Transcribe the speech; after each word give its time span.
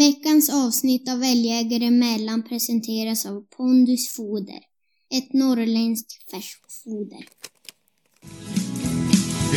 Veckans 0.00 0.50
avsnitt 0.50 1.08
av 1.08 1.22
Älgjägare 1.22 1.84
emellan 1.84 2.42
presenteras 2.42 3.26
av 3.26 3.44
Pondus 3.56 4.08
Foder. 4.08 4.60
Ett 5.14 5.32
norrländskt 5.32 6.30
färskfoder. 6.30 7.24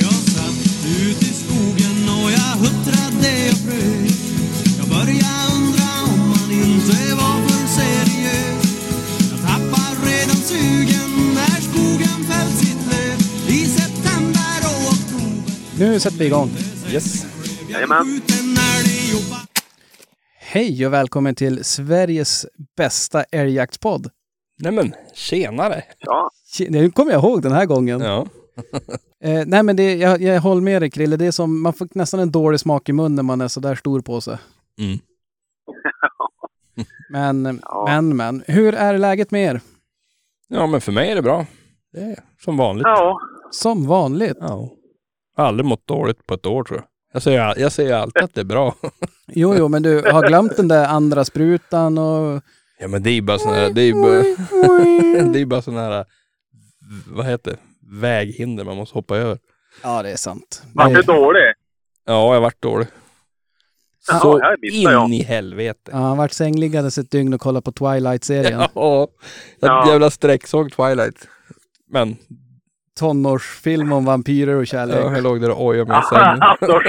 Jag 0.02 0.14
satt 0.36 0.86
ut 1.02 1.22
i 1.22 1.34
skogen 1.42 1.98
och 2.18 2.32
jag 2.38 2.54
huttrade 2.64 3.34
och 3.52 3.62
frös 3.66 4.78
Jag 4.78 4.88
började 4.90 5.44
undra 5.56 5.90
om 6.14 6.20
man 6.34 6.50
inte 6.52 7.16
var 7.22 7.38
för 7.48 7.64
seriös 7.78 8.66
Jag 9.32 9.42
tappar 9.50 9.92
redan 10.10 10.40
sugen 10.52 11.12
när 11.38 11.60
skogen 11.70 12.20
fällt 12.30 12.58
sitt 12.60 12.82
löv 12.92 13.18
I 13.58 13.66
september 13.66 14.60
och 14.70 14.94
oktober 14.94 15.54
Nu 15.80 16.00
sätter 16.00 16.18
vi 16.18 16.26
igång. 16.26 16.50
Yes. 16.94 17.26
Jajamän 17.70 18.22
Hej 20.54 20.86
och 20.88 20.94
välkommen 20.94 21.36
till 21.36 21.64
Sveriges 21.64 22.46
bästa 22.78 23.24
älgjaktspodd. 23.24 24.08
Nej 24.60 24.72
men, 24.72 24.94
tjenare. 25.14 25.84
Ja, 26.00 26.30
Nu 26.70 26.92
kommer 26.92 27.12
jag 27.12 27.24
ihåg 27.24 27.42
den 27.42 27.52
här 27.52 27.66
gången. 27.66 28.02
Ja. 28.02 28.28
Eh, 29.26 29.44
nej 29.48 29.64
men 29.64 29.76
det, 29.76 29.96
jag, 29.96 30.22
jag 30.22 30.42
håller 30.42 30.62
med 30.62 30.82
dig 30.82 30.92
Krille, 30.92 31.18
det 31.18 31.26
är 31.26 31.32
som, 31.32 31.62
man 31.62 31.74
får 31.74 31.88
nästan 31.92 32.20
en 32.20 32.32
dålig 32.32 32.60
smak 32.60 32.90
i 32.90 32.94
munnen 32.94 33.16
när 33.16 33.24
man 33.24 33.42
är 33.42 33.48
så 33.48 33.60
där 33.60 33.76
stor 33.76 34.02
på 34.02 34.22
sig. 34.22 34.38
Mm. 34.80 35.00
Men, 37.44 37.60
Ja. 37.64 37.86
men, 37.88 38.16
men. 38.18 38.44
Hur 38.48 38.76
är 38.76 38.98
läget 38.98 39.32
med 39.32 39.44
er? 39.46 39.62
Ja, 40.48 40.68
men 40.68 40.82
för 40.82 40.92
mig 40.92 41.12
är 41.12 41.16
det 41.16 41.22
bra. 41.22 41.46
Det 41.94 42.00
är 42.00 42.20
som 42.44 42.58
vanligt. 42.58 42.84
ja. 42.86 43.20
Som 43.52 43.88
vanligt. 43.88 44.38
Ja. 44.40 44.70
Jag 45.36 45.44
har 45.44 45.48
aldrig 45.48 45.66
mått 45.66 45.88
dåligt 45.88 46.28
på 46.28 46.34
ett 46.34 46.46
år 46.46 46.64
tror 46.64 46.80
jag. 46.80 46.86
Jag 47.14 47.22
säger, 47.22 47.60
jag 47.60 47.72
säger 47.72 47.94
alltid 47.94 48.24
att 48.24 48.34
det 48.34 48.42
är 48.42 48.46
bra. 48.46 48.76
Jo, 49.36 49.56
jo, 49.58 49.68
men 49.68 49.84
du 49.84 50.02
har 50.12 50.28
glömt 50.28 50.58
den 50.58 50.68
där 50.68 50.86
andra 50.88 51.26
sprutan 51.26 51.98
och... 51.98 52.42
Ja 52.80 52.88
men 52.88 53.04
det 53.04 53.10
är 53.10 53.14
ju 53.14 53.22
bara 53.22 53.40
sån 53.40 53.54
här, 53.54 53.70
det 53.70 53.82
är 53.82 53.86
ju 53.86 53.94
bara, 53.94 54.12
det 55.34 55.40
är 55.42 55.46
bara 55.46 55.62
sån 55.62 55.76
här, 55.78 56.06
vad 57.08 57.26
heter 57.26 57.52
det, 57.52 57.58
väghinder 58.00 58.64
man 58.64 58.76
måste 58.78 58.98
hoppa 58.98 59.18
över. 59.18 59.38
Ja, 59.84 60.04
det 60.04 60.12
är 60.12 60.16
sant. 60.16 60.64
Vart 60.74 60.88
Det 60.88 60.94
du 60.94 61.00
är- 61.00 61.04
dålig? 61.04 61.42
Ja, 62.06 62.14
jag 62.14 62.34
har 62.34 62.40
varit 62.42 62.62
dålig. 62.62 62.88
Så 64.22 64.42
jag. 64.74 65.06
in 65.08 65.14
i 65.14 65.24
helvete. 65.24 65.80
Ja, 65.92 65.98
han 65.98 66.04
har 66.10 66.16
varit 66.16 66.34
sängliggandes 66.34 66.98
ett 66.98 67.12
dygn 67.12 67.34
och 67.34 67.42
kollat 67.42 67.64
på 67.64 67.72
Twilight-serien. 67.72 68.60
Ja, 68.76 69.08
jag 69.60 69.70
Ja. 69.70 69.92
jävla 69.92 70.10
strecksåg 70.10 70.72
Twilight. 70.72 71.28
Men 71.90 72.18
Tonårsfilm 73.00 73.92
om 73.92 74.06
vampyrer 74.06 74.56
och 74.56 74.68
kärlek. 74.68 74.96
ja, 75.02 75.14
jag 75.14 75.24
låg 75.24 75.42
där 75.42 75.50
och 75.52 75.66
ojade 75.66 75.90
mig 75.90 76.00
i 76.06 76.16
sängen. 76.16 76.42
Alltså 76.42 76.80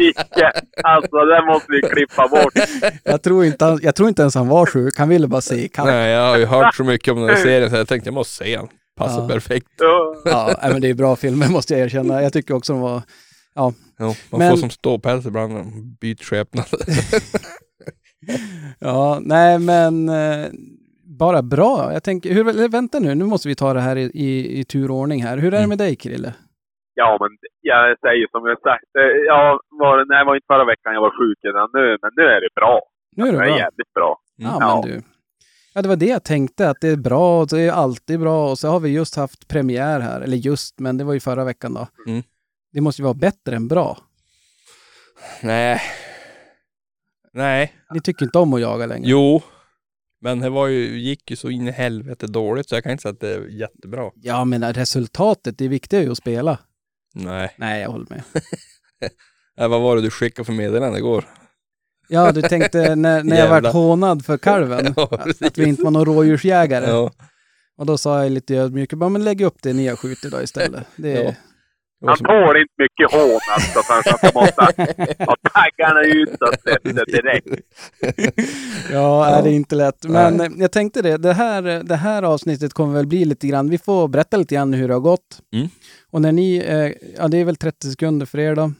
Micke! 0.00 0.44
Alltså 0.82 1.16
det 1.24 1.42
måste 1.46 1.66
vi 1.72 1.82
klippa 1.82 2.28
bort. 2.28 2.52
Jag, 3.04 3.22
tror 3.22 3.44
inte 3.44 3.64
han, 3.64 3.80
jag 3.82 3.94
tror 3.94 4.08
inte 4.08 4.22
ens 4.22 4.34
han 4.34 4.48
var 4.48 4.66
sjuk, 4.66 4.98
han 4.98 5.08
ville 5.08 5.28
bara 5.28 5.40
se 5.40 5.68
katt. 5.68 5.86
Nej, 5.86 6.10
jag 6.10 6.28
har 6.30 6.38
ju 6.38 6.46
hört 6.46 6.74
så 6.74 6.84
mycket 6.84 7.12
om 7.12 7.20
den 7.20 7.28
här 7.28 7.36
serien 7.36 7.70
så 7.70 7.76
jag 7.76 7.88
tänkte 7.88 8.08
jag 8.08 8.14
måste 8.14 8.44
se 8.44 8.56
den. 8.56 8.68
Passar 8.96 9.22
Ja. 9.22 9.28
perfekt. 9.28 9.66
Ja. 9.78 10.14
Ja, 10.24 10.56
men 10.72 10.80
det 10.80 10.88
är 10.88 10.94
bra 10.94 11.16
filmer 11.16 11.48
måste 11.48 11.74
jag 11.74 11.82
erkänna. 11.82 12.22
Jag 12.22 12.32
tycker 12.32 12.54
också 12.54 12.72
de 12.72 12.80
var... 12.82 13.02
Jo, 13.56 13.74
man 14.30 14.38
Men- 14.38 14.50
får 14.50 14.56
som 14.56 14.70
ståpäls 14.70 15.26
ibland 15.26 15.56
och 15.56 15.66
byt 16.00 16.22
skepnad. 16.24 16.64
Ja, 18.78 19.18
nej 19.22 19.58
men... 19.58 20.08
Bara 21.20 21.42
bra. 21.42 21.92
Jag 21.92 22.02
tänker, 22.02 22.34
hur, 22.34 22.68
vänta 22.68 22.98
nu, 22.98 23.14
nu 23.14 23.24
måste 23.24 23.48
vi 23.48 23.54
ta 23.54 23.72
det 23.74 23.80
här 23.80 23.96
i, 23.96 24.02
i, 24.14 24.60
i 24.60 24.64
turordning 24.64 25.22
här. 25.22 25.36
Hur 25.38 25.46
är 25.46 25.50
det 25.50 25.56
Mm. 25.56 25.68
med 25.68 25.78
dig 25.78 25.96
Krille? 25.96 26.34
Ja, 26.94 27.18
men 27.20 27.28
jag 27.60 27.98
säger 27.98 28.26
som 28.30 28.46
jag 28.46 28.60
sagt. 28.60 28.90
eh, 28.98 29.02
Jag 29.26 29.58
var, 29.80 29.96
nej, 30.08 30.18
det 30.18 30.24
var 30.24 30.34
inte 30.34 30.46
förra 30.52 30.64
veckan 30.64 30.94
jag 30.94 31.00
var 31.00 31.10
sjuk 31.20 31.38
utan 31.42 31.68
nu, 31.72 31.98
men 32.02 32.10
nu 32.16 32.22
är 32.22 32.40
det 32.40 32.48
bra. 32.60 32.80
Nu 33.16 33.22
är 33.28 33.32
det 33.32 33.38
Det 33.38 33.44
är 33.44 33.48
bra. 33.48 33.58
jävligt 33.58 33.92
bra. 33.94 34.18
Ja, 34.36 34.56
Ja. 34.60 34.80
men 34.84 34.90
du. 34.90 35.02
Ja, 35.74 35.82
det 35.82 35.88
var 35.88 35.96
det 35.96 36.06
jag 36.06 36.24
tänkte, 36.24 36.70
att 36.70 36.76
det 36.80 36.88
är 36.88 36.96
bra 36.96 37.40
och 37.40 37.46
det 37.50 37.60
är 37.60 37.72
alltid 37.72 38.20
bra. 38.20 38.50
Och 38.50 38.58
så 38.58 38.68
har 38.68 38.80
vi 38.80 38.88
just 38.88 39.16
haft 39.16 39.48
premiär 39.48 40.00
här, 40.00 40.20
eller 40.20 40.36
just, 40.36 40.80
men 40.80 40.98
det 40.98 41.04
var 41.04 41.12
ju 41.14 41.20
förra 41.20 41.44
veckan 41.44 41.74
då. 41.74 41.86
Mm. 42.06 42.22
Det 42.72 42.80
måste 42.80 43.02
ju 43.02 43.04
vara 43.04 43.14
bättre 43.14 43.56
än 43.56 43.68
bra. 43.68 43.98
Nej. 45.42 45.80
Nej. 47.32 47.72
Ni 47.94 48.00
tycker 48.00 48.24
inte 48.24 48.38
om 48.38 48.54
att 48.54 48.60
jaga 48.60 48.86
längre? 48.86 49.08
Jo. 49.10 49.42
Men 50.20 50.40
det 50.40 50.50
var 50.50 50.66
ju, 50.66 50.98
gick 51.00 51.30
ju 51.30 51.36
så 51.36 51.50
in 51.50 51.68
i 51.68 51.70
helvete 51.70 52.26
dåligt 52.26 52.68
så 52.68 52.74
jag 52.74 52.82
kan 52.82 52.92
inte 52.92 53.02
säga 53.02 53.12
att 53.12 53.20
det 53.20 53.34
är 53.34 53.46
jättebra. 53.46 54.10
Ja, 54.14 54.44
men 54.44 54.72
resultatet, 54.72 55.58
det 55.58 55.68
viktiga 55.68 56.00
är 56.00 56.04
ju 56.04 56.10
att 56.10 56.18
spela. 56.18 56.58
Nej. 57.14 57.54
Nej, 57.56 57.82
jag 57.82 57.90
håller 57.90 58.06
med. 58.10 58.22
Äh, 59.58 59.68
vad 59.68 59.80
var 59.80 59.96
det 59.96 60.02
du 60.02 60.10
skickade 60.10 60.46
för 60.46 60.52
meddelande 60.52 60.98
igår? 60.98 61.24
Ja, 62.08 62.32
du 62.32 62.42
tänkte 62.42 62.96
när, 62.96 63.22
när 63.22 63.38
jag 63.38 63.48
vart 63.48 63.72
hånad 63.72 64.24
för 64.24 64.38
kalven, 64.38 64.94
Ja, 64.96 65.08
att, 65.40 65.58
vi 65.58 65.68
inte 65.68 65.82
var 65.82 65.90
någon 65.90 66.04
rådjursjägare. 66.04 66.86
Ja. 66.86 67.12
Och 67.76 67.86
då 67.86 67.98
sa 67.98 68.22
jag 68.22 68.32
lite 68.32 68.54
ödmjukt, 68.56 68.92
men 68.92 69.24
lägg 69.24 69.40
upp 69.40 69.62
det 69.62 69.72
ni 69.72 69.88
har 69.88 69.96
skjutit 69.96 70.32
då 70.32 70.42
istället. 70.42 70.86
Det 70.96 71.10
Ja. 71.10 71.34
Han 72.06 72.16
tål 72.16 72.56
inte 72.56 72.72
mycket 72.78 73.12
hån 73.12 73.40
alltså 73.54 73.80
förrän 73.82 74.02
han 74.22 74.30
måste 74.34 74.62
ha 75.24 75.36
taggarna 75.52 76.00
utåt 76.02 77.06
direkt. 77.06 77.46
Ja, 78.92 79.26
är 79.26 79.42
det 79.42 79.50
inte 79.52 79.74
lätt. 79.74 80.04
Men 80.04 80.36
Nej. 80.36 80.50
jag 80.56 80.72
tänkte 80.72 81.02
det, 81.02 81.16
det 81.16 81.32
här, 81.32 81.62
det 81.84 81.96
här 81.96 82.22
avsnittet 82.22 82.72
kommer 82.72 82.94
väl 82.94 83.06
bli 83.06 83.24
lite 83.24 83.46
grann, 83.46 83.70
vi 83.70 83.78
får 83.78 84.08
berätta 84.08 84.36
lite 84.36 84.54
grann 84.54 84.74
hur 84.74 84.88
det 84.88 84.94
har 84.94 85.00
gått. 85.00 85.40
Mm. 85.54 85.68
Och 86.10 86.22
när 86.22 86.32
ni, 86.32 86.56
eh, 86.56 86.92
ja 87.18 87.28
det 87.28 87.38
är 87.38 87.44
väl 87.44 87.56
30 87.56 87.90
sekunder 87.90 88.26
för 88.26 88.38
er 88.38 88.54
då, 88.54 88.72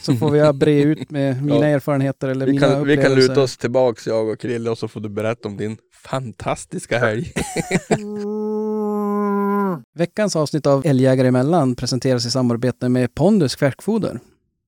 så 0.00 0.14
får 0.14 0.36
jag 0.36 0.54
bre 0.54 0.82
ut 0.82 1.10
med 1.10 1.42
mina 1.44 1.56
Ja. 1.56 1.64
erfarenheter 1.66 2.28
eller 2.28 2.46
Vi 2.46 2.52
mina 2.52 2.66
kan, 2.66 2.86
vi 2.86 2.96
kan 2.96 3.04
upplevelser. 3.04 3.28
luta 3.28 3.42
oss 3.42 3.56
tillbaks 3.56 4.06
jag 4.06 4.28
och 4.28 4.40
Krille 4.40 4.70
och 4.70 4.78
så 4.78 4.88
får 4.88 5.00
du 5.00 5.08
berätta 5.08 5.48
om 5.48 5.56
din 5.56 5.76
fantastiska 6.04 6.98
helg. 6.98 7.32
Veckans 9.94 10.36
avsnitt 10.36 10.66
av 10.66 10.82
Älgjägare 10.86 11.28
emellan 11.28 11.74
presenteras 11.74 12.26
i 12.26 12.30
samarbete 12.30 12.88
med 12.88 13.14
Pondus 13.14 13.56
Färskfoder. 13.56 14.18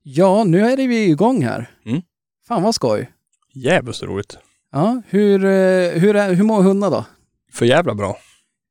Ja, 0.03 0.45
nu 0.45 0.61
är 0.61 0.77
vi 0.77 1.11
igång 1.11 1.43
här. 1.43 1.71
Mm. 1.85 2.03
Fan 2.49 2.63
vad 2.63 2.75
skoj. 2.75 3.11
Jävligt 3.55 4.03
roligt. 4.03 4.39
Ja, 4.73 5.03
hur, 5.09 5.45
eh, 5.45 6.01
hur, 6.01 6.17
är, 6.17 6.35
hur 6.35 6.45
mår 6.45 6.63
hundar 6.63 6.91
då? 6.91 7.05
För 7.53 7.67
jävla 7.67 7.95
bra. 7.95 8.17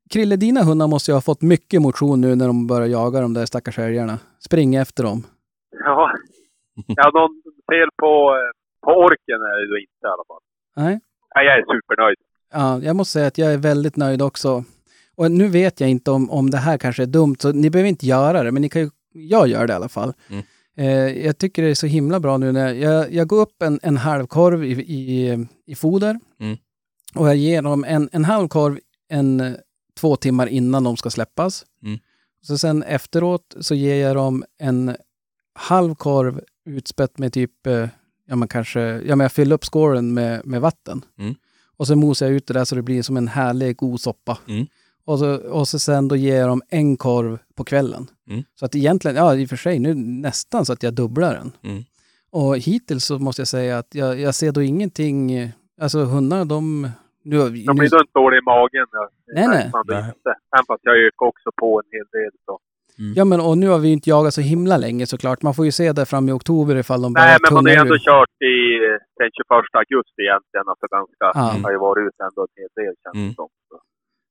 Krille, 0.09 0.35
dina 0.35 0.63
hundar 0.63 0.87
måste 0.87 1.11
ju 1.11 1.15
ha 1.15 1.21
fått 1.21 1.41
mycket 1.41 1.81
motion 1.81 2.21
nu 2.21 2.35
när 2.35 2.47
de 2.47 2.67
börjar 2.67 2.87
jaga 2.87 3.21
de 3.21 3.33
där 3.33 3.45
stackars 3.45 3.79
älgarna. 3.79 4.19
Springa 4.39 4.81
efter 4.81 5.03
dem. 5.03 5.23
Ja, 5.71 6.11
ja 6.87 7.11
någon 7.13 7.41
fel 7.71 7.89
på, 8.01 8.35
eh, 8.35 8.51
på 8.85 8.91
orken 8.91 9.41
är 9.51 9.61
det 9.61 9.69
då 9.73 9.77
inte 9.77 10.03
i 10.03 10.07
alla 10.07 10.23
fall. 10.27 10.41
Nej. 10.75 10.99
Ja, 11.35 11.41
jag 11.41 11.57
är 11.57 11.61
supernöjd. 11.61 12.17
Ja, 12.53 12.79
jag 12.79 12.95
måste 12.95 13.11
säga 13.11 13.27
att 13.27 13.37
jag 13.37 13.53
är 13.53 13.57
väldigt 13.57 13.95
nöjd 13.95 14.21
också. 14.21 14.63
Och 15.17 15.31
nu 15.31 15.47
vet 15.47 15.79
jag 15.79 15.89
inte 15.89 16.11
om, 16.11 16.29
om 16.29 16.49
det 16.49 16.57
här 16.57 16.77
kanske 16.77 17.03
är 17.03 17.07
dumt, 17.07 17.35
så 17.39 17.51
ni 17.51 17.69
behöver 17.69 17.89
inte 17.89 18.05
göra 18.05 18.43
det, 18.43 18.51
men 18.51 18.61
ni 18.61 18.69
kan 18.69 18.81
ju, 18.81 18.89
jag 19.13 19.47
gör 19.47 19.67
det 19.67 19.73
i 19.73 19.75
alla 19.75 19.89
fall. 19.89 20.13
Mm. 20.29 20.43
Eh, 20.77 21.25
jag 21.25 21.37
tycker 21.37 21.63
det 21.63 21.69
är 21.69 21.75
så 21.75 21.87
himla 21.87 22.19
bra 22.19 22.37
nu 22.37 22.51
när 22.51 22.73
jag, 22.73 23.13
jag 23.13 23.27
går 23.27 23.41
upp 23.41 23.61
en, 23.61 23.79
en 23.83 23.97
halv 23.97 24.27
korv 24.27 24.63
i, 24.63 24.71
i, 24.71 25.45
i 25.65 25.75
foder 25.75 26.19
Mm. 26.39 26.57
och 27.15 27.27
jag 27.27 27.35
ger 27.35 27.61
dem 27.61 27.83
en, 27.87 28.09
en 28.11 28.25
halv 28.25 28.47
korv 28.47 28.79
en, 29.09 29.57
två 29.99 30.15
timmar 30.15 30.47
innan 30.47 30.83
de 30.83 30.97
ska 30.97 31.09
släppas. 31.09 31.65
Mm. 31.83 31.99
Så 32.41 32.57
sen 32.57 32.83
efteråt 32.83 33.55
så 33.59 33.75
ger 33.75 33.95
jag 33.95 34.15
dem 34.15 34.43
en 34.59 34.95
halv 35.53 35.95
korv 35.95 36.41
utspätt 36.65 37.17
med 37.17 37.33
typ, 37.33 37.67
eh, 37.67 37.87
ja 38.27 38.35
men 38.35 38.47
kanske, 38.47 38.79
ja 38.81 39.15
men 39.15 39.19
jag 39.19 39.31
fyller 39.31 39.55
upp 39.55 39.65
skålen 39.65 40.13
med, 40.13 40.45
med 40.45 40.61
vatten. 40.61 41.05
Mm. 41.19 41.35
Och 41.77 41.87
så 41.87 41.95
mosar 41.95 42.25
jag 42.25 42.35
ut 42.35 42.47
det 42.47 42.53
där 42.53 42.65
så 42.65 42.75
det 42.75 42.81
blir 42.81 43.01
som 43.01 43.17
en 43.17 43.27
härlig 43.27 43.77
god 43.77 44.01
soppa. 44.01 44.37
Mm. 44.47 44.65
Och, 45.07 45.19
så, 45.19 45.35
och 45.51 45.67
så 45.67 45.79
sen 45.79 46.07
då 46.07 46.15
ger 46.15 46.35
jag 46.39 46.49
dem 46.49 46.61
en 46.69 46.97
korv 46.97 47.39
på 47.55 47.63
kvällen. 47.63 48.07
Mm. 48.29 48.43
Så 48.55 48.65
att 48.65 48.75
egentligen, 48.75 49.17
ja 49.17 49.35
i 49.35 49.45
och 49.45 49.49
för 49.49 49.55
sig 49.55 49.79
nu 49.79 49.93
nästan 49.95 50.65
så 50.65 50.73
att 50.73 50.83
jag 50.83 50.93
dubblar 50.93 51.33
den. 51.33 51.51
Mm. 51.71 51.83
Och 52.31 52.57
hittills 52.57 53.05
så 53.05 53.19
måste 53.19 53.41
jag 53.41 53.47
säga 53.47 53.77
att 53.77 53.95
jag, 53.95 54.19
jag 54.19 54.35
ser 54.35 54.51
då 54.51 54.61
ingenting, 54.61 55.21
alltså 55.81 55.99
hundarna 56.03 56.45
de... 56.45 56.89
Nu, 57.23 57.37
De 57.37 57.43
nu, 57.49 57.73
blir 57.73 57.89
då 57.89 57.97
inte 57.99 58.11
dåliga 58.13 58.39
i 58.39 58.43
magen. 58.43 58.85
Nej, 59.35 59.47
nej. 59.47 59.71
Även 60.55 60.65
fast 60.67 60.81
jag 60.83 60.95
ökar 61.07 61.25
också 61.25 61.49
på 61.61 61.81
en 61.83 61.89
hel 61.97 62.07
del. 62.21 62.31
Så. 62.45 62.59
ja 63.15 63.25
men 63.25 63.39
och 63.41 63.57
nu 63.57 63.67
har 63.67 63.79
vi 63.79 63.87
ju 63.87 63.93
inte 63.93 64.09
jagat 64.09 64.33
så 64.33 64.41
himla 64.41 64.77
länge 64.77 65.05
såklart. 65.05 65.41
Man 65.41 65.53
får 65.53 65.65
ju 65.65 65.71
se 65.71 65.91
där 65.93 66.05
fram 66.05 66.29
i 66.29 66.31
oktober 66.31 66.75
ifall 66.75 67.01
de 67.01 67.13
börjar 67.13 67.27
Nej, 67.27 67.37
men 67.43 67.53
man 67.53 67.65
har 67.65 67.71
ju 67.73 67.79
ändå 67.79 67.97
kört 68.09 68.35
i 68.53 68.55
eh, 68.87 68.97
den 69.19 69.29
21 69.37 69.75
augusti 69.81 70.21
egentligen. 70.27 70.65
Alltså 70.71 70.85
ganska, 70.97 71.25
Ja. 71.39 71.63
har 71.65 71.71
ju 71.75 71.79
varit 71.87 72.01
ute 72.07 72.19
ändå 72.29 72.41
en 72.47 72.53
hel 72.61 72.71
del 72.81 72.93
känns 73.03 73.13
det 73.13 73.19
Mm. 73.25 73.33
som. 73.39 73.47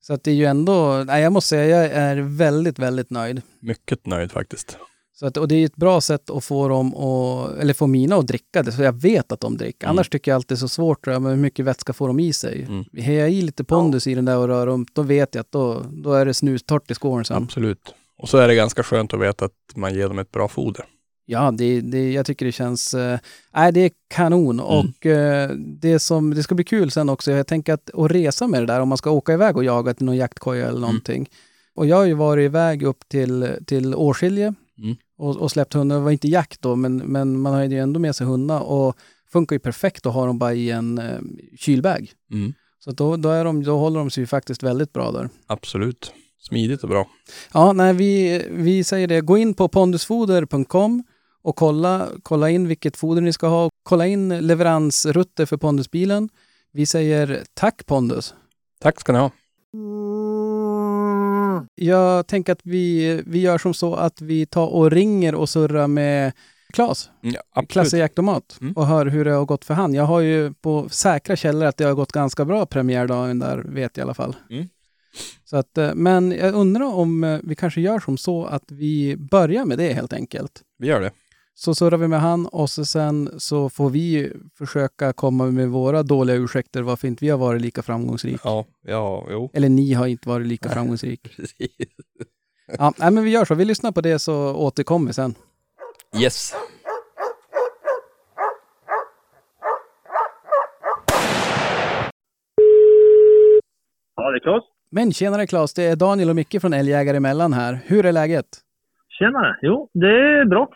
Så. 0.06 0.14
Att 0.14 0.24
det 0.24 0.30
är 0.30 0.34
ju 0.34 0.44
ändå, 0.44 1.04
nej 1.06 1.22
jag 1.22 1.32
måste 1.32 1.48
säga 1.48 1.66
jag 1.66 1.92
är 1.92 2.16
väldigt, 2.16 2.78
väldigt 2.78 3.10
nöjd. 3.10 3.42
Mycket 3.60 4.06
nöjd 4.06 4.32
faktiskt. 4.32 4.78
Så 5.14 5.26
att, 5.26 5.36
och 5.36 5.48
det 5.48 5.54
är 5.54 5.64
ett 5.64 5.76
bra 5.76 6.00
sätt 6.00 6.30
att 6.30 6.44
få 6.44 6.68
dem 6.68 6.94
att, 6.94 7.58
eller 7.58 7.74
få 7.74 7.86
mina 7.86 8.16
att 8.16 8.26
dricka 8.26 8.62
det, 8.62 8.72
så 8.72 8.82
jag 8.82 8.92
vet 8.92 9.32
att 9.32 9.40
de 9.40 9.56
dricker. 9.56 9.86
Mm. 9.86 9.90
Annars 9.90 10.08
tycker 10.08 10.30
jag 10.30 10.36
alltid 10.36 10.48
det 10.48 10.54
är 10.54 10.56
så 10.56 10.68
svårt, 10.68 11.04
tror 11.04 11.12
jag, 11.12 11.22
men 11.22 11.30
hur 11.32 11.38
mycket 11.38 11.64
vätska 11.64 11.92
får 11.92 12.08
de 12.08 12.20
i 12.20 12.32
sig? 12.32 12.62
Mm. 12.62 12.84
Hejar 12.92 13.26
i 13.26 13.42
lite 13.42 13.64
pondus 13.64 14.06
i 14.06 14.14
den 14.14 14.24
där 14.24 14.38
och 14.38 14.48
rör 14.48 14.66
runt, 14.66 14.94
då 14.94 15.02
vet 15.02 15.34
jag 15.34 15.40
att 15.40 15.52
då, 15.52 15.82
då 15.90 16.12
är 16.12 16.26
det 16.26 16.34
snustort 16.34 16.90
i 16.90 16.94
skålen 16.94 17.24
sen. 17.24 17.42
Absolut. 17.42 17.94
Och 18.18 18.28
så 18.28 18.38
är 18.38 18.48
det 18.48 18.54
ganska 18.54 18.82
skönt 18.82 19.14
att 19.14 19.20
veta 19.20 19.44
att 19.44 19.76
man 19.76 19.94
ger 19.94 20.08
dem 20.08 20.18
ett 20.18 20.32
bra 20.32 20.48
foder. 20.48 20.84
Ja, 21.28 21.50
det, 21.50 21.80
det, 21.80 22.12
jag 22.12 22.26
tycker 22.26 22.46
det 22.46 22.52
känns... 22.52 22.94
eh, 22.94 23.18
Nej, 23.54 23.72
det 23.72 23.80
är 23.80 23.90
kanon. 24.08 24.60
Och 24.60 25.06
eh, 25.06 25.50
det, 25.56 25.98
som, 25.98 26.34
det 26.34 26.42
ska 26.42 26.54
bli 26.54 26.64
kul 26.64 26.90
sen 26.90 27.08
också. 27.08 27.30
Jag 27.32 27.46
tänker 27.46 27.72
att, 27.74 27.90
att 27.94 28.10
resa 28.10 28.46
med 28.46 28.62
det 28.62 28.66
där, 28.66 28.80
om 28.80 28.88
man 28.88 28.98
ska 28.98 29.10
åka 29.10 29.32
iväg 29.32 29.56
och 29.56 29.64
jaga 29.64 29.94
till 29.94 30.06
någon 30.06 30.16
jaktkoja 30.16 30.68
eller 30.68 30.80
någonting. 30.80 31.28
Och 31.74 31.86
jag 31.86 31.96
har 31.96 32.04
ju 32.04 32.14
varit 32.14 32.44
iväg 32.44 32.82
upp 32.82 33.08
till, 33.08 33.48
till 33.66 33.94
Årskilje 33.94 34.54
Mm. 34.78 34.96
och, 35.18 35.36
och 35.36 35.50
släppt 35.50 35.74
hundar. 35.74 35.96
Det 35.96 36.02
var 36.02 36.10
inte 36.10 36.28
jakt 36.28 36.62
då, 36.62 36.76
men, 36.76 36.96
men 36.96 37.40
man 37.40 37.52
har 37.54 37.64
ju 37.64 37.78
ändå 37.78 38.00
med 38.00 38.16
sig 38.16 38.26
hundar. 38.26 38.60
Och 38.60 38.96
funkar 39.32 39.56
ju 39.56 39.60
perfekt 39.60 40.06
att 40.06 40.14
ha 40.14 40.26
dem 40.26 40.38
bara 40.38 40.54
i 40.54 40.70
en 40.70 40.98
eh, 40.98 41.18
kylbag. 41.58 42.10
Mm. 42.32 42.52
Så 42.78 42.90
då, 42.90 43.16
då, 43.16 43.28
är 43.28 43.44
de, 43.44 43.64
då 43.64 43.78
håller 43.78 43.98
de 43.98 44.10
sig 44.10 44.22
ju 44.22 44.26
faktiskt 44.26 44.62
väldigt 44.62 44.92
bra 44.92 45.10
där. 45.12 45.28
Absolut. 45.46 46.12
Smidigt 46.48 46.82
och 46.82 46.88
bra. 46.88 47.06
Ja, 47.52 47.72
nej, 47.72 47.92
vi, 47.94 48.42
vi 48.50 48.84
säger 48.84 49.06
det. 49.08 49.20
Gå 49.20 49.38
in 49.38 49.54
på 49.54 49.68
pondusfoder.com 49.68 51.02
och 51.46 51.56
kolla, 51.56 52.08
kolla 52.22 52.50
in 52.50 52.68
vilket 52.68 52.96
foder 52.96 53.22
ni 53.22 53.32
ska 53.32 53.46
ha. 53.48 53.70
Kolla 53.82 54.06
in 54.06 54.28
leveransrutter 54.46 55.46
för 55.46 55.56
pondusbilen. 55.56 56.28
Vi 56.72 56.86
säger 56.86 57.42
tack 57.54 57.86
Pondus. 57.86 58.34
Tack 58.80 59.00
ska 59.00 59.12
ni 59.12 59.18
ha. 59.18 59.30
Jag 61.74 62.26
tänker 62.26 62.52
att 62.52 62.60
vi, 62.62 63.22
vi 63.26 63.38
gör 63.40 63.58
som 63.58 63.74
så 63.74 63.94
att 63.94 64.20
vi 64.20 64.46
tar 64.46 64.66
och 64.66 64.90
ringer 64.90 65.34
och 65.34 65.48
surrar 65.48 65.86
med 65.86 66.32
Klas, 66.72 67.10
Ja, 67.20 67.40
absolut. 67.50 67.70
Klasse 67.70 67.98
Jaktomat, 67.98 68.58
Mm. 68.60 68.72
och 68.72 68.86
hör 68.86 69.06
hur 69.06 69.24
det 69.24 69.30
har 69.32 69.44
gått 69.44 69.64
för 69.64 69.74
han. 69.74 69.94
Jag 69.94 70.04
har 70.04 70.20
ju 70.20 70.52
på 70.54 70.88
säkra 70.88 71.36
källor 71.36 71.64
att 71.66 71.76
det 71.76 71.84
har 71.84 71.94
gått 71.94 72.12
ganska 72.12 72.44
bra 72.44 72.66
premiärdagen 72.66 73.38
där, 73.38 73.58
vet 73.58 73.96
jag 73.96 74.02
i 74.02 74.04
alla 74.04 74.14
fall. 74.14 74.36
Mm. 74.50 74.68
Så 75.44 75.56
att, 75.56 75.78
eh, 75.78 75.94
men 75.94 76.32
jag 76.32 76.54
undrar 76.54 76.94
om 76.94 77.24
eh, 77.24 77.38
vi 77.42 77.54
kanske 77.54 77.80
gör 77.80 77.98
som 78.00 78.16
så 78.16 78.44
att 78.44 78.64
vi 78.72 79.16
börjar 79.16 79.64
med 79.64 79.78
det 79.78 79.92
helt 79.92 80.12
enkelt. 80.12 80.62
Vi 80.78 80.86
gör 80.86 81.00
det. 81.00 81.10
Så 81.58 81.74
surrar 81.74 81.98
vi 81.98 82.08
med 82.08 82.20
han 82.20 82.46
och 82.46 82.70
så 82.70 82.84
sen 82.84 83.40
så 83.40 83.70
får 83.70 83.90
vi 83.90 84.32
försöka 84.58 85.12
komma 85.12 85.46
med 85.46 85.68
våra 85.68 86.02
dåliga 86.02 86.36
ursäkter 86.36 86.82
varför 86.82 87.08
inte 87.08 87.24
vi 87.24 87.30
har 87.30 87.38
varit 87.38 87.62
lika 87.62 87.82
framgångsrika. 87.82 88.40
Ja, 88.44 88.64
ja, 88.82 89.26
jo. 89.30 89.50
Eller 89.54 89.68
ni 89.68 89.92
har 89.92 90.06
inte 90.06 90.28
varit 90.28 90.46
lika 90.46 90.68
framgångsrika. 90.68 91.30
Ja, 92.78 92.92
nej, 92.98 93.10
men 93.10 93.24
vi 93.24 93.30
gör 93.30 93.44
så. 93.44 93.54
Vi 93.54 93.64
lyssnar 93.64 93.92
på 93.92 94.00
det 94.00 94.18
så 94.18 94.54
återkommer 94.54 95.06
vi 95.06 95.12
sen. 95.12 95.34
Yes. 96.22 96.54
Ja, 104.16 104.30
det 104.30 104.36
är 104.36 104.40
Claes. 104.40 104.64
Men 104.90 105.12
tjenare 105.12 105.46
Claes, 105.46 105.74
det 105.74 105.82
är 105.82 105.96
Daniel 105.96 106.30
och 106.30 106.36
Micke 106.36 106.60
från 106.60 106.72
Älgjägare 106.72 107.16
emellan 107.16 107.52
här. 107.52 107.78
Hur 107.84 108.06
är 108.06 108.12
läget? 108.12 108.46
Tjenare. 109.18 109.58
Jo, 109.62 109.88
det 109.92 110.06
är 110.06 110.44
bra. 110.44 110.68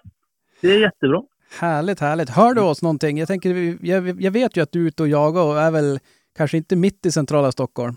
Det 0.60 0.68
är 0.68 0.78
jättebra. 0.80 1.22
Härligt, 1.60 2.00
härligt. 2.00 2.30
Hör 2.30 2.54
du 2.54 2.60
oss 2.60 2.82
någonting? 2.82 3.18
Jag, 3.18 3.28
tänker, 3.28 3.76
jag, 3.86 4.22
jag 4.22 4.30
vet 4.30 4.56
ju 4.56 4.60
att 4.62 4.72
du 4.72 4.82
är 4.82 4.88
ute 4.88 5.02
och 5.02 5.08
jagar 5.08 5.42
och 5.42 5.60
är 5.60 5.70
väl 5.70 5.98
kanske 6.36 6.56
inte 6.56 6.76
mitt 6.76 7.06
i 7.06 7.10
centrala 7.12 7.52
Stockholm. 7.52 7.94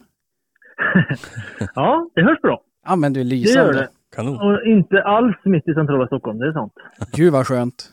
Ja, 1.75 2.09
det 2.15 2.21
hörs 2.21 2.41
bra. 2.41 2.61
Ja, 2.85 2.95
men 2.95 3.13
du 3.13 3.19
är 3.19 3.23
Det 3.25 3.29
gör 3.35 3.43
lysande. 3.45 3.73
det. 3.73 3.87
Kanon. 4.15 4.37
Och 4.37 4.65
inte 4.65 5.03
alls 5.03 5.35
mitt 5.45 5.67
i 5.67 5.73
centrala 5.73 6.07
Stockholm, 6.07 6.39
det 6.39 6.47
är 6.47 6.53
sant. 6.53 6.73
Gud 7.15 7.33
vad 7.33 7.47
skönt. 7.47 7.89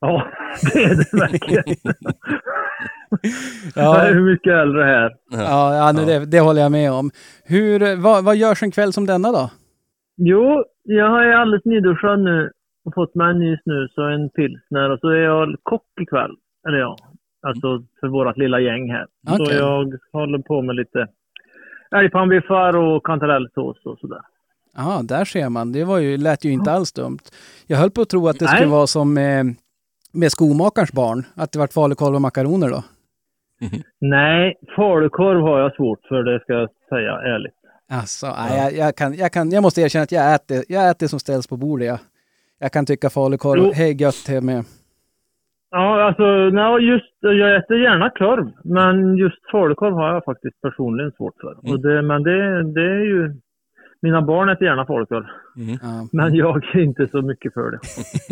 Ja, 0.00 0.26
det 0.72 0.84
är 0.84 0.94
det 0.94 1.18
verkligen. 1.18 1.64
Jag 3.74 3.84
Ja, 3.84 3.98
är 4.02 4.14
hur 4.14 4.32
mycket 4.32 4.52
äldre 4.52 4.82
här. 4.84 5.10
ja, 5.30 5.74
ja 5.76 5.92
nu, 5.92 6.04
Det, 6.04 6.26
det 6.26 6.40
håller 6.40 6.60
jag 6.62 6.72
med 6.72 6.92
om. 6.92 7.10
Hur, 7.44 7.96
vad, 7.96 8.24
vad 8.24 8.36
görs 8.36 8.62
en 8.62 8.70
kväll 8.70 8.92
som 8.92 9.06
denna 9.06 9.32
då? 9.32 9.50
Jo, 10.16 10.64
jag 10.82 11.24
är 11.26 11.32
alldeles 11.32 11.64
nyduschad 11.64 12.18
nu 12.20 12.50
och 12.84 12.94
fått 12.94 13.14
mig 13.14 13.30
en 13.30 13.38
ny 13.38 13.56
snus 13.62 13.98
och 13.98 14.12
en 14.12 14.28
pilsner 14.30 14.90
och 14.90 14.98
så 15.00 15.08
är 15.08 15.22
jag 15.22 15.56
kock 15.62 15.84
ikväll. 16.00 16.36
Eller 16.68 16.78
ja, 16.78 16.96
alltså 17.42 17.82
för 18.00 18.08
vårt 18.08 18.36
lilla 18.36 18.60
gäng 18.60 18.90
här. 18.90 19.06
Så 19.28 19.42
Okej. 19.42 19.56
jag 19.56 19.98
håller 20.12 20.38
på 20.38 20.62
med 20.62 20.76
lite 20.76 21.08
älgpannbiffar 21.96 22.76
och 22.76 23.06
kantarellsås 23.06 23.76
och 23.84 23.98
sådär. 23.98 24.20
Ja, 24.76 25.00
där 25.04 25.24
ser 25.24 25.48
man. 25.48 25.72
Det 25.72 25.84
var 25.84 25.98
ju, 25.98 26.16
lät 26.16 26.44
ju 26.44 26.50
inte 26.50 26.72
alls 26.72 26.92
dumt. 26.92 27.18
Jag 27.66 27.78
höll 27.78 27.90
på 27.90 28.00
att 28.00 28.08
tro 28.08 28.28
att 28.28 28.38
det 28.38 28.44
Nej. 28.44 28.54
skulle 28.54 28.70
vara 28.70 28.86
som 28.86 29.14
med, 29.14 29.54
med 30.12 30.32
skomakarens 30.32 30.92
barn, 30.92 31.24
att 31.34 31.52
det 31.52 31.58
vart 31.58 31.72
falukorv 31.72 32.14
och 32.14 32.20
makaroner 32.20 32.68
då. 32.70 32.82
Nej, 33.98 34.58
falukorv 34.76 35.40
har 35.40 35.60
jag 35.60 35.74
svårt 35.74 36.00
för, 36.08 36.22
det 36.22 36.40
ska 36.40 36.52
jag 36.52 36.68
säga 36.88 37.12
ärligt. 37.12 37.54
Alltså, 37.92 38.26
nej, 38.26 38.58
jag, 38.58 38.86
jag, 38.86 38.96
kan, 38.96 39.14
jag, 39.14 39.32
kan, 39.32 39.50
jag 39.50 39.62
måste 39.62 39.80
erkänna 39.80 40.02
att 40.02 40.12
jag 40.12 40.34
äter, 40.34 40.64
jag 40.68 40.90
äter 40.90 40.98
det 40.98 41.08
som 41.08 41.20
ställs 41.20 41.46
på 41.46 41.56
bordet. 41.56 41.86
Jag, 41.86 41.98
jag 42.60 42.72
kan 42.72 42.86
tycka 42.86 43.10
falukorv, 43.10 43.72
hej 43.74 44.02
gött 44.02 44.24
det 44.26 44.40
med. 44.40 44.64
Ja, 45.70 46.02
alltså, 46.04 46.24
nej, 46.52 46.84
just, 46.88 47.14
jag 47.20 47.56
äter 47.56 47.76
gärna 47.78 48.10
korv, 48.10 48.50
men 48.64 49.16
just 49.16 49.50
falukorv 49.50 49.94
har 49.94 50.14
jag 50.14 50.24
faktiskt 50.24 50.60
personligen 50.60 51.12
svårt 51.16 51.34
för. 51.40 51.72
Och 51.72 51.80
det, 51.80 52.02
men 52.02 52.22
det, 52.22 52.62
det 52.72 52.80
är 52.82 53.04
ju... 53.04 53.34
Mina 54.02 54.22
barn 54.22 54.48
äter 54.48 54.66
gärna 54.66 54.86
falukorv, 54.86 55.24
Mm. 55.56 55.78
Ja. 55.82 56.08
men 56.12 56.34
jag 56.34 56.64
är 56.74 56.78
inte 56.80 57.08
så 57.08 57.22
mycket 57.22 57.54
för 57.54 57.70
det. 57.70 57.78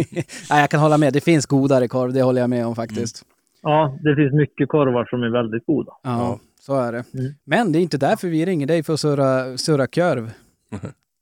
nej, 0.51 0.61
jag 0.61 0.71
kan 0.71 0.81
hålla 0.81 0.99
med, 0.99 1.13
det 1.13 1.25
finns 1.25 1.47
godare 1.47 1.89
korv, 1.89 2.13
det 2.13 2.23
håller 2.23 2.41
jag 2.41 2.51
med 2.51 2.67
om 2.67 2.75
faktiskt. 2.75 3.23
Ja, 3.63 3.99
det 4.03 4.15
finns 4.17 4.33
mycket 4.33 4.69
korvar 4.69 5.05
som 5.11 5.23
är 5.23 5.29
väldigt 5.31 5.67
goda. 5.67 5.93
Ja, 6.03 6.39
så 6.61 6.81
är 6.81 6.93
det. 6.93 7.05
Mm. 7.19 7.33
Men 7.45 7.73
det 7.73 7.79
är 7.79 7.81
inte 7.81 7.99
därför 7.99 8.29
vi 8.29 8.47
ringer 8.47 8.67
dig 8.67 8.83
för 8.83 8.93
att 8.93 9.01
surra, 9.01 9.57
surra 9.57 9.87
korv. 9.87 10.31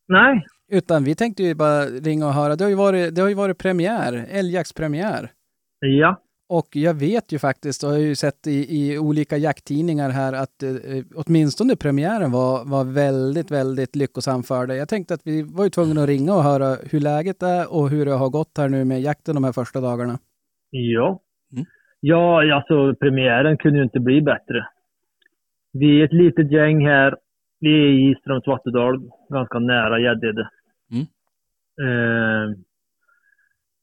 Nej, 0.09 0.47
Utan 0.73 1.05
vi 1.05 1.15
tänkte 1.15 1.43
ju 1.43 1.55
bara 1.55 1.85
ringa 1.85 2.27
och 2.27 2.33
höra. 2.33 2.57
Det 2.57 2.65
har 2.65 2.71
ju 2.71 2.77
varit, 2.77 3.15
det 3.15 3.21
har 3.21 3.29
ju 3.29 3.35
varit 3.35 3.59
premiär, 3.59 4.27
älgjaktspremiär. 4.31 5.31
ja. 5.81 6.23
Och 6.49 6.67
jag 6.73 6.95
vet 6.95 7.33
ju 7.33 7.39
faktiskt, 7.39 7.85
och 7.85 7.91
har 7.91 7.99
ju 7.99 8.15
sett 8.15 8.47
i, 8.47 8.59
i 8.79 8.99
olika 8.99 9.37
jakttidningar 9.37 10.11
här, 10.11 10.33
att 10.33 10.63
eh, 10.63 11.05
åtminstone 11.15 11.77
premiären 11.77 12.31
var, 12.33 12.65
var 12.65 12.85
väldigt, 12.95 13.51
väldigt 13.51 13.97
lyckosam 13.97 14.43
för 14.43 14.67
dig. 14.67 14.77
Jag 14.79 14.89
tänkte 14.89 15.15
att 15.15 15.21
vi 15.25 15.43
var 15.43 15.65
ju 15.65 15.71
tvungna 15.71 16.03
att 16.03 16.09
ringa 16.09 16.35
och 16.35 16.43
höra 16.43 16.77
hur 16.91 17.01
läget 17.01 17.43
är 17.43 17.75
och 17.77 17.91
hur 17.91 18.07
det 18.07 18.13
har 18.13 18.31
gått 18.31 18.59
här 18.59 18.69
nu 18.69 18.85
med 18.85 19.01
jakten 19.01 19.35
de 19.35 19.45
här 19.45 19.53
första 19.53 19.81
dagarna. 19.81 20.19
Ja. 20.71 21.21
Mm. 21.53 21.65
Ja, 22.01 22.55
alltså 22.55 22.95
premiären 22.95 23.57
kunde 23.57 23.79
ju 23.79 23.85
inte 23.85 24.01
bli 24.01 24.21
bättre. 24.21 24.67
Vi 25.73 26.01
är 26.01 26.05
ett 26.05 26.13
litet 26.13 26.53
gäng 26.53 26.87
här. 26.87 27.17
Vi 27.61 27.71
är 27.71 28.11
i 28.11 28.15
Ströms 28.21 28.47
Vattedal, 28.47 29.01
ganska 29.29 29.59
nära 29.59 30.01
Gäddede. 30.01 30.49
Mm. 31.83 32.51
Eh, 32.51 32.57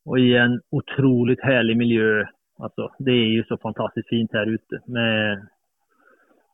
och 0.06 0.19
i 0.19 0.36
en 0.36 0.62
otroligt 0.69 1.44
härlig 1.44 1.78
miljö. 1.78 2.25
Alltså, 2.60 2.92
det 3.00 3.12
är 3.12 3.25
ju 3.25 3.44
så 3.44 3.57
fantastiskt 3.57 4.10
fint 4.10 4.30
här 4.34 4.45
ute 4.45 4.80
med 4.86 5.48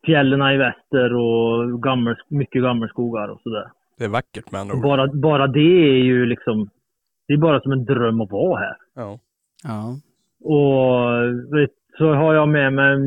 fjällen 0.05 0.53
i 0.53 0.57
väster 0.57 1.13
och 1.13 1.83
gammel, 1.83 2.15
mycket 2.27 2.63
gammelskogar 2.63 3.27
och 3.27 3.41
sådär. 3.41 3.71
Det 3.97 4.03
är 4.03 4.09
vackert 4.09 4.51
med 4.51 4.61
andra 4.61 4.75
ord. 4.75 4.83
Bara, 4.83 5.07
bara 5.07 5.47
det 5.47 5.89
är 5.89 6.03
ju 6.03 6.25
liksom, 6.25 6.69
det 7.27 7.33
är 7.33 7.37
bara 7.37 7.61
som 7.61 7.71
en 7.71 7.85
dröm 7.85 8.21
att 8.21 8.31
vara 8.31 8.59
här. 8.59 8.77
Ja. 8.95 9.19
Ja. 9.63 9.95
Och 10.43 11.23
vet, 11.55 11.71
så 11.97 12.13
har 12.13 12.33
jag 12.33 12.49
med 12.49 12.73
mig 12.73 12.97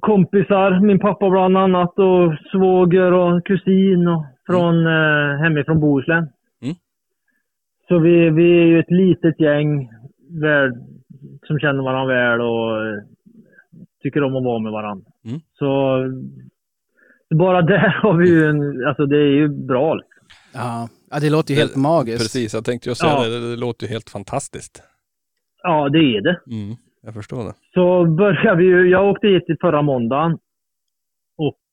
kompisar, 0.00 0.80
min 0.80 0.98
pappa 0.98 1.30
bland 1.30 1.56
annat 1.56 1.98
och 1.98 2.34
svåger 2.52 3.12
och 3.12 3.46
kusin 3.46 4.08
och 4.08 4.24
från 4.46 4.86
eh, 4.86 5.38
hemifrån 5.42 5.80
Bohuslän. 5.80 6.28
Mm. 6.62 6.74
Så 7.88 7.98
vi, 7.98 8.30
vi 8.30 8.58
är 8.60 8.66
ju 8.66 8.78
ett 8.80 8.90
litet 8.90 9.40
gäng 9.40 9.90
väl, 10.40 10.72
som 11.46 11.58
känner 11.58 11.82
varandra 11.82 12.14
väl 12.14 12.40
och 12.40 12.86
eh, 12.86 13.02
tycker 14.02 14.22
om 14.22 14.36
att 14.36 14.44
vara 14.44 14.58
med 14.58 14.72
varandra. 14.72 15.06
Mm. 15.24 15.40
Så 15.58 15.98
bara 17.34 17.62
där 17.62 17.88
har 18.02 18.16
vi 18.16 18.28
ju 18.30 18.44
en, 18.50 18.86
alltså 18.86 19.06
det 19.06 19.16
är 19.16 19.30
ju 19.34 19.48
bra. 19.48 19.94
liksom. 19.94 20.12
Ja. 20.54 20.88
ja, 21.10 21.20
det 21.20 21.30
låter 21.30 21.54
ju 21.54 21.60
helt 21.60 21.76
magiskt. 21.76 22.18
Precis, 22.24 22.54
jag 22.54 22.64
tänkte 22.64 22.88
ju 22.88 22.94
säga 22.94 23.12
Ja. 23.12 23.24
det. 23.28 23.50
Det 23.50 23.56
låter 23.56 23.86
ju 23.86 23.92
helt 23.92 24.10
fantastiskt. 24.10 24.82
Ja, 25.62 25.88
det 25.88 25.98
är 25.98 26.20
det. 26.20 26.40
Mm. 26.46 26.76
Jag 27.02 27.14
förstår 27.14 27.44
det. 27.44 27.52
Så 27.74 28.04
började 28.06 28.56
vi 28.56 28.64
ju, 28.64 28.88
jag 28.90 29.10
åkte 29.10 29.26
hit 29.28 29.44
förra 29.60 29.82
måndagen. 29.82 30.38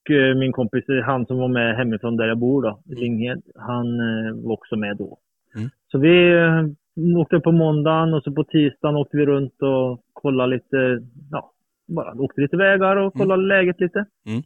Eh, 0.09 0.35
min 0.35 0.51
kompis, 0.51 0.83
han 1.05 1.25
som 1.25 1.37
var 1.37 1.47
med 1.47 1.75
hemifrån 1.75 2.17
där 2.17 2.27
jag 2.27 2.37
bor 2.37 2.61
då, 2.61 2.79
Linghed, 2.85 3.41
han 3.55 3.99
eh, 3.99 4.35
var 4.35 4.53
också 4.53 4.75
med 4.75 4.97
då. 4.97 5.17
Mm. 5.55 5.69
Så 5.91 5.97
vi 5.97 6.31
eh, 6.31 7.17
åkte 7.17 7.39
på 7.39 7.51
måndagen 7.51 8.13
och 8.13 8.23
så 8.23 8.31
på 8.31 8.43
tisdagen 8.43 8.95
åkte 8.95 9.17
vi 9.17 9.25
runt 9.25 9.61
och 9.61 10.01
kollade 10.13 10.49
lite, 10.55 11.01
ja, 11.31 11.51
bara 11.87 12.13
åkte 12.13 12.41
lite 12.41 12.57
vägar 12.57 12.95
och 12.95 13.13
kollade 13.13 13.43
läget 13.43 13.79
lite. 13.79 14.05
Mm. 14.25 14.41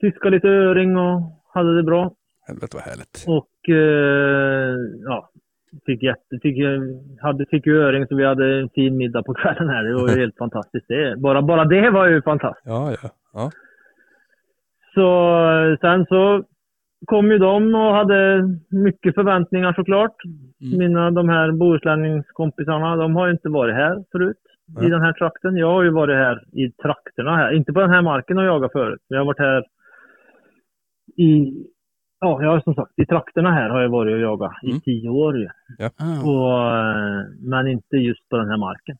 Fiskade 0.00 0.36
lite 0.36 0.48
öring 0.48 0.96
och 0.96 1.22
hade 1.54 1.76
det 1.76 1.82
bra. 1.82 2.12
Helvete 2.46 2.76
vad 2.76 2.82
härligt. 2.82 3.24
Och 3.26 3.68
eh, 3.68 4.76
ja, 5.04 5.30
fick, 5.86 6.02
jätte, 6.02 6.38
fick, 6.42 6.56
hade, 7.20 7.46
fick 7.46 7.66
ju 7.66 7.82
öring 7.82 8.06
så 8.06 8.16
vi 8.16 8.24
hade 8.24 8.60
en 8.60 8.68
fin 8.68 8.96
middag 8.96 9.22
på 9.22 9.34
kvällen 9.34 9.68
här. 9.68 9.84
Det 9.84 9.94
var 9.94 10.08
ju 10.08 10.20
helt 10.20 10.36
fantastiskt. 10.36 10.88
Det, 10.88 11.16
bara, 11.16 11.42
bara 11.42 11.64
det 11.64 11.90
var 11.90 12.06
ju 12.06 12.22
fantastiskt. 12.22 12.66
Ja, 12.66 12.94
ja. 13.02 13.10
ja. 13.32 13.50
Så 14.94 15.76
sen 15.80 16.06
så 16.06 16.44
kom 17.06 17.30
ju 17.30 17.38
de 17.38 17.74
och 17.74 17.94
hade 17.94 18.42
mycket 18.70 19.14
förväntningar 19.14 19.72
såklart. 19.72 20.16
Mm. 20.60 20.78
Mina, 20.78 21.10
de 21.10 21.28
här 21.28 21.52
bohuslänningskompisarna, 21.52 22.96
de 22.96 23.16
har 23.16 23.26
ju 23.26 23.32
inte 23.32 23.48
varit 23.48 23.74
här 23.74 24.04
förut 24.12 24.36
i 24.68 24.80
Nej. 24.80 24.90
den 24.90 25.00
här 25.00 25.12
trakten. 25.12 25.56
Jag 25.56 25.70
har 25.72 25.82
ju 25.82 25.90
varit 25.90 26.16
här 26.16 26.44
i 26.52 26.72
trakterna 26.72 27.36
här. 27.36 27.52
Inte 27.52 27.72
på 27.72 27.80
den 27.80 27.90
här 27.90 28.02
marken 28.02 28.38
och 28.38 28.44
jagat 28.44 28.72
förut. 28.72 29.00
Men 29.08 29.16
jag 29.16 29.20
har 29.20 29.26
varit 29.26 29.38
här 29.38 29.64
i, 31.16 31.54
ja, 32.20 32.42
jag 32.42 32.50
har 32.50 32.60
som 32.60 32.74
sagt, 32.74 32.98
i 32.98 33.06
trakterna 33.06 33.50
här 33.50 33.68
har 33.68 33.82
jag 33.82 33.88
varit 33.88 34.12
och 34.14 34.20
jagat 34.20 34.52
i 34.62 34.68
Mm. 34.70 34.80
tio 34.80 35.08
år 35.08 35.38
ju. 35.38 35.48
Ah. 35.78 36.22
Och, 36.30 36.76
eh, 36.76 37.22
men 37.40 37.68
inte 37.68 37.96
just 37.96 38.28
på 38.28 38.36
den 38.36 38.48
här 38.50 38.56
marken. 38.58 38.96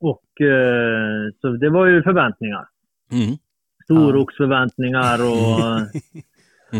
Och 0.00 0.40
eh, 0.46 1.30
så 1.40 1.48
det 1.48 1.70
var 1.70 1.86
ju 1.86 2.02
förväntningar. 2.02 2.64
Mm. 3.12 3.36
Storoxförväntningar 3.86 5.18
och 5.30 5.80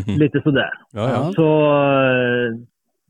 lite 0.19 0.41
sådär. 0.43 0.71
Ja, 0.93 1.11
ja. 1.11 1.33
Så, 1.33 1.49
eh, 2.03 2.61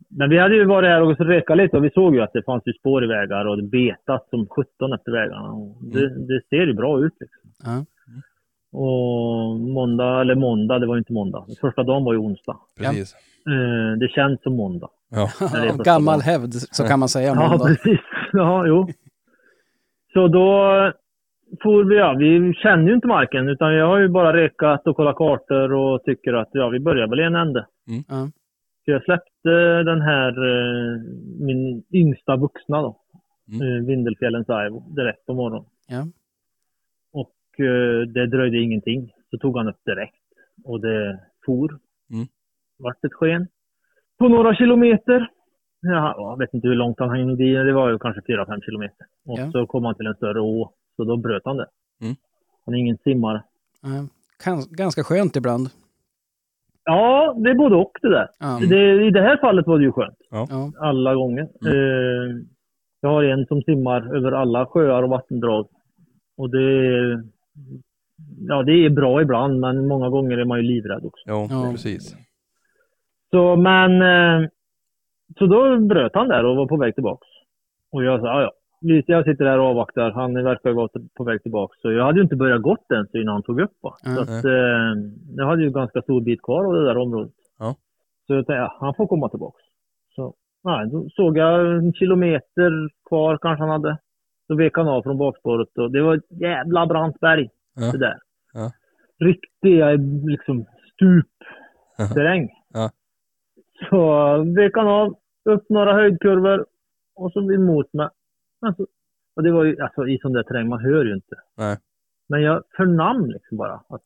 men 0.08 0.30
vi 0.30 0.38
hade 0.38 0.54
ju 0.54 0.64
varit 0.64 0.88
här 0.88 1.02
och 1.02 1.20
rekat 1.20 1.56
lite 1.56 1.76
och 1.76 1.84
vi 1.84 1.90
såg 1.90 2.14
ju 2.14 2.22
att 2.22 2.32
det 2.32 2.42
fanns 2.42 2.62
ju 2.66 2.72
spår 2.72 3.04
i 3.04 3.06
vägar 3.06 3.44
och 3.44 3.56
det 3.56 3.62
betat 3.62 4.26
som 4.30 4.46
17 4.46 4.92
efter 4.92 5.12
vägarna. 5.12 5.52
Det, 5.80 6.26
det 6.26 6.40
ser 6.50 6.66
ju 6.66 6.74
bra 6.74 7.00
ut 7.00 7.14
liksom. 7.20 7.50
Ja. 7.64 7.84
Och 8.78 9.60
måndag, 9.60 10.20
eller 10.20 10.34
måndag, 10.34 10.78
det 10.78 10.86
var 10.86 10.94
ju 10.94 10.98
inte 10.98 11.12
måndag. 11.12 11.44
Första 11.60 11.82
dagen 11.82 12.04
var 12.04 12.12
ju 12.12 12.18
onsdag. 12.18 12.56
Precis. 12.78 13.14
Eh, 13.48 13.98
det 13.98 14.08
känns 14.08 14.42
som 14.42 14.56
måndag. 14.56 14.88
Ja. 15.10 15.30
Ja, 15.40 15.48
första 15.48 15.82
gammal 15.82 16.20
hävd, 16.20 16.54
så 16.54 16.84
kan 16.88 16.98
man 16.98 17.08
säga. 17.08 17.26
Ja, 17.26 17.48
måndag. 17.48 17.64
precis. 17.66 18.00
Ja, 18.32 18.66
jo. 18.66 18.88
Så 20.12 20.28
då 20.28 20.92
for 21.62 21.84
vi, 21.84 21.96
ja, 21.96 22.14
vi 22.18 22.54
känner 22.54 22.88
ju 22.88 22.94
inte 22.94 23.06
marken 23.06 23.48
utan 23.48 23.74
jag 23.74 23.86
har 23.86 23.98
ju 23.98 24.08
bara 24.08 24.32
rekat 24.36 24.86
och 24.86 24.96
kollat 24.96 25.16
kartor 25.16 25.72
och 25.72 26.02
tycker 26.04 26.32
att 26.32 26.48
ja, 26.52 26.68
vi 26.68 26.80
börjar 26.80 27.06
väl 27.08 27.20
i 27.20 27.22
en 27.22 27.34
ände. 27.34 27.66
Ja. 28.08 28.30
Så 28.84 28.90
jag 28.90 29.04
släppte 29.04 29.82
den 29.82 30.00
här, 30.00 30.28
eh, 30.28 31.00
min 31.40 31.82
yngsta 31.92 32.36
vuxna 32.36 32.82
då, 32.82 32.96
Mm. 33.52 33.68
mm. 33.68 33.86
Vindelfjällens 33.86 34.48
Arvo, 34.50 34.80
direkt 34.96 35.26
på 35.26 35.34
morgonen. 35.34 35.64
Ja. 35.88 36.06
Och 37.12 37.60
eh, 37.66 38.00
det 38.06 38.26
dröjde 38.26 38.58
ingenting. 38.58 39.12
Så 39.30 39.38
tog 39.38 39.56
han 39.56 39.68
upp 39.68 39.84
direkt 39.84 40.22
och 40.64 40.80
det 40.80 41.20
for. 41.46 41.68
Mm. 42.12 42.26
Vart 42.78 43.04
ett 43.04 43.12
sken. 43.14 43.46
På 44.18 44.28
några 44.28 44.54
kilometer. 44.54 45.28
Ja, 45.80 46.14
jag 46.18 46.38
vet 46.38 46.54
inte 46.54 46.68
hur 46.68 46.74
långt 46.74 46.98
han 46.98 47.10
hängde 47.10 47.44
i, 47.44 47.52
det 47.54 47.72
var 47.72 47.90
ju 47.90 47.98
kanske 47.98 48.20
4-5 48.20 48.60
kilometer. 48.60 49.06
Och 49.26 49.38
Ja. 49.38 49.50
så 49.50 49.66
kom 49.66 49.84
han 49.84 49.94
till 49.94 50.06
en 50.06 50.14
större 50.14 50.40
å, 50.40 50.72
så 50.96 51.04
då 51.04 51.16
bröt 51.16 51.42
han 51.44 51.56
det. 51.56 51.66
Mm. 52.02 52.16
Han 52.64 52.74
är 52.74 52.78
ingen 52.78 52.98
simmare. 52.98 53.42
Ja. 53.82 54.54
Ganska 54.70 55.04
skönt 55.04 55.36
ibland. 55.36 55.68
Ja, 56.84 57.34
det 57.44 57.50
är 57.50 57.54
både 57.54 57.76
och 57.76 57.92
det 58.02 58.08
där. 58.10 58.28
Ja. 58.38 58.60
Det, 58.68 59.06
I 59.06 59.10
det 59.10 59.20
här 59.22 59.36
fallet 59.36 59.66
var 59.66 59.78
det 59.78 59.84
ju 59.84 59.92
skönt. 59.92 60.18
Ja. 60.30 60.46
alla 60.80 61.14
gånger. 61.14 61.42
Eh, 61.42 62.36
jag 63.00 63.08
har 63.10 63.24
en 63.24 63.46
som 63.46 63.62
simmar 63.62 64.16
över 64.16 64.32
alla 64.32 64.66
sjöar 64.66 65.02
och 65.02 65.08
vattendrag. 65.08 65.68
Och 66.36 66.50
det 66.50 67.24
ja, 68.48 68.62
det 68.62 68.72
är 68.72 68.90
bra 68.90 69.22
ibland, 69.22 69.60
men 69.60 69.86
många 69.86 70.08
gånger 70.08 70.38
är 70.38 70.44
man 70.44 70.58
ju 70.58 70.62
livrädd 70.64 71.04
också. 71.04 71.22
Jo, 71.26 71.46
Ja. 71.50 71.68
precis. 71.72 72.16
Så, 73.30 73.56
men, 73.56 74.02
eh, 74.02 74.48
så 75.38 75.46
då 75.46 75.78
bröt 75.80 76.14
han 76.14 76.28
där 76.28 76.44
och 76.44 76.56
var 76.56 76.66
på 76.66 76.76
väg 76.76 76.94
tillbaks. 76.94 77.28
Och 77.92 78.04
jag 78.04 78.20
sa, 78.20 78.26
"Ja, 78.26 78.42
ja, 78.42 78.52
Lite 78.80 79.12
jag 79.12 79.24
sitter 79.24 79.44
där 79.44 79.58
och 79.58 79.66
avvaktar. 79.66 80.10
Han 80.10 80.44
verkar 80.44 80.72
vara 80.72 80.88
på 81.14 81.24
väg 81.24 81.42
tillbaks. 81.42 81.80
Så 81.80 81.92
jag 81.92 82.04
hade 82.04 82.18
ju 82.18 82.22
inte 82.22 82.36
börjat 82.36 82.62
gått 82.62 82.90
än 82.90 83.06
så 83.06 83.18
innan 83.18 83.32
han 83.32 83.42
tog 83.42 83.60
upp. 83.60 83.72
Va? 83.80 83.96
Ja. 84.02 84.14
Så 84.14 84.20
att, 84.22 84.44
eh, 84.44 85.02
jag 85.36 85.46
hade 85.46 85.62
ju 85.62 85.70
ganska 85.70 86.02
stor 86.02 86.20
bit 86.20 86.42
kvar 86.42 86.64
av 86.64 86.72
det 86.72 86.84
där 86.84 86.96
området. 86.96 87.32
Ja. 87.58 87.74
Så 88.26 88.34
jag 88.34 88.46
tänkte, 88.46 88.70
han 88.80 88.94
får 88.94 89.06
komma 89.06 89.28
tillbaks. 89.28 89.62
Så 90.14 90.34
nej, 90.64 90.90
då 90.90 91.08
såg 91.08 91.38
jag 91.38 91.76
en 91.76 91.92
kilometer 91.92 92.88
kvar 93.08 93.38
kanske 93.38 93.62
han 93.62 93.70
hade. 93.70 93.98
Då 94.48 94.54
vek 94.54 94.76
han 94.76 94.88
av 94.88 95.02
från 95.02 95.18
bakspåret 95.18 95.78
och 95.78 95.90
det 95.90 96.02
var 96.02 96.14
ett 96.14 96.40
jävla 96.40 96.86
brant 96.86 97.20
berg. 97.20 97.48
Ja. 97.74 97.92
Det 97.92 97.98
där. 97.98 98.18
Ja. 98.52 98.72
Riktiga 99.18 99.90
liksom 100.26 100.64
stupterräng. 100.94 102.50
Ja. 102.74 102.90
Så 103.90 104.36
vek 104.56 104.76
han 104.76 104.88
av, 104.88 105.14
upp 105.44 105.68
några 105.68 105.92
höjdkurvor 105.92 106.66
och 107.16 107.32
så 107.32 107.52
emot 107.52 107.92
mig. 107.92 108.08
Alltså, 108.66 108.86
och 109.36 109.42
det 109.42 109.50
var 109.52 109.64
ju, 109.64 109.80
alltså 109.80 110.06
i 110.08 110.18
sån 110.18 110.32
där 110.32 110.42
terräng, 110.42 110.68
man 110.68 110.80
hör 110.80 111.04
ju 111.04 111.14
inte. 111.14 111.36
Nej. 111.56 111.76
Men 112.28 112.42
jag 112.42 112.62
förnam 112.76 113.30
liksom 113.30 113.56
bara 113.58 113.74
att, 113.88 114.02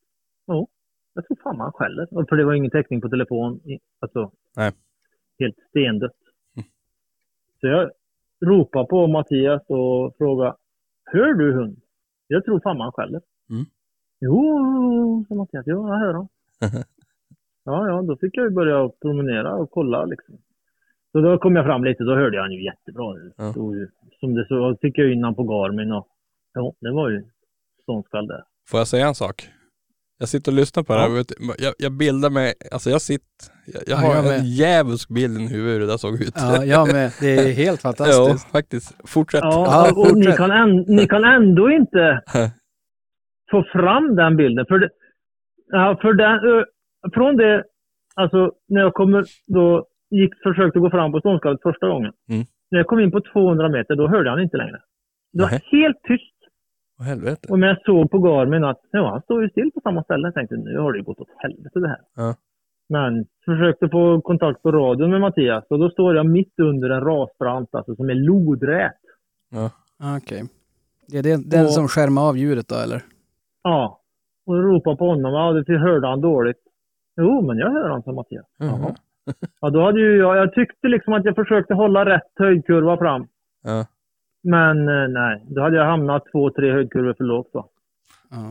ja, 0.46 0.66
jag 1.14 1.26
tror 1.26 1.36
fan 1.42 1.56
man 1.58 1.72
skäller. 1.72 2.08
Och 2.10 2.28
För 2.28 2.36
det 2.36 2.44
var 2.44 2.54
ingen 2.54 2.70
täckning 2.70 3.00
på 3.00 3.08
telefon. 3.08 3.60
Alltså, 4.00 4.32
Nej. 4.56 4.72
helt 5.38 5.56
stendött. 5.68 6.16
Så 7.60 7.66
jag 7.66 7.90
ropade 8.40 8.86
på 8.86 9.06
Mattias 9.06 9.62
och 9.66 10.16
frågade, 10.18 10.54
hör 11.04 11.34
du 11.34 11.52
hund? 11.52 11.80
Jag 12.26 12.44
tror 12.44 12.60
fan 12.60 12.78
man 12.78 12.92
skäller. 12.92 13.20
Mm. 13.50 13.64
Jo, 14.20 15.24
sa 15.28 15.34
Mattias, 15.34 15.64
jo, 15.66 15.88
jag 15.88 15.96
hör 15.98 16.12
honom. 16.14 16.28
ja, 17.64 17.88
ja, 17.88 18.02
då 18.02 18.16
fick 18.16 18.36
jag 18.36 18.44
ju 18.44 18.50
börja 18.50 18.88
promenera 18.88 19.54
och 19.54 19.70
kolla 19.70 20.04
liksom. 20.04 20.38
Så 21.12 21.20
då 21.20 21.38
kom 21.38 21.56
jag 21.56 21.64
fram 21.64 21.84
lite, 21.84 22.04
då 22.04 22.14
hörde 22.14 22.36
jag 22.36 22.42
han 22.42 22.52
ju 22.52 22.64
jättebra. 22.64 23.14
Det 23.14 23.32
Ja. 23.36 23.50
stod 23.52 23.76
ju, 23.76 23.88
som 24.20 24.34
det 24.34 24.46
så 24.48 24.76
fick 24.80 24.98
jag 24.98 25.12
innan 25.12 25.34
på 25.34 25.42
Garmin 25.42 25.92
och 25.92 26.06
ja, 26.54 26.72
det 26.80 26.92
var 26.92 27.10
ju 27.10 27.24
ståndskall 27.82 28.26
där. 28.26 28.42
Får 28.70 28.80
jag 28.80 28.86
säga 28.88 29.06
en 29.08 29.14
sak? 29.14 29.48
Jag 30.18 30.28
sitter 30.28 30.52
och 30.52 30.56
lyssnar 30.56 30.82
på 30.82 30.92
det 30.92 30.98
Ja. 31.00 31.08
här. 31.08 31.14
Vet 31.16 31.28
du, 31.28 31.34
Jag, 31.64 31.74
jag 31.78 31.92
bildar 31.92 32.30
mig, 32.30 32.54
alltså 32.72 32.90
jag 32.90 33.00
sitter, 33.02 33.26
jag, 33.66 33.82
jag 33.86 33.98
Ja, 34.02 34.06
har 34.06 34.14
jag 34.14 34.38
en 34.38 34.44
djävulsk 34.46 35.08
bild 35.08 35.40
i 35.40 35.46
huvudet 35.46 35.74
hur 35.74 35.80
det 35.80 35.86
där 35.86 35.96
såg 35.96 36.14
ut. 36.20 36.34
Ja, 36.36 36.64
jag 36.64 36.92
med. 36.92 37.12
Det 37.20 37.34
är 37.34 37.52
helt 37.64 37.84
ja 37.84 37.88
fantastiskt. 37.92 38.50
faktiskt. 38.50 38.96
Fortsätt. 39.10 39.40
Ja, 39.44 39.64
Ja, 39.66 40.00
och 40.00 40.06
ni 40.16 40.24
fortsätt. 40.24 40.36
kan, 40.36 40.50
änd- 40.52 40.84
ni 40.88 41.06
kan 41.06 41.24
ändå 41.24 41.70
inte 41.70 42.22
få 43.50 43.62
fram 43.72 44.16
den 44.16 44.36
bilden. 44.36 44.66
För, 44.66 44.78
det, 44.78 44.90
ja, 45.66 45.98
för 46.02 46.12
den, 46.12 46.64
från 47.14 47.36
det, 47.36 47.64
alltså 48.14 48.52
när 48.68 48.80
jag 48.80 48.94
kommer 48.94 49.24
då, 49.46 49.86
gick, 50.10 50.30
försökte 50.42 50.78
gå 50.78 50.90
fram 50.90 51.12
på 51.12 51.20
ståndskallet 51.20 51.62
första 51.62 51.88
gången. 51.88 52.12
Mm. 52.28 52.44
När 52.70 52.78
jag 52.78 52.86
kom 52.86 53.00
in 53.00 53.10
på 53.10 53.20
200 53.32 53.68
meter, 53.68 53.94
då 53.96 54.08
hörde 54.08 54.30
han 54.30 54.40
inte 54.40 54.56
längre. 54.56 54.80
Det 55.32 55.42
var 55.42 55.50
Nej. 55.50 55.62
helt 55.72 56.02
tyst. 56.02 56.34
Åh 57.00 57.04
helvete. 57.06 57.48
Och 57.50 57.58
när 57.58 57.66
jag 57.68 57.82
såg 57.82 58.10
på 58.10 58.18
Garmin 58.18 58.64
att 58.64 58.80
ja, 58.90 59.10
han 59.10 59.22
står 59.22 59.42
ju 59.42 59.50
still 59.50 59.70
på 59.74 59.80
samma 59.80 60.02
ställe, 60.04 60.26
jag 60.26 60.34
tänkte 60.34 60.56
nu 60.56 60.78
har 60.78 60.92
det 60.92 60.98
ju 60.98 61.04
gått 61.04 61.20
åt 61.20 61.28
helvete 61.38 61.78
det 61.80 61.88
här. 61.88 62.00
Ja. 62.16 62.34
Men 62.88 63.26
försökte 63.44 63.88
få 63.88 64.20
kontakt 64.20 64.62
på 64.62 64.72
radion 64.72 65.10
med 65.10 65.20
Mattias 65.20 65.64
och 65.68 65.78
då 65.78 65.90
står 65.90 66.16
jag 66.16 66.26
mitt 66.26 66.58
under 66.58 66.90
en 66.90 67.00
rasbrant 67.04 67.74
alltså, 67.74 67.96
som 67.96 68.10
är 68.10 68.14
lodrät. 68.14 68.92
Ja. 69.50 69.70
Okej. 70.16 70.42
Det 71.08 71.18
är 71.18 71.22
den, 71.22 71.48
den 71.48 71.64
Och- 71.64 71.70
som 71.72 71.88
skärmar 71.88 72.28
av 72.28 72.36
ljudet 72.38 72.68
då, 72.68 72.74
eller? 72.74 73.02
Ja. 73.62 74.00
Och 74.46 74.54
ropade 74.62 74.96
på 74.96 75.06
honom. 75.08 75.32
Ja, 75.32 75.52
det 75.52 75.78
hörde 75.78 76.06
han 76.06 76.20
dåligt. 76.20 76.56
Jo, 77.16 77.46
men 77.46 77.58
jag 77.58 77.70
hör 77.70 77.88
han, 77.88 78.02
sa 78.02 78.12
Mattias. 78.12 78.46
Mhm. 78.60 78.68
Jaha. 78.68 78.94
Ja, 79.60 79.70
då 79.70 79.82
hade 79.82 80.00
ju 80.00 80.16
jag, 80.16 80.36
jag 80.36 80.52
tyckte 80.52 80.88
liksom 80.88 81.12
att 81.12 81.24
jag 81.24 81.34
försökte 81.34 81.74
hålla 81.74 82.04
rätt 82.04 82.32
höjdkurva 82.36 82.96
fram. 82.96 83.26
Ja, 83.62 83.86
Men 84.42 84.88
eh, 84.88 85.08
nej, 85.08 85.44
då 85.48 85.62
hade 85.62 85.76
jag 85.76 85.84
hamnat 85.84 86.24
två, 86.32 86.50
tre 86.50 86.72
höjdkurvor 86.72 87.14
för 87.14 87.24
lågt 87.24 87.50
då. 87.52 87.68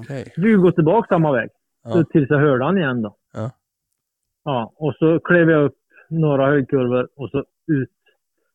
Fick 0.08 0.38
vi 0.38 0.54
gå 0.54 0.72
tillbaka 0.72 1.08
samma 1.08 1.32
väg. 1.32 1.50
Ja. 1.84 1.90
Så 1.90 2.04
tills 2.04 2.30
jag 2.30 2.40
hörde 2.40 2.66
han 2.66 2.78
igen 2.78 3.02
då. 3.02 3.16
Ja. 3.34 3.52
Ja, 4.44 4.74
och 4.76 4.96
så 4.96 5.20
klev 5.20 5.50
jag 5.50 5.64
upp 5.64 5.78
några 6.10 6.46
höjdkurvor 6.46 7.08
och 7.16 7.30
så 7.30 7.44
ut. 7.68 7.90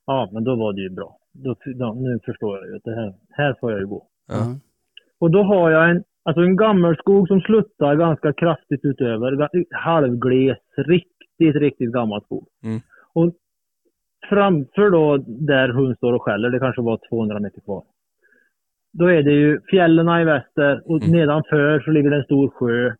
Ja, 0.06 0.28
men 0.32 0.44
då 0.44 0.56
var 0.56 0.72
det 0.72 0.80
ju 0.80 0.90
bra. 0.90 1.16
Då, 1.32 1.54
då, 1.74 1.92
nu 1.92 2.18
förstår 2.24 2.58
jag 2.58 2.66
ju 2.68 2.76
att 2.76 2.84
det 2.84 2.94
här, 2.94 3.14
här 3.30 3.56
får 3.60 3.70
jag 3.72 3.80
ju 3.80 3.86
gå. 3.86 4.06
Ja. 4.28 4.56
Och 5.18 5.30
då 5.30 5.42
har 5.42 5.70
jag 5.70 5.90
en, 5.90 6.04
alltså 6.22 6.42
en 6.42 6.56
gammelskog 6.56 7.28
som 7.28 7.40
sluttar 7.40 7.96
ganska 7.96 8.32
kraftigt 8.32 8.84
utöver. 8.84 9.48
Halvgles, 9.70 10.58
riktigt, 10.76 11.13
riktigt 11.38 11.92
gammal 11.92 12.22
skog. 12.22 12.46
Mm. 12.64 12.80
Och 13.12 13.34
framför 14.28 14.90
då 14.90 15.16
där 15.26 15.68
hon 15.68 15.96
står 15.96 16.12
och 16.12 16.22
skäller, 16.22 16.50
det 16.50 16.58
kanske 16.58 16.82
var 16.82 16.98
200 17.08 17.40
meter 17.40 17.60
kvar. 17.60 17.82
Då 18.92 19.06
är 19.06 19.22
det 19.22 19.32
ju 19.32 19.60
fjällen 19.70 20.20
i 20.20 20.24
väster 20.24 20.82
och 20.84 21.02
Mm. 21.02 21.12
nedanför 21.12 21.80
så 21.80 21.90
ligger 21.90 22.10
det 22.10 22.16
en 22.16 22.24
stor 22.24 22.48
sjö. 22.48 22.92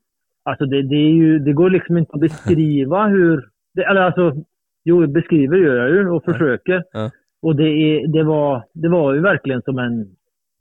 Alltså 0.43 0.65
det, 0.67 0.83
det 0.83 0.97
är 0.97 1.11
ju, 1.13 1.39
det 1.39 1.53
går 1.53 1.71
liksom 1.71 1.99
inte 1.99 2.11
att 2.15 2.21
beskriva 2.21 3.07
hur, 3.07 3.49
det, 3.75 3.83
eller 3.85 4.01
alltså, 4.01 4.33
jo 4.85 5.07
beskriver 5.07 5.57
gör 5.57 5.77
jag 5.77 5.91
ju 5.91 6.09
och 6.11 6.23
Ja. 6.27 6.33
försöker. 6.33 6.85
Ja. 6.93 7.11
Och 7.43 7.57
det, 7.57 7.69
är, 7.69 8.07
det, 8.13 8.23
var, 8.23 8.65
det 8.75 8.89
var 8.89 9.15
ju 9.15 9.21
verkligen 9.21 9.63
som 9.63 9.79
en, 9.79 10.07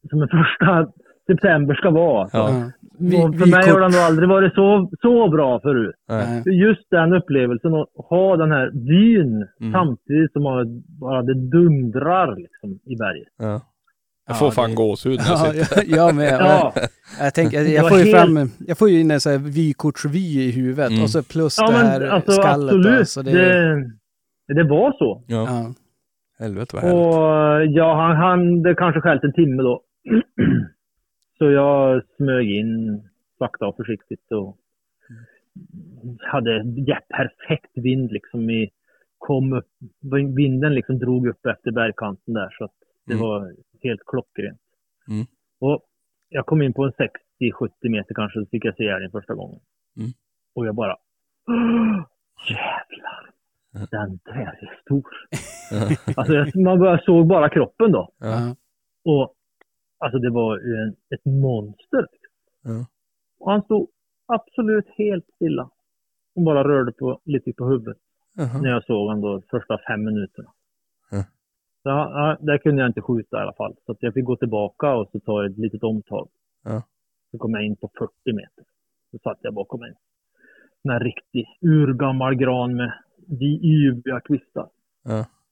som 0.09 0.21
en 0.21 0.27
första 0.27 0.91
september 1.31 1.75
ska 1.75 1.89
vara. 1.89 2.29
Ja. 2.33 2.49
Ja. 2.49 2.71
Vi- 2.99 3.17
och 3.17 3.35
för 3.37 3.45
vi 3.45 3.51
mig 3.51 3.63
kom- 3.63 3.71
har 3.73 3.79
det 3.79 3.87
nog 3.87 4.01
aldrig 4.01 4.29
varit 4.29 4.53
så, 4.53 4.89
så 5.01 5.29
bra 5.29 5.59
förut. 5.59 5.95
Nej. 6.09 6.43
Just 6.63 6.89
den 6.89 7.13
upplevelsen 7.13 7.73
att 7.73 7.87
ha 8.09 8.37
den 8.37 8.51
här 8.51 8.71
vyn 8.89 9.47
Mm. 9.61 9.71
samtidigt 9.73 10.31
som 10.33 10.43
man 10.43 10.83
bara 10.99 11.21
det 11.21 11.33
dundrar 11.33 12.35
liksom 12.35 12.69
i 12.93 12.95
berget. 12.95 13.27
Ja. 13.37 13.45
Jag 13.45 13.61
Ja, 14.27 14.33
får 14.33 14.51
fan 14.51 14.69
det- 14.69 14.75
gåshud 14.75 15.19
när 15.19 15.25
jag 15.27 15.55
Ja, 15.55 15.63
sitter. 15.63 15.83
jag, 15.97 15.97
jag 16.07 16.15
med. 16.15 16.33
Ja, 16.39 16.73
Jag, 17.19 17.33
tänker, 17.33 17.57
jag, 17.57 17.69
jag 17.69 17.89
får 17.89 17.97
ju 17.97 18.03
helt- 18.05 18.17
fram, 18.35 18.49
jag 18.67 18.77
får 18.77 18.89
ju 18.89 18.99
in 18.99 19.11
en 19.11 19.19
sån 19.19 19.31
här 19.31 19.39
vykortsvy 19.39 20.19
i 20.41 20.51
huvudet 20.51 20.89
Mm. 20.91 21.03
och 21.03 21.09
så 21.09 21.23
plus 21.23 21.57
Ja 21.59 21.67
det 21.67 21.73
men 21.73 21.85
här 21.85 22.01
alltså 22.07 22.31
skallet. 22.31 22.73
absolut. 22.75 22.99
Alltså, 22.99 23.21
det, 23.21 23.31
det, 24.47 24.53
det 24.53 24.63
var 24.63 24.91
så. 24.91 25.23
Ja, 25.27 25.45
ja. 25.49 25.73
helvete 26.39 26.75
vad 26.75 26.83
härligt. 26.83 27.05
Och 27.05 27.77
ja, 27.79 27.95
han, 28.01 28.15
han 28.17 28.61
det 28.63 28.75
kanske 28.75 29.01
skällt 29.01 29.23
en 29.23 29.33
timme 29.33 29.61
då. 29.63 29.81
Så 31.37 31.51
jag 31.51 32.01
smög 32.17 32.49
in 32.51 33.01
sakta 33.39 33.67
och 33.67 33.75
försiktigt 33.75 34.31
och 34.31 34.57
hade 36.19 36.63
ja, 36.75 36.99
perfekt 37.09 37.71
vind 37.73 38.11
liksom 38.11 38.49
i, 38.49 38.69
kom 39.17 39.53
upp, 39.53 39.67
vinden 40.37 40.75
liksom 40.75 40.99
drog 40.99 41.27
upp 41.27 41.45
efter 41.45 41.71
bergkanten 41.71 42.33
där 42.33 42.49
så 42.57 42.65
att 42.65 42.71
det 43.05 43.13
Mm. 43.13 43.25
var 43.25 43.55
helt 43.83 44.01
klockrent. 44.05 44.61
Mm. 45.09 45.25
Och 45.59 45.83
jag 46.29 46.45
kom 46.45 46.61
in 46.61 46.73
på 46.73 46.83
en 46.83 46.91
60-70 46.91 47.89
meter 47.89 48.13
kanske 48.15 48.39
så 48.39 48.45
fick 48.45 48.65
jag 48.65 48.75
se 48.75 48.87
älgen 48.87 49.11
första 49.11 49.33
gången. 49.33 49.59
Mm. 49.97 50.09
Och 50.55 50.67
jag 50.67 50.75
bara 50.75 50.97
"Åh, 51.47 52.03
Jävlar! 52.49 53.29
Den 53.91 54.19
där 54.25 54.57
är 54.61 54.79
stor. 54.81 55.07
Alltså 56.17 56.59
man 56.59 56.79
bara 56.79 56.99
såg 57.01 57.27
bara 57.27 57.49
kroppen 57.49 57.91
då. 57.91 58.11
Och 59.05 59.33
alltså 60.03 60.19
det 60.19 60.29
var 60.29 60.59
ju 60.59 60.75
en, 60.75 60.95
ett 61.09 61.25
monster. 61.25 62.07
Ja. 62.63 62.85
Och 63.39 63.51
han 63.51 63.61
stod 63.61 63.87
absolut 64.25 64.87
helt 64.97 65.25
stilla. 65.35 65.69
Och 66.35 66.41
bara 66.41 66.63
rörde 66.63 66.91
på, 66.91 67.19
lite 67.23 67.53
på 67.53 67.65
huvudet 67.65 67.97
Jaha. 68.33 68.61
när 68.61 68.69
jag 68.69 68.85
såg 68.85 69.07
honom 69.07 69.21
då 69.21 69.41
första 69.49 69.77
fem 69.87 70.03
minuterna. 70.03 70.51
Ja. 71.11 71.23
Så, 71.83 71.89
ja, 71.89 72.37
där 72.39 72.57
kunde 72.57 72.81
jag 72.81 72.89
inte 72.89 73.01
skjuta 73.01 73.37
i 73.37 73.41
alla 73.41 73.53
fall. 73.53 73.75
Så 73.85 73.95
jag 73.99 74.13
fick 74.13 74.25
gå 74.25 74.35
tillbaka 74.35 74.95
och 74.95 75.09
så 75.11 75.19
ta 75.19 75.45
ett 75.45 75.57
litet 75.57 75.83
omtag. 75.83 76.27
Ja. 76.63 76.83
Så 77.31 77.37
kom 77.37 77.53
jag 77.53 77.65
in 77.65 77.75
på 77.75 77.91
40 77.97 78.11
meter. 78.25 78.63
Så 79.11 79.17
satt 79.17 79.37
jag 79.41 79.53
bakom 79.53 79.83
en, 79.83 79.95
en 80.93 80.99
riktig 80.99 81.45
urgammal 81.61 82.35
gran 82.35 82.75
med 82.75 82.93
de 83.27 83.45
yviga 83.45 84.19
kvistar. 84.19 84.69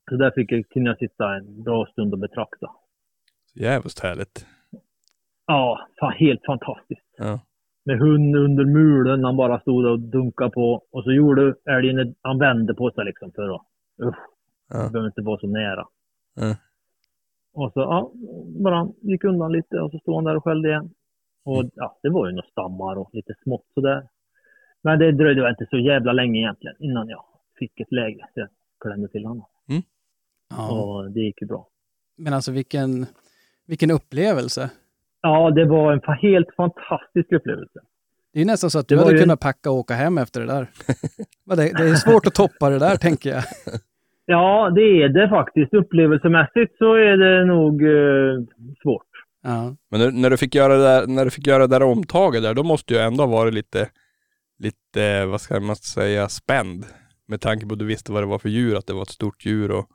Så 0.09 0.15
där 0.17 0.31
fick 0.31 0.51
jag, 0.51 0.69
kunde 0.69 0.89
jag 0.89 0.97
sitta 0.97 1.35
en 1.35 1.63
bra 1.63 1.85
stund 1.85 2.13
och 2.13 2.19
betrakta. 2.19 2.71
Jävligt 3.53 3.99
härligt. 3.99 4.45
Ja, 5.45 5.87
fan, 5.99 6.13
helt 6.13 6.45
fantastiskt. 6.45 7.05
Ja. 7.17 7.39
Med 7.83 7.99
hund 7.99 8.35
under 8.35 8.65
mulen, 8.65 9.23
han 9.23 9.37
bara 9.37 9.59
stod 9.59 9.85
och 9.85 9.99
dunkade 9.99 10.49
på. 10.51 10.83
Och 10.91 11.03
så 11.03 11.11
gjorde 11.11 11.55
älgen, 11.69 11.99
ett- 11.99 12.17
han 12.21 12.39
vände 12.39 12.73
på 12.73 12.91
sig 12.91 13.05
liksom 13.05 13.31
för 13.31 13.55
att, 13.55 13.61
usch, 14.03 14.15
Ja. 14.69 14.83
det 14.83 14.89
behöver 14.91 15.07
inte 15.09 15.21
vara 15.21 15.39
så 15.39 15.47
nära. 15.47 15.87
Ja. 16.35 16.55
Och 17.53 17.73
så, 17.73 17.79
ja, 17.79 18.11
bara 18.63 18.89
gick 19.01 19.23
undan 19.23 19.51
lite 19.51 19.79
och 19.79 19.91
så 19.91 19.99
stod 19.99 20.15
han 20.15 20.23
där 20.23 20.35
och 20.37 20.43
skällde 20.43 20.69
igen. 20.69 20.89
Och 21.43 21.63
ja, 21.75 21.99
det 22.03 22.09
var 22.09 22.27
ju 22.27 22.31
några 22.33 22.47
stammar 22.51 22.95
och 22.95 23.09
lite 23.13 23.33
smått 23.43 23.65
sådär. 23.73 24.07
Men 24.81 24.99
det 24.99 25.11
dröjde 25.11 25.41
väl 25.41 25.49
inte 25.49 25.67
så 25.69 25.77
jävla 25.77 26.13
länge 26.13 26.39
egentligen 26.39 26.75
innan 26.79 27.09
jag 27.09 27.23
fick 27.59 27.79
ett 27.79 27.91
läge. 27.91 28.27
Så 28.33 28.39
jag 28.39 28.49
klämde 28.79 29.07
till 29.07 29.25
honom. 29.25 29.45
Ja. 30.49 30.71
Och 30.81 31.11
det 31.11 31.19
gick 31.19 31.41
ju 31.41 31.47
bra. 31.47 31.67
Men 32.15 32.33
alltså 32.33 32.51
vilken, 32.51 33.05
vilken 33.71 33.91
upplevelse. 33.91 34.69
Ja, 35.21 35.51
det 35.51 35.65
var 35.65 35.93
en 35.93 36.01
helt 36.21 36.47
fantastisk 36.57 37.31
upplevelse. 37.31 37.79
Det 38.33 38.41
är 38.41 38.45
nästan 38.45 38.69
så 38.69 38.79
att 38.79 38.87
du 38.87 38.97
hade 38.97 39.11
ju- 39.11 39.19
kunnat 39.19 39.39
packa 39.39 39.71
och 39.71 39.77
åka 39.77 39.93
hem 39.93 40.17
efter 40.17 40.41
det 40.41 40.47
där. 40.47 40.67
Det, 41.55 41.63
är 41.63 41.95
svårt 41.95 42.27
att 42.27 42.33
toppa 42.33 42.69
det 42.69 42.79
där 42.79 42.95
tänker 42.95 43.29
jag. 43.29 43.43
Ja, 44.25 44.69
det 44.75 44.81
är 44.81 45.09
det 45.09 45.29
faktiskt. 45.29 45.73
Upplevelsemässigt 45.73 46.77
så 46.77 46.93
är 46.93 47.17
det 47.17 47.45
nog 47.45 47.83
eh, 47.83 48.45
svårt. 48.81 49.07
Ja. 49.43 49.75
Men 49.89 49.99
när, 49.99 50.11
när, 50.11 50.29
du 50.29 50.37
fick 50.37 50.55
göra 50.55 50.77
det 50.77 50.83
där, 50.83 51.07
när 51.07 51.25
du 51.25 51.31
fick 51.31 51.47
göra 51.47 51.67
det 51.67 51.75
där 51.75 51.83
omtaget 51.83 52.43
där, 52.43 52.53
då 52.53 52.63
måste 52.63 52.93
ju 52.93 52.99
ändå 52.99 53.23
ha 53.23 53.31
varit 53.31 53.53
lite, 53.53 53.89
lite, 54.59 55.25
vad 55.25 55.41
ska 55.41 55.59
man 55.59 55.75
säga, 55.75 56.29
spänd. 56.29 56.85
Med 57.27 57.41
tanke 57.41 57.65
på 57.65 57.73
att 57.73 57.79
du 57.79 57.85
visste 57.85 58.11
vad 58.11 58.23
det 58.23 58.27
var 58.27 58.39
för 58.39 58.49
djur, 58.49 58.77
att 58.77 58.87
det 58.87 58.93
var 58.93 59.01
ett 59.01 59.09
stort 59.19 59.45
djur 59.45 59.71
och... 59.71 59.85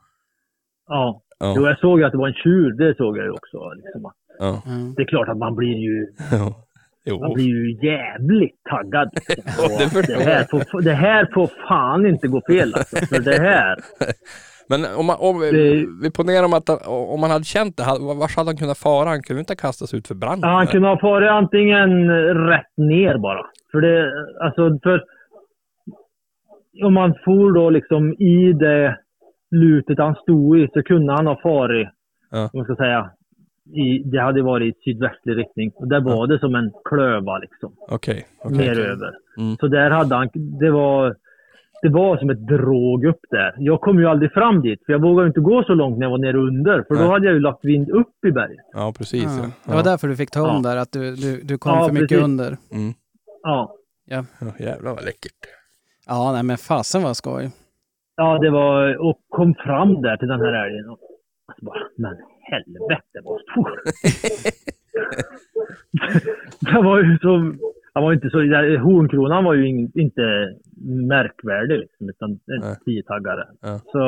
Ja. 0.87 1.21
Ja. 1.39 1.53
Jo, 1.57 1.67
jag 1.67 1.79
såg 1.79 1.99
ju 1.99 2.05
att 2.05 2.11
det 2.11 2.17
var 2.17 2.27
en 2.27 2.33
tjur. 2.33 2.71
Det 2.71 2.95
såg 2.97 3.17
jag 3.17 3.25
ju 3.25 3.31
också. 3.31 3.57
Liksom. 3.75 4.01
Ja. 4.03 4.11
Ja. 4.39 4.61
Det 4.95 5.01
är 5.01 5.05
klart 5.07 5.29
att 5.29 5.37
man 5.37 5.55
blir 5.55 5.77
ju, 5.77 6.07
man 6.31 6.53
jo. 7.05 7.33
blir 7.33 7.45
ju 7.45 7.87
jävligt 7.87 8.63
taggad. 8.69 9.09
Liksom. 9.13 9.43
Ja, 9.57 9.89
det 9.93 10.07
det, 10.07 10.23
här 10.23 10.43
får, 10.51 10.81
det 10.81 10.93
här 10.93 11.29
får 11.33 11.49
fan 11.67 12.05
inte 12.05 12.27
gå 12.27 12.41
fel 12.47 12.73
alltså. 12.75 13.05
För 13.05 13.19
det 13.21 13.39
här. 13.41 13.75
Men 14.69 14.85
om 14.97 15.05
man, 15.05 15.15
om, 15.19 15.39
Det- 15.39 15.85
vi 16.03 16.11
ponerar 16.11 16.45
om 16.45 16.53
att 16.53 16.69
om 16.87 17.19
man 17.21 17.31
hade 17.31 17.43
känt 17.45 17.77
det, 17.77 17.83
vars 18.19 18.35
hade 18.35 18.49
han 18.49 18.57
kunnat 18.57 18.77
fara? 18.77 19.09
Han 19.09 19.21
kunde 19.23 19.39
inte 19.39 19.51
ha 19.53 19.57
kastats 19.57 19.93
ut 19.93 20.07
för 20.07 20.15
branden. 20.15 20.49
Ja, 20.49 20.55
han 20.55 20.67
kunde 20.67 20.87
ha 20.87 20.99
farit 20.99 21.29
antingen 21.29 22.09
rätt 22.47 22.73
ner 22.77 23.17
bara. 23.17 23.45
För 23.71 23.81
det, 23.81 24.11
alltså 24.45 24.79
för 24.83 25.03
om 26.83 26.93
man 26.93 27.13
for 27.25 27.53
då 27.53 27.69
liksom 27.69 28.13
i 28.13 28.53
det 28.53 28.97
lutet 29.51 29.99
han 29.99 30.15
stod 30.15 30.59
i 30.59 30.67
så 30.73 30.83
kunde 30.83 31.13
han 31.13 31.27
ha 31.27 31.39
farit, 31.41 31.87
Ja. 32.31 32.49
man 32.53 32.63
ska 32.63 32.75
säga, 32.75 33.09
i, 33.73 34.03
det 34.05 34.21
hade 34.21 34.41
varit 34.41 34.75
i 34.75 34.79
sydvästlig 34.83 35.37
riktning. 35.37 35.71
Och 35.75 35.87
där 35.87 35.99
var 35.99 36.27
det 36.27 36.39
som 36.39 36.55
en 36.55 36.71
klöva 36.85 37.37
liksom, 37.37 37.73
Okej, 37.89 38.25
okej. 38.39 38.57
neröver. 38.57 39.13
Mm. 39.37 39.55
Så 39.57 39.67
där 39.67 39.89
hade 39.89 40.15
han, 40.15 40.29
det 40.33 40.71
var, 40.71 41.15
det 41.81 41.89
var 41.89 42.17
som 42.17 42.29
ett 42.29 42.47
drog 42.47 43.05
upp 43.05 43.19
där. 43.29 43.55
Jag 43.57 43.81
kom 43.81 43.99
ju 43.99 44.05
aldrig 44.07 44.31
fram 44.33 44.61
dit, 44.61 44.85
för 44.85 44.93
jag 44.93 45.01
vågade 45.01 45.27
inte 45.27 45.39
gå 45.39 45.63
så 45.63 45.73
långt 45.73 45.97
när 45.97 46.05
jag 46.05 46.11
var 46.11 46.17
nere 46.17 46.37
under. 46.37 46.83
För 46.87 46.93
Nej. 46.95 47.03
då 47.03 47.11
hade 47.11 47.25
jag 47.25 47.33
ju 47.33 47.39
lagt 47.39 47.65
vind 47.65 47.89
upp 47.89 48.25
i 48.27 48.31
berget. 48.31 48.65
Ja, 48.73 48.93
precis. 48.97 49.23
Ja. 49.23 49.43
Ja. 49.43 49.51
Det 49.65 49.75
var 49.75 49.83
därför 49.83 50.07
du 50.07 50.15
fick 50.15 50.31
ta 50.31 50.41
om 50.49 50.61
Ja. 50.63 50.69
där, 50.69 50.77
att 50.77 50.91
du, 50.91 51.15
du, 51.15 51.41
du 51.43 51.57
kom 51.57 51.71
Ja, 51.71 51.85
för 51.87 51.93
mycket 51.93 52.09
precis. 52.09 52.23
under. 52.23 52.47
Mm. 52.73 52.93
Ja. 53.43 53.73
Ja, 54.05 54.25
jävlar 54.59 54.93
vad 54.95 55.05
läckert. 55.05 55.41
Ja, 56.07 56.31
nej 56.33 56.43
men 56.43 56.57
fasen 56.57 57.03
vad 57.03 57.17
skoj. 57.17 57.49
Ja, 58.17 58.37
det 58.39 58.49
var 58.49 58.95
och 59.07 59.19
kom 59.29 59.53
fram 59.55 60.01
där 60.01 60.17
till 60.17 60.27
den 60.27 60.39
här 60.39 60.65
älgen. 60.65 60.89
Och 60.89 60.99
alltså 61.47 61.65
bara, 61.65 61.79
men 61.97 62.17
helvete 62.51 63.19
vad 63.23 63.41
stor! 63.41 63.79
det 66.73 66.81
var 66.81 67.03
ju 67.03 67.17
så, 67.17 67.53
han 67.93 68.03
var 68.03 68.11
ju 68.11 68.15
inte 68.15 68.29
så, 68.29 68.37
där- 68.39 68.77
hornkronan 68.77 69.43
var 69.43 69.53
ju 69.53 69.67
in, 69.67 69.91
inte 69.95 70.21
märkvärdig 71.07 71.79
liksom, 71.79 72.09
utan 72.09 72.29
en 72.31 72.75
tiotaggare. 72.85 73.47
Ja. 73.61 73.79
Så, 73.91 74.01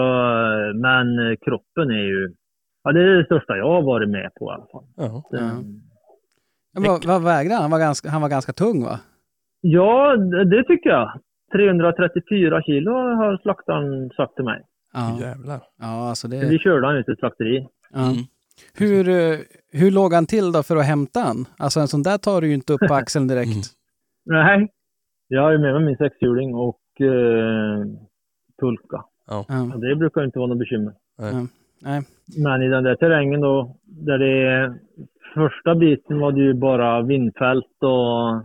men 0.82 1.38
kroppen 1.38 1.90
är 1.92 2.04
ju, 2.04 2.34
ja 2.84 2.92
det 2.92 3.02
är 3.04 3.08
det 3.18 3.26
största 3.26 3.58
jag 3.58 3.66
har 3.72 3.82
varit 3.82 4.10
med 4.10 4.30
på 4.40 4.46
i 4.46 4.54
alla 4.54 4.66
fall. 4.72 4.86
Ja. 4.96 5.24
Den, 5.32 5.82
Ja. 6.74 6.82
Men 6.82 6.84
vad, 6.92 7.06
vad 7.06 7.24
vägde 7.24 7.54
han? 7.54 7.62
Han 7.62 7.72
var, 7.72 7.80
ganska, 7.80 8.10
han 8.10 8.22
var 8.22 8.30
ganska 8.30 8.54
tung 8.54 8.84
va? 8.84 9.00
Ja, 9.62 10.16
det 10.18 10.46
det 10.46 10.64
tycker 10.64 10.90
jag. 10.90 11.12
334 11.52 12.62
kilo 12.62 12.92
har 12.92 13.38
slaktaren 13.42 14.10
sagt 14.10 14.36
till 14.36 14.46
mig. 14.46 14.62
Ja, 14.94 15.18
Jävlar. 15.22 15.60
ja 15.80 16.10
alltså 16.10 16.28
Vi 16.28 16.40
det... 16.40 16.60
körde 16.60 16.88
han 16.88 16.96
ut 16.96 17.06
till 17.06 17.16
slakteri. 17.16 17.68
Ja. 17.94 18.00
Mm. 18.12 18.24
Hur, 18.78 19.10
eh, 19.10 19.38
hur 19.72 19.92
låg 19.92 20.14
han 20.14 20.26
till 20.26 20.52
då 20.52 20.64
för 20.64 20.76
att 20.78 20.86
hämta 20.86 21.20
han? 21.20 21.46
Alltså 21.58 21.80
en 21.80 21.88
sån 21.88 22.04
där 22.04 22.18
tar 22.18 22.42
du 22.42 22.48
ju 22.48 22.54
inte 22.54 22.74
upp 22.74 22.88
på 22.88 22.94
axeln 23.02 23.28
direkt. 23.28 23.48
Mm. 24.30 24.46
Nej. 24.46 24.68
Jag 25.28 25.52
ju 25.52 25.58
med 25.58 25.74
mig 25.74 25.84
min 25.86 25.98
sexhjuling 25.98 26.56
och 26.56 26.82
eh, 27.02 27.86
pulka. 28.62 29.04
Ja. 29.28 29.46
Och 29.74 29.80
det 29.80 29.96
brukar 29.96 30.24
inte 30.24 30.40
vara 30.40 30.48
något 30.50 30.60
bekymmer. 30.60 30.94
Nej. 31.82 32.02
Men 32.44 32.62
i 32.64 32.70
den 32.70 32.84
där 32.84 32.96
terrängen 32.96 33.42
då, 33.42 33.76
där 33.84 34.18
det 34.18 34.48
är... 34.48 34.80
Första 35.34 35.76
biten 35.76 36.20
var 36.20 36.32
det 36.32 36.40
ju 36.42 36.54
bara 36.54 37.02
vindfält 37.02 37.78
och 37.84 38.44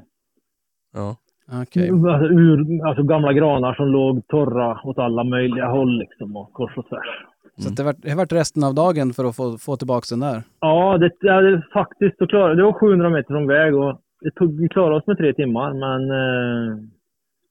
Ja. 0.92 1.16
Okej. 1.62 1.88
alltså, 1.90 2.26
ur, 2.26 2.86
alltså 2.86 3.02
gamla 3.02 3.32
granar 3.32 3.74
som 3.74 3.86
låg 3.88 4.26
torra 4.28 4.80
åt 4.84 4.98
alla 4.98 5.24
möjliga 5.24 5.66
håll 5.66 5.98
liksom 5.98 6.36
och 6.36 6.52
kors 6.52 6.76
och 6.76 6.88
tvärs. 6.88 7.26
Så 7.58 7.68
att 7.68 7.76
det 7.76 8.08
det 8.08 8.14
vart 8.14 8.32
resten 8.32 8.64
av 8.64 8.74
dagen 8.74 9.12
för 9.12 9.24
att 9.24 9.36
få, 9.36 9.58
få 9.58 9.76
tillbaka 9.76 10.04
den 10.10 10.20
där? 10.20 10.42
Ja, 10.60 10.98
det, 10.98 11.10
ja, 11.20 11.40
det 11.40 11.62
faktiskt 11.72 12.18
så 12.18 12.26
klarade, 12.26 12.54
det 12.56 12.62
var 12.62 12.72
700 12.72 13.10
meter 13.10 13.28
från 13.34 13.46
väg 13.46 13.74
och 13.76 14.00
det 14.20 14.30
tog, 14.30 14.60
vi 14.60 14.68
klarade 14.68 14.96
oss 14.96 15.06
med 15.06 15.16
tre 15.16 15.32
timmar 15.34 15.72
men 15.72 16.00
eh, 16.10 16.76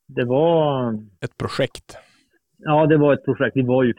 det 0.08 0.26
var... 0.26 0.94
Ett 1.22 1.38
projekt. 1.38 1.98
Ja, 2.58 2.86
det 2.86 2.98
var 2.98 3.14
ett 3.14 3.26
projekt. 3.26 3.56
Vi 3.58 3.62
var 3.62 3.84
ju 3.84 3.94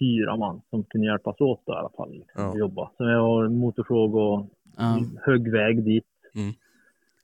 fyra 0.00 0.36
man 0.36 0.60
som 0.70 0.84
kunde 0.84 1.06
hjälpas 1.06 1.40
åt 1.40 1.62
då, 1.66 1.72
i 1.72 1.76
alla 1.76 1.90
fall. 1.96 2.10
Liksom, 2.12 2.42
Ja. 2.44 2.58
jobba. 2.58 2.90
Så 2.96 3.04
jag 3.04 3.22
har 3.22 3.48
motorsåg 3.48 4.14
och 4.14 4.46
Ja. 4.76 4.98
högg 5.26 5.52
väg 5.52 5.84
dit. 5.84 6.04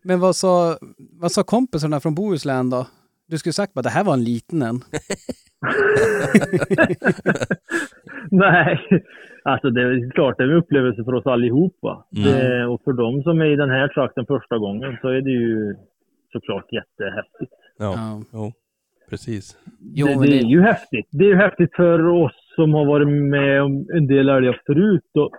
Men 0.08 0.20
vad 0.20 0.36
sa, 0.36 0.76
vad 1.20 1.32
sa 1.32 1.42
kompisarna 1.42 2.00
från 2.00 2.14
Bohuslän 2.14 2.70
då? 2.70 2.86
Du 3.28 3.38
skulle 3.38 3.52
sagt 3.52 3.74
bara 3.74 3.82
det 3.82 3.88
här 3.88 4.04
var 4.04 4.12
en 4.14 4.24
liten 4.24 4.62
en. 4.62 4.80
Nej, 8.30 8.78
alltså 9.44 9.70
det 9.70 9.82
är 9.82 10.10
klart 10.10 10.34
det 10.38 10.44
är 10.44 10.48
en 10.48 10.56
upplevelse 10.56 11.04
för 11.04 11.14
oss 11.14 11.26
allihopa. 11.26 12.04
Mm. 12.16 12.28
Det, 12.28 12.66
och 12.66 12.80
för 12.84 12.92
dem 12.92 13.22
som 13.22 13.40
är 13.40 13.44
i 13.52 13.56
den 13.56 13.70
här 13.70 13.88
trakten 13.88 14.26
första 14.26 14.58
gången 14.58 14.96
så 15.00 15.08
är 15.08 15.20
det 15.20 15.30
ju 15.30 15.74
såklart 16.32 16.72
jättehäftigt. 16.72 17.52
Ja. 17.78 17.94
Ja. 17.96 18.22
Jo. 18.32 18.52
Precis. 19.10 19.56
Jo, 19.80 20.06
det, 20.06 20.12
men 20.12 20.22
det 20.22 20.28
det, 20.30 20.38
är 20.38 20.44
ju 20.48 20.62
häftigt. 20.62 21.08
Det 21.10 21.24
är 21.24 21.28
ju 21.28 21.36
häftigt 21.36 21.74
för 21.76 22.06
oss 22.06 22.32
som 22.54 22.74
har 22.74 22.84
varit 22.86 23.08
med 23.08 23.62
om 23.62 23.86
en 23.94 24.06
del 24.06 24.28
älgar 24.28 24.60
förut. 24.66 25.10
Och, 25.14 25.30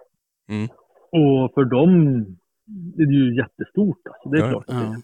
Mm. 0.50 0.68
och 1.12 1.54
för 1.54 1.66
dem 1.66 2.26
det 2.68 3.04
är 3.04 3.12
ju 3.12 3.36
jättestort 3.36 4.08
alltså. 4.08 4.30
Det 4.30 4.38
är 4.38 4.42
Ja, 4.42 4.50
klart. 4.50 4.66
Ja. 4.68 4.96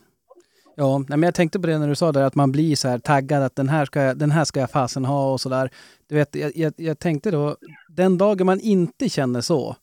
Ja, 0.76 1.04
men 1.08 1.24
jag 1.24 1.36
tänkte 1.36 1.60
på 1.60 1.68
det 1.68 1.78
när 1.78 1.88
du 1.88 1.96
sa 1.96 2.12
det 2.12 2.26
att 2.26 2.36
man 2.36 2.52
blir 2.52 2.76
så 2.76 2.88
här 2.88 3.00
taggad 3.00 3.44
att 3.44 3.56
den 3.56 3.70
här 3.70 3.86
ska 3.86 4.02
jag, 4.02 4.18
den 4.18 4.32
här 4.32 4.46
ska 4.46 4.60
jag 4.60 4.72
fasen 4.72 5.06
ha 5.06 5.32
och 5.34 5.42
sådär. 5.42 5.70
Du 6.08 6.16
vet, 6.16 6.36
jag, 6.36 6.52
jag, 6.56 6.74
jag 6.78 7.00
tänkte 7.00 7.32
då, 7.32 7.58
den 7.90 8.18
dagen 8.18 8.46
man 8.46 8.60
inte 8.60 9.10
känner 9.10 9.42
så, 9.42 9.76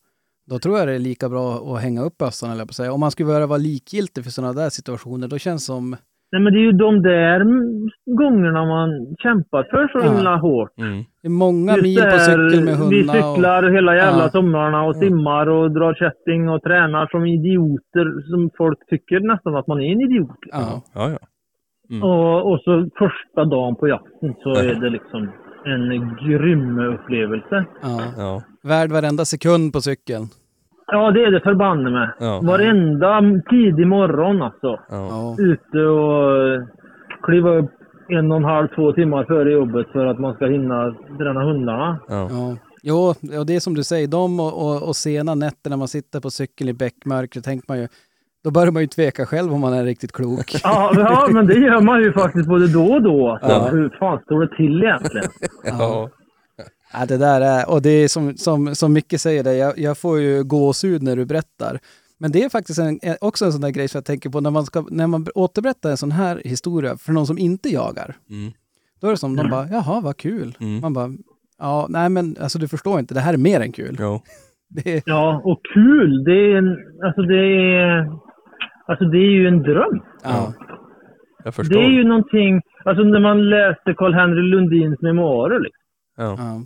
då 0.47 0.59
tror 0.59 0.79
jag 0.79 0.88
det 0.88 0.95
är 0.95 0.99
lika 0.99 1.29
bra 1.29 1.75
att 1.75 1.83
hänga 1.83 2.03
upp 2.03 2.19
bössan, 2.19 2.51
eller 2.51 2.64
på 2.64 2.75
säga. 2.75 2.93
Om 2.93 3.01
man 3.01 3.11
skulle 3.11 3.27
börja 3.27 3.47
vara 3.47 3.59
likgiltig 3.59 4.25
för 4.25 4.31
sådana 4.31 4.53
där 4.53 4.71
situationer, 4.71 5.29
då 5.29 5.38
känns 5.38 5.62
det 5.62 5.66
som... 5.66 5.97
Nej 6.33 6.43
men 6.43 6.53
det 6.53 6.59
är 6.59 6.62
ju 6.62 6.73
de 6.73 7.03
där 7.03 7.38
gångerna 8.21 8.64
man 8.64 8.90
kämpar 9.23 9.62
för 9.71 9.88
så 9.93 9.99
Ja. 10.07 10.12
himla 10.12 10.37
hårt. 10.37 10.79
Mm. 10.79 11.05
Det 11.23 11.29
är 11.29 11.31
många 11.31 11.73
Just 11.73 11.83
mil 11.83 12.03
på 12.12 12.19
cykel 12.19 12.64
med 12.64 12.75
Vi 12.77 12.81
hundarna. 13.01 13.29
Och, 13.29 13.35
cyklar 13.35 13.62
hela 13.77 13.97
jävla 13.97 14.23
Ja. 14.23 14.29
somrarna 14.31 14.83
och 14.85 14.97
simmar 14.97 15.47
och 15.47 15.71
drar 15.71 15.95
kätting 15.95 16.49
och 16.49 16.62
tränar 16.62 17.07
som 17.11 17.27
idioter 17.27 18.07
som 18.31 18.51
folk 18.59 18.79
tycker 18.90 19.21
nästan 19.21 19.57
att 19.57 19.66
man 19.66 19.81
är 19.81 19.93
en 19.93 20.01
idiot. 20.01 20.38
ja, 20.53 20.83
Ja, 20.95 21.11
ja. 21.11 21.19
Mm. 21.90 22.03
Och, 22.03 22.53
och 22.53 22.61
så 22.61 22.88
första 22.99 23.45
dagen 23.45 23.77
på 23.77 23.88
jakten 23.88 24.35
så 24.43 24.51
är 24.51 24.75
det 24.81 24.90
liksom 24.90 25.29
en 25.64 26.16
grym 26.29 26.79
upplevelse. 26.79 27.64
ja. 27.83 28.01
Ja. 28.16 28.43
Värd 28.62 28.90
varenda 28.93 29.25
sekund 29.25 29.73
på 29.73 29.81
cykeln. 29.81 30.25
Ja, 30.92 31.11
det 31.11 31.22
är 31.24 31.31
det 31.31 31.40
förbanne 31.40 31.90
med. 31.90 32.12
Ja. 32.18 32.40
Varenda 32.42 33.20
tidig 33.50 33.87
morgon 33.87 34.42
alltså. 34.42 34.81
Ja. 34.90 35.37
Ute 35.38 35.79
och 35.79 36.33
kliva 37.22 37.50
upp 37.50 37.70
en 38.09 38.31
och 38.33 38.37
en 38.37 38.44
halv, 38.44 38.68
två 38.68 38.92
timmar 38.92 39.24
före 39.24 39.53
jobbet 39.53 39.87
för 39.92 40.07
att 40.07 40.18
man 40.18 40.35
ska 40.35 40.46
hinna 40.46 40.94
träna 41.18 41.44
hundarna. 41.44 41.98
Ja. 42.09 42.29
Ja. 42.31 42.57
Jo, 42.83 43.14
och 43.38 43.46
det 43.46 43.57
är 43.57 43.61
som 43.61 43.74
du 43.74 43.85
säger, 43.85 44.09
de 44.09 44.40
och, 44.40 44.53
och, 44.64 44.88
och 44.88 44.96
sena 44.96 45.35
nätter 45.35 45.70
när 45.70 45.76
man 45.76 45.88
sitter 45.88 46.20
på 46.20 46.31
cykeln 46.31 46.70
i 46.70 46.72
bäckmörkret, 46.72 47.44
tänker 47.44 47.64
man 47.68 47.79
ju, 47.79 47.88
då 48.44 48.50
börjar 48.50 48.72
man 48.72 48.83
ju 48.83 48.88
tveka 48.88 49.26
själv 49.26 49.53
om 49.53 49.61
man 49.61 49.72
är 49.72 49.85
riktigt 49.85 50.12
klok. 50.12 50.53
Ja, 50.64 50.92
ja, 50.96 51.29
men 51.31 51.46
det 51.46 51.55
gör 51.55 51.81
man 51.81 52.00
ju 52.03 52.12
faktiskt 52.12 52.48
både 52.48 52.72
då 52.72 52.85
och 52.85 53.03
då. 53.03 53.38
Ja. 53.42 53.68
Hur 53.72 53.96
fan 53.98 54.20
står 54.24 54.40
det 54.40 54.57
till 54.57 54.83
egentligen? 54.83 55.31
Ja. 55.64 56.09
Ja, 56.92 57.07
det 57.07 57.16
där 57.18 57.40
är, 57.40 57.70
och 57.70 57.83
det 57.83 57.90
är 57.90 58.09
som, 58.09 58.37
som, 58.37 58.74
som 58.74 58.92
Micke 58.92 59.14
säger, 59.20 59.44
det, 59.44 59.55
jag, 59.57 59.79
jag 59.79 59.98
får 59.98 60.20
ju 60.20 60.44
gåshud 60.44 61.03
när 61.03 61.16
du 61.16 61.24
berättar. 61.24 61.79
Men 62.18 62.33
det 62.33 62.44
är 62.44 62.48
faktiskt 62.48 62.79
en, 62.79 62.98
också 63.20 63.44
en 63.44 63.53
sån 63.53 63.61
där 63.61 63.70
grej 63.70 63.88
som 63.88 63.98
jag 63.98 64.05
tänker 64.05 64.31
på 64.31 64.40
när 64.40 64.50
man, 64.50 64.64
ska, 64.66 64.85
när 64.90 65.07
man 65.07 65.26
återberättar 65.35 65.90
en 65.90 65.96
sån 65.96 66.11
här 66.12 66.40
historia 66.44 66.96
för 66.96 67.12
någon 67.12 67.26
som 67.26 67.38
inte 67.38 67.68
jagar. 67.68 68.16
Mm. 68.31 68.53
Då 69.00 69.07
är 69.07 69.11
det 69.11 69.16
som 69.16 69.37
de 69.37 69.50
bara, 69.50 69.68
jaha 69.70 70.00
vad 70.00 70.16
kul. 70.16 70.57
Mm. 70.61 70.81
Man 70.81 70.92
bara, 70.92 71.11
ja 71.59 71.87
nej 71.88 72.09
men 72.09 72.37
alltså 72.40 72.59
du 72.59 72.68
förstår 72.68 72.98
inte, 73.00 73.14
det 73.14 73.20
här 73.20 73.35
är 73.35 73.38
mer 73.38 73.61
än 73.61 73.72
kul. 73.72 73.96
Är, 74.85 75.03
Ja, 75.07 75.40
och 75.44 75.61
kul. 75.74 76.24
Det 76.24 76.33
är 76.33 76.57
en, 76.57 76.76
alltså 77.07 77.22
det 77.22 77.44
är, 77.76 78.07
alltså 78.87 79.05
det 79.05 79.18
är 79.18 79.31
ju 79.31 79.48
en 79.48 79.62
dröm. 79.62 80.03
ja, 80.24 80.53
Jag 81.44 81.55
förstår. 81.55 81.74
Det 81.74 81.85
är 81.85 81.90
ju 81.90 82.05
någonting, 82.05 82.61
alltså 82.85 83.03
när 83.05 83.20
man 83.20 83.48
läste 83.50 83.94
Karl-Henry 83.94 84.42
Lundins 84.42 85.00
memoarer 85.03 85.61
liksom, 85.61 85.81
Ja. 86.16 86.35
ja, 86.38 86.62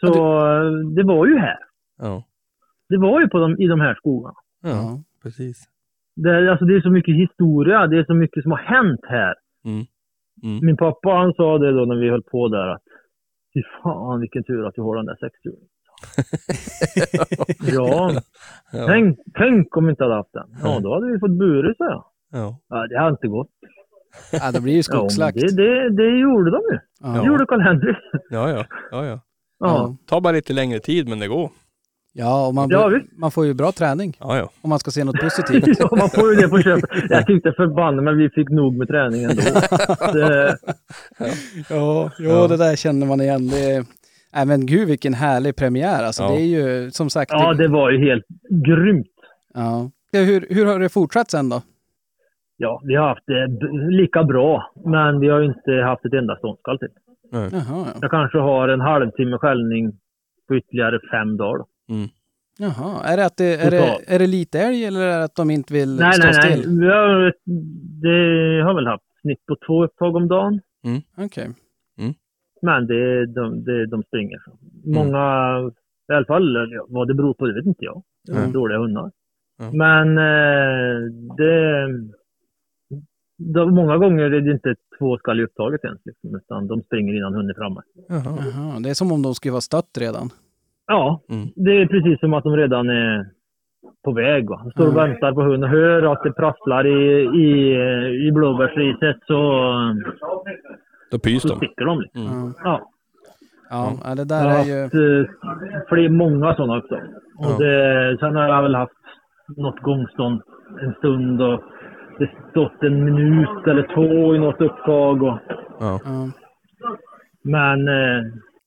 så 0.00 0.08
det 0.96 1.02
var 1.02 1.26
ju 1.26 1.38
här. 1.38 1.58
Ja. 1.98 2.24
Det 2.88 2.98
var 2.98 3.20
ju 3.20 3.28
på 3.28 3.38
de, 3.38 3.56
i 3.58 3.66
de 3.66 3.80
här 3.80 3.94
skogarna. 3.94 4.34
Ja. 4.62 4.68
ja. 4.70 5.02
Precis. 5.22 5.68
Det, 6.16 6.30
är- 6.30 6.46
alltså 6.48 6.64
det 6.64 6.74
är 6.76 6.80
så 6.80 6.90
mycket 6.90 7.14
historia, 7.14 7.86
det 7.86 7.98
är 7.98 8.04
så 8.04 8.14
mycket 8.14 8.42
som 8.42 8.52
har 8.52 8.58
hänt 8.58 9.00
här. 9.08 9.34
Mm. 9.64 9.84
Mm. 10.42 10.66
Min 10.66 10.76
pappa 10.76 11.08
han 11.10 11.32
sa 11.32 11.58
det 11.58 11.72
då 11.72 11.84
när 11.84 11.96
vi 11.96 12.10
höll 12.10 12.22
på 12.22 12.48
där 12.48 12.68
att 12.68 12.82
Fy 13.54 13.62
fan 13.82 14.20
vilken 14.20 14.44
tur 14.44 14.66
att 14.66 14.74
du 14.74 14.82
har 14.82 14.96
den 14.96 15.06
där 15.06 15.16
sexhjulingen. 15.20 15.68
ja, 17.74 18.10
Ja. 18.72 18.86
tänk, 18.86 19.18
tänk 19.34 19.76
om 19.76 19.84
vi 19.86 19.90
inte 19.90 20.02
hade 20.04 20.14
haft 20.14 20.32
den. 20.32 20.46
Ja, 20.62 20.80
då 20.82 20.94
hade 20.94 21.12
vi 21.12 21.18
fått 21.18 21.38
bure, 21.38 21.74
sa 21.78 21.84
jag. 21.84 22.04
Ja. 22.32 22.58
Ja, 22.68 22.86
det 22.86 22.98
hade 22.98 23.10
inte 23.10 23.28
gått. 23.28 23.50
ja, 24.32 24.50
det 24.52 24.60
blir 24.60 24.72
ju 24.72 24.78
Ja, 24.78 24.82
skogsslakt. 24.82 25.36
det, 25.40 25.56
det, 25.56 25.90
det 25.96 26.18
gjorde 26.18 26.50
de 26.50 26.60
ju. 26.72 26.78
Ja. 27.00 27.08
Det 27.20 27.26
gjorde 27.26 27.44
Karl-Henry. 27.46 27.94
Ja, 28.30 28.50
ja. 28.50 28.64
Ja, 28.90 29.06
ja. 29.06 29.20
Ja. 29.58 29.96
Ta 30.06 30.20
bara 30.20 30.32
lite 30.32 30.52
längre 30.52 30.78
tid, 30.80 31.08
men 31.08 31.18
det 31.18 31.28
går. 31.28 31.50
Ja, 32.12 32.46
och 32.46 32.54
man, 32.54 32.68
Ja, 32.70 32.90
man 33.18 33.30
får 33.30 33.46
ju 33.46 33.54
bra 33.54 33.72
träning 33.72 34.16
Ja, 34.20 34.36
ja. 34.36 34.50
om 34.60 34.70
man 34.70 34.78
ska 34.78 34.90
se 34.90 35.04
något 35.04 35.16
positivt. 35.20 35.78
ja, 35.80 35.88
man 35.98 36.10
får 36.10 36.30
ju 36.34 36.40
det 36.40 36.48
på 36.48 36.62
köpet. 36.62 36.90
Jag 37.08 37.26
tyckte 37.26 37.52
förbannat 37.52 38.04
men 38.04 38.18
vi 38.18 38.30
fick 38.30 38.48
nog 38.50 38.76
med 38.76 38.88
träning 38.88 39.22
ändå. 39.22 39.42
Det, 40.12 40.56
Ja, 41.70 42.10
jo, 42.18 42.28
Ja. 42.28 42.48
det 42.48 42.56
där 42.56 42.76
känner 42.76 43.06
man 43.06 43.20
igen. 43.20 43.48
Det 43.48 43.84
nej, 44.34 44.46
men 44.46 44.66
gud 44.66 44.88
vilken 44.88 45.14
härlig 45.14 45.56
premiär. 45.56 46.04
Alltså, 46.04 46.22
Ja. 46.22 46.28
Det 46.30 46.40
är 46.40 46.46
ju 46.46 46.90
som 46.90 47.10
sagt... 47.10 47.30
ja, 47.32 47.54
det 47.54 47.68
var 47.68 47.90
ju 47.90 47.98
helt 48.10 48.24
grymt. 48.66 49.06
ja. 49.54 49.90
Ja, 50.10 50.20
Hur, 50.20 50.46
hur 50.50 50.66
har 50.66 50.78
det 50.78 50.88
fortsatt 50.88 51.30
sen 51.30 51.48
då? 51.48 51.62
Ja, 52.56 52.80
vi 52.84 52.94
har 52.94 53.08
haft 53.08 53.26
det 53.26 53.46
lika 53.90 54.24
bra, 54.24 54.72
men 54.86 55.20
vi 55.20 55.28
har 55.28 55.38
ju 55.40 55.44
inte 55.46 55.72
haft 55.84 56.04
ett 56.04 56.12
enda 56.12 56.36
ståndskall 56.36 56.78
till. 56.78 56.88
Jaha, 57.30 57.50
ja. 57.68 57.86
Jag 58.00 58.10
kanske 58.10 58.38
har 58.38 58.68
en 58.68 58.80
halvtimme 58.80 59.38
skällning 59.38 59.92
på 60.48 60.56
ytterligare 60.56 60.98
fem 61.10 61.36
dagar. 61.36 61.58
Då. 61.58 61.66
Jaha. 62.58 63.04
Är 63.04 63.16
det, 63.16 63.26
att 63.26 63.36
det, 63.36 63.54
är, 63.66 63.70
det, 63.70 63.78
Totalt. 63.80 64.04
är 64.06 64.18
det 64.18 64.26
lite 64.26 64.60
älg 64.60 64.84
eller 64.84 65.00
är 65.00 65.18
det 65.18 65.24
att 65.24 65.34
de 65.34 65.50
inte 65.50 65.74
vill 65.74 65.96
Nej, 65.96 66.12
stå 66.12 66.26
nej, 66.26 66.34
nej. 66.42 66.52
still? 66.62 66.78
Vi 66.80 66.86
har, 66.86 67.32
det 68.02 68.62
har 68.64 68.74
väl 68.74 68.86
haft 68.86 69.04
snitt 69.20 69.46
på 69.46 69.56
två 69.66 69.84
upptag 69.84 70.16
om 70.16 70.28
dagen. 70.28 70.60
Okej. 71.18 71.48
Men 72.62 72.86
det, 72.86 73.26
de, 73.26 73.64
det, 73.64 73.86
de 73.86 74.02
springer. 74.02 74.38
Många, 74.84 75.18
i 76.08 76.12
alla 76.12 76.26
fall 76.26 76.68
ja, 76.72 76.86
vad 76.88 77.08
det 77.08 77.14
beror 77.14 77.34
på, 77.34 77.46
det 77.46 77.54
vet 77.54 77.66
inte 77.66 77.84
jag. 77.84 78.02
Det 78.24 78.32
är 78.32 78.36
Mm. 78.38 78.52
dåliga 78.52 78.78
hundar. 78.78 79.10
Mm. 79.60 79.76
Men 79.78 80.08
eh, 80.18 81.00
det, 81.36 81.86
de, 83.38 83.74
många 83.74 83.96
gånger 83.98 84.24
är 84.24 84.40
det 84.40 84.50
inte 84.52 84.74
två 84.98 85.18
skall 85.18 85.40
i 85.40 85.44
upptaget 85.44 85.84
ens, 85.84 86.00
liksom, 86.04 86.36
utan 86.36 86.66
de 86.66 86.82
springer 86.82 87.14
innan 87.16 87.34
hunden 87.34 87.50
är 87.50 87.60
framme. 87.60 87.80
Jaha. 88.08 88.38
Jaha. 88.54 88.80
Det 88.80 88.90
är 88.90 88.94
som 88.94 89.12
om 89.12 89.22
de 89.22 89.34
skulle 89.34 89.52
vara 89.52 89.60
stött 89.60 89.98
redan. 90.00 90.30
Ja, 90.86 91.20
Mm. 91.30 91.46
det 91.56 91.70
är 91.82 91.86
precis 91.86 92.20
som 92.20 92.34
att 92.34 92.44
de 92.44 92.56
redan 92.56 92.88
är 92.90 93.26
på 94.04 94.12
väg. 94.12 94.48
Va? 94.48 94.60
De 94.64 94.70
står 94.70 94.86
och 94.86 94.92
Mm. 94.92 95.10
väntar 95.10 95.32
på 95.32 95.42
hunden, 95.42 95.70
hör 95.70 96.12
att 96.12 96.22
det 96.22 96.32
prasslar 96.32 96.86
i, 96.86 97.00
i, 97.44 97.76
i 98.28 98.32
blåbärsriset 98.32 99.16
så, 99.26 99.40
Då 101.10 101.18
pys 101.18 101.42
så 101.42 101.48
de. 101.48 101.56
sticker 101.56 101.84
de. 101.84 102.00
Liksom. 102.00 102.26
Mm. 102.26 102.52
Ja. 102.64 102.90
Ja. 103.70 103.92
Det 104.14 104.18
Jag 104.20 104.28
där 104.28 104.42
har 104.42 104.50
är 104.50 104.82
haft 104.82 104.94
ju... 104.94 105.20
eh, 105.20 105.26
fler, 105.88 106.08
många 106.08 106.54
sådana 106.54 106.76
också. 106.78 106.94
Och 106.94 107.52
Ja. 107.52 107.58
det, 107.58 108.16
sen 108.20 108.36
har 108.36 108.48
jag 108.48 108.62
väl 108.62 108.74
haft 108.74 108.92
något 109.56 109.80
gångstånd 109.80 110.42
en 110.82 110.94
stund 110.94 111.42
och 111.42 111.60
det 112.18 112.30
stått 112.50 112.82
en 112.82 113.04
minut 113.04 113.66
eller 113.66 113.94
två 113.94 114.34
i 114.34 114.38
något 114.38 114.60
upptag. 114.60 115.22
Och, 115.22 115.38
Ja. 115.80 116.00
Ja. 116.04 116.28
men 117.44 117.88
eh, 117.88 118.22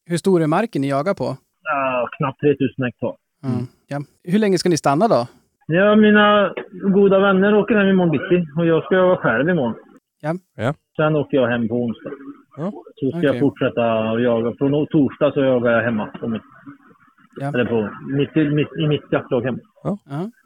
Hur 0.06 0.18
stor 0.18 0.42
är 0.42 0.48
marken 0.48 0.82
ni 0.82 0.90
jagar 0.90 1.14
på? 1.14 1.38
ja, 1.64 2.10
knappt 2.18 2.40
3000 2.40 2.84
hektar. 2.86 3.14
Mm. 3.44 3.66
Ja. 3.88 3.98
Hur 4.24 4.40
länge 4.40 4.58
ska 4.58 4.70
ni 4.70 4.78
stanna 4.78 5.08
då? 5.08 5.28
Ja, 5.68 5.96
mina 5.96 6.54
goda 6.94 7.20
vänner 7.20 7.56
åker 7.56 7.76
hem 7.76 7.88
imorgon 7.88 8.12
bitti 8.12 8.46
och 8.58 8.66
jag 8.66 8.84
ska 8.84 9.02
vara 9.02 9.18
själv 9.18 9.50
imorgon. 9.50 9.76
Ja. 10.22 10.34
Ja. 10.58 10.74
Sen 10.96 11.16
åker 11.16 11.38
jag 11.38 11.48
hem 11.48 11.68
på 11.68 11.76
onsdag. 11.76 12.10
Ja. 12.58 12.72
Så 12.96 13.10
ska 13.10 13.18
Okej. 13.18 13.30
jag 13.30 13.40
fortsätta 13.40 13.94
att 14.12 14.22
jaga. 14.24 14.54
Från 14.58 14.88
torsdag 14.88 15.32
så 15.32 15.40
jagar 15.42 15.72
jag 15.72 15.84
hemma. 15.84 16.06
På 16.20 16.28
mitt, 16.28 16.42
Ja. 17.40 17.48
Eller 17.48 17.66
på 17.66 17.90
mitt, 18.18 18.36
mitt, 18.54 18.68
i 18.84 18.88
mitt 18.88 19.12
jaktlag 19.12 19.42
hemma. 19.42 19.60
Ja. 19.84 19.98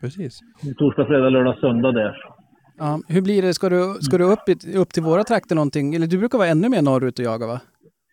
Precis. 0.02 0.40
Torsdag, 0.78 1.06
fredag, 1.06 1.30
lördag, 1.30 1.58
söndag 1.58 1.92
där. 1.92 2.18
Ja. 2.78 3.00
Hur 3.08 3.22
blir 3.22 3.42
det? 3.42 3.54
Ska 3.54 3.70
du, 3.70 3.94
ska 4.02 4.18
du 4.18 4.24
upp, 4.24 4.50
i- 4.50 4.78
upp 4.78 4.90
till 4.94 5.04
våra 5.04 5.24
trakter 5.24 5.56
någonting? 5.56 5.96
Eller 5.96 6.08
du 6.08 6.18
brukar 6.18 6.38
vara 6.38 6.48
ännu 6.48 6.70
mer 6.70 6.82
norrut 6.82 7.20
och 7.20 7.26
jaga 7.26 7.48
va? 7.48 7.60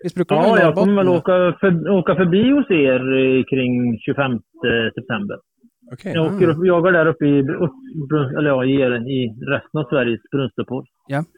Visst 0.03 0.15
brukar 0.15 0.35
Ja, 0.37 0.59
jag 0.61 0.75
kommer 0.75 0.95
väl 0.97 1.09
åka, 1.09 1.33
för, 1.61 1.91
åka 1.91 2.15
förbi 2.15 2.51
hos 2.51 2.71
er 2.71 3.01
eh, 3.19 3.45
kring 3.51 3.99
25 3.99 4.33
september. 4.95 5.37
Okej. 5.93 6.13
Jag 6.15 6.35
åker 6.35 6.59
och 6.59 6.67
jagar 6.67 6.93
där 6.93 7.07
uppe 7.07 7.25
i, 7.27 7.41
upp, 7.41 7.73
eller 8.39 8.49
ja, 8.49 8.65
i, 8.65 8.73
i 9.19 9.29
resten 9.53 9.81
av 9.81 9.85
Sveriges 9.91 10.21
brunstepår. 10.33 10.85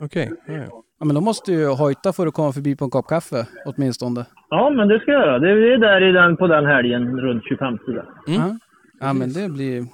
Okej. 0.01 0.31
Ja, 0.47 0.55
ja. 0.55 0.63
Ja, 0.99 1.05
men 1.07 1.15
då 1.15 1.21
måste 1.21 1.53
du 1.53 1.59
ju 1.59 1.67
hojta 1.69 2.13
för 2.13 2.27
att 2.27 2.35
komma 2.35 2.53
förbi 2.53 2.77
på 2.77 2.85
en 2.85 2.91
kopp 2.91 3.07
kaffe 3.07 3.47
åtminstone. 3.67 4.25
Ja, 4.51 4.71
men 4.71 4.89
det 4.89 5.01
ska 5.01 5.11
jag 5.13 5.21
göra. 5.27 5.39
Det 5.39 5.49
är 5.51 5.79
där 5.79 6.09
i 6.09 6.13
den, 6.13 6.37
på 6.37 6.47
den 6.47 6.67
helgen 6.67 7.21
runt 7.21 7.43
25 7.49 7.79
där. 7.87 7.93
Mm. 7.93 8.41
Ja. 8.41 8.59
ja, 9.01 9.13
men 9.13 9.33
det 9.33 9.49
blir, 9.53 9.85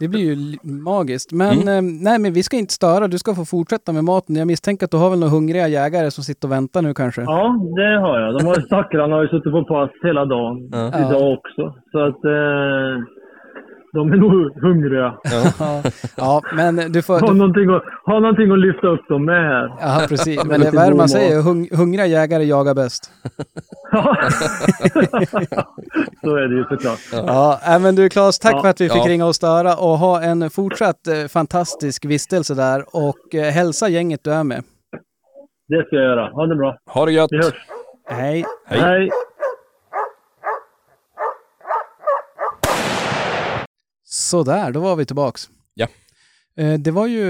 det 0.00 0.08
blir 0.08 0.20
ju 0.20 0.56
magiskt. 0.62 1.32
Men 1.32 1.68
eh, 1.68 1.82
nej, 1.82 2.18
men 2.18 2.32
vi 2.32 2.42
ska 2.42 2.56
inte 2.56 2.74
störa. 2.74 3.08
Du 3.08 3.18
ska 3.18 3.34
få 3.34 3.44
fortsätta 3.44 3.92
med 3.92 4.04
maten. 4.04 4.36
Jag 4.36 4.46
misstänker 4.46 4.84
att 4.84 4.90
du 4.90 4.96
har 4.96 5.10
väl 5.10 5.18
några 5.18 5.32
hungriga 5.32 5.68
jägare 5.68 6.10
som 6.10 6.24
sitter 6.24 6.48
och 6.48 6.52
väntar 6.52 6.82
nu 6.82 6.94
kanske? 6.94 7.22
Ja, 7.22 7.54
det 7.76 8.00
har 8.00 8.20
jag. 8.20 8.38
De 8.38 8.46
har, 8.46 8.54
stackarna 8.66 9.14
har 9.14 9.22
ju 9.22 9.28
suttit 9.28 9.52
på 9.52 9.64
pass 9.64 9.90
hela 10.02 10.24
dagen. 10.24 10.68
Ja. 10.72 10.88
Idag 10.88 11.32
också. 11.38 11.74
Så 11.92 11.98
att... 11.98 12.24
Eh, 12.24 13.04
de 13.92 14.12
är 14.12 14.16
nog 14.16 14.62
hungriga. 14.62 15.14
Ja, 15.58 15.82
ja, 16.16 16.42
men 16.56 16.76
du 16.92 17.02
får... 17.02 17.20
Ha 17.20 17.26
Du, 17.32 17.34
någonting, 17.34 17.70
att, 17.70 17.82
ha 18.06 18.20
någonting 18.20 18.50
att 18.52 18.58
lyfta 18.58 18.86
upp 18.86 19.08
dem 19.08 19.24
med 19.24 19.42
här. 19.42 19.68
ja, 19.80 20.06
precis. 20.08 20.44
Men 20.48 20.60
det 20.60 20.66
är 20.66 20.72
vad 20.72 20.96
man 20.96 21.08
säger, 21.08 21.42
hung, 21.42 21.68
hungriga 21.76 22.06
jägare 22.06 22.44
jagar 22.44 22.74
bäst. 22.74 23.10
Ja. 23.92 24.16
Så 26.20 26.36
är 26.36 26.48
det 26.48 26.54
ju 26.56 26.64
såklart. 26.64 26.98
Ja, 27.12 27.60
äh, 27.66 27.78
men 27.78 27.94
du 27.94 28.08
Claes, 28.08 28.38
tack 28.38 28.54
Ja. 28.54 28.60
för 28.62 28.68
att 28.68 28.80
vi 28.80 28.88
fick 28.88 28.98
Ja. 29.04 29.08
ringa 29.08 29.26
och 29.26 29.34
störa 29.34 29.76
och 29.76 29.98
ha 29.98 30.22
en 30.22 30.50
fortsatt 30.50 31.06
eh, 31.06 31.26
fantastisk 31.26 32.04
vistelse 32.04 32.54
där 32.54 32.84
och 32.96 33.34
eh, 33.34 33.52
hälsa 33.52 33.88
gänget 33.88 34.24
du 34.24 34.32
är 34.32 34.44
med. 34.44 34.64
Det 35.68 35.86
ska 35.86 35.96
jag 35.96 36.04
göra. 36.04 36.30
Ha 36.30 36.46
det 36.46 36.56
bra. 36.56 36.78
Ha 36.90 37.04
det 37.06 37.12
gött. 37.12 37.32
Vi 37.32 37.36
hörs. 37.36 37.54
Hej! 38.10 38.44
Hej. 38.66 38.80
Hej. 38.80 39.10
Sådär, 44.04 44.70
då 44.72 44.80
var 44.80 44.96
vi 44.96 45.06
tillbaks. 45.06 45.48
Ja. 45.74 45.86
Eh, 46.56 46.74
Det 46.78 46.90
var 46.90 47.06
ju... 47.06 47.24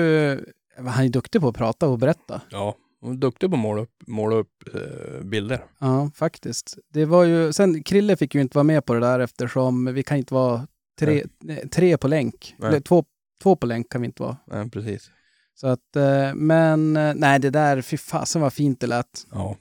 Han 0.88 1.05
är 1.05 1.09
duktig 1.09 1.40
på 1.40 1.48
att 1.48 1.57
prata 1.57 1.88
och 1.88 1.98
berätta. 1.98 2.40
Ja, 2.51 2.74
hon 3.01 3.13
är 3.13 3.17
duktig 3.17 3.51
på 3.51 3.57
att 3.57 3.61
måla 3.63 3.83
upp, 3.83 3.95
måla 4.07 4.37
upp 4.37 4.53
eh, 4.75 5.25
bilder. 5.25 5.65
Ja, 5.79 6.11
faktiskt. 6.15 6.79
Det 6.93 7.05
var 7.05 7.25
ju... 7.25 7.53
Sen, 7.53 7.83
Krille 7.83 8.17
fick 8.17 8.35
ju 8.35 8.41
inte 8.41 8.57
vara 8.59 8.65
med 8.65 8.85
på 8.85 8.95
det 8.95 9.01
där 9.01 9.21
eftersom 9.21 9.95
vi 9.95 10.03
kan 10.03 10.17
inte 10.19 10.35
vara 10.35 10.67
tre, 10.99 11.25
eh, 11.49 11.69
tre 11.69 11.97
på 11.97 12.09
länk. 12.09 12.55
Nej. 12.59 12.69
Eller 12.69 12.81
två, 12.81 13.05
två 13.43 13.57
på 13.57 13.67
länk 13.67 13.93
kan 13.93 14.01
vi 14.01 14.07
inte 14.07 14.23
vara. 14.23 14.37
Nej, 14.47 14.71
precis. 14.71 15.11
Så 15.55 15.67
att, 15.67 15.97
eh, 15.97 16.35
men 16.35 16.97
eh, 16.97 17.13
nej, 17.15 17.39
det 17.41 17.51
där, 17.51 17.83
fy 17.83 17.97
fasen 17.97 18.43
vad 18.43 18.53
fint 18.53 18.81
det 18.81 18.87
lät. 18.87 19.27
Ja, 19.33 19.57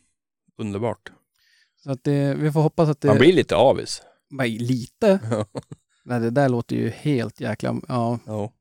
underbart. 0.57 1.11
Så 1.83 1.91
att 1.91 2.03
det, 2.03 2.33
vi 2.33 2.51
får 2.51 2.61
hoppas 2.61 2.89
att 2.89 3.01
det... 3.01 3.07
Man 3.07 3.17
blir 3.17 3.33
lite 3.33 3.55
avis. 3.55 4.01
Nej, 4.29 4.57
lite? 4.59 5.19
Nej, 6.05 6.19
det 6.19 6.29
där 6.29 6.49
låter 6.49 6.75
ju 6.75 6.89
helt 6.89 7.41
jäkla... 7.41 7.75
Ja, 7.87 8.19
Ja. 8.25 8.51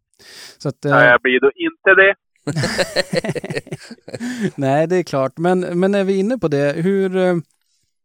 så 0.59 0.69
att... 0.69 0.85
eh, 0.85 0.91
Nej, 0.91 1.09
jag 1.09 1.21
blir 1.23 1.41
då 1.41 1.51
inte 1.55 2.03
det. 2.03 2.15
Nej, 4.57 4.87
det 4.87 4.97
är 4.97 5.03
klart. 5.03 5.39
Men, 5.39 5.61
men 5.81 5.95
är 5.95 6.05
vi 6.05 6.19
inne 6.19 6.39
på 6.39 6.49
det, 6.49 6.73
hur... 6.83 7.17
eh, 7.17 7.35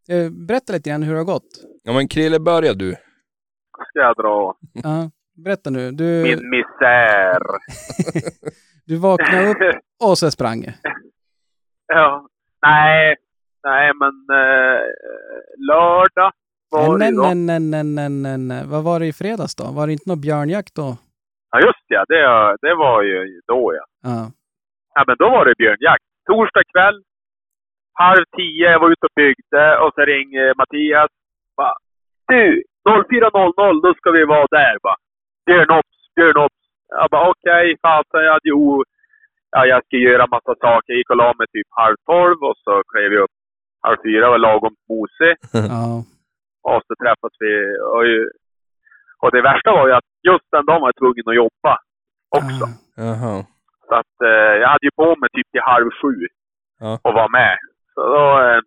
eh, 0.08 0.30
berätta 0.30 0.72
lite 0.72 0.90
grann 0.90 1.02
hur 1.02 1.12
det 1.12 1.18
har 1.20 1.24
gått. 1.24 1.48
ja, 1.82 1.92
men 1.92 2.08
Krille, 2.08 2.40
börja 2.40 2.74
du. 2.74 2.92
Ska 3.90 3.98
jag 4.00 4.16
dra 4.16 4.54
Ja, 4.72 5.10
berätta 5.44 5.70
nu. 5.70 5.90
Du, 5.90 6.22
min 6.22 6.50
misär. 6.50 7.40
du 8.86 8.96
vaknade 8.96 9.48
upp 9.50 9.56
och 10.04 10.18
så 10.18 10.30
sprang 10.30 10.64
ja. 11.86 12.28
Nej, 12.66 13.16
nej 13.64 13.90
men 14.00 14.38
eh, 14.38 14.80
lördag 15.68 16.32
var 16.70 16.98
Nej, 16.98 17.10
det 17.12 17.18
nej, 17.20 17.34
nej, 17.34 17.60
nej, 17.60 17.84
nej, 17.84 18.08
nej, 18.08 18.38
nej. 18.38 18.62
Vad 18.66 18.84
var 18.84 19.00
det 19.00 19.06
i 19.06 19.12
fredags 19.12 19.54
då? 19.54 19.64
Var 19.72 19.86
det 19.86 19.92
inte 19.92 20.08
någon 20.08 20.20
björnjakt 20.20 20.74
då? 20.74 20.96
Ja 21.50 21.60
just 21.60 21.84
ja, 21.88 22.04
det, 22.08 22.56
det 22.68 22.74
var 22.74 23.02
ju 23.02 23.40
då 23.46 23.74
ja. 23.74 23.84
Ja. 24.02 24.30
Ja 24.94 25.04
men 25.06 25.16
då 25.18 25.30
var 25.30 25.44
det 25.44 25.54
björnjakt. 25.58 26.04
Torsdag 26.26 26.64
kväll. 26.72 27.02
Halv 28.04 28.24
tio, 28.36 28.70
jag 28.72 28.80
var 28.80 28.90
ute 28.90 29.06
och 29.06 29.16
byggde 29.16 29.78
och 29.82 29.90
så 29.94 30.00
ringer 30.00 30.54
Mattias. 30.60 31.10
Bara, 31.56 31.74
du, 32.28 32.62
04.00 32.84 33.82
då 33.82 33.94
ska 33.94 34.10
vi 34.10 34.24
vara 34.24 34.46
där 34.50 34.78
bara. 34.82 34.96
Björnops, 35.46 35.96
björnops. 36.16 36.54
Jag 36.88 37.10
bara 37.10 37.30
okej, 37.30 37.76
fasen 37.82 38.24
jag 38.26 38.32
hade 38.32 38.48
ju... 38.48 38.82
Ja, 39.50 39.66
jag 39.66 39.84
ska 39.84 39.96
göra 39.96 40.26
massa 40.26 40.54
saker. 40.64 40.92
Jag 40.92 40.96
gick 40.98 41.10
och 41.10 41.16
la 41.16 41.34
mig 41.38 41.46
typ 41.52 41.66
halv 41.70 41.96
tolv 42.10 42.38
och 42.48 42.56
så 42.64 42.82
klev 42.92 43.12
jag 43.12 43.22
upp 43.22 43.36
halv 43.82 43.96
fyra 44.04 44.26
och 44.26 44.30
var 44.32 44.38
lagom 44.38 44.74
mosig. 44.88 45.34
ja. 45.72 46.04
Och 46.68 46.82
så 46.86 46.92
träffades 47.02 47.36
vi. 47.44 47.52
Och, 47.94 48.06
ju- 48.06 48.30
och 49.22 49.30
det 49.30 49.42
värsta 49.42 49.72
var 49.72 49.86
ju 49.88 49.92
att 49.94 50.08
just 50.28 50.44
den 50.50 50.66
dagen 50.66 50.80
var 50.80 50.88
jag 50.88 50.96
tvungen 51.02 51.24
att 51.30 51.34
jobba 51.44 51.72
också. 52.38 52.64
Ah. 52.64 53.02
Jaha. 53.08 53.44
Så 53.92 53.98
att 54.02 54.16
eh, 54.30 54.52
jag 54.62 54.68
hade 54.74 54.86
ju 54.88 54.94
på 55.02 55.08
mig 55.20 55.28
typ 55.36 55.48
till 55.52 55.60
halv 55.72 55.88
sju 56.00 56.14
Ja. 56.84 56.92
och 57.06 57.14
var 57.20 57.28
med. 57.40 57.56
Så 57.94 58.00
då, 58.14 58.24
eh, 58.46 58.60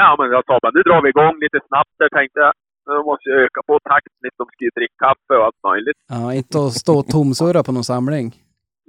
ja 0.00 0.08
men 0.18 0.26
jag 0.30 0.42
sa 0.46 0.54
bara 0.62 0.74
nu 0.76 0.82
drar 0.88 1.02
vi 1.02 1.08
igång 1.14 1.34
lite 1.44 1.60
snabbt 1.68 1.94
där 1.98 2.08
tänkte 2.18 2.38
jag. 2.46 2.52
Nu 2.88 2.94
måste 3.08 3.28
jag 3.30 3.38
öka 3.44 3.60
på 3.68 3.74
takten 3.90 4.18
lite. 4.24 4.36
De 4.42 4.46
ska 4.52 4.60
ju 4.68 4.70
dricka 4.78 4.98
kaffe 5.06 5.32
och 5.38 5.44
allt 5.46 5.62
möjligt. 5.70 5.98
ja, 6.14 6.22
inte 6.40 6.56
att 6.66 6.76
stå 6.84 6.94
och 7.00 7.08
tomsurra 7.16 7.60
på 7.66 7.72
någon 7.72 7.90
samling. 7.94 8.26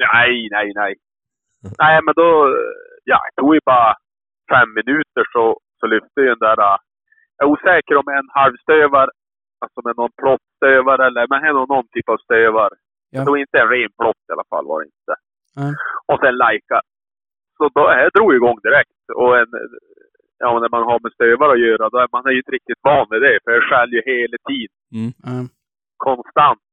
Nej, 0.05 0.31
nej, 0.55 0.67
nej. 0.81 0.93
Nej, 1.83 1.97
men 2.05 2.13
då, 2.21 2.29
ja, 3.11 3.17
det 3.25 3.41
tog 3.41 3.51
ju 3.57 3.61
bara 3.73 3.89
fem 4.53 4.69
minuter 4.79 5.23
så, 5.33 5.43
så 5.79 5.83
lyfte 5.93 6.17
ju 6.21 6.27
den 6.33 6.43
där, 6.47 6.59
eh, 6.67 6.77
jag 7.37 7.43
är 7.47 7.51
osäker 7.53 7.95
om 8.01 8.07
en 8.17 8.27
halvstövar, 8.39 9.07
alltså 9.63 9.79
med 9.87 9.95
någon 10.01 10.13
plottstövare 10.21 11.01
eller, 11.07 11.23
men 11.29 11.41
det 11.41 11.47
är 11.49 11.53
nog 11.53 11.69
någon 11.75 11.87
typ 11.95 12.09
av 12.09 12.17
stövar. 12.27 12.71
Ja. 13.09 13.19
Det 13.23 13.29
var 13.31 13.37
inte 13.37 13.59
en 13.59 13.69
ren 13.75 13.91
plott 13.99 14.23
i 14.29 14.31
alla 14.33 14.47
fall, 14.51 14.65
var 14.71 14.79
det 14.81 14.85
inte. 14.95 15.13
Nej. 15.59 15.73
Och 16.09 16.19
sen 16.21 16.35
lajka. 16.43 16.79
Så 17.57 17.63
då, 17.75 17.81
jag 18.01 18.11
drog 18.15 18.31
igång 18.35 18.57
direkt. 18.67 19.01
Och 19.21 19.37
en, 19.41 19.51
ja, 20.43 20.59
när 20.59 20.69
man 20.75 20.83
har 20.89 20.99
med 21.03 21.13
stövar 21.17 21.49
att 21.53 21.65
göra, 21.67 21.89
då 21.89 21.97
är 21.97 22.09
man 22.11 22.33
ju 22.33 22.37
inte 22.41 22.55
riktigt 22.57 22.81
van 22.87 23.07
vid 23.11 23.21
det. 23.21 23.39
För 23.43 23.51
det 23.51 23.67
skäller 23.69 23.95
ju 23.97 24.03
hela 24.13 24.37
tiden. 24.49 24.77
Ja. 25.27 25.37
Konstant. 26.07 26.69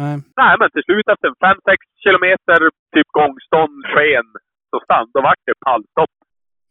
Nej. 0.00 0.14
Nej, 0.40 0.54
men 0.58 0.70
till 0.70 0.86
slut 0.88 1.08
efter 1.14 1.28
5-6 1.28 1.76
kilometer, 2.04 2.58
typ 2.94 3.08
gångstånd, 3.18 3.76
sken, 3.92 4.28
så 4.70 4.76
stann, 4.84 5.10
då 5.14 5.20
vart 5.28 5.42
det 5.46 5.54
pallstopp. 5.66 6.14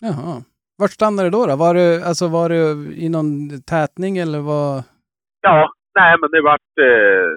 Jaha. 0.07 0.35
Vart 0.81 0.91
stannade 0.91 1.27
det 1.27 1.37
då? 1.37 1.45
då? 1.45 1.55
Var, 1.55 1.73
det, 1.73 1.89
alltså, 2.09 2.25
var 2.27 2.49
det 2.49 2.63
i 3.05 3.09
någon 3.09 3.29
tätning 3.73 4.13
eller 4.17 4.41
vad? 4.51 4.83
Ja, 5.41 5.71
nej 5.99 6.11
men 6.21 6.29
det 6.31 6.41
vart... 6.41 6.71
Eh, 6.87 7.29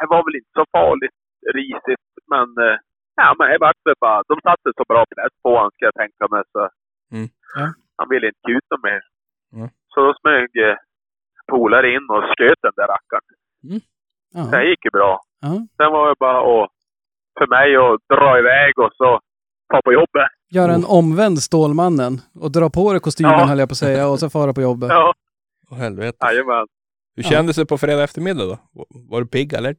det 0.00 0.06
var 0.14 0.22
väl 0.24 0.36
inte 0.40 0.54
så 0.60 0.64
farligt 0.78 1.18
risigt, 1.54 2.08
men... 2.32 2.48
Eh, 2.66 2.78
ja, 3.16 3.34
men 3.38 3.46
det 3.50 3.58
vart 3.66 3.80
väl 3.84 3.94
bara... 4.00 4.22
De 4.28 4.34
satte 4.46 4.68
så 4.78 4.84
bra 4.88 5.04
press 5.14 5.34
på 5.42 5.48
honom, 5.56 5.70
ska 5.74 5.84
jag 5.90 5.94
tänka 6.02 6.24
mig, 6.34 6.42
så... 6.52 6.60
Mm. 7.16 7.28
Ja. 7.56 7.66
Han 7.98 8.08
ville 8.08 8.26
inte 8.26 8.40
kuta 8.48 8.76
mer. 8.88 9.00
Mm. 9.56 9.68
Så 9.92 9.96
då 10.06 10.14
smög 10.20 10.48
eh, 10.66 10.76
polare 11.52 11.88
in 11.94 12.06
och 12.14 12.22
sköt 12.38 12.60
den 12.66 12.72
där 12.76 12.88
rackaren. 12.94 13.22
Ja. 14.34 14.42
Det 14.52 14.64
gick 14.70 14.84
ju 14.84 14.90
bra. 14.90 15.20
Ja. 15.40 15.48
Sen 15.76 15.92
var 15.92 16.08
det 16.08 16.14
bara 16.18 16.40
att... 16.64 16.70
För 17.38 17.46
mig 17.46 17.76
att 17.76 18.00
dra 18.18 18.38
iväg 18.38 18.78
och 18.78 18.90
så 18.94 19.20
ta 19.72 19.82
på 19.84 19.92
jobbet. 19.92 20.28
Göra 20.50 20.72
en 20.72 20.84
omvänd 20.84 21.38
Stålmannen 21.38 22.12
och 22.40 22.52
dra 22.52 22.70
på 22.70 22.92
dig 22.92 23.00
kostymen 23.00 23.32
Ja. 23.32 23.44
höll 23.46 23.58
jag 23.58 23.68
på 23.68 23.72
att 23.72 23.76
säga 23.86 24.08
och 24.08 24.18
så 24.18 24.30
fara 24.30 24.52
på 24.52 24.60
jobbet. 24.62 24.88
Ja, 24.90 25.14
Åh 25.70 25.78
helvete. 25.78 26.18
jajamän. 26.20 26.66
Hur 27.16 27.22
Ja. 27.22 27.30
kändes 27.30 27.56
det 27.56 27.66
på 27.66 27.78
fredag 27.78 28.02
eftermiddag 28.04 28.44
då? 28.44 28.58
Var 29.10 29.20
du 29.20 29.26
pigg 29.26 29.52
eller? 29.52 29.70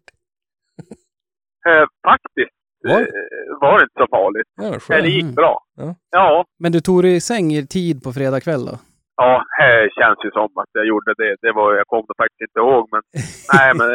Eh, 1.68 1.86
faktiskt 2.08 2.57
Var? 2.94 3.02
eh, 3.02 3.60
var 3.62 3.74
det 3.80 3.84
inte 3.84 4.00
så 4.04 4.08
farligt. 4.18 4.48
Ja, 4.56 4.96
Eller 4.96 5.04
det 5.08 5.10
gick 5.20 5.36
bra. 5.36 5.64
Ja. 5.76 5.96
Ja, 6.12 6.46
Men 6.60 6.72
du 6.72 6.80
tog 6.82 7.02
dig 7.04 7.16
i 7.16 7.22
säng 7.22 7.52
i 7.52 7.68
tid 7.68 8.04
på 8.04 8.10
fredag 8.14 8.40
kväll 8.42 8.66
då? 8.66 8.76
ja, 9.22 9.44
det 9.60 9.90
känns 10.00 10.20
ju 10.26 10.30
som 10.32 10.50
att 10.62 10.70
jag 10.72 10.86
gjorde 10.86 11.14
det. 11.18 11.36
det 11.42 11.52
var, 11.52 11.74
jag 11.76 11.88
kommer 11.88 12.14
faktiskt 12.18 12.42
inte 12.42 12.60
ihåg, 12.60 12.84
men 12.92 13.02
nej, 13.54 13.70
men 13.80 13.88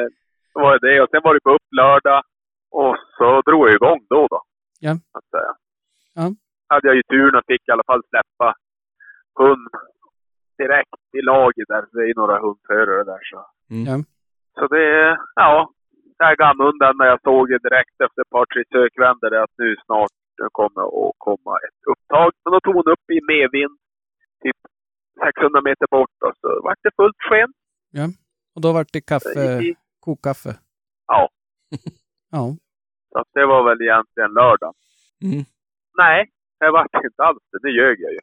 det 0.53 0.61
var 0.65 0.79
det. 0.87 1.01
Och 1.03 1.09
sen 1.11 1.21
var 1.25 1.35
det 1.35 1.41
på 1.41 1.51
upp 1.51 1.69
lördag 1.83 2.23
och 2.71 2.97
så 3.19 3.43
drog 3.47 3.63
jag 3.69 3.75
igång 3.75 4.01
då. 4.09 4.27
då 4.31 4.41
Ja. 4.81 4.93
Att 4.93 5.27
säga. 5.35 5.53
Ja. 6.15 6.27
Hade 6.69 6.87
jag 6.89 6.97
ju 6.97 7.03
turen 7.03 7.35
och 7.39 7.47
fick 7.47 7.69
i 7.69 7.73
alla 7.73 7.87
fall 7.87 8.03
släppa 8.11 8.55
hund 9.39 9.69
direkt 10.59 11.01
i 11.19 11.21
laget 11.23 11.69
där. 11.69 11.85
Det 11.93 12.11
är 12.11 12.15
några 12.23 12.39
hundförare 12.41 13.05
där 13.05 13.23
så. 13.31 13.41
Mm. 13.71 13.85
Ja. 13.91 13.97
Så 14.61 14.67
det, 14.75 15.19
ja. 15.35 15.71
Den 16.23 16.37
gamla 16.45 16.65
hunden 16.69 16.95
när 16.99 17.07
jag 17.13 17.21
såg 17.29 17.43
det 17.49 17.59
direkt 17.69 17.97
efter 18.05 18.21
ett 18.23 18.31
par, 18.37 18.47
tre 18.53 18.63
sökvändor 18.75 19.35
att 19.45 19.55
nu 19.63 19.69
snart 19.87 20.15
kommer 20.59 20.83
att 21.07 21.15
komma 21.27 21.53
ett 21.67 21.81
upptag. 21.93 22.31
Men 22.45 22.53
då 22.55 22.61
tog 22.61 22.75
hon 22.75 22.89
upp 22.95 23.05
i 23.17 23.19
medvind, 23.33 23.75
typ 24.43 24.59
600 25.25 25.61
meter 25.69 25.87
bort 25.97 26.17
och 26.27 26.35
så 26.41 26.49
vart 26.65 26.79
det 26.83 26.91
fullt 27.01 27.21
sken. 27.29 27.51
Och 28.55 28.61
då 28.65 28.73
vart 28.73 28.93
det 28.93 29.01
kaffe, 29.01 29.63
gick- 29.63 29.79
kokkaffe? 30.01 30.53
Ja. 31.07 31.29
Ja. 32.37 32.45
Så 33.13 33.25
det 33.35 33.47
var 33.47 33.63
väl 33.69 33.83
egentligen 33.83 34.33
lördag. 34.41 34.75
Mm. 35.23 35.45
Nej, 35.99 36.31
det 36.61 36.71
vart 36.71 36.95
inte 37.05 37.23
alls 37.23 37.43
det. 37.53 37.59
Nu 37.63 37.71
ljög 37.71 37.97
jag 38.01 38.13
ju. 38.13 38.19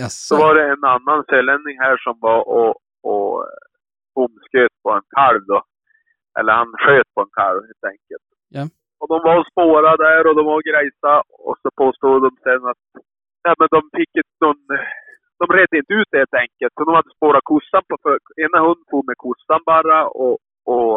Jaså? 0.00 0.34
Så 0.34 0.36
var 0.42 0.54
det 0.54 0.64
en 0.72 0.84
annan 0.84 1.24
sörlänning 1.28 1.78
här 1.78 1.96
som 1.96 2.18
var 2.20 2.48
och, 2.48 2.74
och 3.02 3.42
eh, 3.44 3.48
bomsköt 4.14 4.72
på 4.82 4.90
en 4.92 5.02
kalv 5.16 5.42
då. 5.46 5.62
Eller 6.38 6.52
han 6.60 6.70
sköt 6.82 7.08
på 7.14 7.20
en 7.20 7.34
kalv 7.40 7.60
helt 7.70 7.86
enkelt. 7.92 8.26
Ja. 8.56 8.64
Och 9.00 9.08
de 9.12 9.16
var 9.28 9.36
och 9.40 9.50
spårade 9.52 10.04
där 10.04 10.26
och 10.28 10.36
de 10.38 10.42
var 10.46 10.56
och 10.60 10.68
grejsa 10.70 11.14
och 11.46 11.56
så 11.62 11.68
påstod 11.82 12.22
de 12.22 12.30
sen 12.46 12.62
att 12.72 12.84
nej, 13.44 13.54
men 13.58 13.68
de 13.76 13.80
fick 13.98 14.12
ett 14.20 14.34
någon, 14.44 14.60
de 15.40 15.44
redde 15.56 15.78
inte 15.80 15.94
ut 16.00 16.08
det 16.10 16.18
helt 16.22 16.40
enkelt. 16.44 16.72
Så 16.74 16.84
de 16.84 16.94
hade 16.94 17.16
spårat 17.16 17.48
kossan 17.52 17.82
på 17.88 17.96
för, 18.02 18.18
ena 18.44 18.58
hunden 18.66 18.86
for 18.90 19.02
med 19.10 19.18
kossan 19.26 19.62
bara 19.72 19.98
och, 20.22 20.36
och, 20.74 20.94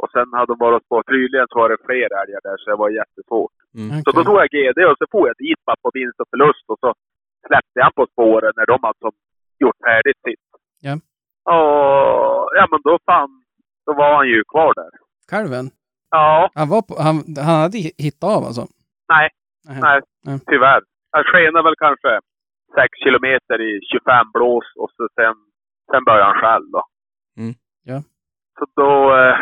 och 0.00 0.10
sen 0.14 0.28
hade 0.38 0.52
de 0.52 0.58
bara 0.66 0.80
spårat. 0.86 1.06
Tydligen 1.06 1.48
så 1.48 1.58
var 1.58 1.68
det 1.68 1.86
fler 1.88 2.08
älgar 2.20 2.42
där 2.46 2.56
så 2.58 2.66
det 2.70 2.82
var 2.84 2.90
jättesvårt. 3.00 3.56
Mm. 3.80 4.02
Så 4.04 4.08
då 4.16 4.20
tog 4.24 4.38
jag 4.42 4.52
GD 4.54 4.78
och 4.90 4.98
så 5.00 5.06
får 5.14 5.24
jag 5.28 5.36
dit 5.44 5.60
bara 5.66 5.82
på 5.84 5.90
vinst 5.98 6.20
och 6.20 6.30
förlust 6.32 6.66
och 6.72 6.80
så 6.84 6.90
släppte 7.46 7.78
jag 7.84 7.94
på 7.94 8.06
spåren 8.12 8.52
när 8.56 8.66
de 8.66 8.78
alltså 8.90 9.08
gjort 9.62 9.78
färdigt 9.86 10.20
sitt. 10.26 10.46
Ja. 10.86 10.94
Och 11.54 12.50
ja 12.58 12.64
men 12.70 12.80
då 12.84 12.98
fan, 13.06 13.41
då 13.86 13.92
var 13.94 14.16
han 14.16 14.28
ju 14.28 14.44
kvar 14.52 14.72
där. 14.74 14.90
Kalven? 15.30 15.70
Ja, 16.10 16.50
Han, 16.54 16.68
var 16.68 16.82
på, 16.82 16.94
han, 17.06 17.16
han 17.48 17.60
hade 17.60 17.78
hi- 17.78 17.96
hittat 17.98 18.30
av 18.36 18.42
alltså? 18.44 18.64
nej, 19.14 19.28
nej, 19.80 20.00
Nej. 20.26 20.38
tyvärr. 20.46 20.80
Jag 21.16 21.24
skenade 21.26 21.64
väl 21.68 21.76
kanske 21.86 22.10
6 22.74 22.86
kilometer 23.04 23.56
i 23.68 23.80
25 23.92 24.26
blås 24.34 24.64
och 24.82 24.90
så 24.96 25.02
sen, 25.18 25.34
sen 25.90 26.04
började 26.04 26.24
han 26.32 26.40
själv 26.42 26.66
då. 26.76 26.82
Mm. 27.40 27.54
Ja. 27.90 27.98
Så 28.58 28.64
då, 28.80 28.90
eh, 29.20 29.36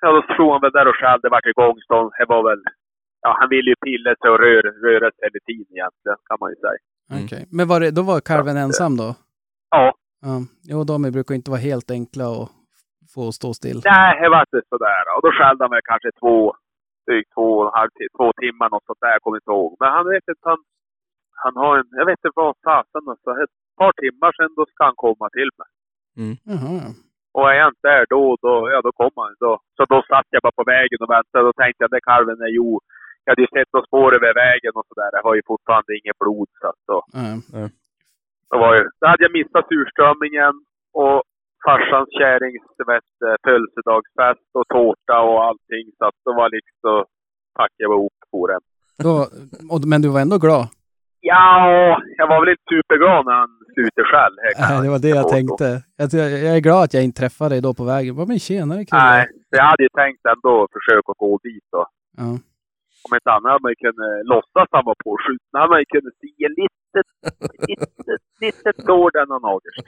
ja 0.00 0.08
då 0.16 0.22
stod 0.34 0.50
han 0.52 0.60
väl 0.60 0.72
där 0.78 0.88
och 0.88 0.96
skällde, 1.00 1.28
vart 1.28 1.46
igångstånd. 1.46 2.10
Det 2.18 2.26
var 2.34 2.42
väl, 2.50 2.62
ja 3.24 3.36
han 3.40 3.48
ville 3.48 3.70
ju 3.70 3.76
pilla 3.84 4.14
sig 4.20 4.30
och 4.30 4.38
röra, 4.44 4.70
röra 4.86 5.08
sig 5.10 5.20
hela 5.26 5.40
tiden 5.48 5.66
egentligen, 5.76 6.18
kan 6.28 6.36
man 6.40 6.50
ju 6.52 6.56
säga. 6.64 6.80
Mm. 7.12 7.24
Okej. 7.24 7.42
Men 7.56 7.68
var 7.68 7.80
det, 7.80 7.90
då 7.90 8.02
var 8.02 8.20
kalven 8.20 8.56
ensam 8.56 8.96
då? 8.96 9.14
Ja, 9.70 9.94
Ja. 10.22 10.36
Jo, 10.70 10.84
de 10.84 11.02
brukar 11.02 11.34
inte 11.34 11.50
vara 11.50 11.60
helt 11.70 11.90
enkla 11.90 12.24
att 12.24 12.48
få 13.14 13.22
stå 13.38 13.48
still. 13.60 13.78
nej, 13.84 14.10
det 14.22 14.28
var 14.34 14.40
inte 14.46 14.60
sådär. 14.72 15.02
Och 15.14 15.22
då 15.24 15.30
skällde 15.38 15.64
han 15.64 15.70
väl 15.74 15.88
kanske 15.92 16.10
två, 16.22 16.36
drygt 17.06 17.30
två 17.36 17.48
och 17.58 17.66
en 17.66 17.74
halv, 17.78 17.90
två 18.18 18.28
timmar 18.42 18.68
något 18.70 18.86
sånt 18.86 19.02
där, 19.04 19.12
jag 19.16 19.22
kommer 19.22 19.38
inte 19.40 19.50
ihåg. 19.54 19.70
Men 19.80 19.88
han 19.96 20.04
vet 20.12 20.24
inte, 20.32 20.46
han, 20.52 20.60
han 21.42 21.54
har 21.62 21.72
en, 21.78 21.88
jag 22.00 22.06
vet 22.06 22.18
inte 22.18 22.30
vad 22.42 22.54
fasen 22.68 23.04
alltså, 23.12 23.30
ett 23.42 23.54
par 23.80 23.92
timmar 24.04 24.30
sedan 24.36 24.54
då 24.58 24.64
ska 24.66 24.80
han 24.90 24.98
komma 25.06 25.26
till 25.38 25.50
mig. 25.60 25.70
Jaha, 26.50 26.72
ja. 26.84 26.90
Och 27.36 27.46
är 27.50 27.56
jag 27.60 27.68
inte 27.72 27.88
där 27.92 28.04
då, 28.14 28.22
då, 28.44 28.52
ja 28.72 28.78
då 28.86 28.92
kommer 29.00 29.20
han. 29.24 29.34
Då. 29.46 29.52
Så 29.76 29.82
då 29.92 29.98
satt 30.10 30.26
jag 30.34 30.42
bara 30.42 30.58
på 30.60 30.64
vägen 30.74 30.98
och 31.04 31.10
väntade. 31.16 31.44
Då 31.48 31.52
tänkte 31.52 31.82
jag, 31.84 31.90
det 31.90 32.00
kalven 32.10 32.40
är 32.48 32.52
jo. 32.58 32.80
Jag 33.24 33.30
hade 33.32 33.42
ju 33.46 33.48
sett 33.56 33.72
några 33.72 33.86
spår 33.86 34.10
över 34.18 34.34
vägen 34.44 34.72
och 34.78 34.86
sådär. 34.88 35.10
Det 35.14 35.20
var 35.28 35.34
ju 35.38 35.42
fortfarande 35.52 35.90
inget 35.98 36.18
blod. 36.22 36.48
Så 36.60 36.66
att 36.70 36.80
då, 36.90 36.98
Ja. 37.12 37.68
då, 38.50 38.56
var 38.62 38.72
ju, 38.78 38.82
då 39.00 39.04
hade 39.06 39.22
jag 39.26 39.32
missat 39.40 39.66
surströmmingen 39.72 40.54
och 41.02 41.22
farsans 41.66 42.08
kärrings 42.18 42.64
vet, 42.92 43.10
eh, 43.26 43.36
födelsedagsfest 43.46 44.50
och 44.58 44.66
tårta 44.74 45.16
och 45.28 45.40
allting. 45.48 45.84
Så 45.98 46.04
att 46.08 46.18
då 46.24 46.30
var 46.40 46.48
liksom, 46.58 47.04
packade 47.58 47.82
jag 47.84 47.92
ihop 47.92 48.18
for 48.30 48.48
hem. 48.52 48.64
Då, 49.04 49.14
och, 49.72 49.80
men 49.90 50.02
du 50.02 50.08
var 50.08 50.20
ändå 50.20 50.38
glad? 50.38 50.66
Ja, 51.20 52.02
jag 52.18 52.26
var 52.28 52.40
väl 52.40 52.48
inte 52.54 52.68
superglad 52.72 53.26
när 53.26 53.36
han 53.42 53.52
slutade 53.74 54.06
själv. 54.12 54.34
det 54.36 54.52
Nej, 54.68 54.82
det 54.84 54.90
var 54.94 55.02
det 55.06 55.14
jag 55.20 55.28
tänkte. 55.36 55.66
Jag, 55.96 56.08
jag 56.48 56.56
är 56.56 56.66
glad 56.68 56.82
att 56.84 56.94
jag 56.94 57.04
inte 57.04 57.20
träffade 57.20 57.54
dig 57.54 57.62
då 57.66 57.74
på 57.74 57.84
vägen. 57.84 58.16
Vad 58.16 58.28
men 58.28 58.38
tjenare 58.38 58.84
kille. 58.84 59.02
Nej, 59.02 59.26
jag 59.50 59.64
hade 59.70 59.82
ju 59.82 59.92
tänkt 60.02 60.22
ändå 60.34 60.52
försöka 60.76 61.12
gå 61.22 61.38
dit 61.48 61.66
då. 61.76 61.82
Ja. 62.16 62.30
Om 63.04 63.10
inte 63.16 63.30
annat 63.34 63.50
hade 63.52 63.64
man 63.64 63.72
ju 63.74 63.80
kunnat 63.86 64.12
låtsas 64.32 64.62
att 64.64 64.76
han 64.78 64.88
var 64.90 64.98
påskjuten. 65.06 65.48
Då 65.52 65.58
hade 65.58 65.72
man 65.74 65.82
ju 65.84 65.88
kunnat 65.94 66.16
se 66.22 66.30
en 66.48 66.54
litet, 66.60 67.08
litet 68.40 68.76
sår 68.86 69.10
där 69.16 69.26
någon 69.32 69.44
Agersten. 69.54 69.84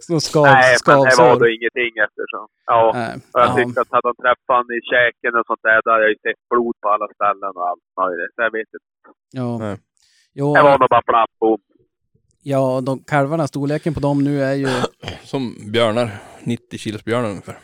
Så 0.00 0.20
skav, 0.20 0.42
Nej, 0.44 0.76
men 0.86 0.96
det 1.08 1.16
var 1.18 1.38
då 1.42 1.46
ingenting 1.56 1.92
eftersom. 2.06 2.46
Ja, 2.66 2.90
Nej. 2.94 3.14
och 3.32 3.40
jag 3.40 3.48
Ja. 3.50 3.54
tyckte 3.56 3.80
att 3.80 3.90
hade 3.90 4.08
de 4.10 4.14
träffat 4.22 4.48
honom 4.54 4.70
i 4.78 4.80
käken 4.92 5.32
och 5.38 5.46
sånt 5.46 5.62
där, 5.62 5.78
då 5.84 5.90
hade 5.90 6.02
jag 6.06 6.10
ju 6.14 6.18
sett 6.26 6.40
blod 6.50 6.74
på 6.82 6.88
alla 6.94 7.06
ställen 7.16 7.52
och 7.58 7.66
allt 7.70 7.86
möjligt. 8.02 8.32
Så 8.34 8.40
jag 8.46 8.52
vet 8.58 8.68
inte. 8.76 8.88
Ja. 9.40 9.58
Nej. 9.58 9.76
Jo, 10.34 10.54
Det 10.54 10.62
var 10.62 10.78
nog 10.78 10.88
bara 10.88 11.02
platt 11.12 11.30
bom. 11.40 11.58
ja, 12.42 12.80
de 12.88 12.92
kalvarna, 13.12 13.46
storleken 13.48 13.94
på 13.94 14.00
dem 14.00 14.24
nu 14.24 14.42
är 14.42 14.54
ju... 14.54 14.68
Som 15.32 15.42
björnar. 15.72 16.08
90 16.44 16.78
kilos 16.78 17.04
björnar 17.04 17.28
ungefär. 17.30 17.58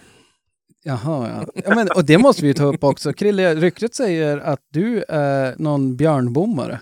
Jaha, 0.84 1.28
ja. 1.28 1.62
ja 1.64 1.74
men, 1.74 1.88
och 1.96 2.04
det 2.04 2.18
måste 2.18 2.42
vi 2.42 2.48
ju 2.48 2.54
ta 2.54 2.64
upp 2.64 2.84
också. 2.84 3.12
Krille, 3.12 3.54
ryktet 3.54 3.94
säger 3.94 4.38
att 4.38 4.60
du 4.72 5.04
är 5.08 5.54
någon 5.58 5.96
björnbommare. 5.96 6.80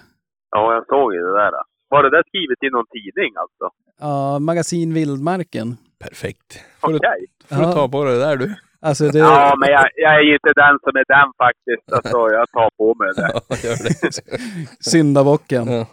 Ja, 0.51 0.75
jag 0.75 0.87
såg 0.87 1.15
ju 1.15 1.21
det 1.21 1.33
där. 1.33 1.51
Var 1.89 2.03
det 2.03 2.11
där 2.11 2.23
skrivet 2.29 2.63
i 2.63 2.71
någon 2.71 2.87
tidning 2.87 3.33
alltså? 3.43 3.67
Ja, 4.01 4.39
magasin 4.39 4.95
Vildmarken. 4.95 5.77
Perfekt. 6.05 6.49
Får 6.81 6.89
du, 6.89 6.97
Okej. 6.97 7.27
får 7.49 7.57
du 7.57 7.63
Ja. 7.63 7.73
ta 7.73 7.89
på 7.89 8.05
dig 8.05 8.15
det 8.15 8.21
där 8.21 8.37
du. 8.37 8.55
Alltså 8.81 9.05
det... 9.09 9.19
Ja, 9.19 9.55
men 9.61 9.69
jag, 9.71 9.85
jag 9.95 10.15
är 10.15 10.21
ju 10.21 10.33
inte 10.33 10.53
den 10.57 10.79
som 10.85 10.93
är 10.97 11.05
den 11.17 11.29
faktiskt. 11.45 11.93
Alltså, 11.93 12.19
jag 12.37 12.51
tar 12.51 12.71
på 12.79 12.95
mig 12.95 13.11
det. 13.17 13.31
Ja, 13.49 13.57
gör 13.69 13.77
det. 13.85 14.85
Syndabocken. 14.91 15.67
Ja. 15.73 15.87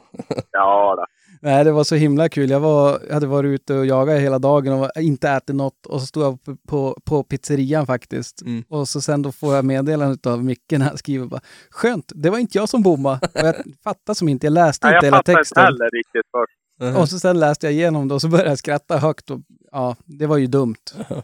Ja, 0.52 0.96
då. 0.98 1.06
Nej, 1.44 1.64
det 1.64 1.72
var 1.72 1.84
så 1.84 1.96
himla 1.96 2.30
kul. 2.30 2.50
Jag, 2.50 2.60
var, 2.60 3.02
jag 3.08 3.14
hade 3.14 3.28
varit 3.28 3.48
ute 3.50 3.74
och 3.74 3.86
jagat 3.86 4.20
hela 4.22 4.40
dagen 4.40 4.74
och 4.74 4.80
var- 4.80 5.00
inte 5.00 5.30
ätit 5.30 5.56
något. 5.56 5.86
Och 5.86 6.00
så 6.02 6.08
stod 6.08 6.24
jag 6.24 6.44
på, 6.44 6.56
på, 6.68 6.98
på 7.06 7.24
pizzerian 7.24 7.86
faktiskt. 7.86 8.42
Mm. 8.42 8.64
Och 8.70 8.90
så 8.90 9.02
sen 9.02 9.22
då 9.22 9.32
får 9.32 9.56
jag 9.56 9.66
meddelande 9.66 10.30
av 10.30 10.44
Micke 10.44 10.72
när 10.72 10.86
han 10.86 10.98
skriver 10.98 11.26
bara 11.26 11.42
Skönt, 11.70 12.12
det 12.16 12.30
var 12.30 12.38
inte 12.38 12.58
jag 12.58 12.70
som 12.70 12.82
bommade. 12.82 13.20
Och 13.34 13.48
jag 13.48 13.56
fattade 13.84 14.16
som 14.16 14.30
inte, 14.30 14.46
jag 14.46 14.52
läste 14.54 14.88
Nej, 14.88 14.96
inte 14.96 15.06
jag 15.06 15.12
hela 15.12 15.18
fattar 15.18 15.32
inte 15.32 15.40
texten. 15.40 15.64
heller 15.64 15.90
riktigt 15.92 16.32
först. 16.32 16.98
Och 16.98 17.10
så 17.10 17.20
sen 17.20 17.40
läste 17.40 17.66
jag 17.66 17.74
igenom 17.74 18.08
det 18.08 18.14
och 18.14 18.22
så 18.22 18.28
började 18.28 18.50
jag 18.50 18.60
skratta 18.60 18.98
högt. 18.98 19.30
Och, 19.32 19.40
ja, 19.72 19.96
det 20.06 20.26
var 20.28 20.38
ju 20.38 20.48
dumt. 20.48 20.76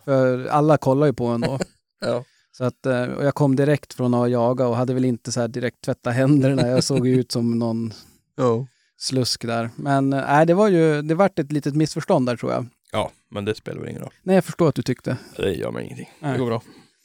För 0.05 0.45
alla 0.47 0.77
kollar 0.77 1.08
ju 1.08 1.13
på 1.13 1.25
en 1.25 1.41
då. 1.41 1.60
Ja. 2.05 2.23
Så 2.58 2.63
att, 2.65 2.86
eh, 2.86 3.03
och 3.03 3.25
jag 3.25 3.36
kom 3.36 3.55
direkt 3.55 3.93
från 3.93 4.13
att 4.13 4.32
jaga 4.32 4.67
och 4.67 4.75
hade 4.75 4.93
väl 4.93 5.05
inte 5.05 5.32
så 5.32 5.39
här 5.41 5.47
direkt 5.47 5.82
tvättat 5.82 6.13
händerna. 6.13 6.67
Jag 6.67 6.84
såg 6.84 7.08
ju 7.08 7.19
ut 7.19 7.32
som 7.32 7.60
någon 7.60 7.93
Ja. 8.36 8.65
Slusk 8.99 9.45
där. 9.47 9.69
Men 9.75 10.09
nej, 10.09 10.45
det 10.45 10.53
var 10.53 10.67
ju, 10.67 11.01
det 11.01 11.15
vart 11.15 11.39
ett 11.39 11.51
litet 11.51 11.75
missförstånd 11.75 12.25
där 12.25 12.35
tror 12.35 12.51
jag. 12.51 12.65
ja, 12.91 13.12
men 13.31 13.45
det 13.45 13.55
spelar 13.55 13.79
väl 13.79 13.89
ingen 13.89 14.01
roll. 14.01 14.13
Nej, 14.23 14.35
jag 14.35 14.43
förstår 14.45 14.69
att 14.69 14.75
du 14.75 14.81
tyckte. 14.81 15.17
Det 15.38 15.51
gör 15.53 15.71
mig 15.71 15.85
ingenting. 15.85 16.09
Nej. 16.19 16.33
Det 16.33 16.39
går 16.39 16.45
bra. 16.45 16.62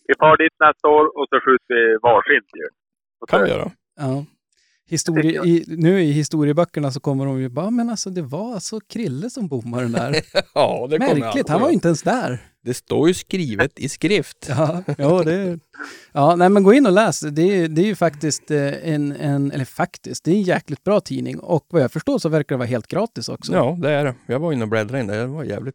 Vi 0.08 0.14
far 0.18 0.36
dit 0.36 0.52
nästa 0.60 0.88
år 0.88 1.04
och 1.18 1.26
så 1.30 1.40
skjuter 1.44 1.74
vi 1.74 1.98
varsin 2.02 2.42
djur. 2.56 2.68
Och 3.20 3.28
kan 3.28 3.42
vi 3.42 3.48
göra. 3.50 3.70
Ja. 3.96 4.24
Historie, 4.86 5.44
i, 5.44 5.64
nu 5.68 6.00
i 6.02 6.12
historieböckerna 6.12 6.90
så 6.90 7.00
kommer 7.00 7.26
de 7.26 7.40
ju 7.40 7.48
bara, 7.48 7.70
men 7.70 7.90
alltså 7.90 8.10
det 8.10 8.22
var 8.22 8.54
alltså 8.54 8.80
Krille 8.80 9.30
som 9.30 9.48
bommade 9.48 9.82
den 9.82 9.92
där. 9.92 10.12
Ja, 10.54 10.86
det 10.90 10.98
kommer 10.98 11.14
Märkligt, 11.20 11.48
han 11.48 11.60
var 11.60 11.68
ju 11.68 11.74
inte 11.74 11.88
ens 11.88 12.02
där. 12.02 12.38
Det 12.64 12.74
står 12.74 13.08
ju 13.08 13.14
skrivet 13.14 13.78
i 13.78 13.88
skrift. 13.88 14.36
Ja, 14.48 14.82
ja, 14.98 15.22
det, 15.22 15.58
ja, 16.12 16.36
nej 16.36 16.48
men 16.48 16.62
gå 16.62 16.72
in 16.74 16.86
och 16.86 16.92
läs. 16.92 17.20
Det 17.20 17.42
är, 17.42 17.68
det 17.68 17.82
är 17.82 17.86
ju 17.86 17.94
faktiskt 17.94 18.50
eh, 18.50 18.88
en, 18.94 19.12
en, 19.12 19.52
eller 19.52 19.64
faktiskt, 19.64 20.24
det 20.24 20.30
är 20.30 20.34
en 20.34 20.42
jäkligt 20.42 20.84
bra 20.84 21.00
tidning. 21.00 21.38
Och 21.38 21.66
vad 21.70 21.82
jag 21.82 21.92
förstår 21.92 22.18
så 22.18 22.28
verkar 22.28 22.54
det 22.54 22.58
vara 22.58 22.68
helt 22.68 22.86
gratis 22.86 23.28
också. 23.28 23.52
Ja, 23.52 23.76
det 23.82 23.90
är 23.90 24.04
det. 24.04 24.14
Jag 24.26 24.38
var 24.40 24.52
inne 24.52 24.62
och 24.62 24.68
bläddrade 24.68 25.00
in 25.00 25.06
det. 25.06 25.16
Det 25.16 25.26
var 25.26 25.44
jävligt 25.44 25.74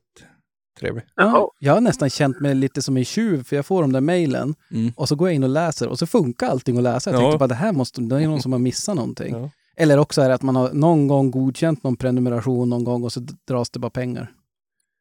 trevligt. 0.80 1.06
Ja, 1.15 1.52
jag 1.60 1.73
har 1.73 1.82
nästan 1.82 2.10
känt 2.10 2.39
mig 2.39 2.56
lite 2.56 2.82
som 2.82 2.97
en 2.97 3.06
tjuv, 3.06 3.43
för 3.43 3.56
jag 3.56 3.65
får 3.65 3.82
de 3.82 3.91
där 3.93 4.02
mejlen 4.02 4.56
Mm. 4.71 4.91
och 4.95 5.08
så 5.08 5.15
går 5.15 5.28
jag 5.28 5.36
in 5.36 5.43
och 5.43 5.49
läser 5.49 5.88
och 5.88 5.99
så 5.99 6.08
funkar 6.08 6.47
allting 6.47 6.78
att 6.78 6.84
läsa. 6.84 7.10
Jag 7.12 7.17
Ja. 7.17 7.21
tänkte 7.21 7.38
bara 7.38 7.47
det 7.47 7.56
här 7.56 7.71
måste, 7.71 8.02
det 8.02 8.15
är 8.23 8.28
någon 8.28 8.41
som 8.41 8.52
har 8.52 8.60
missat 8.60 8.95
någonting. 8.95 9.34
Ja. 9.34 9.49
Eller 9.78 9.97
också 9.97 10.21
är 10.21 10.30
det 10.30 10.36
att 10.36 10.41
man 10.41 10.56
har 10.56 10.73
någon 10.73 11.08
gång 11.08 11.32
godkänt 11.32 11.84
någon 11.84 11.95
prenumeration 11.95 12.69
någon 12.69 12.84
gång 12.84 13.04
och 13.04 13.13
så 13.13 13.19
dras 13.47 13.69
det 13.69 13.80
bara 13.80 13.89
pengar. 13.91 14.32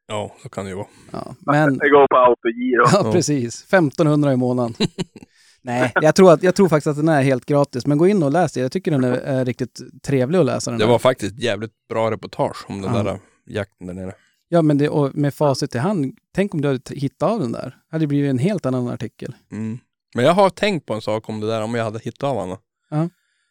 Ja, 0.08 0.34
så 0.42 0.48
kan 0.48 0.64
det 0.64 0.70
ju 0.70 0.76
vara. 0.76 0.86
Ja, 1.12 1.34
men, 1.40 1.78
Det 1.78 1.88
går 1.90 2.06
på 2.08 2.16
autogiro. 2.16 2.84
ja 3.04 3.12
precis, 3.12 3.62
1500 3.62 4.32
i 4.32 4.36
månaden. 4.36 4.74
Nej, 5.62 5.92
jag 5.94 6.14
tror, 6.14 6.32
att, 6.32 6.42
jag 6.42 6.54
tror 6.54 6.68
faktiskt 6.68 6.86
att 6.86 6.96
den 6.96 7.08
är 7.08 7.22
helt 7.22 7.46
gratis, 7.46 7.86
men 7.86 7.98
gå 7.98 8.06
in 8.06 8.22
och 8.22 8.32
läs 8.32 8.52
det. 8.52 8.60
Jag 8.60 8.72
tycker 8.72 8.90
den 8.90 9.04
är, 9.04 9.12
är 9.12 9.44
riktigt 9.44 9.80
trevlig 10.02 10.38
att 10.38 10.44
läsa 10.46 10.70
den 10.70 10.78
Det 10.78 10.84
här. 10.84 10.92
var 10.92 10.98
faktiskt 10.98 11.38
jävligt 11.38 11.72
bra 11.88 12.10
reportage 12.10 12.64
om 12.70 12.82
den 12.82 12.94
Ja. 12.94 13.02
där 13.02 13.20
jakten 13.46 13.86
där 13.86 13.94
nere. 13.94 14.12
Ja, 14.48 14.62
men 14.62 14.78
det, 14.78 14.88
och 14.88 15.14
med 15.14 15.34
facit 15.34 15.74
i 15.74 15.78
hand, 15.78 16.18
tänk 16.34 16.54
om 16.54 16.60
du 16.60 16.68
hade 16.68 16.80
hittat 16.94 17.30
av 17.30 17.40
den 17.40 17.52
där. 17.52 17.76
hade 17.90 18.02
det 18.02 18.06
blivit 18.06 18.30
en 18.30 18.38
helt 18.38 18.66
annan 18.66 18.88
artikel. 18.88 19.34
Mm. 19.52 19.78
Men 20.14 20.24
jag 20.24 20.32
har 20.32 20.50
tänkt 20.50 20.86
på 20.86 20.94
en 20.94 21.00
sak 21.00 21.28
om 21.28 21.40
det 21.40 21.46
där, 21.46 21.62
om 21.62 21.74
jag 21.74 21.84
hade 21.84 21.98
hittat 21.98 22.22
av 22.22 22.36
honom. 22.36 22.56
Ja. 22.90 23.08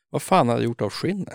Vad 0.09 0.21
fan 0.21 0.47
hade 0.49 0.61
jag 0.61 0.65
gjort 0.65 0.81
av 0.81 0.89
skinnet? 0.89 1.33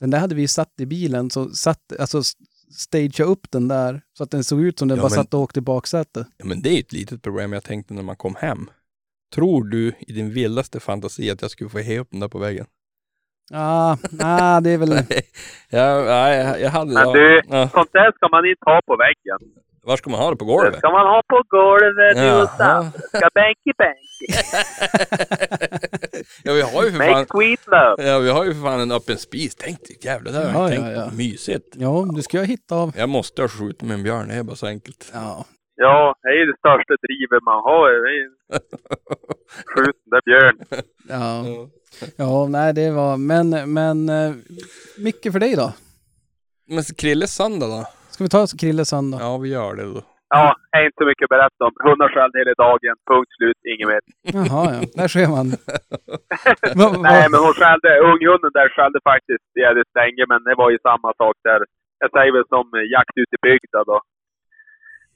Den 0.00 0.10
där 0.10 0.18
hade 0.18 0.34
vi 0.34 0.48
satt 0.48 0.80
i 0.80 0.86
bilen, 0.86 1.30
så 1.30 1.50
satt, 1.50 1.92
alltså 1.98 2.22
stagea 2.70 3.26
upp 3.26 3.50
den 3.50 3.68
där 3.68 4.00
så 4.12 4.24
att 4.24 4.30
den 4.30 4.44
såg 4.44 4.60
ut 4.60 4.78
som 4.78 4.88
den 4.88 4.96
Ja, 4.96 5.02
bara 5.02 5.08
men- 5.08 5.16
satt 5.16 5.34
och 5.34 5.40
åkte 5.40 5.58
i 5.58 5.62
baksätet. 5.62 6.26
Ja, 6.36 6.44
men 6.44 6.62
det 6.62 6.70
är 6.70 6.80
ett 6.80 6.92
litet 6.92 7.22
problem 7.22 7.52
jag 7.52 7.64
tänkte 7.64 7.94
när 7.94 8.02
man 8.02 8.16
kom 8.16 8.34
hem. 8.34 8.70
Tror 9.34 9.64
du 9.64 9.92
i 9.98 10.12
din 10.12 10.30
vildaste 10.30 10.80
fantasi 10.80 11.30
att 11.30 11.42
jag 11.42 11.50
skulle 11.50 11.70
få 11.70 11.78
he 11.78 11.98
upp 11.98 12.08
den 12.10 12.20
där 12.20 12.28
på 12.28 12.38
väggen? 12.38 12.66
Ja, 13.50 13.98
ah, 14.20 14.60
det 14.60 14.70
är 14.70 14.78
väl... 14.78 14.90
ja, 15.70 16.02
nej, 16.04 16.38
jag, 16.38 16.60
jag 16.60 16.70
hade... 16.70 16.92
Men 16.92 17.12
du, 17.12 17.40
ja. 17.48 17.68
sånt 17.68 17.92
där 17.92 18.12
ska 18.12 18.28
man 18.28 18.46
inte 18.46 18.64
ha 18.64 18.80
på 18.86 18.96
väggen. 18.96 19.38
Var 19.88 19.96
ska 19.96 20.10
man 20.10 20.20
ha 20.20 20.30
det 20.30 20.36
på 20.36 20.44
Det 20.44 20.50
golvet? 20.52 20.78
ska 20.78 20.90
man 20.90 21.06
ha 21.06 21.22
på 21.28 21.42
golvet, 21.48 22.16
Jaha. 22.16 22.46
Sam. 22.58 22.90
Ska 23.14 23.28
bänky 23.34 23.72
bänky. 23.78 24.26
ja, 26.44 26.52
vi 26.52 26.62
har 26.62 26.84
ju 26.84 26.90
för 26.90 26.98
Make 26.98 27.10
fan... 27.12 27.26
sweet 27.26 27.66
love. 27.66 28.08
Ja, 28.10 28.18
vi 28.18 28.30
har 28.30 28.44
ju 28.44 28.54
för 28.54 28.60
fan 28.62 28.80
en 28.80 28.92
öppen 28.92 29.18
spis. 29.18 29.54
Tänk 29.56 29.78
dig, 29.88 29.98
jävlar, 30.02 30.32
det 30.32 30.38
har 30.38 30.44
jag 30.44 30.54
Ja, 30.54 30.64
inte 30.64 30.76
ja, 30.90 30.96
tänkt. 30.96 31.12
ja. 31.12 31.16
Mysigt. 31.16 31.74
Ja, 31.76 32.06
du 32.16 32.22
ska 32.22 32.38
ju 32.40 32.44
hitta 32.44 32.74
av... 32.74 32.92
Jag 32.96 33.08
måste 33.08 33.42
ha 33.42 33.48
skjutit 33.48 33.82
med 33.82 33.94
en 33.94 34.02
björn, 34.02 34.28
det 34.28 34.34
är 34.34 34.42
bara 34.42 34.56
så 34.56 34.66
enkelt. 34.66 35.10
Ja, 35.14 35.44
Ja, 35.80 36.14
det 36.22 36.28
är 36.28 36.32
ju 36.32 36.46
det 36.46 36.56
största 36.58 36.94
drivet 37.06 37.42
man 37.42 37.62
har. 37.62 37.90
Det 37.90 38.08
är 38.08 38.12
ju 38.22 38.30
skjut 39.74 39.96
den 40.04 40.10
där 40.10 40.22
björn. 40.24 40.58
ja. 41.08 41.44
Ja, 42.16 42.46
nej 42.48 42.72
det 42.74 42.90
var... 42.90 43.16
Men, 43.16 43.72
men... 43.72 44.08
eh, 44.08 44.32
Micke 44.98 45.32
för 45.32 45.38
dig 45.40 45.56
då? 45.56 45.72
Men 46.68 46.84
Krilles 46.84 47.34
söndag 47.34 47.66
då? 47.66 47.84
Ska 48.18 48.24
vi 48.24 48.34
ta 48.36 48.42
Krille 48.60 48.84
sen 48.92 49.06
då? 49.10 49.16
Ja, 49.26 49.30
vi 49.44 49.48
gör 49.58 49.72
det 49.78 49.86
då. 49.94 50.00
Ja, 50.34 50.46
är 50.76 50.82
inte 50.86 51.00
så 51.00 51.06
mycket 51.10 51.24
att 51.26 51.34
berätta 51.36 51.60
om. 51.68 51.74
Hundar 51.86 52.08
skällde 52.14 52.36
hela 52.40 52.54
dagen. 52.66 52.94
Punkt 53.10 53.32
slut. 53.36 53.60
Inget 53.72 53.88
mer. 53.92 54.02
Jaha, 54.38 54.64
ja. 54.74 54.80
Där 54.98 55.08
ser 55.14 55.28
man. 55.36 55.46
Nej, 57.10 57.24
men 57.30 57.38
hon 57.44 57.54
skällde. 57.60 57.90
Unghunden 58.10 58.52
där 58.58 58.68
skällde 58.76 58.98
faktiskt 59.12 59.48
jävligt 59.64 59.92
länge, 60.00 60.22
men 60.32 60.40
det 60.48 60.54
var 60.62 60.68
ju 60.74 60.78
samma 60.88 61.10
sak 61.20 61.36
där. 61.48 61.60
Jag 62.02 62.10
säger 62.16 62.32
väl 62.36 62.48
som 62.54 62.66
eh, 62.78 62.86
jakt 62.94 63.16
ute 63.22 63.34
i 63.38 63.44
bygden 63.48 63.84
då. 63.92 63.98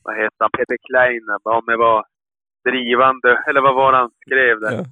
Vad 0.05 0.15
heter 0.21 0.41
han? 0.45 0.53
Peter 0.57 0.79
Klein. 0.87 1.25
Om 1.59 1.65
det 1.71 1.79
var 1.87 1.99
drivande, 2.69 3.31
eller 3.49 3.61
vad 3.67 3.75
var 3.81 3.89
det 3.93 3.99
han 4.05 4.15
skrev 4.25 4.55
där? 4.65 4.73
Ja. 4.79 4.85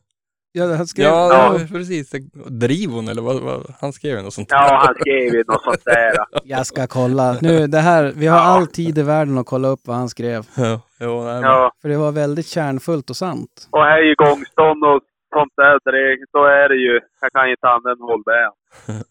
Ja, 0.53 0.75
han 0.77 0.87
skrev, 0.87 1.07
Ja, 1.07 1.55
Ja. 1.59 1.67
precis. 1.69 2.11
Driv 2.49 2.91
hon 2.91 3.09
eller 3.09 3.23
vad, 3.23 3.43
vad? 3.43 3.75
Han 3.81 3.93
skrev 3.93 4.17
ju 4.17 4.23
något 4.23 4.35
sånt 4.35 4.49
Ja, 4.51 4.83
han 4.87 4.95
skrev 4.95 5.35
ju 5.35 5.45
något 5.47 5.63
sånt 5.65 5.85
där. 5.85 6.13
Jag 6.45 6.67
ska 6.67 6.87
kolla. 6.87 7.37
Nu, 7.41 7.67
det 7.67 7.79
här, 7.79 8.13
vi 8.17 8.27
har 8.27 8.37
Ja. 8.39 8.43
all 8.43 8.67
tid 8.67 8.99
i 8.99 9.03
världen 9.03 9.39
att 9.39 9.47
kolla 9.47 9.69
upp 9.69 9.81
vad 9.85 9.97
han 9.97 10.09
skrev. 10.09 10.47
Ja, 10.57 10.81
jo, 11.01 11.25
nej, 11.25 11.41
Ja, 11.43 11.73
För 11.83 11.89
det 11.89 11.97
var 11.97 12.13
väldigt 12.13 12.47
kärnfullt 12.47 13.11
och 13.11 13.17
sant. 13.17 13.69
och 13.71 13.83
här 13.83 13.99
är 13.99 14.03
ju 14.09 14.15
gångstånd 14.15 14.85
och 14.85 15.01
sånt 15.35 15.53
där, 15.57 15.79
så 15.83 15.91
det- 15.91 16.27
så 16.31 16.45
är 16.45 16.69
det 16.69 16.75
ju. 16.77 17.01
Jag 17.21 17.33
kan 17.33 17.47
ju 17.47 17.51
inte 17.51 17.69
använda 17.69 18.05
håll 18.05 18.23
där. 18.27 18.51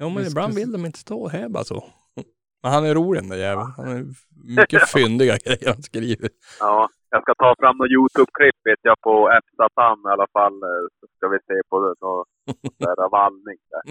Ja, 0.00 0.08
men 0.08 0.16
Visst, 0.18 0.30
ibland 0.30 0.54
vill 0.54 0.72
de 0.72 0.86
inte 0.86 0.98
stå 0.98 1.28
här 1.28 1.48
bara 1.48 1.64
så. 1.64 1.84
Men 2.62 2.72
han 2.72 2.84
är 2.86 2.94
rolig 2.94 3.22
den 3.22 3.28
där 3.30 3.36
jäveln. 3.36 3.72
Han 3.76 3.88
är 3.88 4.04
mycket 4.56 4.88
fyndiga 4.88 5.36
grejer 5.44 5.68
han 5.72 5.82
skriver. 5.82 6.28
Ja, 6.60 6.88
jag 7.10 7.22
ska 7.22 7.34
ta 7.34 7.54
fram 7.60 7.76
något 7.76 7.90
Youtube-klipp 7.96 8.56
vet 8.64 8.78
jag 8.82 9.00
på 9.00 9.30
F-Satan 9.30 9.98
i 10.08 10.10
alla 10.14 10.26
fall. 10.32 10.52
Så 11.00 11.06
ska 11.16 11.28
vi 11.28 11.38
se 11.38 11.56
på 11.70 11.76
det. 11.84 11.94
Någon 12.00 12.24
där 12.78 13.10
vallning 13.10 13.58
där. 13.70 13.82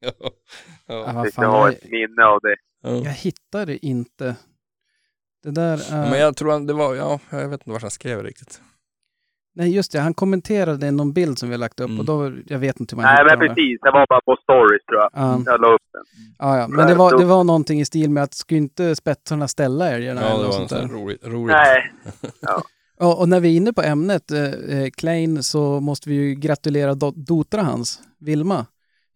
Ja, 0.00 0.12
Ja, 0.86 0.94
ja. 1.06 1.12
vad 1.14 1.24
Vi 1.24 1.30
ska 1.32 1.46
ha 1.46 1.66
jag, 1.66 1.74
ett 1.74 1.90
minne 1.90 2.24
av 2.24 2.40
det. 2.40 2.56
ja. 2.82 2.90
jag 2.90 3.12
hittar 3.12 3.66
det 3.66 3.86
inte. 3.86 4.36
Det 5.42 5.50
där 5.50 5.92
är... 5.92 6.10
Men 6.10 6.18
jag 6.20 6.36
tror 6.36 6.66
det 6.66 6.72
var, 6.72 6.94
ja, 6.94 7.20
jag 7.30 7.48
vet 7.48 7.60
inte 7.60 7.70
vad 7.70 7.82
han 7.82 7.90
skrev 7.90 8.22
riktigt. 8.22 8.62
Nej, 9.54 9.74
just 9.74 9.92
det. 9.92 10.00
Han 10.00 10.14
kommenterade 10.14 10.90
någon 10.90 11.12
bild 11.12 11.38
som 11.38 11.48
vi 11.48 11.54
har 11.54 11.58
lagt 11.60 11.80
upp 11.80 11.88
Mm. 11.88 11.98
och 12.00 12.04
då, 12.04 12.32
jag 12.46 12.58
vet 12.58 12.80
inte 12.80 12.96
hur 12.96 13.02
man 13.02 13.14
Nej, 13.14 13.24
men 13.24 13.38
det. 13.38 13.46
precis. 13.48 13.80
Det 13.82 13.90
var 13.90 14.06
bara 14.08 14.20
på 14.20 14.36
stories 14.42 14.84
tror 14.84 15.00
jag. 15.00 15.10
Ja, 15.12 15.42
Jag 15.46 15.60
la 15.60 15.74
upp 15.74 15.82
den. 15.92 16.02
ja, 16.38 16.58
ja. 16.58 16.68
Men 16.68 16.86
det 16.86 16.94
var, 16.94 17.18
det 17.18 17.24
var 17.24 17.44
någonting 17.44 17.80
i 17.80 17.84
stil 17.84 18.10
med 18.10 18.22
att 18.22 18.34
skulle 18.34 18.58
inte 18.58 18.96
spetsarna 18.96 19.48
ställa 19.48 19.90
älgarna 19.90 20.20
Ja, 20.22 20.38
det 20.38 20.44
var 20.44 20.52
sånt 20.52 20.68
sån 20.70 20.78
där. 20.88 20.94
roligt. 20.94 21.26
roligt. 21.26 21.56
Nej, 21.56 21.92
Ja, 22.98 23.14
och 23.16 23.28
när 23.28 23.40
vi 23.40 23.52
är 23.52 23.56
inne 23.56 23.72
på 23.72 23.82
ämnet 23.82 24.30
eh, 24.30 24.44
eh, 24.44 24.90
Klein 24.90 25.42
så 25.42 25.80
måste 25.80 26.08
vi 26.08 26.14
ju 26.14 26.34
gratulera 26.34 26.94
do- 26.94 27.12
Dotra 27.16 27.62
hans, 27.62 28.00
Vilma. 28.20 28.66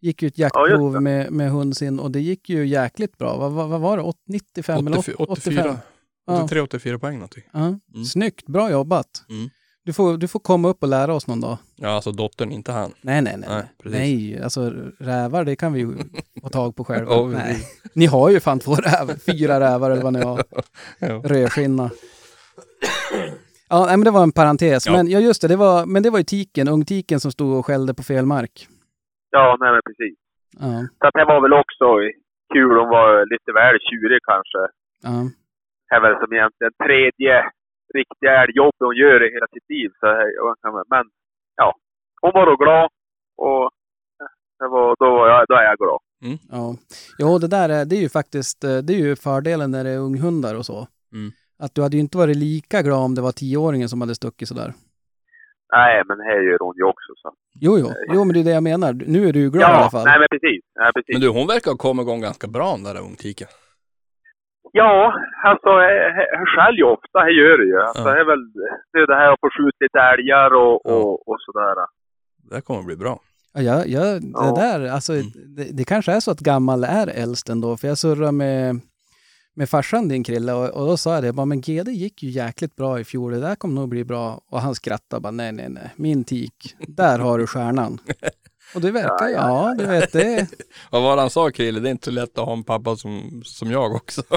Gick 0.01 0.21
ju 0.21 0.27
ett 0.27 0.37
Ja, 0.37 0.43
jaktprov 0.45 0.93
det. 0.93 0.99
med, 0.99 1.31
med 1.31 1.51
hund 1.51 1.77
sin 1.77 1.99
och 1.99 2.11
det 2.11 2.19
gick 2.19 2.49
ju 2.49 2.65
jäkligt 2.67 3.17
bra. 3.17 3.37
Vad, 3.37 3.51
vad, 3.51 3.69
vad 3.69 3.81
var 3.81 3.97
det? 3.97 4.03
Åt- 4.03 4.23
95 4.27 4.87
eller 4.87 4.97
84, 4.97 5.15
80, 5.19 5.31
85? 5.31 5.57
84, 5.59 5.77
Ja. 6.27 6.43
83, 6.43 6.61
84 6.61 6.99
poäng 6.99 7.13
någonting. 7.15 7.43
Ja. 7.53 7.79
Snyggt, 8.05 8.47
bra 8.47 8.71
jobbat. 8.71 9.07
Mm. 9.29 9.49
Du, 9.87 9.93
får, 9.93 10.17
du 10.17 10.27
får 10.27 10.39
komma 10.39 10.67
upp 10.67 10.83
och 10.83 10.89
lära 10.89 11.13
oss 11.13 11.27
någon 11.27 11.41
dag. 11.41 11.57
Ja, 11.75 11.89
alltså 11.89 12.11
dottern, 12.11 12.51
inte 12.51 12.71
han. 12.71 12.91
Nej, 13.01 13.21
nej, 13.21 13.37
nej. 13.37 13.49
Nej, 13.49 13.57
Nej, 13.57 13.65
precis. 13.83 13.99
nej 13.99 14.43
alltså 14.43 14.61
rävar 14.99 15.43
det 15.45 15.55
kan 15.55 15.73
vi 15.73 15.79
ju 15.79 15.87
få 16.41 16.49
tag 16.49 16.75
på 16.75 16.83
själva. 16.83 17.11
Ja, 17.13 17.25
nej. 17.27 17.57
Ni 17.95 18.05
har 18.05 18.29
ju 18.29 18.39
fan 18.39 18.59
två 18.59 18.71
rävar, 18.75 19.15
fyra 19.31 19.59
rävar 19.59 19.91
eller 19.91 20.03
vad 20.03 20.13
ni 20.13 20.21
har. 20.23 20.41
Ja. 20.99 21.21
Rödskinna. 21.23 21.89
Ja, 23.69 23.85
nej, 23.85 23.97
men 23.97 24.03
det 24.05 24.11
var 24.11 24.23
en 24.23 24.31
parentes. 24.31 24.85
Ja. 24.87 24.91
Men 24.91 25.07
ja, 25.09 25.19
just 25.19 25.41
det, 25.41 25.47
det 25.47 25.55
var, 25.55 25.85
men 25.85 26.03
det 26.03 26.09
var 26.09 26.17
ju 26.19 26.23
tiken, 26.23 26.67
ungtiken 26.67 27.19
som 27.19 27.31
stod 27.31 27.57
och 27.59 27.65
skällde 27.65 27.93
på 27.93 28.03
fel 28.03 28.25
mark. 28.25 28.67
ja, 29.31 29.57
nej 29.59 29.71
men 29.71 29.81
precis. 29.89 30.17
Ja, 30.59 30.87
Så 30.99 31.07
att 31.07 31.13
det 31.13 31.25
var 31.25 31.41
väl 31.41 31.53
också 31.63 31.85
kul. 32.53 32.75
Hon 32.79 32.89
var 32.89 33.09
lite 33.33 33.51
väl 33.59 33.77
tjurig 33.89 34.19
kanske. 34.31 34.61
ja. 35.03 35.29
Det 35.89 35.95
är 35.95 36.01
väl 36.01 36.15
som 36.21 36.33
egentligen 36.37 36.73
tredje 36.85 37.33
riktiga 37.93 38.43
älgjobb 38.43 38.73
hon 38.79 38.95
gör 38.95 39.27
i 39.27 39.33
hela 39.33 39.47
sitt 39.53 39.69
liv. 39.69 39.89
Så, 39.99 40.07
men 40.89 41.05
ja, 41.55 41.75
hon 42.21 42.31
var 42.33 42.45
då 42.45 42.55
glad 42.55 42.89
och 43.37 43.69
det 44.59 44.67
var, 44.67 44.95
då, 44.99 45.05
var 45.15 45.27
jag, 45.27 45.45
då 45.47 45.55
är 45.55 45.63
jag 45.63 45.77
glad. 45.77 45.99
Ja, 46.51 46.75
jo, 47.19 47.37
det 47.37 47.47
där 47.47 47.69
är, 47.69 47.85
det 47.85 47.95
är 47.95 48.01
ju 48.01 48.09
faktiskt, 48.09 48.63
eh, 48.63 48.77
det 48.77 48.93
är 48.93 48.97
ju 48.97 49.15
fördelen 49.15 49.71
när 49.71 49.83
det 49.83 49.89
är 49.89 49.97
unghundar 49.99 50.55
och 50.55 50.65
så. 50.65 50.87
Mm. 51.13 51.31
Att 51.59 51.75
du 51.75 51.81
hade 51.81 51.95
ju 51.97 52.01
inte 52.01 52.17
varit 52.17 52.37
lika 52.37 52.81
glad 52.81 52.99
om 53.05 53.15
det 53.15 53.21
var 53.21 53.31
tioåringen 53.31 53.89
som 53.89 54.01
hade 54.01 54.15
stuckit 54.15 54.47
sådär. 54.47 54.73
Nej, 55.73 56.03
men 56.07 56.19
här 56.19 56.39
gör 56.41 56.57
hon 56.59 56.75
ju 56.77 56.83
också 56.83 57.13
så. 57.15 57.33
Jo, 57.59 57.77
jo, 57.79 57.87
jo, 58.13 58.23
men 58.25 58.33
det 58.33 58.39
är 58.39 58.43
det 58.43 58.51
jag 58.51 58.63
menar. 58.63 58.93
Nu 58.93 59.27
är 59.29 59.33
du 59.33 59.39
ju 59.39 59.49
glad 59.49 59.61
i 59.69 59.73
alla 59.73 59.83
Ja, 59.83 59.89
fall. 59.89 60.05
nej 60.05 60.19
men 60.19 60.27
precis. 60.31 60.61
Nej, 60.79 60.91
precis. 60.93 61.13
Men 61.13 61.21
du, 61.21 61.29
hon 61.29 61.47
verkar 61.47 61.71
ha 61.71 61.77
kommit 61.77 62.03
igång 62.03 62.21
ganska 62.21 62.47
bra 62.47 62.71
den 62.71 62.83
där 62.83 63.01
ungtiken. 63.01 63.47
Ja, 64.77 65.13
alltså 65.49 65.69
jag 66.37 66.47
själv 66.55 66.77
ju 66.77 66.83
ofta, 66.83 67.17
det 67.25 67.31
gör 67.31 67.57
det 67.57 67.65
ju. 67.65 67.77
Alltså, 67.81 68.03
Ja. 68.03 68.13
det 68.13 68.19
är 68.21 68.25
väl 68.25 68.43
det, 68.93 68.99
är 68.99 69.07
det 69.07 69.15
här 69.15 69.31
att 69.33 69.39
få 69.39 69.49
skjuta 69.57 69.77
lite 69.85 69.99
älgar 69.99 70.51
och, 70.63 70.81
Ja. 70.83 70.91
och, 70.93 71.27
och 71.29 71.37
sådär. 71.45 71.75
Det 72.49 72.55
här 72.55 72.61
kommer 72.61 72.79
att 72.79 72.85
bli 72.85 72.95
bra. 72.95 73.19
Ja, 73.53 73.61
jag, 73.85 74.21
det 74.21 74.27
Ja. 74.33 74.55
där, 74.55 74.87
alltså, 74.91 75.13
Mm. 75.13 75.25
det, 75.57 75.67
det 75.77 75.83
kanske 75.83 76.11
är 76.11 76.19
så 76.19 76.31
att 76.31 76.39
gammal 76.39 76.83
är 76.83 77.07
äldst 77.07 77.49
ändå, 77.49 77.77
för 77.77 77.87
jag 77.87 77.97
surrade 77.97 78.31
med, 78.31 78.79
med 79.55 79.69
farsan 79.69 80.07
din 80.07 80.23
Krille 80.23 80.53
och, 80.53 80.69
och 80.81 80.87
då 80.87 80.97
sa 80.97 81.13
jag 81.13 81.23
det, 81.23 81.33
bara, 81.33 81.45
men 81.45 81.61
GD 81.61 81.87
gick 81.91 82.23
ju 82.23 82.29
jäkligt 82.29 82.75
bra 82.75 82.99
i 82.99 83.03
fjol, 83.03 83.31
det 83.31 83.39
där 83.39 83.55
kommer 83.55 83.75
nog 83.75 83.89
bli 83.89 84.03
bra. 84.05 84.41
Och 84.51 84.61
han 84.61 84.75
skrattade 84.75 85.21
bara, 85.21 85.31
nej, 85.31 85.51
nej, 85.51 85.69
nej, 85.69 85.91
min 85.95 86.23
tik, 86.23 86.75
där 86.87 87.19
har 87.19 87.37
du 87.37 87.47
stjärnan. 87.47 87.97
Och 88.77 88.81
det 88.83 88.91
verkar, 88.91 89.27
Ja, 89.29 89.29
ja, 89.31 89.69
ja, 89.69 89.75
du 89.77 89.85
vet 89.85 90.11
det. 90.11 90.47
Vad 90.91 91.01
var 91.03 91.15
det 91.15 91.21
han 91.21 91.29
sa 91.29 91.49
Krille? 91.51 91.79
Det 91.79 91.89
är 91.89 91.91
inte 91.91 92.05
så 92.05 92.11
lätt 92.11 92.37
att 92.37 92.45
ha 92.45 92.53
en 92.53 92.63
pappa 92.63 92.95
som, 92.95 93.41
som 93.45 93.71
jag 93.71 93.95
också. 93.95 94.23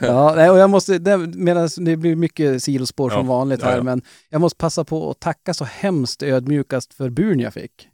Ja, 0.00 0.32
nej, 0.36 0.50
och 0.50 0.58
jag 0.58 0.70
måste, 0.70 0.98
det, 0.98 1.16
medan 1.18 1.68
det 1.76 1.96
blir 1.96 2.16
mycket 2.16 2.62
sidospår 2.62 3.10
som 3.10 3.18
Ja, 3.26 3.32
vanligt 3.34 3.60
ja, 3.62 3.66
här, 3.68 3.76
ja. 3.76 3.82
men 3.82 4.02
jag 4.30 4.40
måste 4.40 4.56
passa 4.58 4.84
på 4.84 5.10
att 5.10 5.20
tacka 5.20 5.54
så 5.54 5.64
hemskt 5.64 6.22
ödmjukast 6.22 6.94
för 6.94 7.10
buren 7.10 7.40
jag 7.40 7.54
fick. 7.54 7.88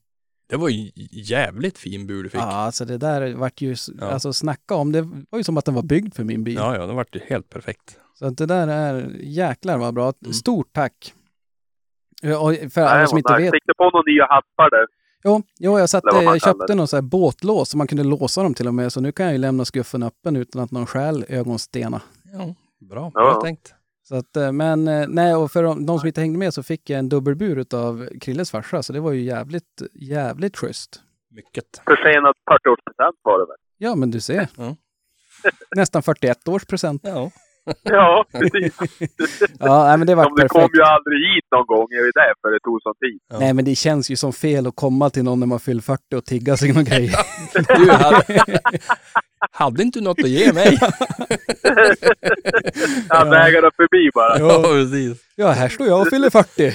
Det 0.48 0.56
var 0.56 0.68
ju 0.68 0.90
jävligt 1.10 1.78
fin 1.78 2.06
bur 2.06 2.22
du 2.22 2.28
fick. 2.30 2.40
Ja, 2.40 2.50
Ja, 2.50 2.56
alltså 2.56 2.84
det 2.84 2.98
där 2.98 3.34
vart 3.34 3.60
ju, 3.60 3.76
Ja. 4.00 4.06
alltså 4.06 4.32
snacka 4.32 4.74
om, 4.74 4.92
det 4.92 5.00
var 5.30 5.38
ju 5.38 5.44
som 5.44 5.56
att 5.56 5.64
den 5.64 5.74
var 5.74 5.82
byggd 5.82 6.14
för 6.14 6.24
min 6.24 6.44
bil. 6.44 6.54
ja, 6.54 6.86
det 6.86 6.92
vart 6.92 7.16
ju 7.16 7.20
helt 7.28 7.50
perfekt. 7.50 7.96
Så 8.18 8.26
att 8.26 8.38
det 8.38 8.46
där 8.46 8.68
är, 8.68 9.16
jäklar 9.22 9.78
vad 9.78 9.94
bra. 9.94 10.12
Mm. 10.22 10.32
Stort 10.32 10.72
tack. 10.72 11.14
Ja, 12.22 12.38
Och 12.38 12.72
för 12.72 12.80
alla 12.80 13.06
som 13.06 13.18
inte 13.18 13.32
nice. 13.32 13.42
vet. 13.42 13.50
Fick 13.54 13.66
du 13.66 13.74
på 13.74 13.84
några 13.84 14.02
nya 14.06 14.26
hattar 14.26 14.70
där? 14.70 14.86
Jo, 15.24 15.42
jo 15.58 15.78
jag, 15.78 15.88
man 16.14 16.24
jag 16.24 16.42
köpte 16.42 16.74
någon 16.74 16.88
så 16.88 16.96
här 16.96 17.02
båtlås 17.02 17.68
så 17.68 17.76
man 17.78 17.86
kunde 17.86 18.04
låsa 18.04 18.42
dem 18.42 18.54
till 18.54 18.68
och 18.68 18.74
med. 18.74 18.92
Så 18.92 19.00
nu 19.00 19.12
kan 19.12 19.26
jag 19.26 19.32
ju 19.32 19.38
lämna 19.38 19.64
skuffen 19.64 20.02
öppen 20.02 20.36
utan 20.36 20.62
att 20.62 20.70
någon 20.70 20.86
stjäl 20.86 21.24
ögonstena. 21.28 22.00
Ja, 22.32 22.54
bra. 22.80 23.10
Ja. 23.14 23.20
Bra 23.20 23.40
tänkt. 23.40 23.74
Så 24.08 24.16
att, 24.16 24.36
eh, 24.36 24.52
men 24.52 24.88
eh, 24.88 25.06
nej, 25.08 25.34
och 25.34 25.52
för 25.52 25.62
de, 25.62 25.86
de 25.86 25.98
som 25.98 26.06
inte 26.06 26.20
hängde 26.20 26.38
med 26.38 26.54
så 26.54 26.62
fick 26.62 26.90
jag 26.90 26.98
en 26.98 27.08
dubbelbur 27.08 27.66
av 27.74 28.08
Krilles 28.20 28.50
farsa. 28.50 28.82
Så 28.82 28.92
det 28.92 29.00
var 29.00 29.12
ju 29.12 29.22
jävligt, 29.22 29.82
jävligt 29.92 30.56
schysst. 30.56 31.00
Mycket. 31.30 31.64
Försenad 31.86 32.34
40-årspresent 32.50 33.16
var 33.22 33.38
det 33.38 33.46
väl? 33.46 33.56
Ja, 33.78 33.94
men 33.94 34.10
du 34.10 34.20
ser. 34.20 34.48
Ja. 34.56 34.76
Nästan 35.76 36.02
41 36.02 36.48
års 36.48 36.64
present. 36.66 37.02
Ja. 37.04 37.30
Ja, 37.82 38.24
precis. 38.32 38.76
Ja, 39.58 39.96
men 39.96 40.06
det 40.06 40.14
var 40.14 40.24
De, 40.42 40.48
kom 40.48 40.70
ju 40.74 40.82
aldrig 40.82 41.18
hit 41.34 41.44
någon 41.50 41.66
gång, 41.66 41.86
är 41.90 42.04
det 42.04 42.12
därför 42.14 42.52
det 42.54 42.60
tog 42.60 42.82
sån 42.82 42.94
tid. 42.94 43.18
Ja. 43.28 43.38
Nej, 43.38 43.52
men 43.52 43.64
det 43.64 43.74
känns 43.74 44.10
ju 44.10 44.16
som 44.16 44.32
fel 44.32 44.66
att 44.66 44.76
komma 44.76 45.10
till 45.10 45.22
någon 45.24 45.40
när 45.40 45.46
man 45.46 45.60
fyller 45.60 45.82
40 45.82 46.16
och 46.16 46.24
tigga 46.24 46.56
sig 46.56 46.72
någon 46.72 46.84
grej. 46.84 47.14
Du, 47.54 47.90
hade, 47.90 48.40
hade 49.52 49.82
inte 49.82 49.98
du 49.98 50.04
något 50.04 50.18
att 50.18 50.28
ge 50.28 50.52
mig? 50.52 50.78
Han 53.08 53.30
vägrade 53.30 53.70
förbi 53.76 54.10
bara. 54.14 54.38
Ja, 54.38 54.62
precis. 54.62 55.22
Ja, 55.36 55.50
här 55.50 55.68
står 55.68 55.86
jag 55.86 56.00
och 56.00 56.08
fyller 56.08 56.30
40. 56.30 56.74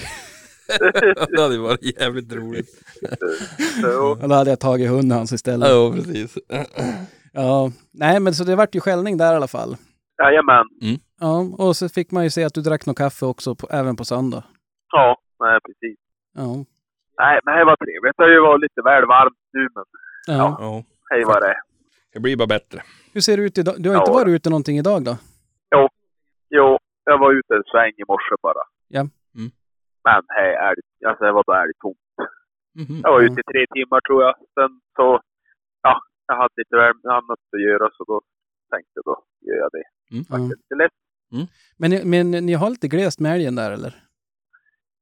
Det 1.35 1.41
hade 1.41 1.57
varit 1.57 1.99
jävligt 1.99 2.33
roligt. 2.33 2.69
Och 4.21 4.29
då 4.29 4.35
hade 4.35 4.49
jag 4.49 4.59
tagit 4.59 4.89
hunden 4.89 5.17
hans 5.17 5.31
istället. 5.31 5.69
Ja, 5.69 5.93
precis. 5.95 6.38
Ja, 7.33 7.71
nej 7.93 8.19
men 8.19 8.35
så 8.35 8.43
det 8.43 8.55
vart 8.55 8.75
ju 8.75 8.79
skällning 8.79 9.17
där 9.17 9.33
i 9.33 9.35
alla 9.35 9.47
fall. 9.47 9.77
Jajamän. 10.18 10.65
Ja, 11.20 11.45
och 11.57 11.76
så 11.76 11.89
fick 11.89 12.11
man 12.11 12.24
ju 12.24 12.30
se 12.30 12.43
att 12.43 12.53
du 12.53 12.61
drack 12.61 12.86
något 12.86 12.97
kaffe 12.97 13.26
också, 13.26 13.55
på, 13.55 13.68
även 13.72 13.95
på 13.95 14.05
söndag. 14.05 14.43
Ja, 14.91 15.18
nej 15.39 15.59
precis. 15.65 15.99
Ja. 16.34 16.65
Nej, 17.20 17.39
men 17.45 17.57
det 17.57 17.65
var 17.65 17.76
trevligt. 17.76 18.18
Det 18.18 18.24
har 18.24 18.30
ju 18.30 18.41
varit 18.41 18.61
lite 18.61 18.82
väl 18.82 19.05
varmt 19.05 19.38
nu, 19.53 19.68
men 19.76 19.84
ja. 20.38 20.57
Ja, 20.59 20.84
hej 21.09 21.24
var 21.26 21.41
det. 21.41 21.55
det 22.13 22.20
blir 22.20 22.38
bara 22.38 22.47
bättre. 22.47 22.82
Hur 23.13 23.22
ser 23.22 23.38
det 23.38 23.43
ut 23.43 23.57
idag? 23.57 23.76
Du 23.78 23.89
har 23.89 23.95
inte 23.97 24.11
Ja. 24.11 24.18
varit 24.20 24.28
ute 24.36 24.49
någonting 24.49 24.78
idag 24.78 25.03
då? 25.03 25.18
Jo, 26.49 26.78
jag 27.03 27.18
var 27.18 27.32
ute 27.34 27.55
en 27.55 27.63
sväng 27.72 27.93
i 27.97 28.03
morse 28.07 28.36
bara. 28.41 28.63
Ja. 28.88 28.99
Mm. 29.38 29.49
Men 30.07 30.22
hej, 30.38 30.51
ärligt, 30.68 30.86
alltså 31.07 31.24
det 31.26 31.32
var 31.32 31.43
bara 31.47 31.61
ärligt 31.63 31.80
tomt. 31.80 31.97
Mhm. 32.82 32.99
Jag 33.03 33.11
var 33.11 33.22
ute 33.22 33.39
i 33.41 33.47
tre 33.51 33.65
timmar 33.76 34.01
tror 34.07 34.24
jag. 34.24 34.34
Sen 34.55 34.72
så, 34.97 35.07
ja, 35.82 35.93
jag 36.28 36.36
hade 36.36 36.53
lite 36.57 36.78
annat 37.20 37.39
att 37.53 37.61
göra 37.70 37.89
så 37.97 38.03
då 38.11 38.22
tänkte 38.70 38.99
då 39.05 39.15
gör 39.47 39.55
jag 39.63 39.70
det. 39.72 39.84
Mm. 40.11 40.24
Ja. 40.30 40.36
Det 40.38 40.43
är 40.43 40.57
lite 40.63 40.76
lätt. 40.84 40.97
Men, 41.78 41.89
ni- 41.91 42.05
men 42.05 42.45
ni 42.45 42.53
har 42.53 42.70
lite 42.70 42.88
glest 42.88 43.20
med 43.20 43.36
älgen 43.36 43.55
där 43.55 43.72
eller? 43.72 43.93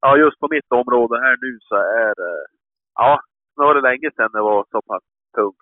Ja, 0.02 0.18
just 0.18 0.40
på 0.40 0.48
mitt 0.52 0.72
område 0.72 1.16
här 1.22 1.38
nu 1.42 1.60
så 1.62 1.76
är 1.76 2.14
det, 2.22 2.46
ja, 2.96 3.22
nu 3.58 3.64
var 3.64 3.76
det 3.76 3.82
länge 3.82 4.10
sedan 4.16 4.30
det 4.34 4.42
var 4.42 4.66
så 4.72 4.82
pass 4.82 5.04
tungt. 5.36 5.58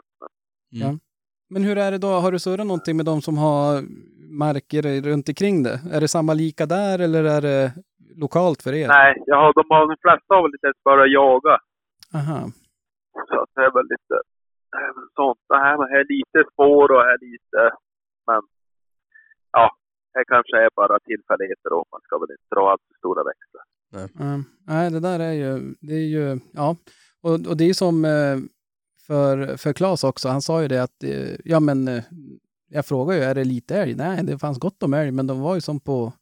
Men 1.49 1.64
hur 1.64 1.78
är 1.78 1.91
det 1.91 1.97
då? 1.97 2.08
Har 2.08 2.32
du 2.32 2.39
surrat 2.39 2.68
någonting 2.68 2.97
med 2.97 3.06
de 3.06 3.22
som 3.22 3.38
har 3.38 3.82
marker 4.43 4.82
runt 5.10 5.30
omkring 5.30 5.64
det? 5.64 5.80
Är 5.95 6.01
det 6.01 6.08
samma 6.08 6.34
lika 6.34 6.66
där 6.66 6.99
eller 6.99 7.24
är 7.24 7.41
det 7.41 7.72
lokalt 8.16 8.62
för 8.64 8.74
er? 8.74 8.88
Nej, 8.88 9.24
jag 9.26 9.38
har, 9.41 9.54
de, 9.54 9.64
har, 9.70 9.88
de 9.88 9.97
flesta 10.01 10.36
har 10.36 10.41
väl 10.43 10.56
inte 10.58 10.68
ens 10.68 10.84
börjat 10.84 11.12
jaga. 11.12 11.58
Aha. 12.20 12.39
Så 13.30 13.36
att 13.41 13.49
det 13.56 13.62
är 13.62 13.72
väl 13.78 13.88
lite 13.93 14.16
är 14.84 14.93
väl 14.99 15.10
sånt. 15.16 15.39
Det 15.49 15.58
här 15.66 15.78
här 15.91 15.99
är 15.99 16.06
lite 16.18 16.39
spår 16.54 16.91
och 16.95 17.04
här 17.10 17.18
lite, 17.32 17.60
men 18.28 18.41
ja, 19.51 19.65
det 20.13 20.26
kanske 20.28 20.57
är 20.65 20.69
bara 20.76 20.99
tillfälligheter 20.99 21.74
och 21.74 21.88
man 21.91 22.01
ska 22.01 22.17
väl 22.17 22.32
inte 22.32 22.55
dra 22.55 22.71
allt 22.71 22.82
för 22.88 22.97
stora 22.97 23.24
växlar. 23.24 23.63
Mm. 24.19 24.43
Nej, 24.67 24.91
det 24.91 24.99
där 24.99 25.19
är 25.19 25.32
ju, 25.32 25.76
det 25.82 25.93
är 25.93 26.07
ju, 26.07 26.39
ja. 26.53 26.76
Och, 27.21 27.32
och 27.32 27.57
det 27.57 27.63
är 27.63 27.67
ju 27.67 27.74
som 27.74 28.05
eh, 28.05 28.38
för, 29.07 29.57
för 29.57 29.74
Claes 29.74 30.03
också, 30.03 30.30
han 30.30 30.41
sa 30.41 30.61
ju 30.61 30.67
det 30.67 30.84
att, 30.84 31.03
eh, 31.03 31.36
ja 31.45 31.59
men, 31.59 31.88
eh, 31.88 32.03
jag 32.67 32.86
frågade 32.86 33.19
ju, 33.19 33.26
är 33.26 33.36
det 33.36 33.43
lite 33.43 33.76
älg? 33.76 33.95
Nej, 33.95 34.24
det 34.24 34.39
fanns 34.39 34.59
gott 34.59 34.84
om 34.84 34.93
älg, 34.93 35.11
men 35.11 35.28
de 35.28 35.41
var 35.41 35.55
ju 35.55 35.61
som 35.61 35.80
på, 35.80 36.13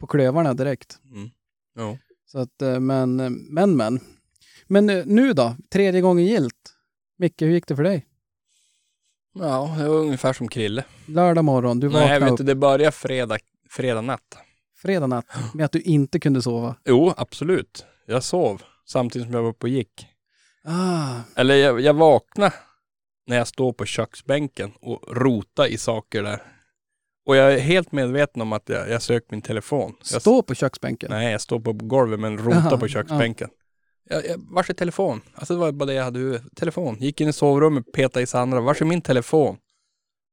på 0.00 0.06
klövarna 0.06 0.54
direkt. 0.54 1.00
Mm. 1.04 1.28
Ja. 1.74 1.98
Så 2.26 2.38
att, 2.38 2.80
men, 2.80 3.16
men, 3.50 3.76
men. 3.76 4.00
Men 4.66 4.86
nu 4.86 5.32
då? 5.32 5.56
Tredje 5.72 6.00
gången 6.00 6.26
gilt. 6.26 6.74
Micke, 7.18 7.42
hur 7.42 7.48
gick 7.48 7.66
det 7.66 7.76
för 7.76 7.82
dig? 7.82 8.07
Ja, 9.40 9.74
det 9.78 9.88
var 9.88 9.96
ungefär 9.96 10.32
som 10.32 10.48
Krille. 10.48 10.84
Lördag 11.06 11.44
morgon, 11.44 11.80
du 11.80 11.88
Nej, 11.88 12.00
vaknade 12.00 12.20
vet 12.24 12.32
upp 12.32 12.38
du, 12.38 12.44
det 12.44 12.54
började 12.54 12.92
fredag, 12.92 13.38
fredag 13.70 14.00
natt. 14.00 14.36
fredag 14.82 15.06
natt 15.06 15.26
med 15.54 15.64
att 15.64 15.72
du 15.72 15.80
inte 15.80 16.20
kunde 16.20 16.42
sova. 16.42 16.74
Jo, 16.84 17.14
absolut. 17.16 17.86
Jag 18.06 18.22
sov 18.22 18.62
samtidigt 18.86 19.26
som 19.28 19.34
jag 19.34 19.42
var 19.42 19.50
uppe 19.50 19.66
och 19.66 19.70
gick. 19.70 20.06
Ah, 20.64 21.14
Eller 21.36 21.54
jag, 21.54 21.80
jag 21.80 21.94
vaknade 21.94 22.52
när 23.26 23.36
jag 23.36 23.48
står 23.48 23.72
på 23.72 23.84
köksbänken 23.84 24.72
och 24.80 25.16
rotar 25.16 25.66
i 25.66 25.78
saker 25.78 26.22
där. 26.22 26.42
Och 27.26 27.36
jag 27.36 27.54
är 27.54 27.58
helt 27.58 27.92
medveten 27.92 28.42
om 28.42 28.52
att 28.52 28.68
jag, 28.68 28.90
jag 28.90 29.02
sökt 29.02 29.30
min 29.30 29.42
telefon. 29.42 29.94
Jag, 30.12 30.22
stå 30.22 30.42
på 30.42 30.54
köksbänken. 30.54 31.10
Nej, 31.10 31.32
jag 31.32 31.40
står 31.40 31.60
på 31.60 31.72
golvet 31.72 32.20
men 32.20 32.38
rotar 32.38 32.60
Jaha, 32.70 32.76
på 32.78 32.88
köksbänken. 32.88 33.48
Jag, 34.10 34.26
jag, 34.26 34.40
vars 34.50 34.70
är 34.70 34.74
telefon? 34.74 35.20
Alltså 35.34 35.54
det 35.54 35.60
var 35.60 35.72
bara 35.72 35.86
det 35.86 35.94
jag 35.94 36.04
hade 36.04 36.18
i 36.18 36.22
huvudet. 36.22 36.56
Telefon. 36.56 36.96
Gick 37.00 37.20
in 37.20 37.28
i 37.28 37.32
sovrummet, 37.32 37.92
petade 37.92 38.22
i 38.22 38.26
Sandra. 38.26 38.60
Vars 38.60 38.80
är 38.80 38.86
min 38.86 39.02
telefon? 39.02 39.56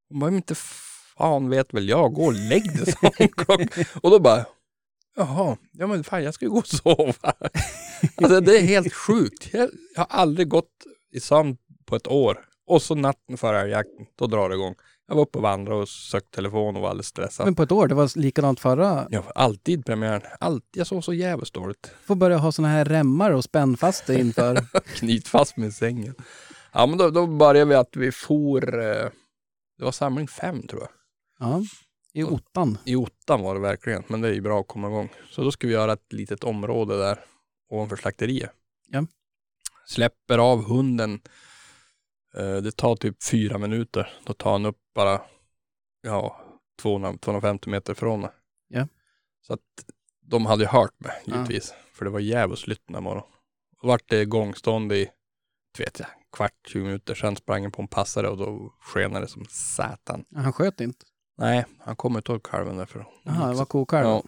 Hon 0.09 0.19
bara, 0.19 0.32
inte 0.32 0.55
fan 1.17 1.49
vet 1.49 1.73
väl 1.73 1.89
jag. 1.89 2.13
Gå 2.13 2.26
och 2.26 2.34
lägg 2.34 2.63
dig, 2.78 2.91
sa 2.91 3.11
hon. 3.47 3.67
Och 4.01 4.11
då 4.11 4.19
bara, 4.19 4.45
jaha, 5.15 5.57
ja 5.71 5.88
men 5.88 6.03
fan 6.03 6.23
jag 6.23 6.34
ska 6.34 6.45
ju 6.45 6.51
gå 6.51 6.57
och 6.57 6.67
sova. 6.67 7.13
alltså 8.15 8.39
det 8.41 8.57
är 8.57 8.61
helt 8.61 8.93
sjukt. 8.93 9.53
Jag, 9.53 9.69
jag 9.95 10.01
har 10.01 10.19
aldrig 10.19 10.47
gått 10.47 10.73
i 11.11 11.19
sömn 11.19 11.57
på 11.86 11.95
ett 11.95 12.07
år. 12.07 12.45
Och 12.67 12.82
så 12.82 12.95
natten 12.95 13.38
före 13.38 13.61
älgjakten, 13.61 14.05
då 14.15 14.28
drar 14.28 14.49
det 14.49 14.55
igång. 14.55 14.76
Jag 15.08 15.16
var 15.16 15.22
uppe 15.22 15.38
och 15.38 15.41
vandrade 15.41 15.82
och 15.82 15.89
sökte 15.89 16.36
telefon 16.36 16.76
och 16.76 16.82
var 16.82 16.89
alldeles 16.89 17.08
stressad. 17.08 17.45
Men 17.45 17.56
på 17.56 17.64
ett 17.64 17.72
år, 17.72 17.88
det 17.88 17.95
var 17.95 18.20
likadant 18.20 18.60
förra. 18.60 19.08
Ja, 19.12 19.24
alltid 19.36 19.86
premiären. 19.86 20.22
Alltid. 20.39 20.80
Jag 20.80 20.88
sov 20.88 21.01
så 21.01 21.14
jävligt 21.14 21.53
dåligt. 21.53 21.91
Får 22.06 22.16
börja 22.16 22.38
ha 22.38 22.51
såna 22.51 22.68
här 22.68 22.86
remmar 22.86 23.32
och 23.32 23.43
spänn 23.43 23.78
fast 23.78 24.08
dig 24.08 24.20
inför. 24.20 24.66
Knyt 24.95 25.28
fast 25.28 25.58
med 25.58 25.74
sängen. 25.74 26.16
Ja, 26.72 26.86
men 26.86 26.97
då, 26.97 27.10
då 27.10 27.28
började 27.28 27.70
vi 27.70 27.76
att 27.76 27.95
vi 27.95 28.12
for, 28.12 28.80
eh, 28.80 29.10
det 29.78 29.84
var 29.84 29.91
samling 29.91 30.28
fem 30.28 30.68
tror 30.68 30.82
jag. 30.82 30.89
ja, 31.39 31.62
i 32.14 32.24
ottan. 32.24 32.78
I 32.86 32.95
ottan 32.95 33.41
var 33.41 33.53
det 33.56 33.62
verkligen, 33.62 34.03
men 34.08 34.22
det 34.22 34.28
är 34.28 34.34
ju 34.34 34.41
bra 34.41 34.60
att 34.60 34.68
komma 34.68 34.88
igång. 34.88 35.10
Så 35.32 35.43
då 35.43 35.51
ska 35.51 35.68
vi 35.68 35.74
göra 35.74 35.93
ett 35.93 36.14
litet 36.14 36.43
område 36.43 36.97
där 36.97 37.20
ovanför 37.70 37.95
slakteriet. 37.95 38.51
Ja. 38.88 39.06
Släpper 39.88 40.38
av 40.38 40.64
hunden. 40.64 41.20
Eh, 42.38 42.56
det 42.56 42.72
tar 42.78 42.96
typ 42.96 43.24
fyra 43.24 43.58
minuter. 43.58 44.14
Då 44.26 44.34
tar 44.34 44.52
han 44.52 44.66
upp 44.66 44.78
bara, 44.96 45.22
ja, 46.02 46.42
200, 46.82 47.18
250 47.22 47.70
meter 47.70 47.94
från 47.94 48.22
mig. 48.22 48.30
Ja. 48.68 48.88
Så 49.42 49.54
att 49.54 49.60
de 50.22 50.46
hade 50.46 50.64
ju 50.64 50.68
hört 50.70 51.00
mig 51.00 51.12
Ja. 51.26 51.34
givetvis. 51.36 51.74
För 51.94 52.06
det 52.06 52.12
var 52.12 52.20
djävulslytt 52.20 52.82
den 52.88 52.96
här 52.96 53.02
morgonen. 53.02 53.30
Då 53.82 53.88
vart 53.88 54.10
det 54.10 54.26
gångstånd 54.26 54.94
i, 54.94 55.10
vet 55.78 56.00
jag, 56.00 56.08
kvart, 56.38 56.54
20 56.68 56.84
minuter. 56.84 57.16
Sen 57.16 57.36
sprang 57.36 57.64
jag 57.64 57.74
på 57.74 57.82
en 57.82 57.88
passare 57.88 58.30
och 58.30 58.38
då 58.38 58.74
skenade 58.80 59.26
det 59.26 59.30
som 59.30 59.46
satan. 59.50 60.26
Han 60.36 60.54
sköt 60.54 60.82
inte. 60.82 61.06
Nej, 61.38 61.66
han 61.80 61.96
kommer 61.96 62.20
inte 62.20 62.32
ihåg 62.32 62.44
kalven 62.44 62.78
därför. 62.78 63.06
Jaha, 63.24 63.48
det 63.48 63.54
så- 63.54 63.58
var 63.60 63.66
kokalv. 63.66 64.08
Ja, 64.08 64.24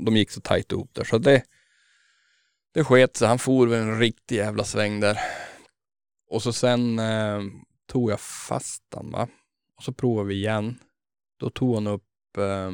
de 0.00 0.16
gick 0.16 0.30
så 0.30 0.40
tajt 0.40 0.72
ihop 0.72 0.94
där. 0.94 1.04
Så 1.04 1.18
det, 1.18 1.42
det 2.74 2.84
sket 2.84 3.16
sig. 3.16 3.28
Han 3.28 3.38
for 3.38 3.66
väl 3.66 3.80
en 3.80 3.98
riktig 3.98 4.36
jävla 4.36 4.64
sväng 4.64 5.00
där. 5.00 5.18
Och 6.30 6.42
så 6.42 6.52
sen 6.52 6.98
eh, 6.98 7.40
tog 7.86 8.10
jag 8.10 8.20
fast 8.20 8.82
han 8.94 9.10
va. 9.10 9.28
Och 9.76 9.82
så 9.82 9.92
provade 9.92 10.28
vi 10.28 10.34
igen. 10.34 10.78
Då 11.40 11.50
tog 11.50 11.74
han 11.74 11.86
upp, 11.86 12.36
eh, 12.38 12.70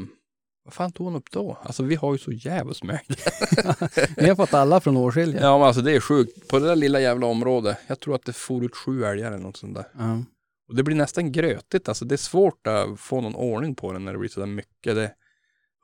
vad 0.65 0.75
fan 0.75 0.93
tog 0.93 1.07
han 1.07 1.17
upp 1.17 1.31
då? 1.31 1.59
Alltså 1.63 1.83
vi 1.83 1.95
har 1.95 2.13
ju 2.13 2.19
så 2.19 2.33
jävligt 2.33 2.83
med 2.83 3.01
Ni 4.17 4.29
har 4.29 4.37
fått 4.37 4.55
alla 4.55 4.81
från 4.81 4.97
årskilje. 4.97 5.41
Ja 5.41 5.59
men 5.59 5.67
alltså 5.67 5.83
det 5.83 5.93
är 5.93 6.01
sjukt. 6.01 6.49
På 6.49 6.59
det 6.59 6.67
där 6.67 6.77
lilla 6.77 7.01
jävla 7.01 7.27
området. 7.27 7.79
Jag 7.87 8.01
tror 8.01 8.15
att 8.15 8.25
det 8.25 8.33
for 8.33 8.65
ut 8.65 8.77
sju 8.77 9.05
älgar 9.05 9.33
eller 9.33 9.43
något 9.43 9.57
sånt 9.57 9.75
där. 9.75 9.87
Ja. 9.99 10.23
Och 10.69 10.77
det 10.77 10.83
blir 10.83 10.97
nästan 10.97 11.33
grötigt. 11.33 11.89
Alltså 11.89 12.05
det 12.05 12.15
är 12.15 12.17
svårt 12.17 12.67
att 12.67 13.01
få 13.01 13.21
någon 13.21 13.35
ordning 13.35 13.75
på 13.75 13.93
den 13.93 14.05
när 14.05 14.13
det 14.13 14.19
blir 14.19 14.29
så 14.29 14.41
där 14.41 14.47
mycket. 14.47 14.95
Det, 14.95 15.13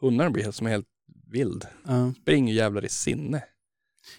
hundarna 0.00 0.30
blir 0.30 0.44
helt, 0.44 0.56
som 0.56 0.66
helt 0.66 0.86
vild. 1.30 1.66
Ja. 1.86 2.12
Springer 2.22 2.54
jävlar 2.54 2.84
i 2.84 2.88
sinne. 2.88 3.42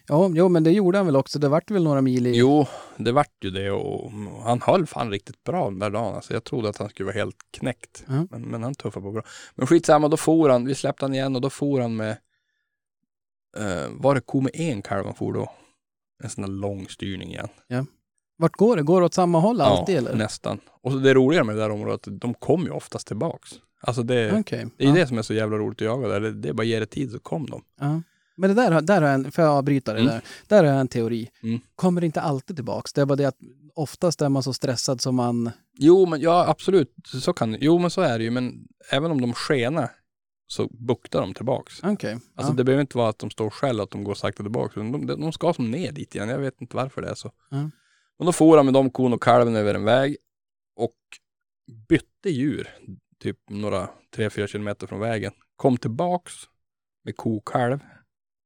Ja, 0.08 0.32
jo, 0.34 0.50
men 0.50 0.64
det 0.64 0.72
gjorde 0.72 0.98
han 0.98 1.06
väl 1.06 1.16
också. 1.16 1.40
Det 1.40 1.50
vart 1.50 1.72
väl 1.72 1.84
några 1.84 2.02
mil 2.02 2.28
i... 2.28 2.38
Jo, 2.38 2.66
det 2.98 3.12
vart 3.12 3.44
ju 3.44 3.50
det 3.50 3.72
och 3.72 4.12
han 4.44 4.62
höll 4.62 4.86
fan 4.86 5.12
riktigt 5.12 5.44
bra 5.44 5.66
den 5.66 5.80
där 5.80 5.90
dagen. 5.90 6.16
Alltså 6.16 6.34
jag 6.34 6.44
trodde 6.44 6.70
att 6.70 6.78
han 6.78 6.90
skulle 6.90 7.06
vara 7.06 7.16
helt 7.16 7.38
knäckt. 7.52 8.04
Ja. 8.08 8.28
Men, 8.32 8.42
men 8.42 8.64
han 8.64 8.76
tuffade 8.76 9.04
på 9.04 9.12
bra. 9.12 9.24
Men 9.56 9.68
skitsamma, 9.68 10.08
då 10.08 10.18
for 10.18 10.50
han. 10.50 10.66
Vi 10.66 10.76
släppte 10.76 11.06
han 11.06 11.14
igen 11.14 11.36
och 11.36 11.42
då 11.42 11.50
for 11.50 11.82
han 11.82 11.96
med, 11.96 12.18
eh, 13.58 13.90
var 13.92 14.16
det 14.16 14.22
ko 14.22 14.42
med 14.42 14.52
en 14.54 14.82
kalv 14.82 15.06
han 15.06 15.16
for 15.16 15.34
då? 15.34 15.52
En 16.24 16.30
sån 16.30 16.42
där 16.42 16.52
lång 16.52 16.88
styrning 16.88 17.30
igen. 17.30 17.50
Vart 18.38 18.56
går 18.56 18.78
det? 18.78 18.84
Går 18.84 19.00
det 19.02 19.06
åt 19.06 19.14
samma 19.14 19.40
håll 19.40 19.62
alltid 19.62 19.98
eller? 19.98 20.16
nästan. 20.16 20.60
Och 20.82 20.92
så 20.92 20.98
det 20.98 21.14
roliga 21.14 21.44
med 21.44 21.56
det 21.56 21.62
där 21.62 21.70
området, 21.70 22.08
de 22.22 22.34
kommer 22.34 22.66
ju 22.66 22.72
oftast 22.72 23.08
tillbaks. 23.08 23.52
Alltså 23.82 24.04
det, 24.04 24.40
Okej. 24.40 24.68
det 24.78 24.84
är 24.84 24.88
ja. 24.88 24.94
det 24.94 25.08
som 25.08 25.18
är 25.18 25.22
så 25.22 25.34
jävla 25.34 25.58
roligt 25.58 25.82
att 25.82 25.86
jaga 25.86 26.08
där. 26.08 26.20
Det, 26.20 26.32
det 26.32 26.50
är 26.50 26.54
bara 26.54 26.64
ge 26.64 26.80
det 26.80 26.86
tid 26.86 27.12
så 27.12 27.20
kom 27.20 27.46
de. 27.46 27.64
Ja. 27.80 28.02
Men 28.36 28.56
det 28.56 28.62
där, 28.62 28.82
där 28.82 29.02
har 29.02 29.08
jag 29.10 29.14
en, 29.16 29.32
får 29.32 29.44
jag 29.44 29.54
avbryta 29.54 29.94
det 29.94 30.00
Mm. 30.00 30.12
där? 30.14 30.22
Där 30.48 30.64
har 30.64 30.72
jag 30.72 30.80
en 30.80 30.88
teori. 30.88 31.30
Mm. 31.44 31.60
Kommer 31.76 32.04
inte 32.04 32.22
alltid 32.22 32.56
tillbaks? 32.56 32.94
Det 32.94 33.02
är 33.02 33.06
bara 33.06 33.16
det 33.16 33.26
att 33.26 33.38
oftast 33.76 34.22
är 34.22 34.30
man 34.30 34.44
så 34.44 34.54
stressad 34.54 35.02
som 35.02 35.16
man... 35.16 35.52
Jo, 35.78 36.06
men 36.06 36.22
ja 36.22 36.46
absolut. 36.48 36.94
Så 37.06 37.34
kan, 37.34 37.58
jo, 37.60 37.78
men 37.80 37.90
så 37.90 38.02
är 38.02 38.18
det 38.18 38.24
ju. 38.24 38.32
Men 38.32 38.68
även 38.92 39.12
om 39.12 39.22
de 39.22 39.34
skenar 39.34 39.90
så 40.48 40.68
buktar 40.68 41.22
de 41.22 41.34
tillbaks. 41.34 41.84
Okej. 41.84 42.14
Alltså 42.14 42.54
ja. 42.54 42.58
det 42.58 42.64
behöver 42.64 42.82
inte 42.82 42.98
vara 42.98 43.10
att 43.10 43.20
de 43.20 43.30
står 43.30 43.50
själv 43.50 43.82
att 43.82 43.92
de 43.92 44.04
går 44.04 44.14
sakta 44.16 44.44
tillbaka. 44.44 44.80
De, 44.80 44.92
de, 45.08 45.22
de 45.22 45.32
ska 45.32 45.54
som 45.54 45.72
ner 45.72 45.92
dit 45.92 46.16
igen. 46.16 46.30
Jag 46.30 46.40
vet 46.40 46.62
inte 46.62 46.76
varför 46.76 47.02
det 47.02 47.10
är 47.10 47.16
så. 47.16 47.32
Ja. 47.50 47.58
Men 48.18 48.26
då 48.26 48.32
får 48.32 48.58
han 48.58 48.66
med 48.66 48.74
de 48.74 48.90
kon 48.90 49.14
och 49.14 49.24
kalven 49.24 49.56
över 49.56 49.74
en 49.76 49.84
väg 49.84 50.18
och 50.76 50.96
bytte 51.90 52.30
djur. 52.30 52.70
Typ 53.20 53.38
några 53.50 53.90
3-4 54.16 54.48
kilometer 54.48 54.88
från 54.88 55.00
vägen. 55.00 55.32
Kom 55.56 55.78
tillbaks 55.78 56.34
med 57.04 57.18
ko 57.18 57.38
och 57.38 57.48
kalv 57.48 57.80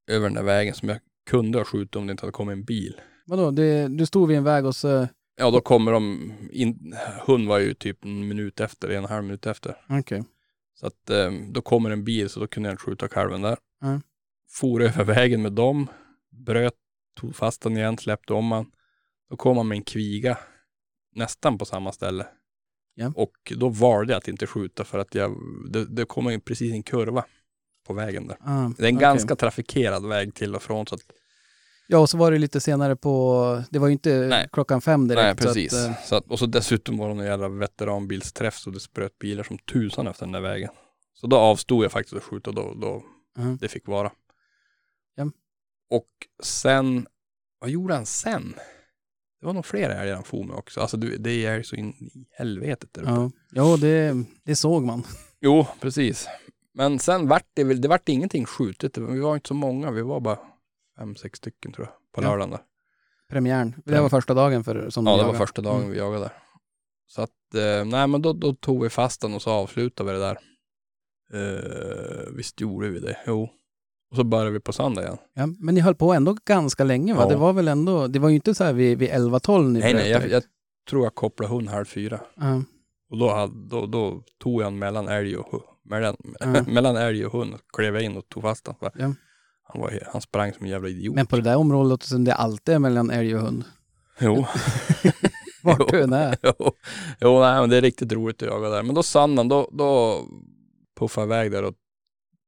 över 0.08 0.26
den 0.26 0.34
där 0.34 0.44
vägen 0.44 0.74
som 0.74 0.90
jag 0.90 1.00
kunde 1.30 1.58
ha 1.58 1.66
skjutit 1.66 1.96
om 1.96 2.08
det 2.08 2.12
inte 2.12 2.22
hade 2.22 2.32
kommit 2.32 2.54
en 2.54 2.64
bil. 2.64 3.02
Vadå, 3.26 3.52
det, 3.52 3.88
du 3.88 4.06
stod 4.06 4.28
vid 4.28 4.38
en 4.38 4.44
väg 4.44 4.66
och 4.66 4.76
så... 4.76 5.08
Ja, 5.40 5.52
då 5.52 5.62
kommer 5.62 5.92
de 5.92 6.34
in. 6.52 6.96
Hund 7.26 7.48
var 7.48 7.60
ju 7.60 7.74
typ 7.74 8.06
en 8.06 8.28
minut 8.28 8.60
efter, 8.60 8.90
en 8.90 9.06
halv 9.06 9.24
minut 9.24 9.46
efter. 9.46 9.76
Okej. 9.90 10.24
Så 10.80 10.88
att 10.88 11.10
eh, 11.10 11.32
då 11.52 11.62
kommer 11.62 11.90
en 11.90 12.04
bil 12.04 12.30
så 12.30 12.40
då 12.40 12.48
kunde 12.48 12.70
jag 12.70 12.74
inte 12.74 12.84
skjuta 12.84 13.08
kalven 13.08 13.42
där. 13.42 13.58
Ja. 13.82 14.02
For 14.50 14.82
över 14.82 15.04
vägen 15.04 15.42
med 15.42 15.54
dem, 15.54 15.88
bröt, 16.32 16.74
tog 17.20 17.36
fast 17.36 17.62
den 17.62 17.78
igen, 17.78 17.98
släppte 17.98 18.34
om 18.34 18.52
han. 18.52 18.72
Då 19.30 19.36
kom 19.36 19.58
han 19.58 19.68
med 19.68 19.76
en 19.76 19.84
kviga 19.84 20.38
nästan 21.16 21.58
på 21.58 21.66
samma 21.66 21.92
ställe. 21.92 22.28
Ja. 22.96 23.14
Och 23.16 23.54
då 23.56 23.70
valde 23.70 24.14
jag 24.14 24.18
att 24.18 24.28
inte 24.28 24.48
skjuta 24.48 24.84
för 24.84 25.00
att 25.00 25.16
jag, 25.16 25.38
det, 25.70 25.86
det 25.86 26.06
kommer 26.06 26.32
ju 26.32 26.40
precis 26.40 26.74
en 26.74 26.84
kurva 26.84 27.26
på 27.88 27.94
vägen 27.94 28.28
där. 28.28 28.38
Ah, 28.42 28.70
Det 28.78 28.84
är 28.84 28.90
en 28.90 28.96
okej. 28.96 29.02
ganska 29.02 29.36
trafikerad 29.36 30.06
väg 30.08 30.34
till 30.34 30.56
och 30.56 30.64
från 30.64 30.88
så 30.88 30.96
att, 30.96 31.02
Ja, 31.90 31.98
och 32.00 32.10
så 32.10 32.18
var 32.18 32.32
det 32.32 32.38
lite 32.38 32.60
senare 32.60 32.96
på... 32.96 33.64
Det 33.70 33.80
var 33.80 33.88
ju 33.88 33.94
inte 33.94 34.28
Nej. 34.30 34.50
klockan 34.52 34.82
fem 34.82 35.08
direkt. 35.08 35.24
nej 35.24 35.36
precis. 35.36 35.72
Så 35.72 35.78
att, 35.78 35.88
eh, 35.88 36.04
så 36.06 36.16
att, 36.16 36.32
och 36.32 36.40
så 36.40 36.46
dessutom 36.46 36.98
var 36.98 37.08
det 37.08 37.14
en 37.22 37.26
jävla 37.26 37.50
veteranbilsträff 37.50 38.58
så 38.58 38.70
det 38.70 38.80
spröt 38.80 39.20
bilar 39.20 39.44
som 39.44 39.58
tusan 39.58 40.08
efter 40.08 40.26
den 40.26 40.32
där 40.32 40.42
vägen. 40.42 40.70
Så 41.14 41.28
då 41.28 41.38
avstod 41.38 41.84
jag 41.84 41.92
faktiskt 41.92 42.16
att 42.16 42.24
skjuta 42.24 42.52
då, 42.52 42.74
då 42.74 43.04
ja. 43.38 43.58
det 43.60 43.68
fick 43.68 43.88
vara. 43.88 44.12
Ja. 45.16 45.32
Och 45.90 46.08
sen, 46.44 47.08
vad 47.60 47.70
gjorde 47.70 47.94
han 47.94 48.06
sen? 48.06 48.54
Det 49.40 49.46
var 49.46 49.54
nog 49.54 49.66
fler 49.66 49.90
älgar 49.90 50.16
han 50.16 50.24
for 50.24 50.44
med 50.44 50.56
också. 50.56 50.80
Alltså 50.82 50.98
det 50.98 51.46
är 51.46 51.64
så 51.64 51.76
in 51.76 51.90
i 51.90 52.26
helvetet 52.38 52.94
där 52.94 53.02
uppe. 53.02 53.12
ja. 53.12 53.32
Jo, 53.52 53.78
det, 53.78 54.24
det 54.44 54.56
såg 54.56 54.84
man. 54.84 55.04
Jo, 55.40 55.68
precis. 55.80 56.28
Men 56.78 57.00
sen 57.00 57.28
vart 57.28 57.46
det 57.54 57.64
väl, 57.64 57.82
det 57.82 57.88
vart 57.88 58.10
ingenting 58.10 58.46
skjutet. 58.46 58.98
Var- 58.98 59.08
Vi 59.12 59.20
var 59.20 59.36
inte 59.36 59.48
så 59.48 59.54
många, 59.54 59.92
vi 59.92 60.02
var 60.02 60.20
bara 60.20 60.40
fem, 60.98 61.16
sex 61.16 61.38
stycken 61.38 61.72
tror 61.74 61.88
jag, 61.88 61.94
på 62.16 62.22
Ja. 62.22 62.30
lördagen 62.30 62.50
där. 62.52 62.60
Premiären. 63.30 63.76
Det 63.86 64.02
var 64.02 64.10
första 64.10 64.34
dagen 64.34 64.64
för, 64.64 64.90
som 64.90 65.06
Ja, 65.06 65.12
det 65.12 65.18
var 65.18 65.24
jagade. 65.24 65.38
första 65.46 65.62
dagen 65.62 65.78
Mm. 65.80 65.92
vi 65.92 65.98
jagade 65.98 66.24
där. 66.24 66.34
Så 67.08 67.22
att, 67.22 67.30
eh, 67.56 67.86
nej 67.86 68.08
men 68.08 68.22
då, 68.22 68.34
då 68.34 68.54
tog 68.54 68.84
vi 68.84 68.90
fast 68.90 69.22
den 69.22 69.34
och 69.34 69.42
så 69.42 69.50
avslutade 69.52 70.14
vi 70.14 70.20
det 70.20 70.26
där. 70.26 70.38
Eh, 71.34 72.34
visst 72.36 72.62
gjorde 72.62 72.90
vi 72.90 73.00
det? 73.00 73.18
Jo. 73.28 73.50
Och 74.12 74.16
så 74.18 74.24
började 74.24 74.52
vi 74.52 74.60
på 74.60 74.74
söndag 74.74 75.02
igen. 75.04 75.18
Ja, 75.34 75.48
men 75.60 75.76
ni 75.76 75.82
höll 75.82 75.96
på 75.96 76.14
ändå 76.14 76.38
ganska 76.46 76.84
länge 76.84 77.14
va? 77.14 77.22
Ja. 77.24 77.30
Det 77.30 77.36
var 77.36 77.54
väl 77.54 77.68
ändå... 77.68 78.08
Det 78.08 78.20
var 78.20 78.30
ju 78.30 78.36
inte 78.36 78.56
så 78.56 78.64
här 78.64 78.74
vid, 78.74 78.98
vid 78.98 79.10
11-12 79.10 79.70
ni 79.72 79.80
Nej, 79.80 79.94
nej, 79.94 80.10
jag, 80.10 80.30
jag 80.30 80.44
tror 80.90 81.04
jag 81.04 81.16
kopplade 81.16 81.54
hund 81.54 81.70
halv 81.70 81.86
fyra. 81.86 82.20
Ja. 82.36 82.62
Och 83.10 83.18
då, 83.18 83.30
hade, 83.30 83.68
då, 83.70 83.86
då 83.86 84.24
tog 84.38 84.62
han 84.62 84.80
mellan 84.80 85.08
älg 85.08 85.38
och, 85.38 85.64
mellan, 85.86 86.16
Ja. 86.40 86.64
mellan 86.68 86.96
älg 86.98 87.26
och 87.26 87.32
hund 87.32 87.56
klev 87.74 87.94
jag 87.96 88.04
in 88.04 88.18
och 88.18 88.30
tog 88.30 88.44
fast 88.44 88.68
honom. 88.68 88.92
Ja. 88.96 89.14
Han, 89.64 89.82
var, 89.82 90.00
han 90.12 90.22
sprang 90.22 90.54
som 90.54 90.64
en 90.66 90.72
jävla 90.72 90.90
idiot. 90.90 91.16
Men 91.16 91.26
på 91.28 91.36
det 91.36 91.42
där 91.42 91.56
området 91.56 91.90
låter 91.90 92.06
det 92.06 92.10
som 92.10 92.24
det 92.24 92.34
alltid 92.34 92.76
är 92.76 92.80
mellan 92.80 93.10
älg 93.10 93.36
och 93.36 93.42
hund. 93.42 93.64
Jo. 94.20 94.46
Vart 95.64 95.92
du 95.92 96.02
än 96.02 96.14
är. 96.14 96.38
jo, 96.44 96.54
jo 97.22 97.40
nej, 97.40 97.60
men 97.62 97.70
det 97.70 97.78
är 97.78 97.82
riktigt 97.82 98.12
roligt 98.12 98.42
att 98.42 98.48
jaga 98.48 98.70
där. 98.70 98.84
Men 98.84 98.96
då 98.96 99.04
sann 99.04 99.38
han, 99.38 99.48
då, 99.48 99.70
då 99.72 100.22
puffade 101.00 101.36
jag 101.36 101.46
iväg 101.46 101.52
där 101.52 101.64
och 101.64 101.74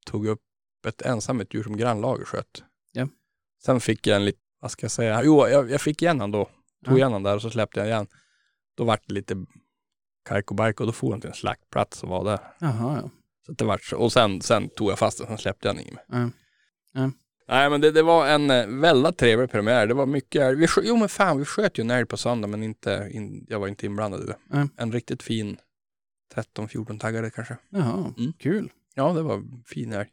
tog 0.05 0.27
upp 0.27 0.41
ett 0.87 1.01
ensamt 1.01 1.53
djur 1.53 1.63
som 1.63 1.77
grannlaget 1.77 2.27
sköt. 2.27 2.63
Ja. 2.91 3.07
Sen 3.65 3.79
fick 3.79 4.07
jag 4.07 4.15
en 4.15 4.25
lite, 4.25 4.39
vad 4.61 4.71
ska 4.71 4.83
jag 4.83 4.91
säga, 4.91 5.23
jo 5.23 5.47
jag, 5.47 5.71
jag 5.71 5.81
fick 5.81 6.01
igen 6.01 6.19
han 6.19 6.31
då. 6.31 6.45
Tog 6.85 6.93
Ja. 6.93 6.97
igen 6.97 7.11
han 7.13 7.23
där 7.23 7.35
och 7.35 7.41
så 7.41 7.49
släppte 7.49 7.79
jag 7.79 7.87
igen. 7.87 8.07
Då 8.77 8.83
vart 8.83 9.07
det 9.07 9.13
lite 9.13 9.45
bark 10.51 10.79
och 10.79 10.85
då 10.85 10.91
for 10.91 11.11
han 11.11 11.21
till 11.21 11.29
en 11.29 11.35
slaktplats 11.35 12.03
och 12.03 12.09
var 12.09 12.25
där. 12.25 12.39
Jaha, 12.59 12.99
ja. 13.03 13.09
Så 13.45 13.51
det 13.51 13.65
vart 13.65 13.83
så. 13.83 13.97
Och 13.97 14.11
sen, 14.13 14.41
sen 14.41 14.69
tog 14.69 14.91
jag 14.91 14.99
fast 14.99 15.17
den, 15.17 15.27
sen 15.27 15.37
släppte 15.37 15.67
jag 15.67 15.75
den 15.75 15.83
inget 15.83 15.93
mer. 16.09 16.31
Ja. 16.93 17.11
Nej 17.47 17.69
men 17.69 17.81
det, 17.81 17.91
det 17.91 18.01
var 18.03 18.27
en 18.27 18.49
eh, 18.51 18.67
väldigt 18.67 19.17
trevlig 19.17 19.51
premiär. 19.51 19.87
Det 19.87 19.93
var 19.93 20.05
mycket 20.05 20.41
älg. 20.41 20.57
Vi 20.57 20.65
skö- 20.67 20.81
jo 20.83 20.97
men 20.97 21.09
fan, 21.09 21.37
vi 21.39 21.45
sköt 21.45 21.77
ju 21.79 21.81
en 21.81 21.91
älg 21.91 22.05
på 22.05 22.17
söndag 22.17 22.47
men 22.47 22.63
inte, 22.63 23.09
in, 23.11 23.45
jag 23.49 23.59
var 23.59 23.67
inte 23.67 23.85
inblandad 23.85 24.23
i 24.23 24.25
det. 24.25 24.35
Nej. 24.49 24.67
En 24.77 24.91
riktigt 24.91 25.23
fin 25.23 25.57
13-14 26.55 26.99
taggare 26.99 27.29
kanske. 27.29 27.57
Jaha, 27.69 28.13
Mm. 28.17 28.33
kul. 28.33 28.71
Ja 28.95 29.13
det 29.13 29.21
var 29.21 29.43
fin 29.65 29.93
älg. 29.93 30.07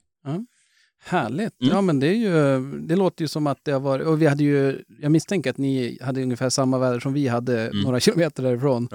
Härligt. 1.04 1.60
Mm. 1.62 1.74
Ja, 1.74 1.80
men 1.80 2.00
det 2.00 2.06
är 2.06 2.14
ju, 2.14 2.60
det 2.80 2.96
låter 2.96 3.24
ju 3.24 3.28
som 3.28 3.46
att 3.46 3.58
det 3.64 3.72
har 3.72 3.80
varit, 3.80 4.06
och 4.06 4.22
vi 4.22 4.26
hade 4.26 4.44
ju, 4.44 4.84
jag 5.00 5.12
misstänker 5.12 5.50
att 5.50 5.58
ni 5.58 5.98
hade 6.02 6.22
ungefär 6.22 6.50
samma 6.50 6.78
väder 6.78 7.00
som 7.00 7.12
vi 7.12 7.28
hade 7.28 7.66
Mm. 7.66 7.80
några 7.82 8.00
kilometer 8.00 8.42
därifrån. 8.42 8.88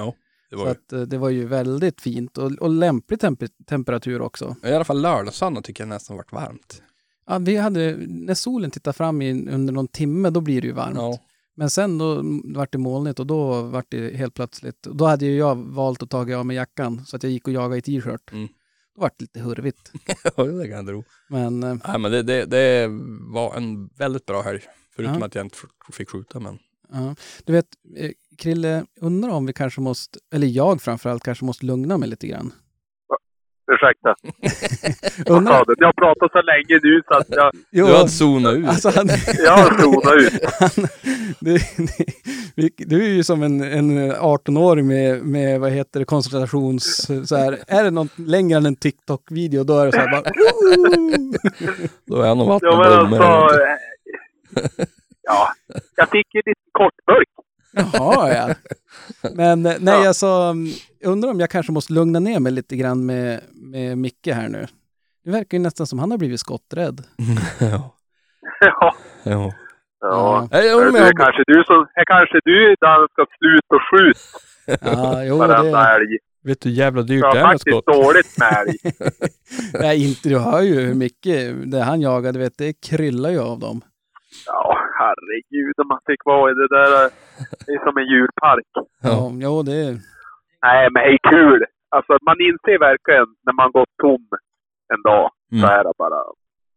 Det 0.52 0.58
Så 0.58 0.64
var 0.64 0.72
att 0.72 0.94
eh, 0.94 1.02
det 1.02 1.18
var 1.18 1.30
ju 1.30 1.46
väldigt 1.46 2.02
fint 2.02 2.38
och, 2.38 2.52
och 2.52 2.70
lämplig 2.70 3.20
temp- 3.20 3.66
temperatur 3.66 4.22
också. 4.22 4.56
ju, 4.64 4.70
I 4.70 4.74
alla 4.76 4.86
fall 4.86 5.02
lördagssöndag 5.02 5.62
tycker 5.62 5.84
jag 5.84 5.90
nästan 5.90 6.18
varit 6.18 6.32
varmt. 6.32 6.82
Ja, 7.28 7.38
vi 7.38 7.56
hade, 7.58 7.98
när 8.08 8.34
solen 8.34 8.72
tittar 8.72 8.92
fram 8.92 9.22
i, 9.22 9.50
under 9.50 9.74
någon 9.74 9.88
timme, 9.88 10.30
då 10.30 10.42
blir 10.42 10.62
det 10.62 10.68
ju 10.68 10.74
varmt. 10.74 10.96
Ja. 10.98 11.20
Men 11.56 11.70
sen 11.70 11.98
då 11.98 12.22
vart 12.56 12.72
det 12.72 12.78
molnigt 12.78 13.20
och 13.20 13.28
då 13.28 13.62
vart 13.62 13.86
det 13.90 14.16
helt 14.18 14.34
plötsligt, 14.34 14.82
då 14.84 15.06
hade 15.06 15.26
ju 15.26 15.38
jag 15.38 15.56
valt 15.56 16.04
att 16.04 16.10
ta 16.10 16.36
av 16.36 16.46
mig 16.46 16.56
jackan 16.56 17.06
så 17.06 17.16
att 17.16 17.24
jag 17.24 17.32
gick 17.32 17.48
och 17.48 17.54
jagade 17.54 17.78
i 17.78 17.82
t-shirt. 17.82 18.32
Mm. 18.32 18.48
Då 18.96 19.02
vart 19.02 19.14
det 19.20 19.24
lite 19.24 19.40
hurvigt. 19.40 19.92
Ja, 20.36 20.44
det 20.44 20.68
kan 20.68 20.78
jag 20.78 20.88
tro. 20.88 21.04
Men 21.30 21.64
eh, 21.64 21.76
Nej 21.88 22.00
men 22.00 22.12
det, 22.12 22.24
det, 22.24 22.46
det 22.46 22.88
var 23.34 23.56
en 23.56 23.88
väldigt 23.88 24.26
bra 24.26 24.42
helg. 24.42 24.62
Förutom 24.96 25.20
Ja. 25.20 25.26
att 25.26 25.36
jag 25.36 25.46
inte 25.46 25.58
fick 25.94 26.10
skjuta 26.10 26.40
men. 26.40 26.60
Ja. 26.92 27.16
Du 27.46 27.54
vet, 27.54 27.68
eh, 27.96 28.12
Krille, 28.42 28.84
undrar 29.02 29.30
om 29.30 29.46
vi 29.46 29.54
kanske 29.54 29.82
måste, 29.82 30.20
eller 30.34 30.48
jag 30.48 30.82
framförallt 30.82 31.24
kanske 31.24 31.46
måste 31.46 31.66
lugna 31.66 31.98
mig 31.98 32.10
lite 32.10 32.28
grann. 32.28 32.54
Ursäkta. 33.72 34.16
Undrar, 35.34 35.66
du? 35.66 35.74
Jag 35.78 35.88
har 35.88 35.94
pratat 35.94 36.32
så 36.32 36.42
länge 36.42 36.80
nu 36.84 37.02
så 37.08 37.14
att 37.18 37.28
jag, 37.30 37.52
jo, 37.72 37.86
Du 37.88 37.94
hade 37.96 38.10
zonat 38.10 38.54
ut. 38.54 38.68
alltså 38.68 38.90
han, 38.96 39.08
jag 39.46 39.52
har 39.58 39.82
zonat 39.82 40.34
ut. 40.34 40.44
han, 40.60 40.88
vi- 42.56 42.72
du 42.78 43.04
är 43.04 43.08
ju 43.10 43.24
som 43.24 43.44
en, 43.44 43.62
en 43.64 44.12
18-åring 44.12 44.88
med, 44.88 45.26
med, 45.26 45.60
vad 45.60 45.72
heter 45.72 46.00
det, 46.00 46.06
koncentrations... 46.06 47.10
Så 47.26 47.36
här, 47.36 47.60
är 47.68 47.84
det 47.84 47.92
något 47.92 48.20
längre 48.20 48.58
än 48.58 48.66
en 48.66 48.76
TikTok-video, 48.76 49.64
då 49.64 49.78
är 49.80 49.86
det 49.86 49.92
så 49.92 49.98
här 49.98 50.12
bara... 50.12 50.22
Då 52.06 52.22
är 52.22 52.28
han 52.28 52.40
och 52.42 52.48
Ja, 52.48 52.52
vattnar 52.54 53.00
men 53.00 53.10
blommor. 53.10 53.26
alltså, 53.26 53.60
eh, 53.60 54.86
ja, 55.22 55.54
jag 55.96 56.10
fick 56.10 56.36
ju 56.36 56.42
lite 56.46 56.62
kortburk. 56.72 57.28
Jaha, 57.74 58.34
ja. 58.34 58.56
Men 59.36 59.66
eh, 59.66 59.74
nej, 59.80 60.08
alltså, 60.08 60.26
mm, 60.28 60.68
jag 61.00 61.12
undrar 61.12 61.32
om 61.32 61.40
jag 61.40 61.50
kanske 61.50 61.72
måste 61.72 61.94
lugna 61.94 62.20
ner 62.20 62.40
mig 62.40 62.52
lite 62.52 62.76
grann 62.76 63.06
med, 63.06 63.42
med 63.54 63.98
Micke 63.98 64.28
här 64.28 64.50
nu. 64.50 64.68
Det 65.26 65.32
verkar 65.32 65.58
ju 65.58 65.64
nästan 65.64 65.88
som 65.88 66.00
han 66.00 66.12
har 66.12 66.18
blivit 66.18 66.40
skotträdd. 66.40 67.04
ja. 67.60 67.96
Ja, 68.62 68.96
ja. 69.24 69.54
ja. 70.02 70.48
Nej, 70.52 70.62
Det 70.62 70.68
är 70.70 71.06
jag, 71.06 71.18
kanske 71.18 71.44
du 71.48 71.64
som, 71.68 71.88
är 71.96 72.06
kanske 72.06 72.40
du 72.46 72.76
där 72.82 72.88
han 72.88 73.08
ska 73.12 73.26
sluta 73.40 73.76
skjuta 73.92 74.20
Ja, 74.92 75.24
jo, 75.24 75.38
varenda 75.38 75.80
det 75.84 75.96
älg. 75.96 76.18
vet 76.44 76.62
du 76.62 76.70
hur 76.70 76.76
jävla 76.76 77.02
dyrt 77.02 77.22
Jag 77.24 77.34
det 77.36 77.40
är 77.40 77.44
har 77.44 77.50
med 77.54 77.60
faktiskt 77.60 77.78
skott? 77.84 77.86
dåligt 77.86 78.38
med 78.40 78.58
älg. 78.68 78.78
nej, 79.82 80.10
inte. 80.10 80.30
Du 80.30 80.38
hör 80.40 80.62
ju 80.62 80.82
hur 80.82 80.94
mycket 80.94 81.72
det 81.72 81.82
han 81.82 82.02
jagar, 82.02 82.32
du 82.34 82.40
vet, 82.40 82.58
det 82.58 82.74
kryllar 82.74 83.30
ju 83.30 83.40
av 83.40 83.60
dem. 83.60 83.82
Ja, 84.46 84.78
herregud 85.02 85.76
om 85.82 85.88
man 85.94 86.02
fick 86.10 86.22
vara 86.26 86.52
i 86.52 86.54
det 86.62 86.70
där. 86.78 86.92
eh, 87.06 87.10
Det 87.66 87.72
är 87.78 87.82
som 87.88 87.98
en 88.02 88.08
djurpark. 88.12 88.70
Ja, 89.10 89.20
jo, 89.46 89.54
det 89.70 89.76
är... 89.88 89.94
Nej, 90.68 90.84
men 90.92 91.00
det 91.04 91.12
är 91.18 91.30
kul. 91.36 91.60
Alltså, 91.96 92.12
man 92.30 92.38
inser 92.50 92.78
verkligen 92.90 93.28
när 93.46 93.54
man 93.62 93.72
gått 93.78 93.94
tom 94.04 94.26
en 94.94 95.02
dag. 95.12 95.26
Mm. 95.52 95.62
Så 95.62 95.68
är 95.78 95.84
det 95.88 95.94
bara. 96.04 96.20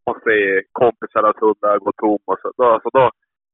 Man 0.08 0.18
ser 0.26 0.62
kompisarnas 0.80 1.36
hundar 1.44 1.78
gå 1.86 1.92
tom 2.02 2.22
och 2.30 2.38
så. 2.42 2.48
Då, 2.58 2.64
alltså, 2.74 2.88
då, 2.98 3.04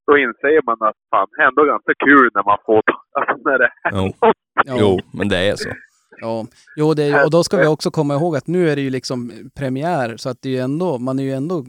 då 0.06 0.12
inser 0.18 0.62
man 0.68 0.78
att 0.88 0.98
fan, 1.10 1.26
det 1.30 1.42
är 1.42 1.48
ändå 1.48 1.64
ganska 1.64 1.92
kul 2.06 2.30
när 2.34 2.44
man 2.50 2.58
får... 2.66 2.82
Alltså 3.18 3.36
när 3.48 3.58
det 3.58 3.70
Jo. 3.92 4.12
Ja. 4.64 4.76
jo, 4.80 4.98
men 5.18 5.28
det 5.28 5.36
är 5.36 5.56
så. 5.56 5.68
Ja, 6.20 6.46
jo, 6.76 6.94
det 6.94 7.02
är, 7.04 7.24
och 7.24 7.30
då 7.30 7.42
ska 7.44 7.56
vi 7.56 7.66
också 7.66 7.90
komma 7.90 8.14
ihåg 8.14 8.36
att 8.36 8.46
nu 8.46 8.68
är 8.70 8.76
det 8.76 8.82
ju 8.82 8.90
liksom 8.90 9.30
premiär, 9.58 10.16
så 10.16 10.28
att 10.30 10.42
det 10.42 10.48
är 10.48 10.52
ju 10.52 10.58
ändå, 10.58 10.98
man 10.98 11.18
är 11.18 11.22
ju 11.22 11.32
ändå 11.32 11.64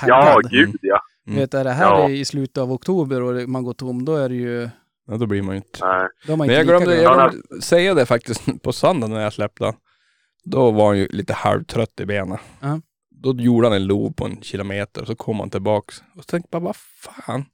taggad. 0.00 0.24
Ja, 0.24 0.48
gud 0.50 0.76
ja. 0.82 1.00
Du 1.24 1.34
vet, 1.34 1.54
är 1.54 1.64
det 1.64 1.70
här 1.70 1.84
Ja. 1.84 2.08
i 2.08 2.24
slutet 2.24 2.58
av 2.58 2.72
oktober 2.72 3.22
och 3.22 3.48
man 3.48 3.64
går 3.64 3.74
tom, 3.74 4.04
då 4.04 4.16
är 4.16 4.28
det 4.28 4.34
ju, 4.34 4.68
Ja, 5.06 5.16
då 5.16 5.26
blir 5.26 5.42
man 5.42 5.54
ju 5.54 5.56
inte... 5.56 5.86
Nej. 5.86 6.08
då 6.26 6.36
man 6.36 6.46
Men 6.46 6.56
inte 6.56 6.72
jag 6.72 6.80
lika 6.80 6.84
glömde, 6.92 7.02
jag 7.02 7.30
glömde 7.30 7.62
säga 7.62 7.94
det 7.94 8.06
faktiskt 8.06 8.42
på 8.62 8.72
söndag 8.72 9.06
när 9.06 9.20
jag 9.20 9.32
släppte 9.32 9.64
han. 9.64 9.74
Då 10.44 10.70
var 10.70 10.86
han 10.86 10.98
ju 10.98 11.08
lite 11.10 11.32
halvtrött 11.32 12.00
i 12.00 12.06
benen. 12.06 12.38
Ja. 12.60 12.80
Då 13.10 13.34
gjorde 13.34 13.66
han 13.66 13.76
en 13.76 13.86
lov 13.86 14.12
på 14.12 14.24
en 14.24 14.42
kilometer 14.42 15.00
och 15.00 15.06
så 15.06 15.16
kom 15.16 15.40
han 15.40 15.50
tillbaks. 15.50 16.00
Och 16.16 16.22
så 16.24 16.26
tänkte 16.26 16.48
jag 16.52 16.62
bara, 16.62 16.66
vad 16.66 16.76
fan? 16.76 17.44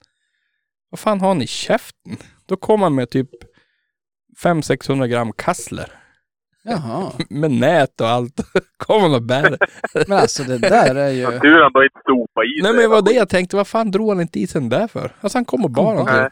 Vad 0.91 0.99
fan 0.99 1.21
har 1.21 1.29
han 1.29 1.43
i 1.43 1.47
käften? 1.47 2.17
Då 2.47 2.57
kom 2.57 2.83
han 2.83 2.95
med 2.95 3.11
typ 3.11 3.31
500-600 4.43 5.07
gram 5.07 5.33
kassler. 5.33 5.93
Jaha, 6.63 7.13
Med 7.31 7.51
nät 7.51 8.01
och 8.01 8.09
allt. 8.09 8.41
kom 8.77 9.03
han 9.03 9.15
och 9.15 9.23
bär. 9.23 9.57
men 10.09 10.19
alltså 10.19 10.43
det 10.45 10.59
där 10.59 10.95
är 10.95 11.11
ju... 11.11 11.27
Tur 11.41 11.63
han 11.63 11.73
då 11.73 11.83
inte 11.85 12.01
sopa 12.07 12.45
i 12.45 12.63
Nej 12.63 12.73
men 12.73 12.81
det 12.83 12.89
var 12.89 13.03
det 13.03 13.13
jag 13.13 13.29
tänkte, 13.29 13.57
vad 13.57 13.67
fan 13.69 13.91
drog 13.91 14.09
han 14.09 14.21
inte 14.21 14.41
i 14.41 14.47
sig 14.47 14.61
den 14.61 14.71
där 14.71 14.87
för? 14.87 15.13
Alltså 15.21 15.39
han 15.39 15.45
kom 15.45 15.65
och 15.65 15.71
bar 15.71 15.95
Han. 15.95 16.31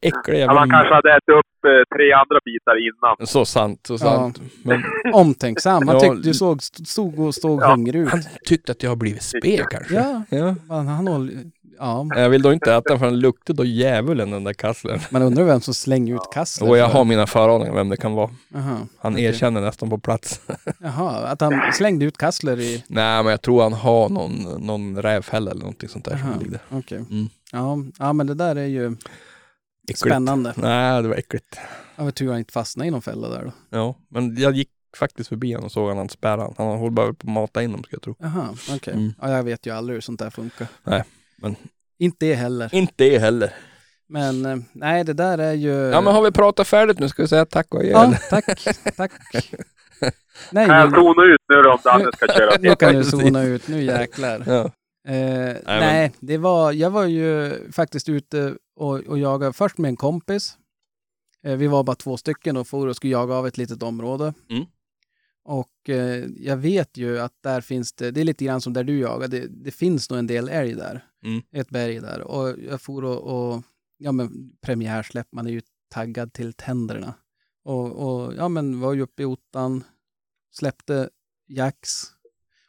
Äckliga 0.00 0.22
Ja, 0.26 0.34
jävla... 0.38 0.54
man 0.54 0.70
kanske 0.70 0.94
hade 0.94 1.10
ätit 1.16 1.28
upp 1.28 1.64
eh, 1.66 1.96
tre 1.96 2.12
andra 2.12 2.40
bitar 2.44 2.76
innan. 2.88 3.26
Så 3.26 3.44
sant, 3.44 3.80
så 3.86 3.98
sant. 3.98 4.40
Men 4.64 4.82
Omtänksam. 5.12 5.88
Han 5.88 5.96
Ja, 5.96 6.00
tyckte 6.00 6.28
du 6.28 6.34
såg, 6.34 6.62
stod 6.62 7.18
och 7.18 7.34
stod 7.34 7.62
Ja. 7.62 7.70
hungrig 7.70 8.00
ut. 8.00 8.08
han 8.10 8.20
tyckte 8.46 8.72
att 8.72 8.82
jag 8.82 8.90
har 8.90 8.96
blivit 8.96 9.22
spek 9.22 9.64
kanske. 9.70 9.94
Ja, 9.94 10.22
ja. 10.28 10.54
han, 10.68 10.86
han 10.86 11.06
håller, 11.08 11.32
ja. 11.78 12.06
Jag 12.16 12.28
vill 12.30 12.42
då 12.42 12.52
inte 12.52 12.72
äta 12.74 12.88
den 12.88 12.98
för 12.98 13.06
den 13.06 13.18
luktar 13.20 13.54
då 13.54 13.64
djävulen 13.64 14.30
den 14.30 14.44
där 14.44 14.52
kasslen. 14.52 15.00
Man 15.10 15.22
undrar 15.22 15.44
vem 15.44 15.60
som 15.60 15.74
slänger 15.74 16.14
ut 16.14 16.30
kassler. 16.32 16.68
Och 16.68 16.76
jag 16.78 16.88
har 16.88 17.04
mina 17.04 17.26
föraningar 17.26 17.74
vem 17.74 17.88
det 17.88 17.96
kan 17.96 18.12
vara. 18.12 18.30
Jaha, 18.48 18.78
Han 18.98 19.12
Okej. 19.12 19.24
erkänner 19.24 19.60
nästan 19.60 19.90
på 19.90 19.98
plats. 19.98 20.40
Jaha, 20.78 21.10
att 21.26 21.40
han 21.40 21.72
slängde 21.72 22.04
ut 22.04 22.16
kassler 22.18 22.60
i... 22.60 22.84
Nej 22.86 23.22
men 23.22 23.30
jag 23.30 23.42
tror 23.42 23.62
han 23.62 23.72
har 23.72 24.08
någon, 24.08 24.32
någon 24.66 25.02
rävfälla 25.02 25.50
eller 25.50 25.60
någonting 25.60 25.88
sånt 25.88 26.04
där 26.04 26.12
Jaha, 26.12 26.32
som 26.32 26.42
ligger. 26.42 26.60
okej. 26.70 26.98
Mm. 26.98 27.28
Ja, 27.52 27.76
ja, 27.98 28.12
men 28.12 28.26
det 28.26 28.34
där 28.34 28.56
är 28.56 28.66
ju 28.66 28.86
Äckligt. 29.82 29.98
spännande. 30.00 30.52
Nej 30.56 31.02
det 31.02 31.08
var 31.08 31.16
äckligt. 31.16 31.58
Jag 31.96 32.04
vet 32.04 32.14
tur 32.14 32.28
han 32.30 32.38
inte 32.38 32.52
fastnade 32.52 32.88
i 32.88 32.90
någon 32.90 33.02
fälla 33.02 33.28
där 33.28 33.44
då. 33.44 33.52
Ja, 33.78 33.94
men 34.08 34.36
jag 34.36 34.52
gick 34.52 34.68
faktiskt 34.96 35.28
förbi 35.28 35.52
honom 35.52 35.64
och 35.64 35.72
såg 35.72 35.96
han 35.96 36.08
spärran. 36.08 36.54
Han 36.58 36.66
håller 36.78 36.90
bara 36.90 37.06
på 37.06 37.10
att 37.18 37.22
mata 37.24 37.62
in 37.62 37.72
dem 37.72 37.82
ska 37.82 37.94
jag 37.94 38.02
tro. 38.02 38.14
Jaha, 38.18 38.48
okej. 38.74 38.94
Mm. 38.94 39.12
Ja, 39.20 39.30
jag 39.30 39.42
vet 39.42 39.66
ju 39.66 39.70
aldrig 39.76 39.96
hur 39.96 40.00
sånt 40.00 40.18
där 40.20 40.30
funkar. 40.30 40.66
Nej, 40.84 41.04
men- 41.44 41.56
Inte 41.98 42.26
det 42.26 42.34
heller. 42.34 42.74
Inte 42.74 42.94
det 42.96 43.18
heller. 43.18 43.54
Men 44.08 44.46
eh, 44.46 44.56
nej, 44.72 45.04
det 45.04 45.12
där 45.12 45.38
är 45.38 45.52
ju... 45.52 45.70
Ja 45.72 46.00
men 46.00 46.14
har 46.14 46.22
vi 46.22 46.30
pratat 46.32 46.66
färdigt 46.68 46.98
nu 46.98 47.08
ska 47.08 47.22
vi 47.22 47.28
säga 47.28 47.44
tack 47.46 47.74
och 47.74 47.80
adjö 47.80 47.90
Ja, 47.92 48.04
eller? 48.04 48.16
tack. 48.30 48.44
Tack. 48.96 49.12
Nej, 50.52 50.66
Kan 50.66 50.76
jag 50.78 50.90
nu, 50.92 50.96
zona 50.96 51.24
ut 51.24 51.40
nu 51.48 51.62
då 51.62 51.72
om 51.72 51.78
Danne 51.84 52.10
ska 52.16 52.26
köra 52.26 52.56
nu 52.60 52.74
kan 52.76 52.94
du 52.94 53.04
zona 53.04 53.42
ut. 53.42 53.68
Nu 53.68 53.82
jäklar. 53.82 54.42
Ja. 54.46 54.64
Eh, 55.08 55.14
men- 55.64 55.80
nej, 55.80 56.12
det 56.20 56.38
var, 56.38 56.72
jag 56.72 56.90
var 56.90 57.04
ju 57.04 57.52
faktiskt 57.72 58.08
ute 58.08 58.54
och, 58.76 58.94
och 59.00 59.18
jagade 59.18 59.52
först 59.52 59.78
med 59.78 59.88
en 59.88 59.96
kompis. 59.96 60.56
Eh, 61.46 61.56
vi 61.56 61.66
var 61.66 61.82
bara 61.84 61.96
två 61.96 62.16
stycken 62.16 62.56
och 62.56 62.66
for 62.68 62.86
och 62.86 62.96
skulle 62.96 63.12
jaga 63.12 63.34
av 63.34 63.46
ett 63.46 63.58
litet 63.58 63.82
område. 63.82 64.34
Mm. 64.50 64.64
Och 65.44 65.88
eh, 65.88 66.24
jag 66.38 66.56
vet 66.56 66.96
ju 66.96 67.18
att 67.20 67.32
där 67.42 67.60
finns 67.60 67.92
det, 67.92 68.10
det 68.10 68.20
är 68.20 68.24
lite 68.24 68.44
grann 68.44 68.60
som 68.60 68.72
där 68.72 68.84
du 68.84 68.98
jagar, 68.98 69.28
det, 69.28 69.46
det 69.48 69.70
finns 69.70 70.10
nog 70.10 70.18
en 70.18 70.26
del 70.26 70.48
älg 70.48 70.74
där. 70.74 71.04
Mm. 71.24 71.42
Ett 71.52 71.70
berg 71.70 72.00
där. 72.00 72.20
Och 72.20 72.54
jag 72.68 72.80
for 72.80 73.04
och, 73.04 73.22
och 73.54 73.62
ja 73.98 74.12
men 74.12 74.50
premiärsläpp, 74.60 75.28
man 75.32 75.46
är 75.46 75.50
ju 75.50 75.60
taggad 75.88 76.32
till 76.32 76.52
tänderna. 76.52 77.14
Och, 77.64 77.92
och 77.92 78.34
ja 78.34 78.48
men 78.48 78.80
var 78.80 78.92
ju 78.94 79.00
uppe 79.02 79.22
i 79.22 79.26
ottan, 79.26 79.84
släppte 80.52 81.10
Jax. 81.46 81.90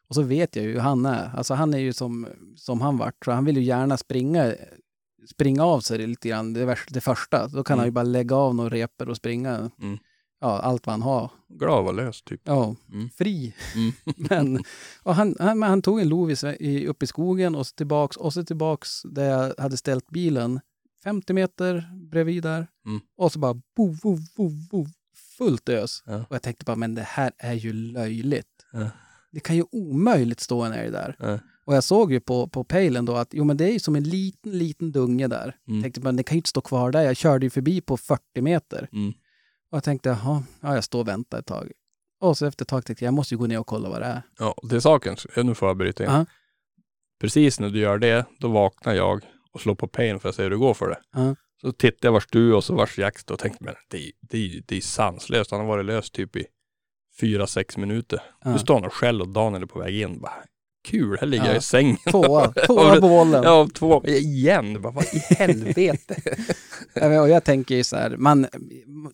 Och 0.07 0.15
så 0.15 0.21
vet 0.21 0.55
jag 0.55 0.65
ju 0.65 0.71
hur 0.71 0.79
han 0.79 1.05
är. 1.05 1.31
Alltså 1.35 1.53
han 1.53 1.73
är 1.73 1.77
ju 1.77 1.93
som, 1.93 2.27
som 2.55 2.81
han 2.81 2.97
vart. 2.97 3.25
Så 3.25 3.31
han 3.31 3.45
vill 3.45 3.57
ju 3.57 3.63
gärna 3.63 3.97
springa, 3.97 4.53
springa 5.29 5.63
av 5.63 5.79
sig 5.79 6.07
lite 6.07 6.29
grann, 6.29 6.53
det, 6.53 6.65
värsta, 6.65 6.93
det 6.93 7.01
första. 7.01 7.47
Då 7.47 7.63
kan 7.63 7.73
Mm. 7.73 7.79
han 7.79 7.87
ju 7.87 7.91
bara 7.91 8.03
lägga 8.03 8.35
av 8.35 8.55
några 8.55 8.69
repor 8.69 9.09
och 9.09 9.17
springa 9.17 9.71
Mm. 9.81 9.97
Ja, 10.41 10.59
allt 10.59 10.85
vad 10.85 10.93
han 10.93 11.01
har. 11.01 11.31
Glad 11.49 11.85
var 11.85 11.93
lös 11.93 12.21
typ. 12.21 12.41
Ja, 12.43 12.75
Mm. 12.93 13.09
fri. 13.09 13.53
Mm. 13.75 13.91
Men, 14.29 14.63
och 15.03 15.15
han, 15.15 15.35
han, 15.39 15.59
men 15.59 15.69
han 15.69 15.81
tog 15.81 16.01
en 16.01 16.09
lovis 16.09 16.43
i, 16.43 16.87
upp 16.87 17.03
i 17.03 17.07
skogen 17.07 17.55
och 17.55 17.67
så 17.67 17.73
tillbaks, 17.75 18.17
och 18.17 18.33
så 18.33 18.43
tillbaks 18.43 19.01
där 19.03 19.29
jag 19.29 19.53
hade 19.57 19.77
ställt 19.77 20.09
bilen. 20.09 20.59
50 21.03 21.33
meter 21.33 21.89
bredvid 22.11 22.43
där. 22.43 22.67
Mm. 22.85 22.99
Och 23.17 23.31
så 23.31 23.39
bara 23.39 23.53
bo, 23.53 23.91
bo, 24.03 24.17
bo, 24.37 24.49
bo, 24.71 24.85
fullt 25.37 25.69
ös. 25.69 26.03
Ja. 26.05 26.15
Och 26.29 26.35
jag 26.35 26.41
tänkte 26.41 26.65
bara, 26.65 26.75
men 26.75 26.95
det 26.95 27.01
här 27.01 27.31
är 27.37 27.53
ju 27.53 27.73
löjligt. 27.73 28.65
Ja. 28.73 28.89
Det 29.31 29.39
kan 29.39 29.55
ju 29.55 29.63
omöjligt 29.71 30.39
stå 30.39 30.61
en 30.61 30.73
älg 30.73 30.91
där. 30.91 31.15
Ja. 31.19 31.39
Och 31.65 31.75
jag 31.75 31.83
såg 31.83 32.11
ju 32.11 32.19
på, 32.19 32.47
på 32.47 32.63
pejlen 32.63 33.05
då 33.05 33.15
att 33.15 33.29
jo, 33.33 33.43
men 33.43 33.57
det 33.57 33.65
är 33.65 33.71
ju 33.71 33.79
som 33.79 33.95
en 33.95 34.03
liten, 34.03 34.57
liten 34.57 34.91
dunge 34.91 35.27
där. 35.27 35.55
Mm. 35.67 35.81
Tänkte, 35.81 36.01
men 36.01 36.15
det 36.15 36.23
kan 36.23 36.35
ju 36.35 36.39
inte 36.39 36.49
stå 36.49 36.61
kvar 36.61 36.91
där. 36.91 37.01
Jag 37.01 37.17
körde 37.17 37.45
ju 37.45 37.49
förbi 37.49 37.81
på 37.81 37.97
40 37.97 38.41
meter. 38.41 38.89
Mm. 38.91 39.13
Och 39.75 39.77
jag 39.77 39.83
tänkte, 39.83 40.09
jaha, 40.09 40.43
ja, 40.61 40.75
jag 40.75 40.83
står 40.83 40.99
och 40.99 41.07
väntar 41.07 41.39
ett 41.39 41.45
tag. 41.45 41.71
Och 42.21 42.37
så 42.37 42.45
efter 42.45 42.65
ett 42.65 42.69
tag 42.69 42.85
tänkte 42.85 43.05
jag, 43.05 43.07
jag 43.07 43.13
måste 43.13 43.33
ju 43.33 43.37
gå 43.39 43.47
ner 43.47 43.59
och 43.59 43.67
kolla 43.67 43.89
vad 43.89 44.01
det 44.01 44.05
är. 44.05 44.21
Ja, 44.39 44.55
det 44.63 44.75
är 44.75 44.79
saken. 44.79 45.15
Nu 45.35 45.55
får 45.55 45.67
jag 45.67 45.77
bryta 45.77 46.03
in. 46.03 46.09
Ja. 46.09 46.25
Precis 47.21 47.59
när 47.59 47.69
du 47.69 47.79
gör 47.79 47.97
det, 47.97 48.25
då 48.39 48.47
vaknar 48.47 48.93
jag 48.93 49.21
och 49.51 49.61
slår 49.61 49.75
på 49.75 49.87
pain 49.87 50.19
för 50.19 50.29
att 50.29 50.35
se 50.35 50.43
hur 50.43 50.49
det 50.49 50.57
går 50.57 50.73
för 50.73 50.89
det. 50.89 51.01
Ja. 51.13 51.35
Så 51.61 51.71
tittar 51.71 52.07
jag 52.07 52.13
vars 52.13 52.27
du 52.27 52.53
och 52.53 52.63
så 52.63 52.75
vars 52.75 52.99
står 53.19 53.33
och 53.33 53.39
tänkte, 53.39 53.63
men 53.63 53.73
det, 53.89 53.97
är- 53.97 54.11
det, 54.21 54.61
det 54.67 54.77
är 54.77 54.81
sanslöst. 54.81 55.51
Han 55.51 55.59
har 55.59 55.67
varit 55.67 55.85
lös 55.85 56.11
typ 56.11 56.35
i 56.35 56.45
fyra, 57.19 57.47
sex 57.47 57.77
minuter. 57.77 58.21
Ja. 58.43 58.51
Nu 58.51 58.59
står 58.59 58.73
han 58.73 58.85
och 58.85 58.93
skäller 58.93 59.21
och 59.25 59.29
Daniel 59.33 59.63
är 59.63 59.67
på 59.67 59.79
väg 59.79 60.01
in. 60.01 60.21
Bara, 60.21 60.43
Kul, 60.85 61.17
här 61.19 61.27
ligger 61.27 61.43
Ja. 61.45 61.49
jag 61.51 61.57
i 61.57 61.61
sängen. 61.61 61.97
Tvåa, 62.11 62.53
tvåa 62.65 62.95
på 62.95 63.01
bollen. 63.01 63.43
Ja, 63.43 63.67
två. 63.73 64.03
Igen. 64.05 64.81
Bara, 64.81 64.93
vad 64.93 65.03
i 65.03 65.17
helvete? 65.33 66.15
Och 67.21 67.29
jag 67.29 67.43
tänker 67.43 67.75
ju 67.75 67.83
så 67.83 67.95
här, 67.95 68.15
man, 68.17 68.47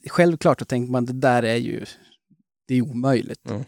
självklart 0.09 0.59
så 0.59 0.65
tänker 0.65 0.91
man 0.91 1.05
det 1.05 1.13
där 1.13 1.43
är 1.43 1.55
ju, 1.55 1.86
det 2.67 2.76
är 2.76 2.82
omöjligt. 2.82 3.41
Ja. 3.43 3.63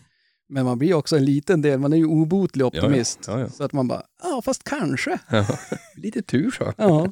Men 0.49 0.65
man 0.65 0.77
blir 0.79 0.93
också 0.93 1.17
en 1.17 1.25
liten 1.25 1.61
del, 1.61 1.79
man 1.79 1.93
är 1.93 1.97
ju 1.97 2.05
obotlig 2.05 2.65
optimist. 2.65 3.19
Ja, 3.27 3.39
ja. 3.39 3.49
Så 3.49 3.63
att 3.63 3.73
man 3.73 3.87
bara, 3.87 4.03
ja 4.23 4.41
fast 4.45 4.63
kanske. 4.63 5.19
Lite 5.95 6.21
tur 6.21 6.51
så. 6.51 6.73
Ja. 6.77 7.11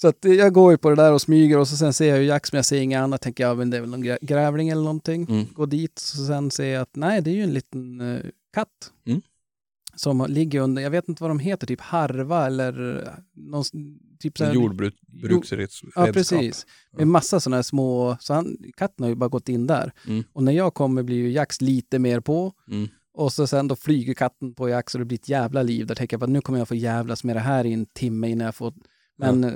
Så 0.00 0.08
att 0.08 0.18
jag 0.22 0.52
går 0.52 0.72
ju 0.72 0.78
på 0.78 0.90
det 0.90 0.96
där 0.96 1.12
och 1.12 1.22
smyger 1.22 1.58
och 1.58 1.68
så 1.68 1.76
sen 1.76 1.92
ser 1.92 2.08
jag 2.08 2.18
ju 2.18 2.24
Jack 2.24 2.52
men 2.52 2.58
jag 2.58 2.64
ser 2.64 2.80
inget 2.80 3.00
annat. 3.00 3.20
Tänker 3.22 3.44
jag, 3.44 3.58
men 3.58 3.70
det 3.70 3.76
är 3.76 3.80
väl 3.80 3.90
någon 3.90 4.04
grä- 4.04 4.18
grävling 4.20 4.68
eller 4.68 4.82
någonting. 4.82 5.26
Mm. 5.30 5.46
Går 5.54 5.66
dit 5.66 5.98
så 5.98 6.26
sen 6.26 6.50
ser 6.50 6.64
jag 6.66 6.82
att 6.82 6.96
nej, 6.96 7.20
det 7.22 7.30
är 7.30 7.34
ju 7.34 7.42
en 7.42 7.54
liten 7.54 8.00
eh, 8.00 8.20
katt. 8.54 8.68
Mm. 9.06 9.22
Som 9.96 10.26
ligger 10.28 10.60
under, 10.60 10.82
jag 10.82 10.90
vet 10.90 11.08
inte 11.08 11.22
vad 11.22 11.30
de 11.30 11.38
heter, 11.38 11.66
typ 11.66 11.80
harva 11.80 12.46
eller 12.46 13.04
någon, 13.34 13.64
typ 14.18 14.38
så 14.38 14.44
här- 14.44 14.54
Jordbruksredskap. 14.54 15.92
Ja, 15.96 16.12
precis. 16.12 16.66
Med 16.92 17.08
massa 17.08 17.40
sådana 17.40 17.56
här 17.56 17.62
små, 17.62 18.16
så 18.20 18.34
han, 18.34 18.56
katten 18.76 19.02
har 19.02 19.08
ju 19.08 19.14
bara 19.14 19.28
gått 19.28 19.48
in 19.48 19.66
där. 19.66 19.92
Mm. 20.06 20.24
Och 20.32 20.42
när 20.42 20.52
jag 20.52 20.74
kommer 20.74 21.02
blir 21.02 21.16
ju 21.16 21.30
Jax 21.30 21.60
lite 21.60 21.98
mer 21.98 22.20
på. 22.20 22.52
Mm. 22.70 22.88
Och 23.12 23.32
så 23.32 23.46
sen 23.46 23.68
då 23.68 23.76
flyger 23.76 24.14
katten 24.14 24.54
på 24.54 24.68
Jax 24.68 24.94
och 24.94 24.98
det 24.98 25.04
blir 25.04 25.18
ett 25.18 25.28
jävla 25.28 25.62
liv. 25.62 25.86
Där 25.86 25.94
tänker 25.94 26.14
jag 26.14 26.20
bara 26.20 26.26
nu 26.30 26.40
kommer 26.40 26.58
jag 26.58 26.68
få 26.68 26.74
jävlas 26.74 27.24
med 27.24 27.36
det 27.36 27.40
här 27.40 27.66
i 27.66 27.72
en 27.72 27.86
timme 27.86 28.28
innan 28.28 28.44
jag 28.44 28.54
får... 28.54 28.74
Men 29.18 29.44
eh, 29.44 29.52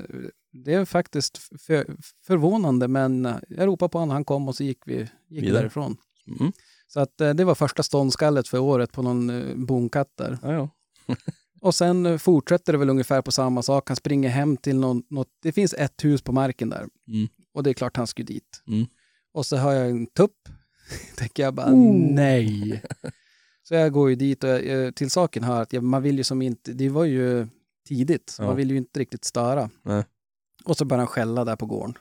det 0.52 0.74
är 0.74 0.84
faktiskt 0.84 1.38
för, 1.38 1.96
förvånande 2.26 2.88
men 2.88 3.28
jag 3.48 3.66
ropade 3.66 3.88
på 3.88 3.98
honom, 3.98 4.12
han 4.12 4.24
kom 4.24 4.48
och 4.48 4.56
så 4.56 4.64
gick 4.64 4.78
vi 4.86 5.08
gick 5.28 5.42
Vidare. 5.42 5.60
därifrån. 5.60 5.96
Mm. 6.40 6.52
Så 6.92 7.00
att 7.00 7.20
eh, 7.20 7.30
det 7.34 7.44
var 7.44 7.54
första 7.54 7.82
ståndskallet 7.82 8.48
för 8.48 8.58
året 8.58 8.92
på 8.92 9.02
någon 9.02 9.30
eh, 9.30 9.56
bonkatt 9.56 10.12
där. 10.18 10.38
Ja, 10.42 10.52
ja. 10.52 10.68
Och 11.60 11.74
sen 11.74 12.06
eh, 12.06 12.18
fortsätter 12.18 12.72
det 12.72 12.78
väl 12.78 12.90
ungefär 12.90 13.22
på 13.22 13.32
samma 13.32 13.62
sak. 13.62 13.88
Han 13.88 13.96
springer 13.96 14.28
hem 14.28 14.56
till 14.56 14.76
någon, 14.78 15.02
något, 15.10 15.28
det 15.42 15.52
finns 15.52 15.74
ett 15.74 16.04
hus 16.04 16.22
på 16.22 16.32
marken 16.32 16.68
där. 16.70 16.88
Mm. 17.08 17.28
Och 17.54 17.62
det 17.62 17.70
är 17.70 17.74
klart 17.74 17.96
han 17.96 18.06
skulle 18.06 18.26
dit. 18.26 18.62
Mm. 18.66 18.86
Och 19.32 19.46
så 19.46 19.56
har 19.56 19.72
jag 19.72 19.90
en 19.90 20.06
tupp. 20.06 20.48
Tänker 21.16 21.42
jag 21.42 21.54
bara, 21.54 21.72
Oh. 21.72 22.14
nej. 22.14 22.82
Så 23.62 23.74
jag 23.74 23.92
går 23.92 24.10
ju 24.10 24.16
dit 24.16 24.44
och 24.44 24.50
jag, 24.50 24.94
till 24.94 25.10
saken 25.10 25.42
hör 25.44 25.62
att 25.62 25.72
jag, 25.72 25.82
man 25.82 26.02
vill 26.02 26.18
ju 26.18 26.24
som 26.24 26.42
inte, 26.42 26.72
det 26.72 26.88
var 26.88 27.04
ju 27.04 27.46
tidigt, 27.88 28.30
så 28.30 28.42
Ja. 28.42 28.46
man 28.46 28.56
vill 28.56 28.70
ju 28.70 28.76
inte 28.76 29.00
riktigt 29.00 29.24
störa. 29.24 29.70
Nej. 29.82 30.04
Och 30.64 30.76
så 30.76 30.84
börjar 30.84 30.98
han 30.98 31.06
skälla 31.06 31.44
där 31.44 31.56
på 31.56 31.66
gården. 31.66 31.94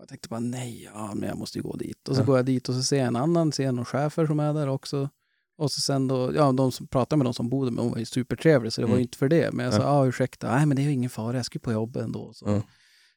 Jag 0.00 0.08
tänkte 0.08 0.28
bara 0.28 0.40
nej, 0.40 0.90
ja, 0.94 1.12
men 1.14 1.28
jag 1.28 1.38
måste 1.38 1.58
ju 1.58 1.62
gå 1.62 1.76
dit. 1.76 2.08
Och 2.08 2.14
så 2.16 2.20
Ja. 2.22 2.26
går 2.26 2.36
jag 2.36 2.46
dit 2.46 2.68
och 2.68 2.74
så 2.74 2.82
ser 2.82 2.98
jag 2.98 3.06
en 3.06 3.16
annan, 3.16 3.52
ser 3.52 3.64
jag 3.64 3.74
någon 3.74 3.84
chefer 3.84 4.26
som 4.26 4.40
är 4.40 4.54
där 4.54 4.68
också. 4.68 5.08
Och 5.58 5.72
så 5.72 5.80
sen 5.80 6.08
då, 6.08 6.34
ja, 6.34 6.52
de 6.52 6.72
som 6.72 6.86
pratar 6.86 7.16
med 7.16 7.26
de 7.26 7.34
som 7.34 7.48
bodde 7.48 7.70
med, 7.70 7.82
hon 7.84 7.92
var 7.92 7.98
ju 7.98 8.04
supertrevlig 8.04 8.72
så 8.72 8.80
det 8.80 8.84
var 8.86 8.92
ju 8.92 8.96
Mm. 8.96 9.02
inte 9.02 9.18
för 9.18 9.28
det. 9.28 9.52
Men 9.52 9.64
jag 9.64 9.74
sa, 9.74 9.80
Ja. 9.82 9.86
ja 10.04 10.06
ursäkta, 10.08 10.56
nej 10.56 10.66
men 10.66 10.76
det 10.76 10.82
är 10.82 10.84
ju 10.84 10.92
ingen 10.92 11.10
fara, 11.10 11.36
jag 11.36 11.44
ska 11.46 11.56
ju 11.56 11.60
på 11.60 11.72
jobbet 11.72 12.02
ändå. 12.02 12.32
Så. 12.32 12.48
Ja. 12.48 12.62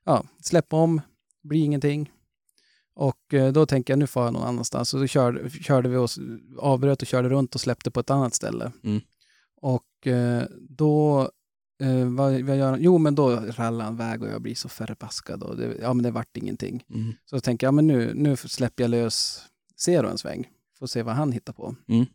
Ja, 0.06 0.24
släpp 0.44 0.74
om, 0.74 1.02
blir 1.44 1.64
ingenting. 1.64 2.12
Och 2.96 3.34
eh, 3.34 3.52
då 3.52 3.66
tänker 3.66 3.94
jag, 3.94 4.00
nu 4.00 4.08
får 4.08 4.24
jag 4.24 4.34
någon 4.34 4.44
annanstans. 4.48 4.90
Så 4.90 4.98
då 4.98 5.08
körde, 5.08 5.50
körde 5.50 5.90
vi 5.90 5.98
oss, 5.98 6.20
avbröt 6.60 7.02
och 7.02 7.08
körde 7.08 7.30
runt 7.30 7.56
och 7.56 7.62
släppte 7.62 7.92
på 7.92 8.00
ett 8.00 8.10
annat 8.10 8.34
ställe. 8.34 8.72
Mm. 8.84 9.02
Och 9.62 10.08
eh, 10.08 10.44
då, 10.70 11.30
eh, 11.84 12.06
vad, 12.06 12.42
vad 12.42 12.58
gör 12.58 12.70
han? 12.72 12.82
Jo 12.82 12.98
men 12.98 13.16
då 13.16 13.30
rallar 13.30 13.86
han 13.86 13.94
iväg 13.94 14.22
och 14.24 14.28
jag 14.30 14.42
blir 14.42 14.56
så 14.56 14.70
förbaskad. 14.70 15.44
Och 15.44 15.58
det, 15.58 15.78
ja 15.82 15.94
men 15.94 16.04
det 16.04 16.12
vart 16.12 16.38
ingenting. 16.38 16.84
Mm. 16.90 17.14
Så 17.26 17.36
jag 17.36 17.44
tänker 17.44 17.68
jag, 17.68 17.72
ja, 17.72 17.76
men 17.76 17.88
nu, 17.88 18.14
nu 18.14 18.36
släpper 18.36 18.84
jag 18.84 18.90
lös 18.92 19.46
Zero 19.80 20.08
en 20.08 20.18
sväng. 20.18 20.50
Får 20.80 20.88
se 20.88 21.04
vad 21.04 21.16
han 21.16 21.32
hittar 21.32 21.54
på. 21.54 21.76
Mm. 21.88 22.06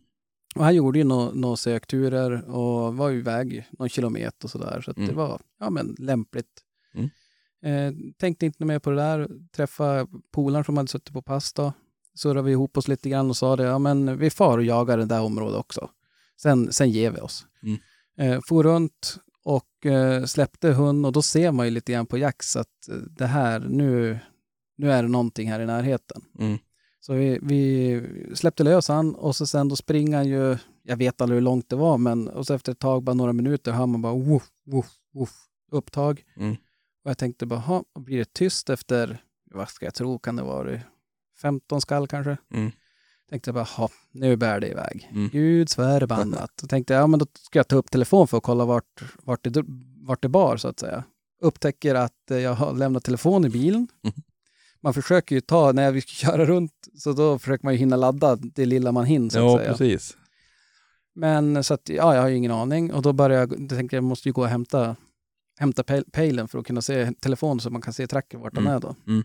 Och 0.56 0.64
han 0.64 0.74
gjorde 0.74 0.98
ju 0.98 1.04
några 1.04 1.30
nå 1.32 1.56
sökturer 1.56 2.50
och 2.50 2.96
var 2.96 3.10
iväg 3.10 3.68
någon 3.78 3.88
kilometer 3.88 4.44
och 4.46 4.50
sådär. 4.50 4.80
Så 4.80 4.90
att 4.90 4.96
det 4.96 5.02
Mm. 5.02 5.16
var 5.16 5.40
ja, 5.60 5.70
men 5.70 5.96
lämpligt. 5.98 6.62
Mm. 6.94 7.10
Eh, 7.62 7.94
tänkte 8.18 8.46
inte 8.46 8.64
mer 8.64 8.78
på 8.78 8.90
det 8.90 8.96
där. 8.96 9.28
Träffa 9.56 10.06
polaren 10.32 10.64
som 10.64 10.76
hade 10.76 10.88
suttit 10.88 11.12
på 11.12 11.22
pass 11.22 11.52
då. 11.52 11.72
Surrade 12.14 12.42
vi 12.42 12.52
ihop 12.52 12.76
oss 12.76 12.88
lite 12.88 13.08
grann 13.08 13.30
och 13.30 13.36
sa 13.36 13.56
det, 13.56 13.62
ja 13.62 13.78
men 13.78 14.18
vi 14.18 14.30
far 14.30 14.58
och 14.58 14.64
jagar 14.64 14.98
det 14.98 15.04
där 15.04 15.20
området 15.20 15.56
också. 15.58 15.90
Sen, 16.42 16.72
sen 16.72 16.90
ger 16.90 17.10
vi 17.10 17.20
oss. 17.20 17.46
Mm. 17.62 17.78
Eh, 18.32 18.40
for 18.48 18.62
runt 18.62 19.18
och 19.48 19.86
eh, 19.86 20.24
släppte 20.24 20.68
hund 20.68 21.06
och 21.06 21.12
då 21.12 21.22
ser 21.22 21.52
man 21.52 21.66
ju 21.66 21.70
lite 21.70 21.92
grann 21.92 22.06
på 22.06 22.18
Jax 22.18 22.56
att 22.56 22.88
eh, 22.88 22.96
det 22.96 23.26
här, 23.26 23.60
nu, 23.60 24.18
nu 24.76 24.92
är 24.92 25.02
det 25.02 25.08
någonting 25.08 25.50
här 25.50 25.60
i 25.60 25.66
närheten. 25.66 26.24
Mm. 26.38 26.58
Så 27.00 27.14
vi, 27.14 27.38
vi 27.42 28.02
släppte 28.34 28.64
lös 28.64 28.88
han 28.88 29.14
och 29.14 29.36
så 29.36 29.46
sen 29.46 29.68
då 29.68 29.76
springer 29.76 30.16
han 30.16 30.28
ju, 30.28 30.56
jag 30.82 30.96
vet 30.96 31.20
aldrig 31.20 31.36
hur 31.36 31.42
långt 31.42 31.68
det 31.68 31.76
var, 31.76 31.98
men 31.98 32.28
och 32.28 32.46
så 32.46 32.54
efter 32.54 32.72
ett 32.72 32.78
tag, 32.78 33.02
bara 33.02 33.14
några 33.14 33.32
minuter, 33.32 33.72
hör 33.72 33.86
man 33.86 34.02
bara 34.02 34.14
woof, 34.14 34.48
woof, 34.66 34.90
woof, 35.14 35.32
upptag. 35.70 36.24
Mm. 36.36 36.56
Och 37.04 37.10
jag 37.10 37.18
tänkte 37.18 37.46
bara, 37.46 37.60
ha, 37.60 37.84
blir 37.98 38.18
det 38.18 38.32
tyst 38.32 38.70
efter, 38.70 39.22
vad 39.50 39.68
ska 39.68 39.86
jag 39.86 39.94
tro, 39.94 40.18
kan 40.18 40.36
det 40.36 40.42
vara 40.42 40.80
15 41.42 41.80
skall 41.80 42.06
kanske? 42.06 42.36
Mm. 42.54 42.70
Tänkte 43.30 43.48
jag 43.48 43.54
bara, 43.54 43.64
ha, 43.64 43.88
nu 44.12 44.36
bär 44.36 44.60
det 44.60 44.68
iväg. 44.70 45.08
Mm. 45.12 45.28
Gud 45.28 45.70
förbannat. 45.70 46.50
Då 46.62 46.66
tänkte 46.66 46.94
jag, 46.94 47.00
ja 47.02 47.06
men 47.06 47.18
då 47.18 47.26
ska 47.34 47.58
jag 47.58 47.68
ta 47.68 47.76
upp 47.76 47.90
telefon 47.90 48.28
för 48.28 48.36
att 48.36 48.42
kolla 48.42 48.64
vart, 48.64 49.02
vart, 49.22 49.44
det, 49.44 49.64
vart 50.02 50.22
det 50.22 50.28
bar 50.28 50.56
så 50.56 50.68
att 50.68 50.80
säga. 50.80 51.04
Upptäcker 51.42 51.94
att 51.94 52.30
eh, 52.30 52.38
jag 52.38 52.54
har 52.54 52.72
lämnat 52.74 53.04
telefon 53.04 53.44
i 53.44 53.48
bilen. 53.48 53.88
Mm. 54.04 54.14
Man 54.80 54.94
försöker 54.94 55.34
ju 55.34 55.40
ta, 55.40 55.72
när 55.72 55.92
vi 55.92 56.00
ska 56.00 56.10
köra 56.26 56.44
runt, 56.46 56.72
så 56.98 57.12
då 57.12 57.38
försöker 57.38 57.64
man 57.64 57.74
ju 57.74 57.78
hinna 57.78 57.96
ladda 57.96 58.36
det 58.36 58.66
lilla 58.66 58.92
man 58.92 59.04
hinner 59.04 59.30
så 59.30 59.38
att 59.38 59.44
Ja, 59.44 59.58
säga. 59.58 59.70
precis. 59.70 60.16
Men 61.14 61.64
så 61.64 61.74
att, 61.74 61.88
ja, 61.88 62.14
jag 62.14 62.22
har 62.22 62.28
ju 62.28 62.36
ingen 62.36 62.50
aning. 62.52 62.92
Och 62.92 63.02
då 63.02 63.12
börjar 63.12 63.38
jag, 63.38 63.48
då 63.68 63.76
tänker 63.76 63.96
jag, 63.96 64.02
jag 64.04 64.08
måste 64.08 64.28
ju 64.28 64.32
gå 64.32 64.42
och 64.42 64.48
hämta, 64.48 64.96
hämta 65.58 65.82
pejl- 65.82 66.10
pejlen 66.12 66.48
för 66.48 66.58
att 66.58 66.66
kunna 66.66 66.82
se 66.82 67.12
telefonen 67.20 67.60
så 67.60 67.70
man 67.70 67.82
kan 67.82 67.92
se 67.92 68.06
tracken 68.06 68.40
vart 68.40 68.54
den 68.54 68.62
Mm. 68.66 68.76
är 68.76 68.80
då. 68.80 68.94
Mm. 69.06 69.24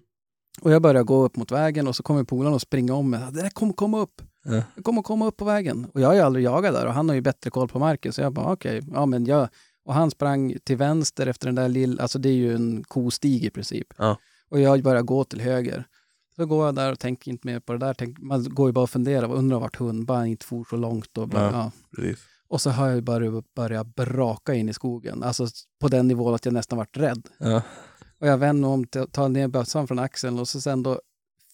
Och 0.62 0.72
jag 0.72 0.82
börjar 0.82 1.04
gå 1.04 1.24
upp 1.26 1.36
mot 1.36 1.52
vägen 1.52 1.88
och 1.88 1.96
så 1.96 2.04
kommer 2.04 2.24
polaren 2.24 2.54
och 2.54 2.62
springa 2.62 2.94
om 2.94 3.10
mig. 3.10 3.20
Det 3.32 3.42
där 3.42 3.50
kommer 3.50 3.74
komma 3.74 4.00
upp. 4.00 4.22
Ja. 4.46 4.64
Det 4.76 4.82
kommer 4.84 5.02
komma 5.02 5.28
upp 5.28 5.38
på 5.38 5.46
vägen. 5.46 5.88
Och 5.94 6.02
jag 6.02 6.08
har 6.08 6.14
ju 6.16 6.22
aldrig 6.22 6.46
jagat 6.46 6.74
där 6.74 6.86
och 6.86 6.94
han 6.94 7.10
har 7.10 7.16
ju 7.16 7.22
bättre 7.22 7.50
koll 7.50 7.68
på 7.68 7.80
marken. 7.80 8.14
Så 8.14 8.22
jag 8.22 8.34
bara 8.34 8.54
okej, 8.54 8.82
ja 8.94 9.06
men 9.06 9.26
jag... 9.26 9.48
Och 9.86 9.94
han 9.94 10.12
sprang 10.12 10.56
till 10.64 10.78
vänster 10.78 11.28
efter 11.28 11.48
den 11.48 11.56
där 11.56 11.68
lilla, 11.70 12.02
alltså 12.02 12.20
det 12.20 12.30
är 12.30 12.34
ju 12.34 12.56
en 12.56 12.84
kostig 12.84 13.46
i 13.46 13.50
princip. 13.50 13.88
Ja. 13.98 14.18
Och 14.50 14.60
jag 14.60 14.84
börjar 14.84 15.02
gå 15.02 15.24
till 15.24 15.42
höger. 15.42 15.88
Så 16.36 16.46
går 16.46 16.66
jag 16.66 16.76
där 16.76 16.92
och 16.92 17.00
tänker 17.00 17.32
inte 17.32 17.48
mer 17.48 17.60
på 17.60 17.74
det 17.74 17.80
där. 17.80 17.94
Tänk, 17.94 18.20
man 18.20 18.44
går 18.44 18.70
ju 18.70 18.74
bara 18.74 18.84
och 18.84 18.90
funderar, 18.90 19.34
undrar 19.34 19.60
vart 19.60 19.76
hund 19.80 20.06
bara 20.06 20.28
inte 20.28 20.46
for 20.46 20.66
så 20.70 20.76
långt. 20.76 21.18
Och, 21.18 21.28
bara, 21.28 21.52
Ja. 21.52 21.72
ja. 21.98 22.14
och 22.48 22.62
så 22.62 22.70
har 22.70 22.90
jag 22.90 23.04
bara 23.04 23.44
börjat 23.56 23.96
braka 23.96 24.54
in 24.54 24.70
i 24.70 24.74
skogen. 24.74 25.24
Alltså 25.24 25.48
på 25.82 25.88
den 25.88 26.08
nivån 26.08 26.34
att 26.36 26.46
jag 26.46 26.54
nästan 26.54 26.78
varit 26.78 26.98
rädd. 26.98 27.28
Ja. 27.38 27.62
Och 28.24 28.30
jag 28.30 28.38
vänder 28.38 28.70
om, 28.70 28.88
till- 28.88 29.08
tar 29.12 29.30
ner 29.30 29.48
bössan 29.48 29.88
från 29.88 30.00
axeln 30.00 30.40
och 30.40 30.48
så 30.48 30.62
sen 30.62 30.84
då 30.84 31.02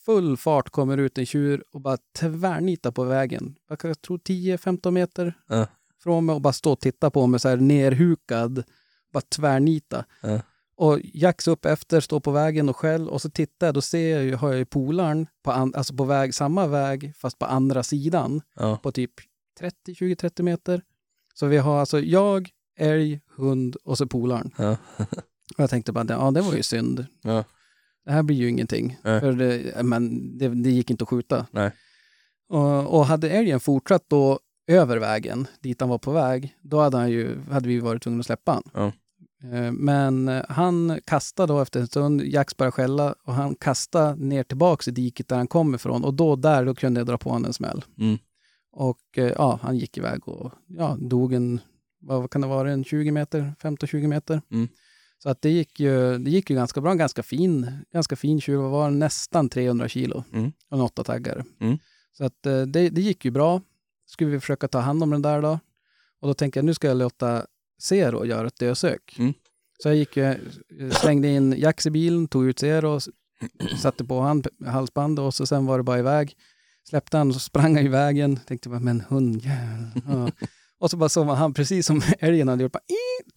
full 0.05 0.37
fart 0.37 0.69
kommer 0.69 0.97
ut 0.97 1.17
en 1.17 1.25
tjur 1.25 1.63
och 1.71 1.81
bara 1.81 1.97
tvärnitar 2.19 2.91
på 2.91 3.03
vägen. 3.03 3.55
Jag 3.67 4.01
tror 4.01 4.17
10-15 4.17 4.91
meter 4.91 5.33
Ja. 5.47 5.67
från 6.03 6.25
mig 6.25 6.33
och 6.35 6.41
bara 6.41 6.53
stå 6.53 6.71
och 6.71 6.79
titta 6.79 7.09
på 7.11 7.27
mig 7.27 7.39
så 7.39 7.49
här 7.49 7.57
nerhukad. 7.57 8.63
Bara 9.13 9.21
tvärnita. 9.21 10.05
Ja. 10.21 10.39
Och 10.75 10.99
Jax 11.03 11.47
upp 11.47 11.65
efter, 11.65 11.99
står 12.01 12.19
på 12.19 12.31
vägen 12.31 12.69
och 12.69 12.77
själv 12.77 13.07
och 13.07 13.21
så 13.21 13.29
tittar 13.29 13.67
jag, 13.67 13.73
då 13.73 13.81
ser 13.81 14.15
jag 14.15 14.23
ju, 14.23 14.35
har 14.35 14.49
jag 14.49 14.57
ju 14.57 14.65
polaren 14.65 15.27
på, 15.43 15.51
an, 15.51 15.73
alltså 15.75 15.93
på 15.95 16.03
väg, 16.03 16.35
samma 16.35 16.67
väg 16.67 17.13
fast 17.15 17.39
på 17.39 17.45
andra 17.45 17.83
sidan 17.83 18.41
Ja. 18.55 18.77
på 18.83 18.91
typ 18.91 19.11
30, 19.59 19.95
20, 19.95 20.15
30 20.15 20.43
meter. 20.43 20.81
Så 21.33 21.45
vi 21.45 21.57
har 21.57 21.79
alltså 21.79 21.99
jag, 21.99 22.49
älg, 22.77 23.21
hund 23.35 23.75
och 23.83 23.97
så 23.97 24.07
polaren. 24.07 24.51
Och 25.57 25.63
jag 25.63 25.69
tänkte 25.69 25.91
bara, 25.91 26.05
ja 26.09 26.31
det 26.31 26.41
var 26.41 26.53
ju 26.53 26.63
synd. 26.63 27.05
Ja. 27.21 27.43
det 28.05 28.11
här 28.11 28.23
blir 28.23 28.37
ju 28.37 28.49
ingenting. 28.49 28.97
Nej. 29.03 29.19
För 29.19 29.31
det, 29.33 29.83
men 29.83 30.37
det, 30.37 30.47
det 30.47 30.69
gick 30.71 30.91
inte 30.91 31.03
att 31.03 31.09
skjuta. 31.09 31.45
Nej. 31.51 31.71
Och, 32.49 32.99
och 32.99 33.05
hade 33.05 33.29
älgen 33.29 33.59
fortsatt 33.59 34.03
då 34.07 34.39
över 34.67 34.97
vägen, 34.97 35.47
dit 35.61 35.79
han 35.81 35.89
var 35.89 35.97
på 35.97 36.11
väg, 36.11 36.55
då 36.61 36.79
hade, 36.79 36.97
han 36.97 37.09
ju, 37.11 37.41
hade 37.51 37.67
vi 37.67 37.79
varit 37.79 38.03
tvungna 38.03 38.19
att 38.19 38.25
släppa 38.25 38.51
han. 38.51 38.63
Ja. 38.73 38.91
Eh, 39.43 39.71
Men 39.71 40.27
eh, 40.27 40.43
han 40.49 40.99
kastade 41.05 41.53
då 41.53 41.61
efter 41.61 41.79
en 41.79 41.87
stund, 41.87 42.21
Jax 42.21 42.57
började 42.57 42.71
skälla 42.71 43.15
och 43.23 43.33
han 43.33 43.55
kastade 43.55 44.15
ner 44.15 44.43
tillbaks 44.43 44.87
i 44.87 44.91
diket 44.91 45.27
där 45.27 45.37
han 45.37 45.47
kom 45.47 45.75
ifrån 45.75 46.03
och 46.03 46.13
då 46.13 46.35
där 46.35 46.65
då 46.65 46.75
kunde 46.75 46.99
jag 46.99 47.07
dra 47.07 47.17
på 47.17 47.29
honom 47.29 47.45
en 47.45 47.53
smäll. 47.53 47.85
Mm. 47.97 48.17
Och 48.71 49.17
eh, 49.17 49.33
ja, 49.37 49.59
han 49.63 49.77
gick 49.77 49.97
iväg 49.97 50.27
och 50.27 50.51
ja, 50.67 50.97
dog 50.99 51.33
en, 51.33 51.59
vad 52.01 52.31
kan 52.31 52.41
det 52.41 52.47
vara, 52.47 52.71
en 52.71 52.83
20 52.83 53.11
meter, 53.11 53.53
15-20 53.61 54.07
meter. 54.07 54.41
Mm. 54.51 54.67
Så 55.23 55.29
att 55.29 55.41
det 55.41 55.49
gick 55.49 55.79
ju, 55.79 56.17
det 56.17 56.31
gick 56.31 56.49
ju 56.49 56.55
ganska 56.55 56.81
bra, 56.81 56.91
en 56.91 56.97
ganska 56.97 57.23
fin, 57.23 57.71
ganska 57.93 58.15
fin 58.15 58.41
tjur, 58.41 58.57
var 58.57 58.89
nästan 58.89 59.49
300 59.49 59.87
kilo 59.89 60.23
Mm. 60.33 60.51
och 60.69 60.77
en 60.77 60.81
åtta 60.83 61.03
taggare. 61.03 61.45
Mm. 61.59 61.77
Så 62.17 62.25
att 62.25 62.45
eh, 62.45 62.61
det, 62.61 62.89
det 62.89 63.01
gick 63.01 63.25
ju 63.25 63.31
bra. 63.31 63.61
Skulle 64.05 64.31
vi 64.31 64.39
försöka 64.39 64.67
ta 64.67 64.79
hand 64.79 65.03
om 65.03 65.09
den 65.09 65.21
där 65.21 65.41
då. 65.41 65.59
Och 66.21 66.27
då 66.27 66.33
tänkte 66.33 66.57
jag 66.59 66.65
nu 66.65 66.73
ska 66.73 66.87
jag 66.87 66.97
låta 66.97 67.45
Zero 67.81 68.25
göra 68.25 68.47
ett 68.47 68.59
dösök. 68.59 69.15
Mm. 69.19 69.33
Så 69.83 69.89
jag 69.89 69.95
gick, 69.95 70.17
eh, 70.17 70.35
slängde 70.91 71.27
in 71.27 71.55
Jax 71.57 71.85
i 71.85 71.89
bilen, 71.89 72.27
tog 72.27 72.45
ut 72.45 72.59
Zero, 72.59 72.99
satte 73.77 74.05
på 74.05 74.21
han 74.21 74.43
halsband 74.65 75.19
och 75.19 75.33
så 75.33 75.45
sen 75.45 75.65
var 75.65 75.77
det 75.77 75.83
bara 75.83 75.99
iväg. 75.99 76.33
Släppte 76.89 77.17
han 77.17 77.27
och 77.27 77.33
så 77.33 77.39
sprang 77.39 77.75
han 77.75 77.85
i 77.85 77.89
vägen. 77.89 78.39
Tänkte 78.47 78.69
bara, 78.69 78.79
men 78.79 79.01
hund, 79.01 79.41
jävlar. 79.45 79.91
Ja. 80.07 80.31
Och 80.79 80.91
så 80.91 80.97
bara 80.97 81.09
såg 81.09 81.25
man 81.25 81.37
han, 81.37 81.53
precis 81.53 81.85
som 81.85 82.01
älgen 82.19 82.47
hade 82.47 82.63
gjort, 82.63 82.71
bara, 82.71 82.83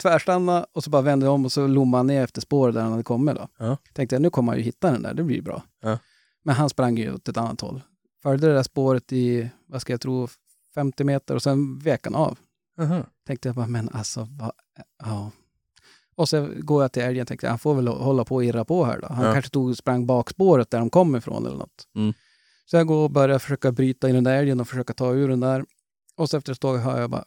tvärstanna 0.01 0.65
och 0.73 0.83
så 0.83 0.89
bara 0.89 1.01
vände 1.01 1.27
om 1.27 1.45
och 1.45 1.51
så 1.51 1.67
lommade 1.67 1.99
han 1.99 2.07
ner 2.07 2.23
efter 2.23 2.41
spåret 2.41 2.75
där 2.75 2.81
han 2.81 2.91
hade 2.91 3.03
kommit. 3.03 3.35
Då. 3.35 3.47
Ja. 3.57 3.77
Tänkte 3.93 4.15
jag, 4.15 4.21
nu 4.21 4.29
kommer 4.29 4.51
han 4.51 4.59
ju 4.59 4.63
hitta 4.63 4.91
den 4.91 5.01
där, 5.01 5.13
det 5.13 5.23
blir 5.23 5.35
ju 5.35 5.41
bra. 5.41 5.63
Ja. 5.81 5.97
Men 6.43 6.55
han 6.55 6.69
sprang 6.69 6.97
ju 6.97 7.13
åt 7.13 7.27
ett 7.27 7.37
annat 7.37 7.61
håll. 7.61 7.81
Följde 8.23 8.47
det 8.47 8.53
där 8.53 8.63
spåret 8.63 9.13
i, 9.13 9.49
vad 9.67 9.81
ska 9.81 9.93
jag 9.93 10.01
tro, 10.01 10.27
50 10.75 11.03
meter 11.03 11.35
och 11.35 11.43
sen 11.43 11.79
vek 11.79 12.01
han 12.03 12.15
av. 12.15 12.37
Aha. 12.81 13.03
Tänkte 13.27 13.47
jag 13.49 13.55
bara, 13.55 13.67
men 13.67 13.89
alltså, 13.89 14.27
vad, 14.31 14.51
ja. 15.03 15.31
Och 16.15 16.29
så 16.29 16.49
går 16.59 16.81
jag 16.83 16.91
till 16.91 17.03
älgen 17.03 17.21
och 17.21 17.27
tänkte, 17.27 17.49
han 17.49 17.59
får 17.59 17.75
väl 17.75 17.87
hålla 17.87 18.25
på 18.25 18.35
och 18.35 18.43
irra 18.45 18.65
på 18.65 18.85
här 18.85 18.99
då. 19.01 19.07
Han 19.07 19.25
Ja. 19.25 19.33
kanske 19.33 19.51
tog 19.51 19.69
och 19.69 19.77
sprang 19.77 20.05
bakspåret 20.05 20.69
där 20.69 20.79
de 20.79 20.89
kom 20.89 21.15
ifrån 21.15 21.45
eller 21.45 21.57
något. 21.57 21.87
Mm. 21.95 22.13
Så 22.65 22.75
jag 22.77 22.87
går 22.87 23.03
och 23.03 23.11
börjar 23.11 23.39
försöka 23.39 23.71
bryta 23.71 24.09
i 24.09 24.11
den 24.11 24.23
där 24.23 24.33
älgen 24.37 24.59
och 24.59 24.67
försöka 24.67 24.93
ta 24.93 25.11
ur 25.13 25.29
den 25.29 25.39
där. 25.39 25.65
Och 26.15 26.29
så 26.29 26.37
efter 26.37 26.51
ett 26.51 26.59
tag 26.59 26.77
hör 26.77 27.01
jag 27.01 27.09
bara... 27.09 27.23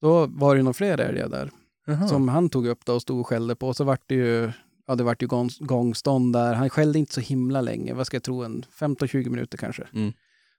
Då 0.00 0.26
var 0.26 0.56
det 0.56 0.62
några 0.62 0.72
fler 0.74 1.00
älgar 1.00 1.28
där 1.28 1.50
Jaha. 1.86 2.08
som 2.08 2.28
han 2.28 2.48
tog 2.50 2.66
upp 2.66 2.84
då 2.84 2.94
och 2.94 3.02
stod 3.02 3.20
och 3.20 3.26
skällde 3.26 3.56
på. 3.56 3.68
Och 3.68 3.76
så 3.76 3.84
vart 3.84 4.08
det 4.08 4.14
ju, 4.14 4.52
ja 4.86 4.94
det 4.94 5.04
vart 5.04 5.22
ju 5.22 5.26
gång, 5.26 5.48
gångstånd 5.60 6.32
där. 6.32 6.54
Han 6.54 6.70
skällde 6.70 6.98
inte 6.98 7.14
så 7.14 7.20
himla 7.20 7.60
länge, 7.60 7.94
vad 7.94 8.06
ska 8.06 8.16
jag 8.16 8.22
tro, 8.22 8.42
en 8.42 8.64
15-20 8.80 9.28
minuter 9.30 9.58
kanske. 9.58 9.86
Mm. 9.94 10.12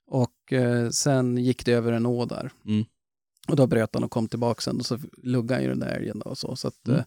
Och 0.07 0.53
eh, 0.53 0.89
sen 0.89 1.37
gick 1.37 1.65
det 1.65 1.71
över 1.73 1.91
en 1.91 2.05
å 2.05 2.25
där. 2.25 2.51
Mm. 2.65 2.85
Och 3.47 3.55
då 3.55 3.67
bröt 3.67 3.93
han 3.93 4.03
och 4.03 4.11
kom 4.11 4.27
tillbaka 4.27 4.61
sen 4.61 4.79
och 4.79 4.85
så 4.85 4.99
luggade 5.17 5.53
han 5.53 5.63
ju 5.63 5.69
den 5.69 5.79
där 5.79 5.87
älgen 5.95 6.19
då 6.19 6.29
och 6.29 6.37
så. 6.37 6.55
så 6.55 6.67
att, 6.67 6.87
Mm. 6.87 6.99
eh, 6.99 7.05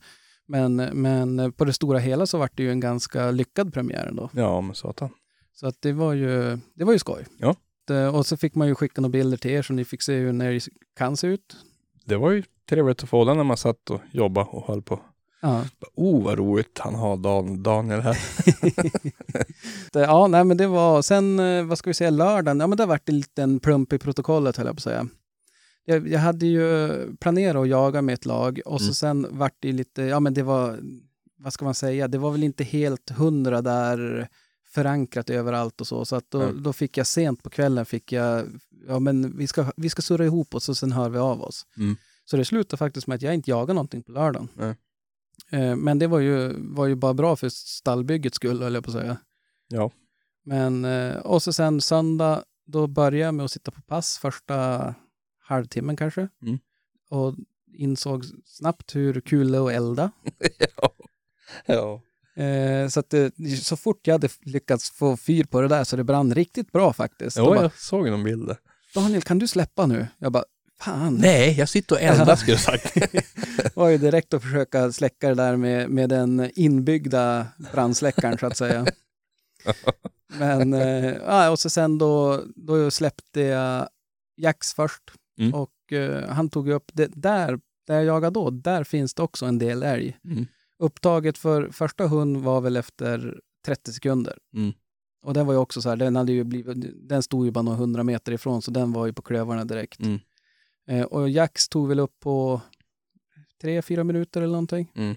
men, 0.51 0.77
men 0.77 1.53
på 1.53 1.65
det 1.65 1.73
stora 1.73 1.99
hela 1.99 2.27
så 2.27 2.39
vart 2.39 2.57
det 2.57 2.63
ju 2.63 2.71
en 2.71 2.81
ganska 2.81 3.31
lyckad 3.31 3.73
premiär 3.73 4.07
ändå. 4.07 4.31
Ja, 4.33 4.61
men 4.61 4.75
satan. 4.75 5.11
Så 5.53 5.67
att 5.67 5.83
det 5.83 5.93
var 5.93 6.13
ju, 6.13 6.59
det 6.75 6.85
var 6.85 6.93
ju 6.93 6.99
skoj. 6.99 7.27
Ja. 7.39 7.55
Eh, 7.91 8.15
Och 8.17 8.27
så 8.27 8.37
fick 8.37 8.55
man 8.55 8.69
ju 8.69 8.75
skicka 8.75 9.01
några 9.01 9.13
bilder 9.13 9.37
till 9.37 9.51
er 9.51 9.63
så 9.63 9.73
ni 9.73 9.85
fick 9.85 10.03
se 10.03 10.15
hur 10.17 10.29
en 10.29 10.41
älg 10.41 10.61
kan 10.97 11.17
se 11.17 11.27
ut. 11.27 11.57
Det 12.05 12.17
var 12.17 12.31
ju 12.31 12.43
trevligt 12.69 13.03
att 13.03 13.09
få 13.09 13.25
den 13.25 13.37
när 13.37 13.45
man 13.45 13.57
satt 13.57 13.91
och 13.91 14.01
jobbade 14.13 14.47
och 14.51 14.67
höll 14.67 14.83
på. 14.83 15.01
Ja. 15.41 15.65
Oh, 15.95 16.25
vad 16.25 16.39
roligt 16.39 16.79
han 16.79 16.95
har 16.95 17.17
Dan, 17.17 17.63
Daniel 17.63 18.01
här. 18.01 18.19
Ja, 19.93 20.27
nej 20.27 20.45
men 20.45 20.57
det 20.57 20.67
var, 20.67 21.03
sen 21.03 21.39
eh, 21.41 21.65
vad 21.65 21.79
ska 21.79 21.91
vi 21.91 21.95
säga, 21.95 22.11
lördagen, 22.11 22.61
ja 22.61 22.67
men 22.67 22.79
det 22.79 22.87
vart 22.87 23.07
det 23.07 23.13
en 23.13 23.17
liten 23.19 23.61
plump 23.61 23.93
i 23.93 23.99
protokollet 23.99 24.57
höll 24.57 24.67
jag 24.67 24.75
på 24.77 24.79
att 24.79 24.83
säga. 24.83 25.09
Jag, 25.85 26.09
jag 26.09 26.21
hade 26.21 26.47
ju 26.47 26.89
planerat 27.17 27.57
att 27.63 27.69
jaga 27.69 28.03
med 28.03 28.13
ett 28.15 28.27
lag 28.27 28.61
och 28.67 28.81
så 28.81 28.85
Mm. 28.85 28.95
sen 28.95 29.27
vart 29.39 29.57
det 29.61 29.73
lite, 29.73 30.03
ja 30.03 30.21
men 30.21 30.35
det 30.35 30.43
var, 30.43 30.79
vad 31.39 31.53
ska 31.53 31.65
man 31.65 31.75
säga, 31.75 32.09
det 32.09 32.19
var 32.19 32.31
väl 32.31 32.43
inte 32.45 32.65
helt 32.65 33.11
hundra 33.11 33.63
där 33.63 34.29
förankrat 34.71 35.31
överallt 35.31 35.81
och 35.81 35.87
så, 35.87 36.05
så 36.05 36.17
att 36.17 36.31
då, 36.31 36.43
Mm. 36.43 36.63
då 36.63 36.73
fick 36.73 36.97
jag 36.97 37.07
sent 37.07 37.43
på 37.43 37.51
kvällen 37.51 37.87
fick 37.87 38.13
jag, 38.13 38.47
ja 38.87 38.99
men 38.99 39.37
vi 39.39 39.47
ska, 39.47 39.73
vi 39.77 39.91
ska 39.91 40.03
surra 40.03 40.25
ihop 40.25 40.55
oss 40.55 40.69
och 40.69 40.77
sen 40.77 40.93
hör 40.93 41.09
vi 41.09 41.19
av 41.19 41.43
oss. 41.43 41.67
Mm. 41.77 41.97
Så 42.25 42.37
det 42.37 42.45
slutade 42.45 42.79
faktiskt 42.79 43.07
med 43.07 43.15
att 43.15 43.23
jag 43.23 43.35
inte 43.35 43.51
jagade 43.51 43.73
någonting 43.73 44.03
på 44.03 44.13
lördagen. 44.13 44.49
Eh, 45.51 45.77
Men 45.77 45.99
det 45.99 46.07
var 46.07 46.19
ju, 46.19 46.55
var 46.59 46.87
ju 46.87 46.95
bara 46.95 47.15
bra 47.15 47.37
för 47.37 47.49
stallbyggets 47.49 48.37
skull, 48.37 48.63
höll 48.63 48.75
jag 48.75 48.85
på 48.85 48.91
att 48.91 48.97
säga. 48.97 49.17
Ja. 49.69 49.91
Men, 50.45 50.85
eh, 50.85 51.17
och 51.17 51.43
så 51.43 51.53
sen 51.53 51.81
söndag, 51.81 52.45
då 52.67 52.87
började 52.87 53.19
jag 53.19 53.35
med 53.35 53.45
att 53.45 53.51
sitta 53.51 53.71
på 53.71 53.83
pass 53.83 54.19
första 54.19 54.95
halvtimmen 55.39 55.97
kanske. 55.97 56.29
Mm. 56.43 56.59
Och 57.11 57.35
insåg 57.75 58.25
snabbt 58.45 58.97
hur 58.97 59.21
kul 59.21 59.53
det 59.53 59.59
är 59.59 59.67
att 59.67 59.73
elda. 59.73 60.11
ja. 60.77 60.93
ja. 61.67 62.03
Eh, 62.39 62.89
så 62.89 63.01
att 63.01 63.11
det, 63.11 63.33
så 63.63 63.77
fort 63.77 64.07
jag 64.07 64.15
hade 64.15 64.29
lyckats 64.43 64.91
få 64.91 65.17
fyr 65.17 65.45
på 65.45 65.61
det 65.61 65.69
där 65.69 65.85
så 65.85 65.97
det 65.97 66.05
brann 66.05 66.35
riktigt 66.35 66.73
bra 66.73 66.93
faktiskt. 66.93 67.37
Jo, 67.39 67.45
bara, 67.45 67.63
jag 67.63 67.79
såg 67.79 68.11
någon 68.11 68.25
bild 68.25 68.47
där. 68.47 68.57
Daniel, 68.95 69.23
kan 69.23 69.39
du 69.39 69.47
släppa 69.49 69.87
nu? 69.87 70.07
Jag 70.19 70.33
bara, 70.33 70.45
fan. 70.81 71.15
Nej, 71.15 71.59
jag 71.59 71.69
sitter 71.69 71.95
och 71.95 72.01
eldar 72.03 72.37
skulle 72.37 72.53
jag 72.53 72.61
sagt. 72.61 72.97
Var 73.75 73.89
ju 73.89 73.99
direkt 73.99 74.35
att 74.35 74.43
försöka 74.43 74.93
släcka 74.93 75.29
det 75.29 75.35
där 75.35 75.57
med, 75.57 75.91
med 75.91 76.09
den 76.09 76.51
inbyggda 76.55 77.47
brandsläckaren 77.73 78.39
så 78.39 78.47
att 78.47 78.57
säga. 78.57 78.87
Men, 80.39 80.75
eh, 80.75 81.51
och 81.51 81.59
så 81.59 81.71
sen 81.71 81.99
då, 81.99 82.43
då 82.57 82.91
släppte 82.91 83.41
jag 83.41 83.89
Jax 84.37 84.75
först 84.75 85.03
Mm. 85.39 85.55
och 85.55 85.93
eh, 85.93 86.29
han 86.29 86.49
tog 86.49 86.69
upp, 86.69 86.91
det, 86.95 87.07
där, 87.07 87.59
där 87.87 87.95
jag 87.95 88.05
jagade 88.05 88.35
då, 88.35 88.51
där 88.51 88.85
finns 88.85 89.15
det 89.15 89.23
också 89.23 89.47
en 89.47 89.59
del 89.59 89.83
älg. 89.83 90.19
Mm. 90.25 90.47
Upptaget 90.79 91.39
för 91.39 91.71
första 91.71 92.07
hund 92.07 92.37
var 92.37 92.61
väl 92.61 92.77
efter 92.77 93.41
30 93.67 93.93
sekunder. 93.93 94.39
Mm. 94.55 94.73
Och 95.23 95.35
den 95.35 95.47
var 95.47 95.55
ju 95.55 95.59
också 95.59 95.83
så 95.83 95.89
här, 95.89 95.97
den, 95.97 96.17
hade 96.17 96.33
ju 96.33 96.45
blivit, 96.45 97.09
den 97.09 97.23
stod 97.23 97.45
ju 97.45 97.51
bara 97.51 97.63
några 97.63 97.79
hundra 97.79 98.03
meter 98.03 98.33
ifrån 98.33 98.63
så 98.63 98.71
den 98.71 98.93
var 98.93 99.07
ju 99.07 99.13
på 99.13 99.23
klövarna 99.23 99.65
direkt. 99.65 100.01
Mm. 100.01 100.21
Eh, 100.89 101.05
och 101.05 101.29
Jax 101.29 101.69
tog 101.69 101.89
väl 101.89 102.01
upp 102.01 102.21
på 102.21 102.61
tre, 103.61 103.83
fyra 103.83 104.05
minuter 104.05 104.41
eller 104.41 104.53
någonting. 104.53 104.93
Mm. 104.95 105.17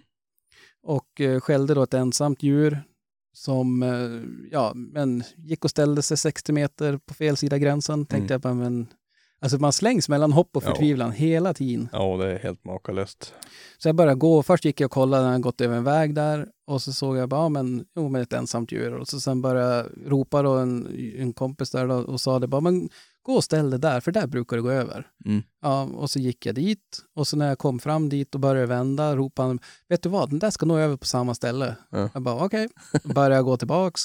Och 0.83 1.21
eh, 1.21 1.39
skällde 1.39 1.73
då 1.73 1.83
ett 1.83 1.93
ensamt 1.93 2.43
djur 2.43 2.83
som 3.33 3.83
eh, 3.83 4.21
ja, 4.51 4.73
men 4.75 5.23
gick 5.37 5.63
och 5.63 5.69
ställde 5.69 6.01
sig 6.01 6.17
60 6.17 6.51
meter 6.51 6.97
på 6.97 7.13
fel 7.13 7.37
sida 7.37 7.57
gränsen. 7.57 8.05
Tänkte 8.05 8.33
jag 8.33 8.41
bara, 8.41 8.53
men 8.53 8.87
alltså 9.41 9.57
man 9.57 9.73
slängs 9.73 10.09
mellan 10.09 10.31
hopp 10.31 10.55
och 10.57 10.63
Ja. 10.63 10.67
förtvivlan 10.67 11.11
hela 11.11 11.53
tiden. 11.53 11.89
Ja, 11.93 12.17
det 12.17 12.31
är 12.33 12.39
helt 12.39 12.65
makalöst. 12.65 13.33
Så 13.77 13.87
jag 13.87 13.95
började 13.95 14.15
gå. 14.19 14.43
Först 14.43 14.65
gick 14.65 14.79
jag 14.81 14.85
och 14.85 14.91
kollade 14.91 15.23
när 15.23 15.31
han 15.31 15.41
gått 15.41 15.61
över 15.61 15.75
en 15.77 15.83
väg 15.83 16.15
där 16.15 16.47
och 16.67 16.81
så 16.81 16.93
såg 16.93 17.17
jag 17.17 17.29
bara, 17.29 17.41
ja, 17.41 17.49
men, 17.49 17.85
jo, 17.95 18.09
men 18.09 18.21
ett 18.21 18.33
ensamt 18.33 18.71
djur. 18.71 18.93
Och 18.93 19.07
så 19.07 19.19
sen 19.19 19.41
började 19.41 19.75
jag 19.75 19.85
ropa 20.11 20.41
då 20.41 20.53
en, 20.53 20.87
en 21.17 21.33
kompis 21.33 21.71
där 21.71 21.87
då 21.87 21.95
och 21.95 22.21
sa 22.21 22.39
det 22.39 22.47
bara, 22.47 22.61
men 22.61 22.89
gå 23.23 23.33
och 23.33 23.43
ställ 23.43 23.69
dig 23.69 23.79
där, 23.79 23.99
för 23.99 24.11
där 24.11 24.27
brukar 24.27 24.57
det 24.57 24.63
gå 24.63 24.69
över. 24.71 25.07
Mm. 25.25 25.43
Ja, 25.61 25.83
och 25.83 26.09
så 26.09 26.19
gick 26.19 26.45
jag 26.45 26.55
dit 26.55 26.99
och 27.15 27.27
så 27.27 27.37
när 27.37 27.47
jag 27.47 27.57
kom 27.57 27.79
fram 27.79 28.09
dit 28.09 28.35
och 28.35 28.41
började 28.41 28.67
vända 28.67 29.15
ropade 29.15 29.47
han, 29.47 29.59
vet 29.89 30.01
du 30.03 30.09
vad, 30.09 30.29
den 30.29 30.39
där 30.39 30.49
ska 30.49 30.65
nog 30.65 30.79
över 30.79 30.97
på 30.97 31.05
samma 31.05 31.35
ställe. 31.35 31.75
Ja. 31.89 32.09
Jag 32.13 32.21
bara, 32.23 32.45
okej. 32.45 32.69
Då 33.03 33.13
började 33.13 33.35
jag 33.35 33.45
gå 33.45 33.57
tillbaks 33.57 34.01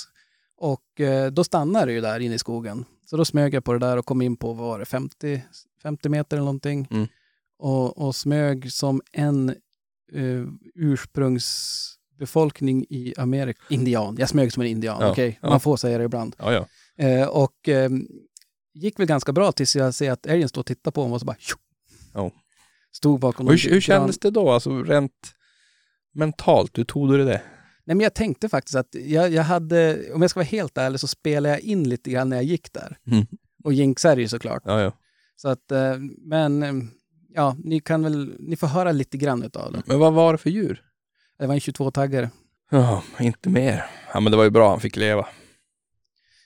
och 0.59 1.01
eh, 1.01 1.30
då 1.32 1.45
stannade 1.45 1.87
det 1.87 1.93
ju 1.93 2.01
där 2.01 2.20
inne 2.20 2.34
i 2.34 2.39
skogen. 2.39 2.84
Så 3.11 3.16
då 3.16 3.24
smög 3.24 3.54
jag 3.54 3.64
på 3.64 3.72
det 3.72 3.78
där 3.78 3.96
och 3.96 4.07
kom 4.07 4.22
in 4.22 4.36
på, 4.36 4.52
vad 4.52 4.66
var 4.66 4.78
det, 4.78 4.84
50, 4.84 5.42
50 5.82 6.09
meter 6.09 6.36
eller 6.36 6.44
någonting. 6.44 6.88
Mm. 6.90 7.07
Och, 7.59 7.98
och 7.98 8.14
smög 8.16 8.72
som 8.72 9.00
en 9.12 9.48
eh, 10.12 10.44
ursprungsbefolkning 10.74 12.86
i 12.90 13.14
Amerika. 13.16 13.61
Indian. 13.70 14.16
Jag 14.18 14.28
smög 14.28 14.52
som 14.52 14.61
en 14.62 14.68
indian, 14.68 14.98
Ja, 15.00 15.11
okej? 15.11 15.38
ja. 15.42 15.48
Man 15.50 15.61
får 15.61 15.76
säga 15.76 15.98
det 15.98 16.04
ibland. 16.04 16.36
Ja. 16.38 16.66
Eh, 16.98 17.28
och 17.28 17.68
eh, 17.68 17.90
gick 18.74 18.98
väl 18.98 19.07
ganska 19.07 19.32
bra 19.32 19.52
tills 19.52 19.76
jag 19.76 19.94
ser 19.94 20.11
att 20.12 20.26
älgen 20.26 20.48
står 20.48 20.61
och 20.62 20.66
tittar 20.66 20.90
på 20.90 21.04
mig 21.07 21.14
och 21.14 21.20
så 21.20 21.26
bara 21.26 21.36
tjo! 21.38 21.57
Ja. 22.14 22.30
Stod 22.92 23.20
bakom 23.20 23.48
hur, 23.48 23.70
hur 23.70 23.80
kändes 23.80 24.18
det 24.18 24.30
då? 24.30 24.50
Alltså 24.50 24.82
rent 24.82 25.12
mentalt, 26.12 26.78
hur 26.78 26.84
tog 26.84 27.09
du 27.12 27.24
det? 27.24 27.42
Nej, 27.87 27.95
men 27.97 28.01
jag 28.01 28.14
tänkte 28.14 28.49
faktiskt 28.49 28.76
att 28.76 28.95
jag, 28.95 29.30
jag 29.30 29.43
hade, 29.43 30.03
om 30.14 30.22
jag 30.22 30.30
ska 30.30 30.41
vara 30.41 30.47
helt 30.47 30.78
ärlig, 30.78 31.01
så 31.01 31.07
spelade 31.07 31.55
jag 31.55 31.61
in 31.61 31.89
lite 31.89 32.11
grann 32.11 32.28
när 32.28 32.37
jag 32.37 32.45
gick 32.45 32.72
där. 32.72 32.99
Mm. 33.11 33.26
Och 33.64 33.72
jinxade 33.72 34.20
ju 34.20 34.28
såklart. 34.28 34.62
Ja, 34.64 34.80
ja. 34.80 34.93
Så 35.37 35.49
att, 35.49 35.72
eh, 35.72 35.95
men 36.18 36.62
eh, 36.62 36.72
ja, 37.34 37.57
ni 37.64 37.80
kan 37.80 38.03
väl, 38.03 38.37
ni 38.39 38.57
får 38.57 38.66
höra 38.66 38.93
lite 38.93 39.16
grann 39.16 39.43
utav 39.43 39.72
det. 39.72 39.82
Men 39.87 39.99
vad 39.99 40.12
var 40.12 40.32
det 40.32 40.39
för 40.39 40.51
djur? 40.51 40.82
Det 41.39 41.47
var 41.47 41.55
en 41.55 41.61
22-taggare. 41.61 42.30
Ja, 42.70 43.03
inte 43.20 43.49
mer. 43.49 43.84
Ja, 44.14 44.20
men 44.20 44.30
det 44.30 44.37
var 44.37 44.45
ju 44.45 44.51
bra 44.51 44.70
han 44.70 44.80
fick 44.80 44.97
leva. 44.97 45.26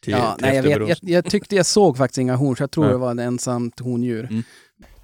Till, 0.02 0.12
Ja, 0.12 0.34
till 0.34 0.46
nej, 0.46 0.56
jag, 0.56 0.62
vet, 0.62 0.88
jag, 0.88 0.98
jag 1.02 1.24
tyckte 1.24 1.56
jag 1.56 1.66
såg 1.66 1.96
faktiskt 1.96 2.18
inga 2.18 2.36
horn, 2.36 2.56
så 2.56 2.62
jag 2.62 2.70
tror 2.70 2.84
Nej. 2.84 2.92
det 2.92 2.98
var 2.98 3.10
en 3.10 3.18
ensamt 3.18 3.80
hondjur. 3.80 4.24
Mm. 4.30 4.42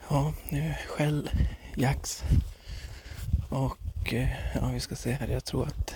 Ja, 0.08 0.34
nu 0.50 0.74
skäll 0.88 1.30
Jax. 1.76 2.22
Och 3.50 3.78
Eh, 4.12 4.28
ja, 4.54 4.68
vi 4.74 4.80
ska 4.80 4.96
se 4.96 5.12
här, 5.12 5.28
jag 5.28 5.44
tror 5.44 5.66
att 5.66 5.94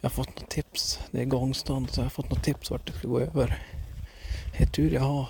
Jag 0.00 0.10
har 0.10 0.14
fått 0.14 0.40
något 0.40 0.50
tips. 0.50 1.00
Det 1.10 1.20
är 1.20 1.24
gångstånd 1.24 1.90
så 1.90 2.00
jag 2.00 2.04
har 2.04 2.10
fått 2.10 2.30
något 2.30 2.44
tips 2.44 2.70
vart 2.70 2.86
det 2.86 2.92
ska 2.92 3.08
gå 3.08 3.20
över. 3.20 3.62
Det 4.56 4.62
är 4.62 4.66
tur 4.66 4.94
jag 4.94 5.00
har 5.00 5.28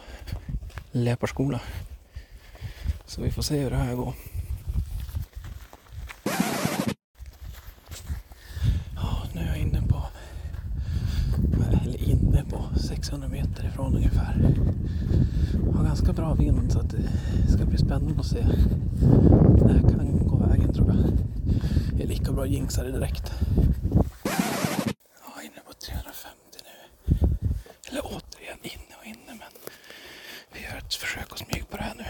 löparskola. 0.92 1.60
Så 3.06 3.22
vi 3.22 3.30
får 3.30 3.42
se 3.42 3.58
hur 3.58 3.70
det 3.70 3.76
här 3.76 3.94
går. 3.94 4.14
Ja, 8.94 9.22
nu 9.34 9.40
är 9.40 9.46
jag 9.46 9.58
inne 9.58 9.82
på, 9.82 10.02
eller 11.70 12.08
inne 12.08 12.44
på 12.50 12.67
600 12.78 13.28
meter 13.28 13.66
ifrån 13.66 13.94
ungefär. 13.96 14.54
Har 15.74 15.84
ganska 15.84 16.12
bra 16.12 16.34
vind 16.34 16.72
så 16.72 16.78
att 16.78 16.90
det 16.90 17.52
ska 17.52 17.64
bli 17.64 17.78
spännande 17.78 18.20
att 18.20 18.26
se. 18.26 18.42
Det 19.58 19.72
här 19.72 19.80
kan 19.80 20.28
gå 20.28 20.36
vägen 20.36 20.74
tror 20.74 20.88
jag. 20.88 20.98
Det 21.96 22.02
är 22.04 22.08
lika 22.08 22.32
bra 22.32 22.42
att 22.42 22.50
jinxa 22.50 22.82
det 22.82 22.92
direkt. 22.92 23.32
Ja, 24.24 25.42
inne 25.42 25.60
på 25.66 25.72
350 25.72 26.58
nu. 26.64 27.16
Eller 27.88 28.02
återigen 28.04 28.58
inne 28.62 28.94
och 29.00 29.06
inne 29.06 29.38
men 29.38 29.52
vi 30.52 30.62
gör 30.62 30.78
ett 30.78 30.94
försök 30.94 31.32
att 31.32 31.38
smyga 31.38 31.64
på 31.70 31.76
det 31.76 31.82
här 31.82 31.94
nu. 31.94 32.04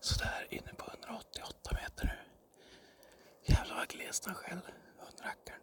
Sådär 0.00 0.46
inne 0.50 0.72
på 0.76 0.84
188 1.02 1.70
meter 1.82 2.04
nu. 2.04 2.12
Jävlar 3.50 3.76
vad 3.76 3.88
glest 3.88 4.24
han 4.26 4.34
skäll, 4.34 4.60
hundrackaren. 4.98 5.60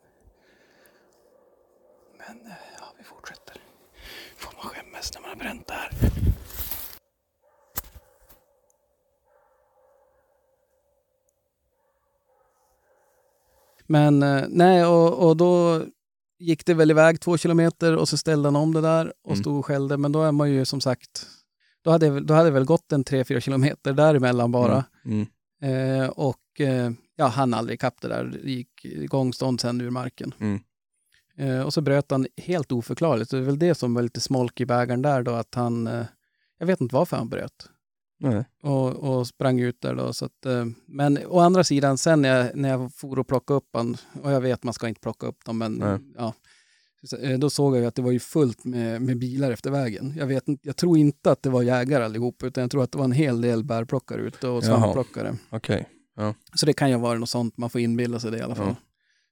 Men 2.18 2.52
eh, 2.52 2.58
ja, 2.80 2.86
vi 2.98 3.04
fortsätter. 3.04 3.58
Får 4.38 4.54
man 4.54 4.62
skämmas 4.66 5.14
när 5.14 5.22
man 5.22 5.30
har 5.30 5.38
bränt 5.38 5.68
det 5.68 5.74
här. 5.74 5.92
Men 13.88 14.24
eh, 14.24 14.44
nej, 14.50 14.86
och, 14.86 15.28
och 15.28 15.38
då 15.38 15.82
gick 16.40 16.66
det 16.66 16.74
väl 16.74 16.92
iväg 16.92 17.20
två 17.22 17.38
kilometer 17.38 17.96
och 17.96 18.10
så 18.10 18.18
ställde 18.18 18.48
han 18.48 18.56
om 18.56 18.74
det 18.74 18.82
där 18.82 19.14
och 19.24 19.32
Mm. 19.32 19.44
stod 19.44 19.60
och 19.60 19.66
skällde. 19.66 19.98
Men 19.98 20.12
då 20.12 20.24
är 20.24 20.32
man 20.32 20.52
ju 20.52 20.66
som 20.66 20.82
sagt, 20.82 21.28
då 21.82 21.92
hade, 21.92 22.20
då 22.20 22.34
hade 22.34 22.48
det 22.50 22.54
väl 22.54 22.66
gått 22.66 22.92
en 22.92 23.04
tre, 23.04 23.24
fyra 23.24 23.42
kilometer 23.42 23.94
däremellan 23.94 24.52
bara. 24.52 24.86
Mm. 25.06 25.26
Mm. 25.62 26.02
Eh, 26.02 26.10
och 26.10 26.62
eh, 26.62 26.92
ja, 27.18 27.26
han 27.28 27.53
aldrig 27.53 27.76
ikapp 27.76 28.01
det 28.01 28.07
där. 28.07 28.39
Gick 28.43 28.86
gångstånd 29.07 29.61
sen 29.61 29.82
ur 29.82 29.89
marken. 29.89 30.34
Mm. 30.39 30.59
Eh, 31.38 31.61
och 31.61 31.74
så 31.74 31.82
bröt 31.82 32.11
han 32.11 32.28
helt 32.38 32.72
oförklarligt. 32.72 33.32
Det 33.32 33.38
är 33.38 33.41
väl 33.41 33.59
det 33.59 33.76
som 33.76 33.93
var 33.93 34.01
lite 34.01 34.20
smolk 34.20 34.61
i 34.61 34.65
bägaren 34.65 35.01
där 35.01 35.24
då, 35.24 35.32
att 35.32 35.55
han... 35.55 35.88
Eh, 35.88 36.05
jag 36.59 36.68
vet 36.68 36.82
inte 36.82 36.95
varför 36.95 37.18
han 37.18 37.30
bröt. 37.30 37.70
Nej. 38.20 38.45
Och, 38.63 38.95
och 38.95 39.28
sprang 39.28 39.59
ut 39.59 39.82
där 39.82 39.95
då. 39.95 40.13
Så 40.13 40.26
att, 40.26 40.45
eh, 40.45 40.65
men 40.86 41.20
å 41.28 41.39
andra 41.39 41.63
sidan, 41.63 41.97
sen 41.97 42.22
när 42.22 42.30
jag, 42.38 42.55
när 42.55 42.70
jag 42.70 42.93
for 42.93 43.20
och 43.20 43.28
plockade 43.28 43.57
upp 43.57 43.70
han, 43.74 43.97
och 44.24 44.32
jag 44.32 44.41
vet 44.41 44.63
man 44.63 44.74
ska 44.74 44.88
inte 44.88 45.01
plocka 45.01 45.28
upp 45.28 45.45
dem, 45.45 45.57
men 45.57 45.84
ja. 46.18 46.34
Så, 47.03 47.18
eh, 47.18 47.39
Då 47.39 47.49
såg 47.49 47.78
jag 47.78 47.86
att 47.86 47.95
det 47.95 48.01
var 48.01 48.11
ju 48.11 48.20
fullt 48.20 48.65
med, 48.65 49.01
med 49.01 49.20
bilar 49.20 49.51
efter 49.51 49.72
vägen. 49.72 50.13
Jag, 50.18 50.28
vet, 50.28 50.43
jag 50.61 50.76
tror 50.76 50.97
inte 50.97 51.32
att 51.32 51.43
det 51.43 51.49
var 51.49 51.63
jägare 51.63 52.03
allihop, 52.05 52.43
utan 52.43 52.61
jag 52.61 52.72
tror 52.72 52.84
att 52.84 52.91
det 52.91 52.97
var 52.97 53.05
en 53.05 53.11
hel 53.11 53.41
del 53.41 53.63
bärplockare 53.63 54.22
ute 54.22 54.47
och 54.47 54.63
Jaha. 54.63 54.80
svampplockare. 54.80 55.38
Okej. 56.18 56.34
Så 56.55 56.65
det 56.65 56.74
kan 56.74 56.89
ju 56.89 56.97
vara 56.97 57.20
något 57.20 57.30
sånt, 57.30 57.57
man 57.57 57.70
får 57.70 57.82
inbilla 57.82 58.20
sig 58.20 58.32
det 58.32 58.38
i 58.38 58.41
alla 58.41 58.55
fall. 58.55 58.68
Ja. 58.68 58.76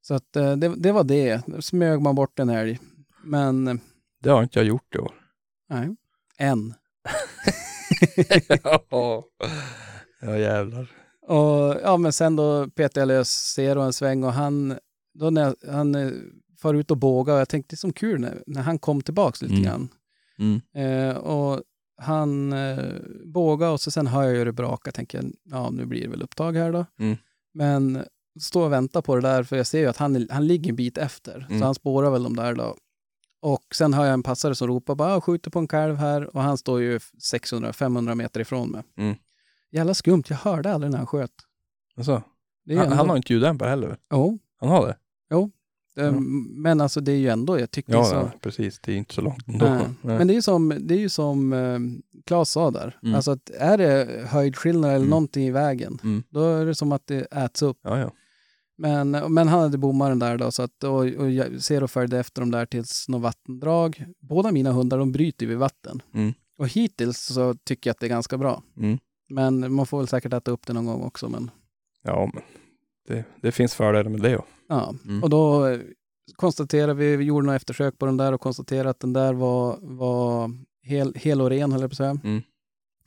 Så 0.01 0.13
att 0.13 0.35
eh, 0.35 0.55
det, 0.55 0.73
det 0.77 0.91
var 0.91 1.03
det. 1.03 1.41
Smög 1.59 2.01
man 2.01 2.15
bort 2.15 2.39
en 2.39 2.49
älg. 2.49 2.79
Men 3.23 3.67
eh, 3.67 3.75
Det 4.21 4.29
har 4.29 4.43
inte 4.43 4.59
jag 4.59 4.65
gjort 4.65 4.95
i 4.95 4.97
år. 4.97 5.11
nej, 5.69 5.95
en. 6.37 6.73
ja, 8.63 9.23
ja 10.21 10.37
jävlar. 10.37 10.87
Och 11.27 11.75
ja, 11.83 11.97
men 11.97 12.13
sen 12.13 12.35
då 12.35 12.67
petade 12.69 12.99
jag 13.01 13.07
lös 13.07 13.29
Zero 13.29 13.81
en 13.81 13.93
sväng 13.93 14.23
och 14.23 14.33
han, 14.33 14.77
då 15.13 15.29
när 15.29 15.41
jag- 15.43 15.71
han 15.73 15.95
eh, 15.95 16.11
far 16.61 16.73
ut 16.73 16.91
och 16.91 16.97
bågar 16.97 17.33
och 17.33 17.39
jag 17.39 17.49
tänkte 17.49 17.73
det 17.73 17.75
är 17.75 17.77
som 17.77 17.93
kul 17.93 18.21
när, 18.21 18.43
när 18.47 18.61
han 18.61 18.79
kom 18.79 19.01
tillbaks 19.01 19.41
lite 19.41 19.53
Mm. 19.53 19.63
grann. 19.65 19.89
Mm. 20.39 20.61
Eh, 21.09 21.15
och 21.17 21.61
han 21.97 22.53
eh, 22.53 22.93
bågar 23.25 23.69
och 23.71 23.81
så 23.81 23.91
sen 23.91 24.07
hör 24.07 24.23
jag 24.23 24.33
ju 24.35 24.45
det 24.45 24.51
braka. 24.51 24.91
Tänker 24.91 25.17
jag, 25.23 25.31
ja 25.43 25.69
nu 25.69 25.85
blir 25.85 26.01
det 26.01 26.07
väl 26.07 26.21
upptag 26.21 26.53
här 26.55 26.71
då. 26.71 26.85
Mm. 26.99 27.17
Men 27.53 28.05
står 28.39 28.65
och 28.65 28.71
väntar 28.71 29.01
på 29.01 29.15
det 29.15 29.21
där 29.21 29.43
för 29.43 29.55
jag 29.57 29.67
ser 29.67 29.79
ju 29.79 29.85
att 29.87 29.97
han, 29.97 30.27
han 30.29 30.47
ligger 30.47 30.69
en 30.69 30.75
bit 30.75 30.97
efter. 30.97 31.45
Mm. 31.49 31.59
Så 31.59 31.65
han 31.65 31.75
spårar 31.75 32.11
väl 32.11 32.23
de 32.23 32.35
där 32.35 32.53
då. 32.55 32.75
Och 33.41 33.63
sen 33.75 33.93
hör 33.93 34.05
jag 34.05 34.13
en 34.13 34.23
passare 34.23 34.55
som 34.55 34.67
ropar 34.67 34.95
bara, 34.95 35.09
"Jag 35.11 35.23
skjuter 35.23 35.51
på 35.51 35.59
en 35.59 35.67
kalv 35.67 35.95
här 35.95 36.35
och 36.35 36.41
han 36.41 36.57
står 36.57 36.81
ju 36.81 36.97
600-500 36.97 38.15
meter 38.15 38.39
ifrån 38.39 38.69
mig. 38.69 38.83
Mm. 38.97 39.15
Jävla 39.71 39.93
skumt, 39.93 40.23
jag 40.27 40.37
hörde 40.37 40.73
aldrig 40.73 40.91
när 40.91 40.97
han 40.97 41.07
sköt. 41.07 41.31
Alltså, 41.97 42.11
han, 42.69 42.77
ändå- 42.77 42.95
han 42.95 43.09
har 43.09 43.17
inte 43.17 43.33
ljuddämpare 43.33 43.69
heller. 43.69 43.97
Jo, 44.11 44.39
Han 44.59 44.69
har 44.69 44.87
det? 44.87 44.97
Det, 45.95 46.11
men 46.55 46.81
alltså 46.81 47.01
det 47.01 47.11
är 47.11 47.15
ju 47.17 47.27
ändå, 47.29 47.59
jag 47.59 47.71
tycker 47.71 47.93
Ja, 47.93 48.05
så. 48.05 48.15
ja, 48.15 48.31
precis. 48.41 48.79
Det 48.79 48.91
är 48.93 48.97
inte 48.97 49.13
så 49.13 49.21
långt 49.21 49.47
ändå. 49.47 49.65
Nej. 49.65 49.85
Nej. 50.01 50.17
Men 50.17 50.27
det 50.27 50.33
är 50.33 50.35
ju 50.35 50.41
som, 50.41 50.77
det 50.81 50.93
är 50.95 50.99
ju 50.99 51.09
som 51.09 51.53
eh, 51.53 51.79
Claes 52.25 52.49
sa 52.51 52.71
där. 52.71 52.99
Mm. 53.03 53.15
Alltså 53.15 53.31
att 53.31 53.49
är 53.49 53.77
det 53.77 54.21
höjdskillnad 54.27 54.89
eller 54.89 54.97
Mm. 54.97 55.09
någonting 55.09 55.45
i 55.47 55.51
vägen, 55.51 55.99
Mm. 56.03 56.23
då 56.29 56.43
är 56.43 56.65
det 56.65 56.75
som 56.75 56.91
att 56.91 57.07
det 57.07 57.21
äts 57.31 57.61
upp. 57.61 57.77
Ja, 57.83 57.99
ja. 57.99 58.11
Men, 58.77 59.11
men 59.11 59.47
han 59.47 59.59
hade 59.59 59.77
bommaren 59.77 60.19
där 60.19 60.37
då, 60.37 60.51
så 60.51 60.63
att, 60.63 60.83
och, 60.83 60.99
och 60.99 61.31
jag 61.31 61.61
ser 61.63 61.83
och 61.83 61.91
följde 61.91 62.19
efter 62.19 62.41
dem 62.41 62.51
där 62.51 62.65
tills 62.65 63.09
något 63.09 63.21
vattendrag. 63.21 64.05
Båda 64.19 64.51
mina 64.51 64.71
hundar, 64.71 64.97
de 64.97 65.11
bryter 65.11 65.45
vid 65.45 65.57
vatten. 65.57 66.01
Mm. 66.13 66.33
Och 66.57 66.67
hittills 66.67 67.19
så 67.25 67.53
tycker 67.63 67.89
jag 67.89 67.93
att 67.93 67.99
det 67.99 68.05
är 68.05 68.09
ganska 68.09 68.37
bra. 68.37 68.63
Mm. 68.77 68.97
Men 69.29 69.73
man 69.73 69.85
får 69.85 69.97
väl 69.97 70.07
säkert 70.07 70.33
äta 70.33 70.51
upp 70.51 70.67
det 70.67 70.73
någon 70.73 70.85
gång 70.85 71.01
också. 71.03 71.29
Men, 71.29 71.51
Ja, 72.03 72.31
men 72.33 72.43
det, 73.07 73.25
det 73.41 73.51
finns 73.51 73.75
fördelar 73.75 74.09
med 74.09 74.21
det. 74.21 74.31
Ja. 74.31 74.45
ja. 74.67 74.95
Mm. 75.05 75.23
Och 75.23 75.29
då 75.29 75.77
konstaterade 76.35 76.93
vi, 76.93 77.15
vi 77.15 77.25
gjorde 77.25 77.45
några 77.45 77.55
eftersök 77.55 77.97
på 77.97 78.05
den 78.05 78.17
där 78.17 78.31
och 78.31 78.41
konstaterade 78.41 78.89
att 78.89 78.99
den 78.99 79.13
där 79.13 79.33
var, 79.33 79.77
var 79.81 80.51
hel, 80.81 81.13
hel 81.15 81.41
och 81.41 81.49
ren, 81.49 81.71
höll 81.71 81.81
jag 81.81 81.89
på 81.89 81.93
att 81.93 81.97
säga. 81.97 82.19
Mm. 82.23 82.41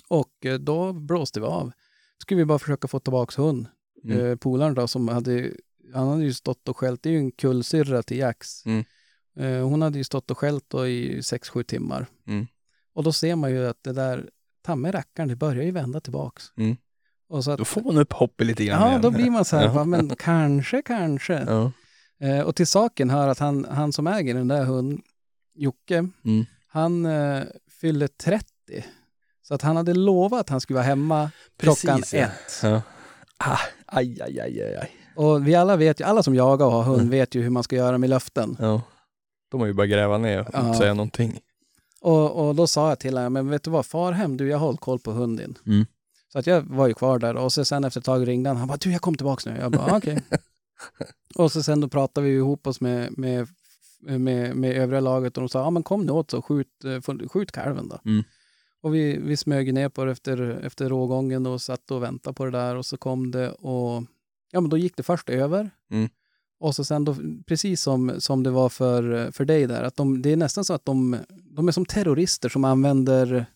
Och 0.08 0.46
eh, 0.46 0.58
då 0.58 0.92
blåste 0.92 1.40
vi 1.40 1.46
av. 1.46 1.72
skulle 2.18 2.38
vi 2.38 2.44
bara 2.44 2.58
försöka 2.58 2.88
få 2.88 3.00
tillbaka 3.00 3.42
hund. 3.42 3.66
Mm. 4.04 4.26
Eh, 4.26 4.36
polaren 4.36 4.74
då 4.74 4.88
som 4.88 5.08
hade, 5.08 5.52
han 5.94 6.08
hade 6.08 6.24
ju 6.24 6.34
stått 6.34 6.68
och 6.68 6.76
skällt, 6.76 7.02
det 7.02 7.08
är 7.08 7.12
ju 7.12 7.18
en 7.18 7.32
kullsyrra 7.32 8.02
till 8.02 8.18
Jax. 8.18 8.66
Mm. 8.66 8.84
Eh, 9.36 9.68
hon 9.68 9.82
hade 9.82 9.98
ju 9.98 10.04
stått 10.04 10.30
och 10.30 10.38
skällt 10.38 10.64
då 10.68 10.86
i 10.86 11.20
6-7 11.20 11.62
timmar. 11.62 12.06
Mm. 12.26 12.46
Och 12.92 13.04
då 13.04 13.12
ser 13.12 13.36
man 13.36 13.50
ju 13.50 13.66
att 13.66 13.82
det 13.82 13.92
där, 13.92 14.30
ta 14.62 14.76
med 14.76 14.94
rackaren, 14.94 15.28
det 15.28 15.36
börjar 15.36 15.62
ju 15.62 15.70
vända 15.70 16.00
tillbaks. 16.00 16.52
Och 17.28 17.44
så 17.44 17.50
att, 17.50 17.58
Då 17.58 17.64
får 17.64 17.80
man 17.80 17.96
upp 17.98 18.12
hoppet 18.12 18.46
lite 18.46 18.64
grann 18.64 18.80
ja, 18.82 18.88
igen. 18.88 19.02
då 19.02 19.10
blir 19.10 19.30
man 19.30 19.44
så 19.44 19.56
här, 19.56 19.64
Ja. 19.64 19.84
men 19.84 20.16
kanske, 20.18 20.82
kanske. 20.82 21.44
Ja. 21.46 21.72
Eh, 22.20 22.40
och 22.40 22.56
till 22.56 22.66
saken 22.66 23.10
hör 23.10 23.28
att 23.28 23.38
han, 23.38 23.66
han 23.70 23.92
som 23.92 24.06
äger 24.06 24.34
den 24.34 24.48
där 24.48 24.64
hunden, 24.64 25.02
Jocke, 25.54 26.08
Mm. 26.24 26.44
han 26.68 27.06
eh, 27.06 27.42
fyller 27.80 28.06
30. 28.06 28.46
Så 29.42 29.54
att 29.54 29.62
han 29.62 29.76
hade 29.76 29.94
lovat 29.94 30.40
att 30.40 30.48
han 30.48 30.60
skulle 30.60 30.74
vara 30.74 30.86
hemma 30.86 31.30
klockan 31.58 31.96
Precis, 31.98 32.14
ja. 32.14 32.20
ett. 32.26 32.60
Ja. 32.62 32.82
Ah, 33.38 33.58
aj, 33.86 34.20
aj, 34.22 34.40
aj, 34.40 34.62
aj. 34.62 34.90
Och 35.16 35.46
vi 35.48 35.54
alla 35.54 35.76
vet 35.76 36.00
ju, 36.00 36.04
alla 36.04 36.22
som 36.22 36.34
jagar 36.34 36.66
och 36.66 36.72
har 36.72 36.82
hund 36.82 36.98
Mm. 37.00 37.10
vet 37.10 37.34
ju 37.34 37.42
hur 37.42 37.50
man 37.50 37.62
ska 37.62 37.76
göra 37.76 37.98
med 37.98 38.10
löften. 38.10 38.56
Ja. 38.60 38.82
De 39.50 39.60
har 39.60 39.66
ju 39.66 39.72
bara 39.72 39.86
gräva 39.86 40.18
ner 40.18 40.40
och 40.40 40.46
Ja. 40.52 40.66
inte 40.66 40.78
säga 40.78 40.94
någonting. 40.94 41.40
Och, 42.00 42.48
och 42.48 42.54
då 42.54 42.66
sa 42.66 42.88
jag 42.88 42.98
till 42.98 43.16
honom, 43.16 43.32
men 43.32 43.50
vet 43.50 43.62
du 43.62 43.70
vad, 43.70 43.86
far 43.86 44.12
hem 44.12 44.36
du, 44.36 44.48
jag 44.48 44.58
hållit 44.58 44.80
koll 44.80 44.98
på 44.98 45.10
hunden. 45.10 45.58
Mm. 45.66 45.86
Så 46.32 46.38
att 46.38 46.46
jag 46.46 46.62
var 46.62 46.86
ju 46.88 46.94
kvar 46.94 47.18
där 47.18 47.36
och 47.36 47.52
så 47.52 47.64
sen 47.64 47.84
efter 47.84 48.00
ett 48.00 48.04
tag 48.04 48.28
ringde 48.28 48.50
han, 48.50 48.56
han 48.56 48.68
bara, 48.68 48.78
du 48.80 48.92
jag 48.92 49.00
kom 49.00 49.14
tillbaka 49.14 49.50
nu. 49.50 49.58
Jag 49.60 49.72
bara, 49.72 49.92
"Ah, 49.92 49.96
okej. 49.96 50.22
och 51.34 51.52
så 51.52 51.62
sen 51.62 51.80
då 51.80 51.88
pratade 51.88 52.26
vi 52.26 52.32
ihop 52.32 52.66
oss 52.66 52.80
med, 52.80 53.18
med, 53.18 53.48
med, 54.00 54.56
med 54.56 54.76
övriga 54.76 55.00
laget 55.00 55.36
och 55.36 55.42
de 55.42 55.48
sa, 55.48 55.58
ja 55.58 55.70
men 55.70 55.82
kom 55.82 56.06
nu 56.06 56.12
åt 56.12 56.30
så 56.30 56.42
skjut, 56.42 56.84
eh, 56.84 57.28
skjut 57.28 57.52
kalven 57.52 57.88
då. 57.88 57.98
Mm. 58.04 58.24
Och 58.82 58.94
vi, 58.94 59.18
vi 59.18 59.36
smög 59.36 59.74
ner 59.74 59.88
på 59.88 60.04
det 60.04 60.12
efter, 60.12 60.60
efter 60.64 60.88
rågången 60.88 61.46
och 61.46 61.62
satt 61.62 61.90
och 61.90 62.02
väntade 62.02 62.34
på 62.34 62.44
det 62.44 62.50
där 62.50 62.76
och 62.76 62.86
så 62.86 62.96
kom 62.96 63.30
det 63.30 63.50
och 63.50 64.04
ja 64.50 64.60
men 64.60 64.70
då 64.70 64.78
gick 64.78 64.96
det 64.96 65.02
först 65.02 65.30
över. 65.30 65.70
Mm. 65.90 66.08
Och 66.60 66.74
så 66.74 66.84
sen 66.84 67.04
då, 67.04 67.16
precis 67.46 67.82
som, 67.82 68.12
som 68.18 68.42
det 68.42 68.50
var 68.50 68.68
för, 68.68 69.30
för 69.30 69.44
dig 69.44 69.66
där, 69.66 69.82
att 69.82 69.96
de, 69.96 70.22
det 70.22 70.32
är 70.32 70.36
nästan 70.36 70.64
så 70.64 70.74
att 70.74 70.84
de, 70.84 71.16
de 71.50 71.68
är 71.68 71.72
som 71.72 71.86
terrorister 71.86 72.48
som 72.48 72.64
använder 72.64 73.46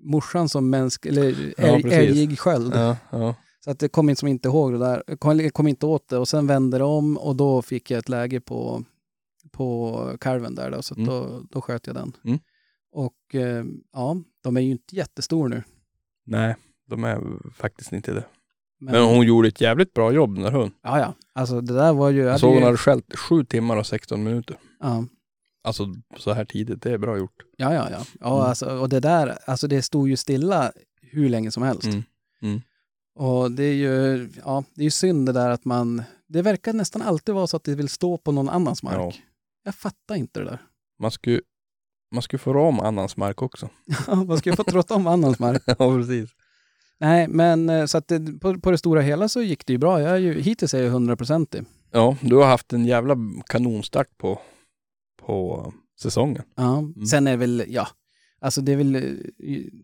morsan 0.00 0.48
som 0.48 0.70
mänsk, 0.70 1.06
eller 1.06 1.54
Ja, 1.58 1.80
älgig 1.90 2.38
sköld. 2.38 2.74
Ja, 2.74 2.96
ja. 3.10 3.34
Så 3.64 3.70
att 3.70 3.78
det 3.78 3.88
kom 3.88 4.08
inte 4.08 4.18
som 4.20 4.28
inte 4.28 4.48
ihåg 4.48 4.72
det 4.72 4.78
där, 4.78 5.16
kom, 5.18 5.50
kom 5.50 5.68
inte 5.68 5.86
åt 5.86 6.08
det 6.08 6.18
och 6.18 6.28
sen 6.28 6.46
vände 6.46 6.78
det 6.78 6.84
om 6.84 7.16
och 7.18 7.36
då 7.36 7.62
fick 7.62 7.90
jag 7.90 7.98
ett 7.98 8.08
läge 8.08 8.40
på, 8.40 8.84
på 9.52 9.98
kalven 10.20 10.54
där 10.54 10.70
då, 10.70 10.82
så 10.82 10.94
Mm. 10.94 11.06
då, 11.06 11.42
då 11.50 11.60
sköt 11.60 11.86
jag 11.86 11.96
den. 11.96 12.12
Mm. 12.24 12.38
Och 12.92 13.34
eh, 13.34 13.64
ja, 13.92 14.16
de 14.42 14.56
är 14.56 14.60
ju 14.60 14.70
inte 14.70 14.96
jättestor 14.96 15.48
nu. 15.48 15.62
Nej, 16.26 16.56
de 16.86 17.04
är 17.04 17.20
faktiskt 17.54 17.92
inte 17.92 18.12
det. 18.12 18.24
Men, 18.80 18.92
Men 18.92 19.04
hon 19.04 19.26
gjorde 19.26 19.48
ett 19.48 19.60
jävligt 19.60 19.94
bra 19.94 20.12
jobb 20.12 20.34
den 20.34 20.44
där 20.44 20.50
hunden. 20.50 20.72
Ja, 20.82 20.98
ja. 21.00 21.14
Alltså 21.32 21.60
det 21.60 21.74
där 21.74 21.92
var 21.92 22.10
ju... 22.10 22.22
Jag 22.22 22.40
såg 22.40 22.54
hon 22.54 22.62
hade 22.62 22.76
skällt 22.76 23.16
sju 23.16 23.44
timmar 23.44 23.76
och 23.76 23.86
16 23.86 24.22
minuter. 24.24 24.56
ja, 24.80 25.04
Alltså 25.64 25.94
så 26.16 26.32
här 26.32 26.44
tidigt, 26.44 26.82
det 26.82 26.92
är 26.92 26.98
bra 26.98 27.18
gjort. 27.18 27.42
ja, 27.56 27.74
ja. 27.74 27.88
ja. 27.90 28.04
ja 28.20 28.36
Mm. 28.36 28.48
alltså, 28.48 28.78
och 28.78 28.88
det 28.88 29.00
där, 29.00 29.38
alltså 29.46 29.66
det 29.66 29.82
stod 29.82 30.08
ju 30.08 30.16
stilla 30.16 30.72
hur 31.02 31.28
länge 31.28 31.50
som 31.50 31.62
helst. 31.62 31.84
Mm. 31.84 32.02
Mm. 32.42 32.60
Och 33.14 33.50
det 33.50 33.64
är 33.64 33.74
ju 33.74 34.28
ja, 34.44 34.64
det 34.74 34.82
är 34.82 34.84
ju 34.84 34.90
synd 34.90 35.26
det 35.26 35.32
där 35.32 35.50
att 35.50 35.64
man, 35.64 36.02
det 36.26 36.42
verkar 36.42 36.72
nästan 36.72 37.02
alltid 37.02 37.34
vara 37.34 37.46
så 37.46 37.56
att 37.56 37.64
det 37.64 37.74
vill 37.74 37.88
stå 37.88 38.18
på 38.18 38.32
någon 38.32 38.48
annans 38.48 38.82
mark. 38.82 38.96
Ja. 38.96 39.12
Jag 39.64 39.74
fattar 39.74 40.14
inte 40.14 40.40
det 40.40 40.46
där. 40.46 40.58
Man 41.00 41.10
skulle, 41.10 41.40
man 42.12 42.22
skulle 42.22 42.38
få 42.38 42.60
om 42.60 42.80
annans 42.80 43.16
mark 43.16 43.42
också. 43.42 43.68
man 44.06 44.40
ju 44.44 44.56
få 44.56 44.64
trotta 44.64 44.94
om 44.94 45.06
annans 45.06 45.38
mark. 45.38 45.62
ja, 45.66 45.96
precis. 45.96 46.30
Nej, 47.00 47.28
men 47.28 47.68
eh, 47.68 47.86
så 47.86 47.98
att 47.98 48.08
det, 48.08 48.40
på, 48.40 48.60
på 48.60 48.70
det 48.70 48.78
stora 48.78 49.00
hela 49.00 49.28
så 49.28 49.42
gick 49.42 49.66
det 49.66 49.72
ju 49.72 49.78
bra. 49.78 50.00
Jag 50.00 50.10
är 50.10 50.16
ju, 50.16 50.40
hittills 50.40 50.74
är 50.74 50.82
jag 50.82 50.90
hundraprocentig. 50.90 51.64
Ja, 51.90 52.16
du 52.20 52.36
har 52.36 52.46
haft 52.46 52.72
en 52.72 52.84
jävla 52.84 53.16
kanonstart 53.46 54.18
på, 54.18 54.40
på 55.28 55.72
säsongen. 56.00 56.42
Ja. 56.56 56.84
Sen 57.10 57.26
är 57.26 57.30
det 57.30 57.36
väl, 57.36 57.64
ja, 57.68 57.88
alltså 58.40 58.60
det 58.60 58.72
är 58.72 58.76
väl, 58.76 59.18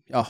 ja, 0.07 0.27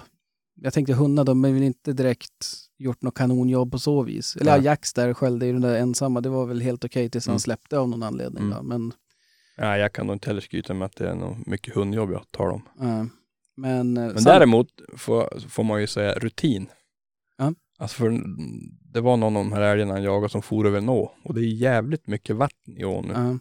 jag 0.61 0.73
tänkte 0.73 0.93
hundar, 0.93 1.23
de 1.23 1.45
är 1.45 1.51
väl 1.53 1.63
inte 1.63 1.93
direkt 1.93 2.31
gjort 2.77 3.01
något 3.01 3.13
kanonjobb 3.15 3.71
på 3.71 3.79
så 3.79 4.03
vis. 4.03 4.35
Eller 4.35 4.55
ja. 4.57 4.63
Jax 4.63 4.93
där 4.93 5.13
skällde 5.13 5.45
ju 5.45 5.53
den 5.53 5.61
där 5.61 5.75
ensamma, 5.75 6.21
det 6.21 6.29
var 6.29 6.45
väl 6.45 6.61
helt 6.61 6.83
okej 6.85 7.09
tills 7.09 7.27
han 7.27 7.33
Mm. 7.33 7.39
släppte 7.39 7.77
av 7.79 7.89
någon 7.89 8.03
anledning. 8.03 8.43
Mm. 8.43 8.57
Då. 8.57 8.63
Men, 8.63 8.93
Nej, 9.57 9.79
jag 9.81 9.93
kan 9.93 10.07
nog 10.07 10.15
inte 10.15 10.29
heller 10.29 10.41
skryta 10.41 10.73
med 10.73 10.85
att 10.85 10.95
det 10.95 11.09
är 11.09 11.15
något 11.15 11.47
mycket 11.47 11.75
hundjobb 11.75 12.11
jag 12.11 12.31
tar 12.31 12.49
om. 12.49 12.61
eh, 12.81 13.05
men, 13.57 13.97
eh, 13.97 14.03
Men 14.03 14.13
sen- 14.15 14.23
däremot 14.23 14.67
får, 14.97 15.39
får 15.49 15.63
man 15.63 15.81
ju 15.81 15.87
säga 15.87 16.13
rutin. 16.13 16.67
Ja. 17.37 17.53
Alltså 17.79 17.97
för 17.97 18.21
det 18.93 19.01
var 19.01 19.17
någon 19.17 19.37
av 19.37 19.43
de 19.43 19.51
här 19.53 19.61
älgarna 19.61 19.93
han 19.93 20.03
jagade 20.03 20.29
som 20.31 20.41
for 20.41 20.67
över 20.67 20.77
en 20.77 20.89
å. 20.89 21.11
Och 21.23 21.33
det 21.33 21.41
är 21.41 21.53
jävligt 21.53 22.07
mycket 22.07 22.35
vatten 22.35 22.77
i 22.77 22.85
ån 22.85 23.05
nu. 23.07 23.13
ja, 23.13 23.37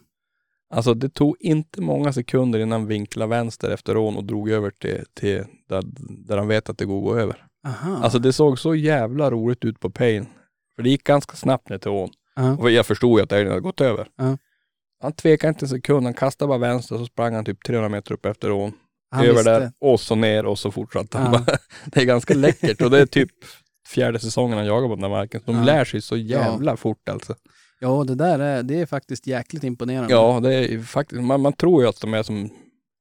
Alltså 0.74 0.94
det 0.94 1.08
tog 1.08 1.36
inte 1.40 1.80
många 1.80 2.12
sekunder 2.12 2.58
innan 2.58 2.80
han 2.80 2.86
vinklade 2.88 3.30
vänster 3.30 3.70
efter 3.70 3.96
ån 3.96 4.16
och 4.16 4.24
drog 4.24 4.50
över 4.50 4.70
till, 4.70 5.04
till 5.14 5.44
där, 5.68 5.82
där 6.26 6.36
han 6.38 6.48
vet 6.48 6.68
att 6.68 6.78
det 6.78 6.84
går 6.84 6.98
att 6.98 7.04
gå 7.04 7.16
över. 7.20 7.44
aha. 7.66 7.96
Alltså 8.02 8.18
det 8.18 8.32
såg 8.32 8.58
så 8.58 8.74
jävla 8.74 9.30
roligt 9.30 9.64
ut 9.64 9.80
på 9.80 9.90
Pain. 9.90 10.26
För 10.76 10.82
det 10.82 10.90
gick 10.90 11.04
ganska 11.04 11.36
snabbt 11.36 11.68
ner 11.68 11.78
till 11.78 11.90
ån. 11.90 12.10
ja, 12.36 12.56
Och 12.56 12.70
jag 12.70 12.86
förstod 12.86 13.18
ju 13.18 13.22
att 13.24 13.32
älgen 13.32 13.48
hade 13.48 13.60
gått 13.60 13.80
över. 13.80 14.08
Ja. 14.16 14.38
Han 15.02 15.12
tvekade 15.12 15.48
inte 15.48 15.64
en 15.64 15.68
sekund, 15.68 16.04
han 16.06 16.14
kastade 16.14 16.48
bara 16.48 16.58
vänster 16.58 16.94
och 16.94 17.00
så 17.00 17.06
sprang 17.06 17.34
han 17.34 17.44
typ 17.44 17.64
300 17.64 17.88
meter 17.88 18.12
upp 18.14 18.26
efter 18.26 18.50
ån. 18.52 18.72
han 19.10 19.24
över 19.24 19.34
visste. 19.34 19.50
där 19.50 19.72
och 19.80 20.00
så 20.00 20.14
ner 20.14 20.46
och 20.46 20.58
så 20.58 20.70
fortsatte 20.70 21.18
han. 21.18 21.32
Bara. 21.32 21.44
Det 21.86 22.00
är 22.00 22.04
ganska 22.04 22.34
läckert 22.34 22.80
och 22.82 22.90
det 22.90 22.98
är 22.98 23.06
typ 23.06 23.30
fjärde 23.88 24.18
säsongen 24.18 24.58
han 24.58 24.66
jagar 24.66 24.88
på 24.88 24.94
den 24.94 25.02
där 25.02 25.08
marken. 25.08 25.40
De 25.46 25.56
Ja. 25.56 25.64
lär 25.64 25.84
sig 25.84 26.02
så 26.02 26.16
jävla 26.16 26.76
fort 26.76 27.08
alltså. 27.08 27.34
Ja, 27.84 28.04
det 28.04 28.14
där 28.14 28.38
är, 28.38 28.62
det 28.62 28.80
är 28.80 28.86
faktiskt 28.86 29.26
jäkligt 29.26 29.64
imponerande. 29.64 30.12
Ja, 30.12 30.40
det 30.42 30.54
är 30.54 30.78
faktiskt, 30.78 31.22
man, 31.22 31.40
man 31.40 31.52
tror 31.52 31.82
ju 31.82 31.88
att 31.88 32.00
de 32.00 32.14
är 32.14 32.22
som, 32.22 32.50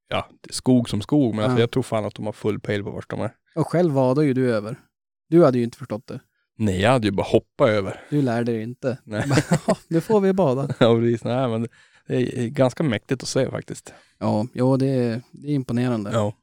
ja, 0.09 0.29
skog 0.49 0.89
som 0.89 1.01
skog, 1.01 1.35
men 1.35 1.43
alltså, 1.45 1.57
Ja. 1.57 1.61
jag 1.61 1.71
tror 1.71 1.83
fan 1.83 2.05
att 2.05 2.15
de 2.15 2.25
har 2.25 2.33
full 2.33 2.59
pejl 2.59 2.83
på 2.83 2.91
vart 2.91 3.09
de 3.09 3.21
är. 3.21 3.31
Och 3.55 3.67
själv 3.67 3.93
vadade 3.93 4.27
ju 4.27 4.33
du 4.33 4.53
över. 4.55 4.79
Du 5.29 5.45
hade 5.45 5.57
ju 5.57 5.63
inte 5.63 5.77
förstått 5.77 6.07
det. 6.07 6.19
Nej, 6.57 6.81
jag 6.81 6.91
hade 6.91 7.07
ju 7.07 7.11
bara 7.11 7.27
hoppat 7.27 7.69
över. 7.69 8.01
Du 8.09 8.21
lärde 8.21 8.51
dig 8.51 8.61
inte. 8.63 8.97
Nej. 9.03 9.23
Ja, 9.67 9.77
nu 9.87 10.01
får 10.01 10.19
vi 10.21 10.33
bada. 10.33 10.61
Ja, 10.79 10.95
precis. 10.95 11.23
Nej, 11.23 11.47
men 11.49 11.67
det- 12.07 12.39
är 12.39 12.47
ganska 12.47 12.83
mäktigt 12.83 13.23
att 13.23 13.29
se 13.29 13.49
faktiskt. 13.51 13.93
Ja, 14.19 14.47
jo, 14.53 14.77
det 14.77 14.85
är, 14.87 15.21
det 15.31 15.47
är 15.47 15.53
imponerande. 15.53 16.11
Ja, 16.13 16.33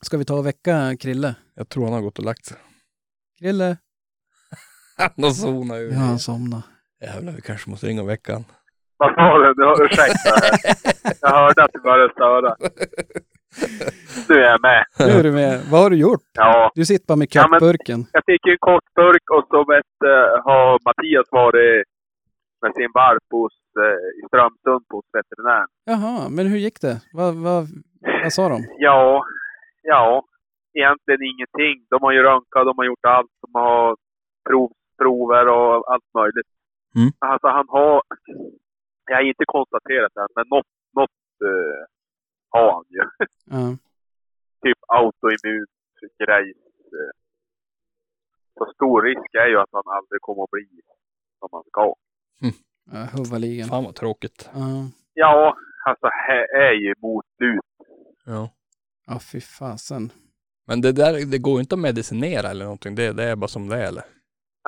Ska 0.00 0.16
vi 0.18 0.24
ta 0.24 0.34
och 0.34 0.46
väcka 0.46 0.96
Krille? 0.96 1.34
jag 1.54 1.68
tror 1.68 1.84
han 1.84 1.92
har 1.92 2.00
gått 2.00 2.18
och 2.18 2.24
lagt 2.24 2.44
sig. 2.46 2.56
Krille? 3.38 3.76
Han 4.96 5.24
har 5.24 5.30
zonat 5.30 5.76
ur. 5.78 5.92
Ja, 5.92 5.98
han 5.98 6.18
somnade. 6.18 6.62
Jävlar, 7.00 7.32
vi 7.32 7.40
kanske 7.42 7.70
måste 7.70 7.86
ringa 7.86 8.02
han. 8.32 8.44
Vad 8.96 9.14
sa 9.14 9.38
du? 9.38 9.54
du? 9.54 9.84
Ursäkta. 9.84 10.30
Jag 11.20 11.28
hörde 11.30 11.64
att 11.64 11.70
du 11.72 11.80
började 11.80 12.12
störa. 12.12 12.56
Nu 14.28 14.34
är 14.34 14.50
jag 14.50 14.60
med. 14.62 14.84
Nu 14.98 15.04
är 15.18 15.22
du 15.22 15.32
med. 15.32 15.60
Vad 15.70 15.80
har 15.82 15.90
du 15.90 15.96
gjort? 15.96 16.20
Ja, 16.32 16.72
Du 16.74 16.84
sitter 16.84 17.06
bara 17.06 17.16
med 17.16 17.28
Ja, 17.30 17.46
men- 17.48 17.60
köttburken. 17.60 18.06
jag 18.12 18.22
fick 18.26 18.46
ju 18.46 18.52
en 18.52 18.58
kort 18.60 18.84
burk 18.94 19.30
och 19.36 19.44
så 19.50 19.64
vet, 19.72 19.92
eh, 20.04 20.44
har 20.44 20.78
Mattias 20.84 21.28
varit 21.30 21.84
med 22.62 22.72
sin 22.74 22.90
valp 22.94 23.24
hos, 23.30 23.52
eh, 23.84 23.98
i 24.18 24.20
Strömsund 24.28 24.84
hos 24.94 25.04
veterinären. 25.18 25.68
Jaha, 25.84 26.28
men 26.30 26.46
hur 26.46 26.58
gick 26.58 26.80
det? 26.80 26.96
Vad, 27.12 27.34
vad, 27.34 27.62
vad 28.22 28.32
sa 28.32 28.48
de? 28.48 28.58
Ja, 28.78 29.24
ja, 29.82 30.22
egentligen 30.78 31.22
ingenting. 31.32 31.76
De 31.90 31.96
har 32.02 32.12
ju 32.12 32.22
röntgat, 32.22 32.64
de 32.70 32.74
har 32.76 32.84
gjort 32.84 33.04
allt. 33.06 33.30
De 33.44 33.60
har 33.60 33.96
prov, 34.48 34.70
prover 35.02 35.48
och 35.48 35.92
allt 35.92 36.08
möjligt. 36.18 36.50
Mm. 36.96 37.10
Alltså 37.18 37.46
han 37.48 37.66
har, 37.68 38.02
jag 39.10 39.16
har 39.16 39.22
inte 39.22 39.44
konstaterat 39.46 40.12
det, 40.14 40.26
men 40.36 40.44
något, 40.48 40.66
något 40.98 41.18
eh, 41.50 41.82
har 42.48 42.72
han 42.72 42.84
ju. 42.88 43.02
Ja. 43.56 43.76
typ 44.62 44.78
autoimmun 44.88 45.66
grej. 46.24 46.50
eh. 46.96 47.12
Så 48.58 48.72
stor 48.74 49.02
risk 49.02 49.34
är 49.34 49.46
ju 49.48 49.58
att 49.60 49.68
han 49.72 49.82
aldrig 49.86 50.20
kommer 50.20 50.42
att 50.44 50.50
bli 50.50 50.68
som 51.38 51.48
han 51.52 51.62
ska. 51.68 51.94
Ja, 52.92 53.08
Huvaligen. 53.18 53.68
Fan 53.68 53.84
vad 53.84 53.94
tråkigt. 53.94 54.50
Ja. 54.54 54.60
Ja, 55.14 55.56
alltså 55.86 56.06
här 56.28 56.56
är 56.56 56.72
ju 56.72 56.94
motlut. 56.98 57.60
Ja. 58.24 58.50
ja, 59.06 59.18
fy 59.32 59.40
fasen. 59.40 60.10
Men 60.66 60.80
det 60.80 60.92
där, 60.92 61.30
det 61.30 61.38
går 61.38 61.54
ju 61.54 61.60
inte 61.60 61.74
att 61.74 61.80
medicinera 61.80 62.48
eller 62.50 62.64
någonting. 62.64 62.94
Det, 62.94 63.12
det 63.12 63.24
är 63.24 63.36
bara 63.36 63.48
som 63.48 63.68
det 63.68 63.76
är 63.76 63.88
eller? 63.88 64.04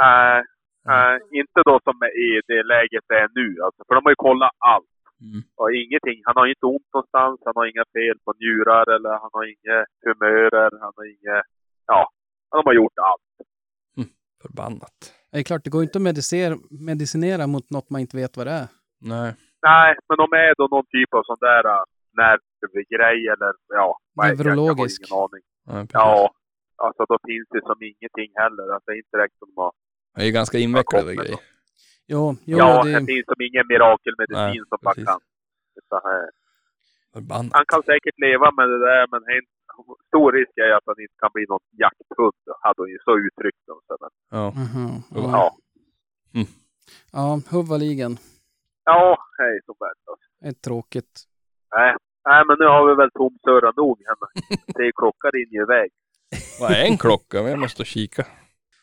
Nej, 0.01 0.45
nej, 0.93 1.13
inte 1.41 1.61
då 1.69 1.75
som 1.87 1.97
i 2.29 2.31
det 2.51 2.63
läget 2.73 3.05
det 3.11 3.19
är 3.25 3.31
nu. 3.41 3.49
Alltså, 3.65 3.81
för 3.87 3.95
de 3.95 4.01
har 4.05 4.13
ju 4.15 4.23
kollat 4.29 4.55
allt. 4.73 4.95
Mm. 5.27 5.41
Och 5.61 5.69
ingenting. 5.83 6.19
Han 6.29 6.37
har 6.39 6.47
inte 6.53 6.67
ont 6.75 6.89
någonstans. 6.95 7.37
Han 7.47 7.57
har 7.59 7.67
inga 7.73 7.87
fel 7.97 8.17
på 8.25 8.31
njurar 8.43 8.87
eller 8.95 9.11
han 9.25 9.31
har 9.37 9.45
inga 9.57 9.79
tumörer. 10.03 10.71
Han 10.85 10.93
har 10.97 11.07
inga... 11.17 11.37
Ja, 11.93 12.03
de 12.55 12.63
har 12.69 12.75
gjort 12.81 12.99
allt. 13.11 13.29
Förbannat. 14.43 14.99
Det 15.31 15.39
är 15.39 15.43
klart, 15.43 15.65
det 15.65 15.71
går 15.71 15.83
inte 15.83 15.99
att 15.99 16.09
medicinera, 16.11 16.55
medicinera 16.71 17.47
mot 17.47 17.71
något 17.71 17.91
man 17.91 18.01
inte 18.01 18.17
vet 18.17 18.37
vad 18.37 18.47
det 18.47 18.57
är. 18.63 18.69
Nej. 19.01 19.31
Nej, 19.63 19.91
men 20.09 20.17
de 20.23 20.27
är 20.45 20.55
då 20.61 20.67
någon 20.75 20.87
typ 20.97 21.15
av 21.15 21.23
sån 21.31 21.37
där 21.41 21.65
uh, 21.67 21.83
nervgrej 22.21 23.19
eller 23.35 23.53
ja. 23.81 23.99
Neurologisk. 24.17 25.03
Jag 25.03 25.17
har 25.17 25.29
ingen 25.29 25.43
aning. 25.75 25.89
Ja. 25.93 25.99
Ja, 25.99 26.31
alltså 26.85 27.03
då 27.11 27.17
finns 27.29 27.49
det 27.55 27.63
som 27.71 27.79
ingenting 27.91 28.31
heller. 28.43 28.67
Alltså 28.75 28.91
inte 28.99 29.13
direkt 29.17 29.39
som 29.43 29.51
har... 29.57 29.73
Det 30.19 30.25
är 30.25 30.27
ju 30.27 30.33
ganska 30.33 30.59
invecklade 30.59 31.15
grejer. 31.15 31.41
Jo, 32.07 32.37
jo 32.45 32.59
ja, 32.59 32.83
det, 32.85 32.93
det 32.93 33.07
finns 33.07 33.27
som 33.33 33.41
ingen 33.49 33.67
mirakelmedicin 33.73 34.63
Nej, 34.63 34.69
som 34.71 34.79
bara 34.83 34.95
precis. 34.95 35.09
kan. 35.09 35.21
Förbannat. 37.13 37.53
han 37.59 37.67
kan 37.73 37.83
säkert 37.83 38.19
leva 38.27 38.47
med 38.59 38.67
det 38.73 38.81
där, 38.91 39.05
men 39.13 39.21
en 39.37 39.47
stor 40.09 40.33
risk 40.33 40.55
är 40.67 40.73
att 40.79 40.87
han 40.91 41.01
inte 41.05 41.17
kan 41.23 41.31
bli 41.35 41.45
någon 41.49 41.67
jakthund. 41.83 42.43
Hade 42.65 42.79
hon 42.83 42.91
ju 42.95 42.99
så 43.09 43.15
uttryckt 43.27 43.67
dem. 43.67 43.81
Ja. 44.31 44.47
Mhm, 44.65 44.93
ja. 45.15 45.21
ja. 45.37 45.57
ja. 46.33 46.45
ja, 47.13 47.41
Huvaligen. 47.51 48.13
Ja, 48.85 49.19
hej 49.39 49.55
så 49.67 49.73
bäst. 49.83 50.03
Alltså. 50.11 50.27
Är 50.49 50.55
tråkigt. 50.67 51.15
Nej. 51.77 51.95
Nej, 52.29 52.43
men 52.47 52.57
nu 52.61 52.67
har 52.75 52.83
vi 52.89 52.95
väl 53.03 53.11
tomsurrat 53.21 53.77
nog 53.77 53.97
hemma. 54.09 54.27
Det 54.79 54.93
klockan 55.01 55.31
rinner 55.37 55.57
ju 55.59 55.63
iväg. 55.63 55.91
Vad 56.61 56.71
är 56.71 56.85
en 56.91 56.99
klocka? 56.99 57.37
Men 57.43 57.51
jag 57.51 57.61
måste 57.67 57.85
kika. 57.85 58.27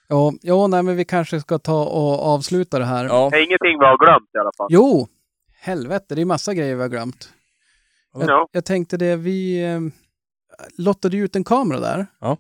Ja, 0.08 0.34
ja, 0.42 0.68
nej, 0.68 0.84
men 0.84 0.96
vi 0.96 1.06
kanske 1.06 1.40
ska 1.40 1.60
ta 1.60 1.86
och 1.86 2.24
avsluta 2.24 2.80
det 2.80 2.86
här. 2.86 3.06
Ja. 3.06 3.30
Det 3.32 3.38
är 3.38 3.46
ingenting 3.46 3.80
vi 3.80 3.86
har 3.86 3.98
glömt 4.06 4.30
i 4.36 4.38
alla 4.38 4.52
fall. 4.58 4.68
Jo, 4.70 5.08
helvete, 5.54 6.16
det 6.16 6.22
är 6.22 6.26
massa 6.26 6.54
grejer 6.54 6.76
vi 6.76 6.82
har 6.82 6.90
glömt. 6.90 7.30
Jag, 8.14 8.30
Ja. 8.30 8.50
jag 8.52 8.66
tänkte 8.66 8.98
det, 8.98 9.16
vi 9.16 9.64
eh, 9.64 9.80
lottade 10.78 11.18
ut 11.18 11.36
en 11.36 11.44
kamera 11.44 11.80
där. 11.80 12.08
Ja. 12.20 12.38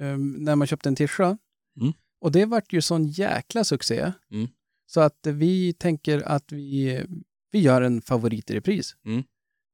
eh, 0.00 0.16
när 0.18 0.56
man 0.56 0.66
köpte 0.66 0.88
en 0.88 0.96
Tisha. 0.96 1.38
Mm. 1.80 1.92
Och 2.20 2.32
det 2.32 2.44
vart 2.44 2.72
ju 2.72 2.80
sån 2.80 3.06
jäkla 3.06 3.64
succé. 3.64 4.12
Mm. 4.32 4.48
Så 4.86 5.00
att 5.00 5.26
vi 5.26 5.72
tänker 5.72 6.22
att 6.28 6.52
vi, 6.52 7.04
vi 7.50 7.58
gör 7.60 7.82
en 7.82 8.02
favorit 8.02 8.50
i 8.50 8.54
repris. 8.56 8.96
Mm. 9.06 9.22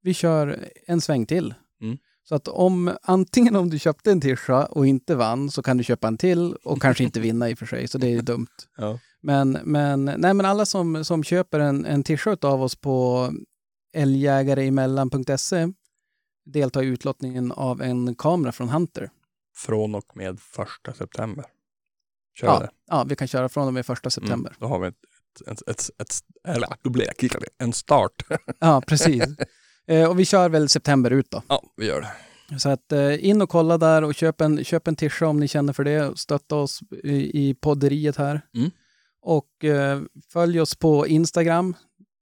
Vi 0.03 0.15
kör 0.15 0.69
en 0.87 1.01
sväng 1.01 1.27
till. 1.27 1.55
Mm. 2.31 2.35
Så 2.35 2.35
att 2.35 2.49
om, 2.49 2.97
antingen 3.03 3.57
om 3.57 3.71
du 3.71 3.79
köpte 3.79 4.11
en 4.11 4.21
Tisha 4.21 4.67
och 4.67 4.87
inte 4.87 5.15
vann 5.15 5.51
så 5.51 5.63
kan 5.63 5.77
du 5.77 5.85
köpa 5.85 6.09
en 6.09 6.19
till 6.19 6.55
och 6.55 6.83
kanske 6.83 7.05
inte 7.05 7.21
vinna 7.21 7.51
i 7.51 7.55
och 7.55 7.59
för 7.59 7.67
sig, 7.67 7.89
så 7.89 7.99
det 7.99 8.15
är 8.15 8.23
dumt. 8.23 8.47
Ja. 8.77 8.99
Men, 9.23 9.59
men, 9.65 10.05
nej, 10.05 10.35
men 10.35 10.47
alla 10.47 10.67
som, 10.67 11.05
som 11.05 11.25
köper 11.25 11.61
en, 11.61 11.87
en 11.87 12.03
t-shirt 12.03 12.45
av 12.45 12.63
oss 12.63 12.77
på 12.77 13.31
älgjägareemellan.se 13.95 15.69
deltar 16.45 16.83
i 16.83 16.87
utlottningen 16.87 17.53
av 17.53 17.83
en 17.83 18.15
kamera 18.15 18.53
från 18.53 18.69
Hunter. 18.69 19.11
Från 19.57 19.95
och 19.95 20.17
med 20.17 20.41
första 20.41 20.95
september. 20.95 21.45
Kör 22.35 22.47
Ja, 22.47 22.59
det. 22.61 22.71
ja, 22.87 23.05
vi 23.05 23.17
kan 23.17 23.29
köra 23.29 23.49
från 23.49 23.67
och 23.67 23.75
med 23.75 23.87
första 23.87 24.11
september. 24.11 24.51
Mm. 24.51 24.57
Då 24.61 24.67
har 24.67 24.79
vi 24.79 24.89
ett, 24.89 24.95
ett, 25.47 25.69
ett, 25.69 25.91
ett, 25.99 27.17
klickade. 27.17 27.47
en 27.59 27.73
start. 27.73 28.23
Ja, 28.59 28.83
precis. 28.87 29.25
eh, 29.91 30.11
och 30.11 30.19
vi 30.19 30.25
kör 30.25 30.49
väl 30.49 30.69
september 30.69 31.11
ut 31.11 31.31
då. 31.31 31.43
ja, 31.49 31.63
vi 31.77 31.87
gör 31.87 32.01
det. 32.01 32.09
Så 32.59 32.69
att 32.69 32.93
eh, 32.93 33.29
in 33.29 33.43
och 33.43 33.49
kolla 33.49 33.79
där 33.79 34.05
och 34.05 34.15
köp 34.15 34.41
en, 34.41 34.65
köp 34.65 34.89
en 34.89 34.97
tisha 34.97 35.27
om 35.27 35.41
ni 35.41 35.49
känner 35.49 35.73
för 35.73 35.85
det. 35.85 36.19
Stötta 36.19 36.57
oss 36.57 36.81
i, 37.05 37.49
i 37.49 37.55
podderiet 37.55 38.17
här. 38.17 38.41
Mm. 38.57 38.71
Och 39.23 39.65
eh, 39.65 40.01
följ 40.33 40.61
oss 40.61 40.77
på 40.77 41.07
Instagram. 41.07 41.75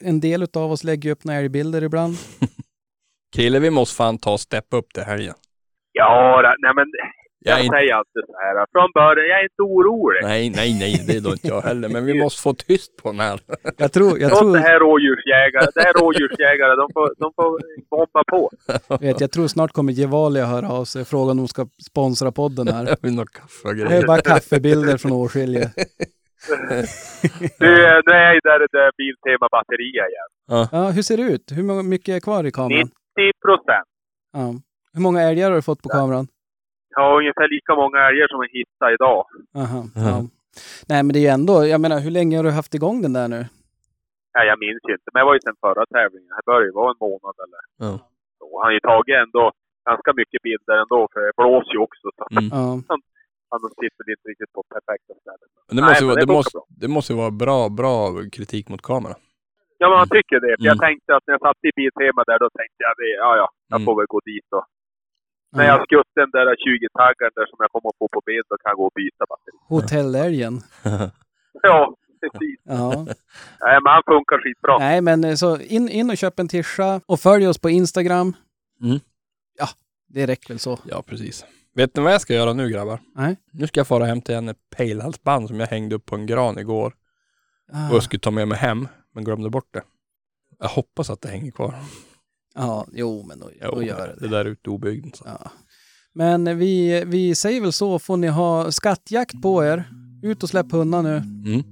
En 0.04 0.20
del 0.20 0.46
av 0.54 0.72
oss 0.72 0.84
lägger 0.84 1.10
upp 1.10 1.24
några 1.24 1.40
älgbilder 1.40 1.82
ibland. 1.82 2.16
Krille, 3.36 3.58
vi 3.58 3.70
måste 3.70 3.96
fan 3.96 4.18
ta 4.18 4.32
och 4.32 4.40
steppa 4.40 4.76
upp 4.76 4.94
det 4.94 5.02
här 5.02 5.20
igen. 5.20 5.34
Ja, 5.92 6.42
nej 6.58 6.72
men 6.74 6.86
Jag 7.40 7.54
är 7.54 7.58
Jag 7.58 7.64
inte, 7.64 7.76
säger 7.76 7.94
alltid 7.94 8.22
så 8.26 8.36
här, 8.44 8.66
från 8.72 8.90
början, 8.94 9.28
jag 9.28 9.38
är 9.40 9.42
inte 9.42 9.62
orolig. 9.62 10.20
nej, 10.22 10.50
nej, 10.50 10.70
nej, 10.82 11.04
det 11.06 11.12
är 11.16 11.20
då 11.20 11.30
inte 11.30 11.48
jag 11.48 11.60
heller. 11.60 11.88
Men 11.88 12.04
vi 12.04 12.14
måste 12.24 12.42
få 12.42 12.54
tyst 12.54 12.96
på 13.02 13.10
den 13.12 13.20
här. 13.20 13.40
Jag 13.76 13.92
tror, 13.92 14.18
jag 14.18 14.30
Låt 14.30 14.38
tror, 14.38 14.52
det 14.52 14.58
här 14.70 14.80
rådjursjägare, 14.80 15.66
det 15.74 15.82
här 15.86 15.92
rådjursjägare, 15.92 16.74
de 16.82 16.86
får, 16.94 17.06
de 17.18 17.32
får 17.36 17.50
bomba 17.90 18.22
på. 18.32 18.50
vet, 19.06 19.20
jag 19.20 19.30
tror 19.32 19.46
snart 19.46 19.72
kommer 19.72 19.92
Gevalia 19.92 20.46
höra 20.46 20.68
av 20.68 20.84
sig 20.84 21.02
och 21.02 21.08
fråga 21.08 21.30
om 21.30 21.36
de 21.36 21.48
ska 21.48 21.66
sponsra 21.90 22.32
podden 22.32 22.68
här. 22.68 22.86
Jag 22.86 22.96
vill 23.02 23.14
några 23.14 23.32
kaffe 23.40 23.68
och 23.68 23.74
Det 23.74 23.96
är 23.96 24.06
bara 24.06 24.20
kaffebilder 24.20 24.96
från 24.96 25.12
Åskilje. 25.12 25.70
Du, 26.48 26.86
nu 27.60 27.66
är 27.66 27.94
jag 27.94 28.40
där 28.42 28.64
i 28.64 28.66
det 28.72 28.90
Biltema 28.96 29.48
batterier 29.50 30.06
igen. 30.12 30.68
Ja, 30.72 30.90
hur 30.90 31.02
ser 31.02 31.16
det 31.16 31.22
ut? 31.22 31.52
Hur 31.52 31.82
mycket 31.82 32.16
är 32.16 32.20
kvar 32.20 32.44
i 32.46 32.50
kameran? 32.50 32.78
90 32.78 32.90
procent. 33.46 33.88
Ja. 34.32 34.54
Hur 34.92 35.00
många 35.00 35.22
älgar 35.22 35.48
har 35.50 35.56
du 35.56 35.62
fått 35.62 35.82
på 35.82 35.88
kameran? 35.88 36.26
Jag 36.94 37.02
har 37.02 37.18
ungefär 37.22 37.48
lika 37.56 37.72
många 37.82 37.98
älgar 38.08 38.28
som 38.28 38.40
jag 38.44 38.52
hittade 38.58 38.92
idag. 38.98 39.20
Aha, 39.62 39.80
ja. 40.06 40.16
Nej, 40.90 41.00
men 41.04 41.12
det 41.12 41.18
är 41.18 41.26
ju 41.28 41.34
ändå, 41.38 41.54
jag 41.74 41.80
menar, 41.84 41.98
hur 42.04 42.10
länge 42.18 42.36
har 42.36 42.44
du 42.44 42.50
haft 42.60 42.74
igång 42.74 42.96
den 43.06 43.12
där 43.18 43.28
nu? 43.36 43.40
Ja, 44.32 44.40
jag 44.50 44.58
minns 44.64 44.82
ju 44.88 44.92
inte, 44.98 45.08
men 45.12 45.20
det 45.20 45.26
var 45.28 45.34
ju 45.38 45.40
sen 45.46 45.56
förra 45.66 45.84
tävlingen. 45.96 46.30
Det 46.38 46.46
började 46.50 46.66
ju 46.70 46.74
vara 46.80 46.90
en 46.94 47.00
månad 47.06 47.36
eller 47.44 47.60
Ja. 47.86 47.92
så. 48.38 48.44
Han 48.60 48.66
har 48.68 48.72
ju 48.78 48.80
tagit 48.92 49.16
ändå 49.24 49.44
ganska 49.90 50.10
mycket 50.20 50.40
bilder 50.46 50.76
ändå, 50.84 51.00
för 51.12 51.20
det 51.26 51.32
blåser 51.40 51.72
ju 51.76 51.80
också. 51.88 52.06
Så 52.18 52.22
Mm. 52.34 52.44
Ja. 52.58 52.66
han 53.50 53.60
sitter 53.82 54.02
inte 54.14 54.26
riktigt 54.32 54.52
på 54.56 54.62
perfekta 54.74 55.12
ställen. 55.22 55.48
Men 55.68 55.74
det 55.76 55.82
Nej, 55.82 55.90
måste, 55.90 56.04
ju 56.04 56.06
men 56.08 56.14
vara, 56.14 56.20
det 56.22 56.26
det, 56.32 56.36
måste, 56.38 56.56
bra. 56.58 56.64
det 56.82 56.88
måste 56.96 57.12
vara 57.22 57.32
bra, 57.44 57.60
bra 57.80 57.96
kritik 58.36 58.64
mot 58.72 58.82
kamera. 58.90 59.16
Ja, 59.80 59.84
men 59.90 59.96
man 60.02 60.08
tycker 60.16 60.36
det. 60.46 60.52
För 60.58 60.64
jag 60.70 60.76
Mm. 60.78 60.84
tänkte 60.86 61.08
att 61.16 61.24
när 61.26 61.32
jag 61.36 61.42
satt 61.48 61.60
i 61.68 61.70
Biltema 61.78 62.20
där, 62.30 62.38
då 62.44 62.48
tänkte 62.58 62.80
jag 62.86 62.94
det, 63.02 63.10
ja, 63.24 63.30
ja, 63.42 63.46
jag 63.72 63.78
Mm. 63.80 63.84
får 63.86 63.94
väl 64.00 64.08
gå 64.14 64.20
dit 64.32 64.48
och 64.56 64.64
När 65.52 65.64
jag 65.66 65.82
skutt 65.86 66.10
den 66.14 66.30
där 66.30 66.46
20-taggaren 66.46 67.32
där 67.34 67.46
som 67.46 67.56
jag 67.58 67.70
kommer 67.72 67.88
att 67.88 67.98
få 67.98 68.08
på 68.08 68.20
bild, 68.26 68.44
då 68.48 68.56
kan 68.56 68.70
jag 68.70 68.76
gå 68.76 68.86
och 68.86 68.92
byta 68.94 69.24
batteri. 69.28 69.56
Hotellälgen. 69.68 70.60
Ja, 71.62 71.94
precis. 72.20 72.60
Ja. 72.64 72.90
Nej, 73.60 73.78
men 73.84 73.92
han 73.92 74.02
funkar 74.06 74.38
skitbra. 74.38 74.78
Nej, 74.78 75.00
men 75.00 75.24
eh, 75.24 75.34
så 75.34 75.58
in, 75.60 75.88
in 75.88 76.10
och 76.10 76.16
köp 76.16 76.38
en 76.38 76.48
tischa 76.48 77.00
och 77.06 77.20
följ 77.20 77.48
oss 77.48 77.58
på 77.58 77.70
Instagram. 77.70 78.36
Mm. 78.82 78.98
Ja, 79.58 79.68
det 80.08 80.26
räcker 80.26 80.48
väl 80.48 80.58
så. 80.58 80.78
Ja, 80.84 81.02
precis. 81.02 81.44
Vet 81.74 81.96
ni 81.96 82.02
vad 82.02 82.12
jag 82.12 82.20
ska 82.20 82.34
göra 82.34 82.52
nu 82.52 82.68
grabbar? 82.68 83.00
Nej. 83.14 83.36
Nu 83.52 83.66
ska 83.66 83.80
jag 83.80 83.86
fara 83.86 84.04
hem 84.04 84.20
till 84.22 84.34
en 84.34 84.54
pejlhalsband 84.76 85.48
som 85.48 85.60
jag 85.60 85.66
hängde 85.66 85.94
upp 85.94 86.06
på 86.06 86.14
en 86.14 86.26
gran 86.26 86.58
igår. 86.58 86.92
Ah. 87.72 87.88
Och 87.88 87.94
jag 87.94 88.02
skulle 88.02 88.20
ta 88.20 88.30
med 88.30 88.48
mig 88.48 88.58
hem, 88.58 88.88
men 89.14 89.24
glömde 89.24 89.50
bort 89.50 89.68
det. 89.70 89.82
Jag 90.58 90.68
hoppas 90.68 91.10
att 91.10 91.20
det 91.20 91.28
hänger 91.28 91.50
kvar. 91.50 91.74
Ja, 92.58 92.86
jo, 92.92 93.24
men 93.28 93.38
då, 93.38 93.50
Jo, 93.62 93.70
då 93.74 93.82
gör 93.82 94.08
det 94.08 94.26
det 94.26 94.28
där 94.28 94.44
ute 94.44 94.70
i 94.70 94.72
obygden. 94.72 95.10
Så. 95.14 95.24
Ja. 95.26 95.50
Men 96.14 96.58
vi, 96.58 97.04
vi 97.06 97.34
säger 97.34 97.60
väl 97.60 97.72
så, 97.72 97.98
får 97.98 98.16
ni 98.16 98.26
ha 98.28 98.70
skattjakt 98.72 99.42
på 99.42 99.64
er. 99.64 99.90
Ut 100.22 100.42
och 100.42 100.48
släpp 100.48 100.72
hundar 100.72 101.02
nu, 101.02 101.16
Mm. 101.16 101.62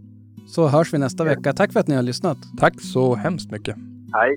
så 0.49 0.69
hörs 0.69 0.95
vi 0.95 0.99
nästa 0.99 1.25
vecka. 1.25 1.53
Tack 1.53 1.73
för 1.73 1.81
att 1.81 1.89
ni 1.89 1.95
har 1.95 2.03
lyssnat. 2.03 2.39
Tack 2.59 2.81
så 2.81 3.15
hemskt 3.15 3.51
mycket. 3.51 3.77
Nej. 4.13 4.37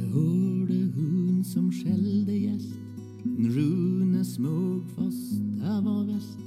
Jag 0.00 0.06
hörde 0.06 0.74
hund 0.74 1.46
som 1.46 1.72
skällde 1.72 2.32
gäst 2.32 2.74
Rune 3.38 4.24
Smugfoss, 4.24 5.30
där 5.38 5.82
var 5.82 6.04
väst 6.14 6.38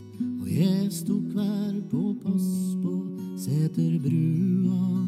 Och 0.42 0.50
jag 0.50 0.94
stod 0.94 1.32
kvar 1.32 1.90
på 1.90 2.16
post 2.24 2.84
på 2.84 3.18
Säterbrua 3.40 5.08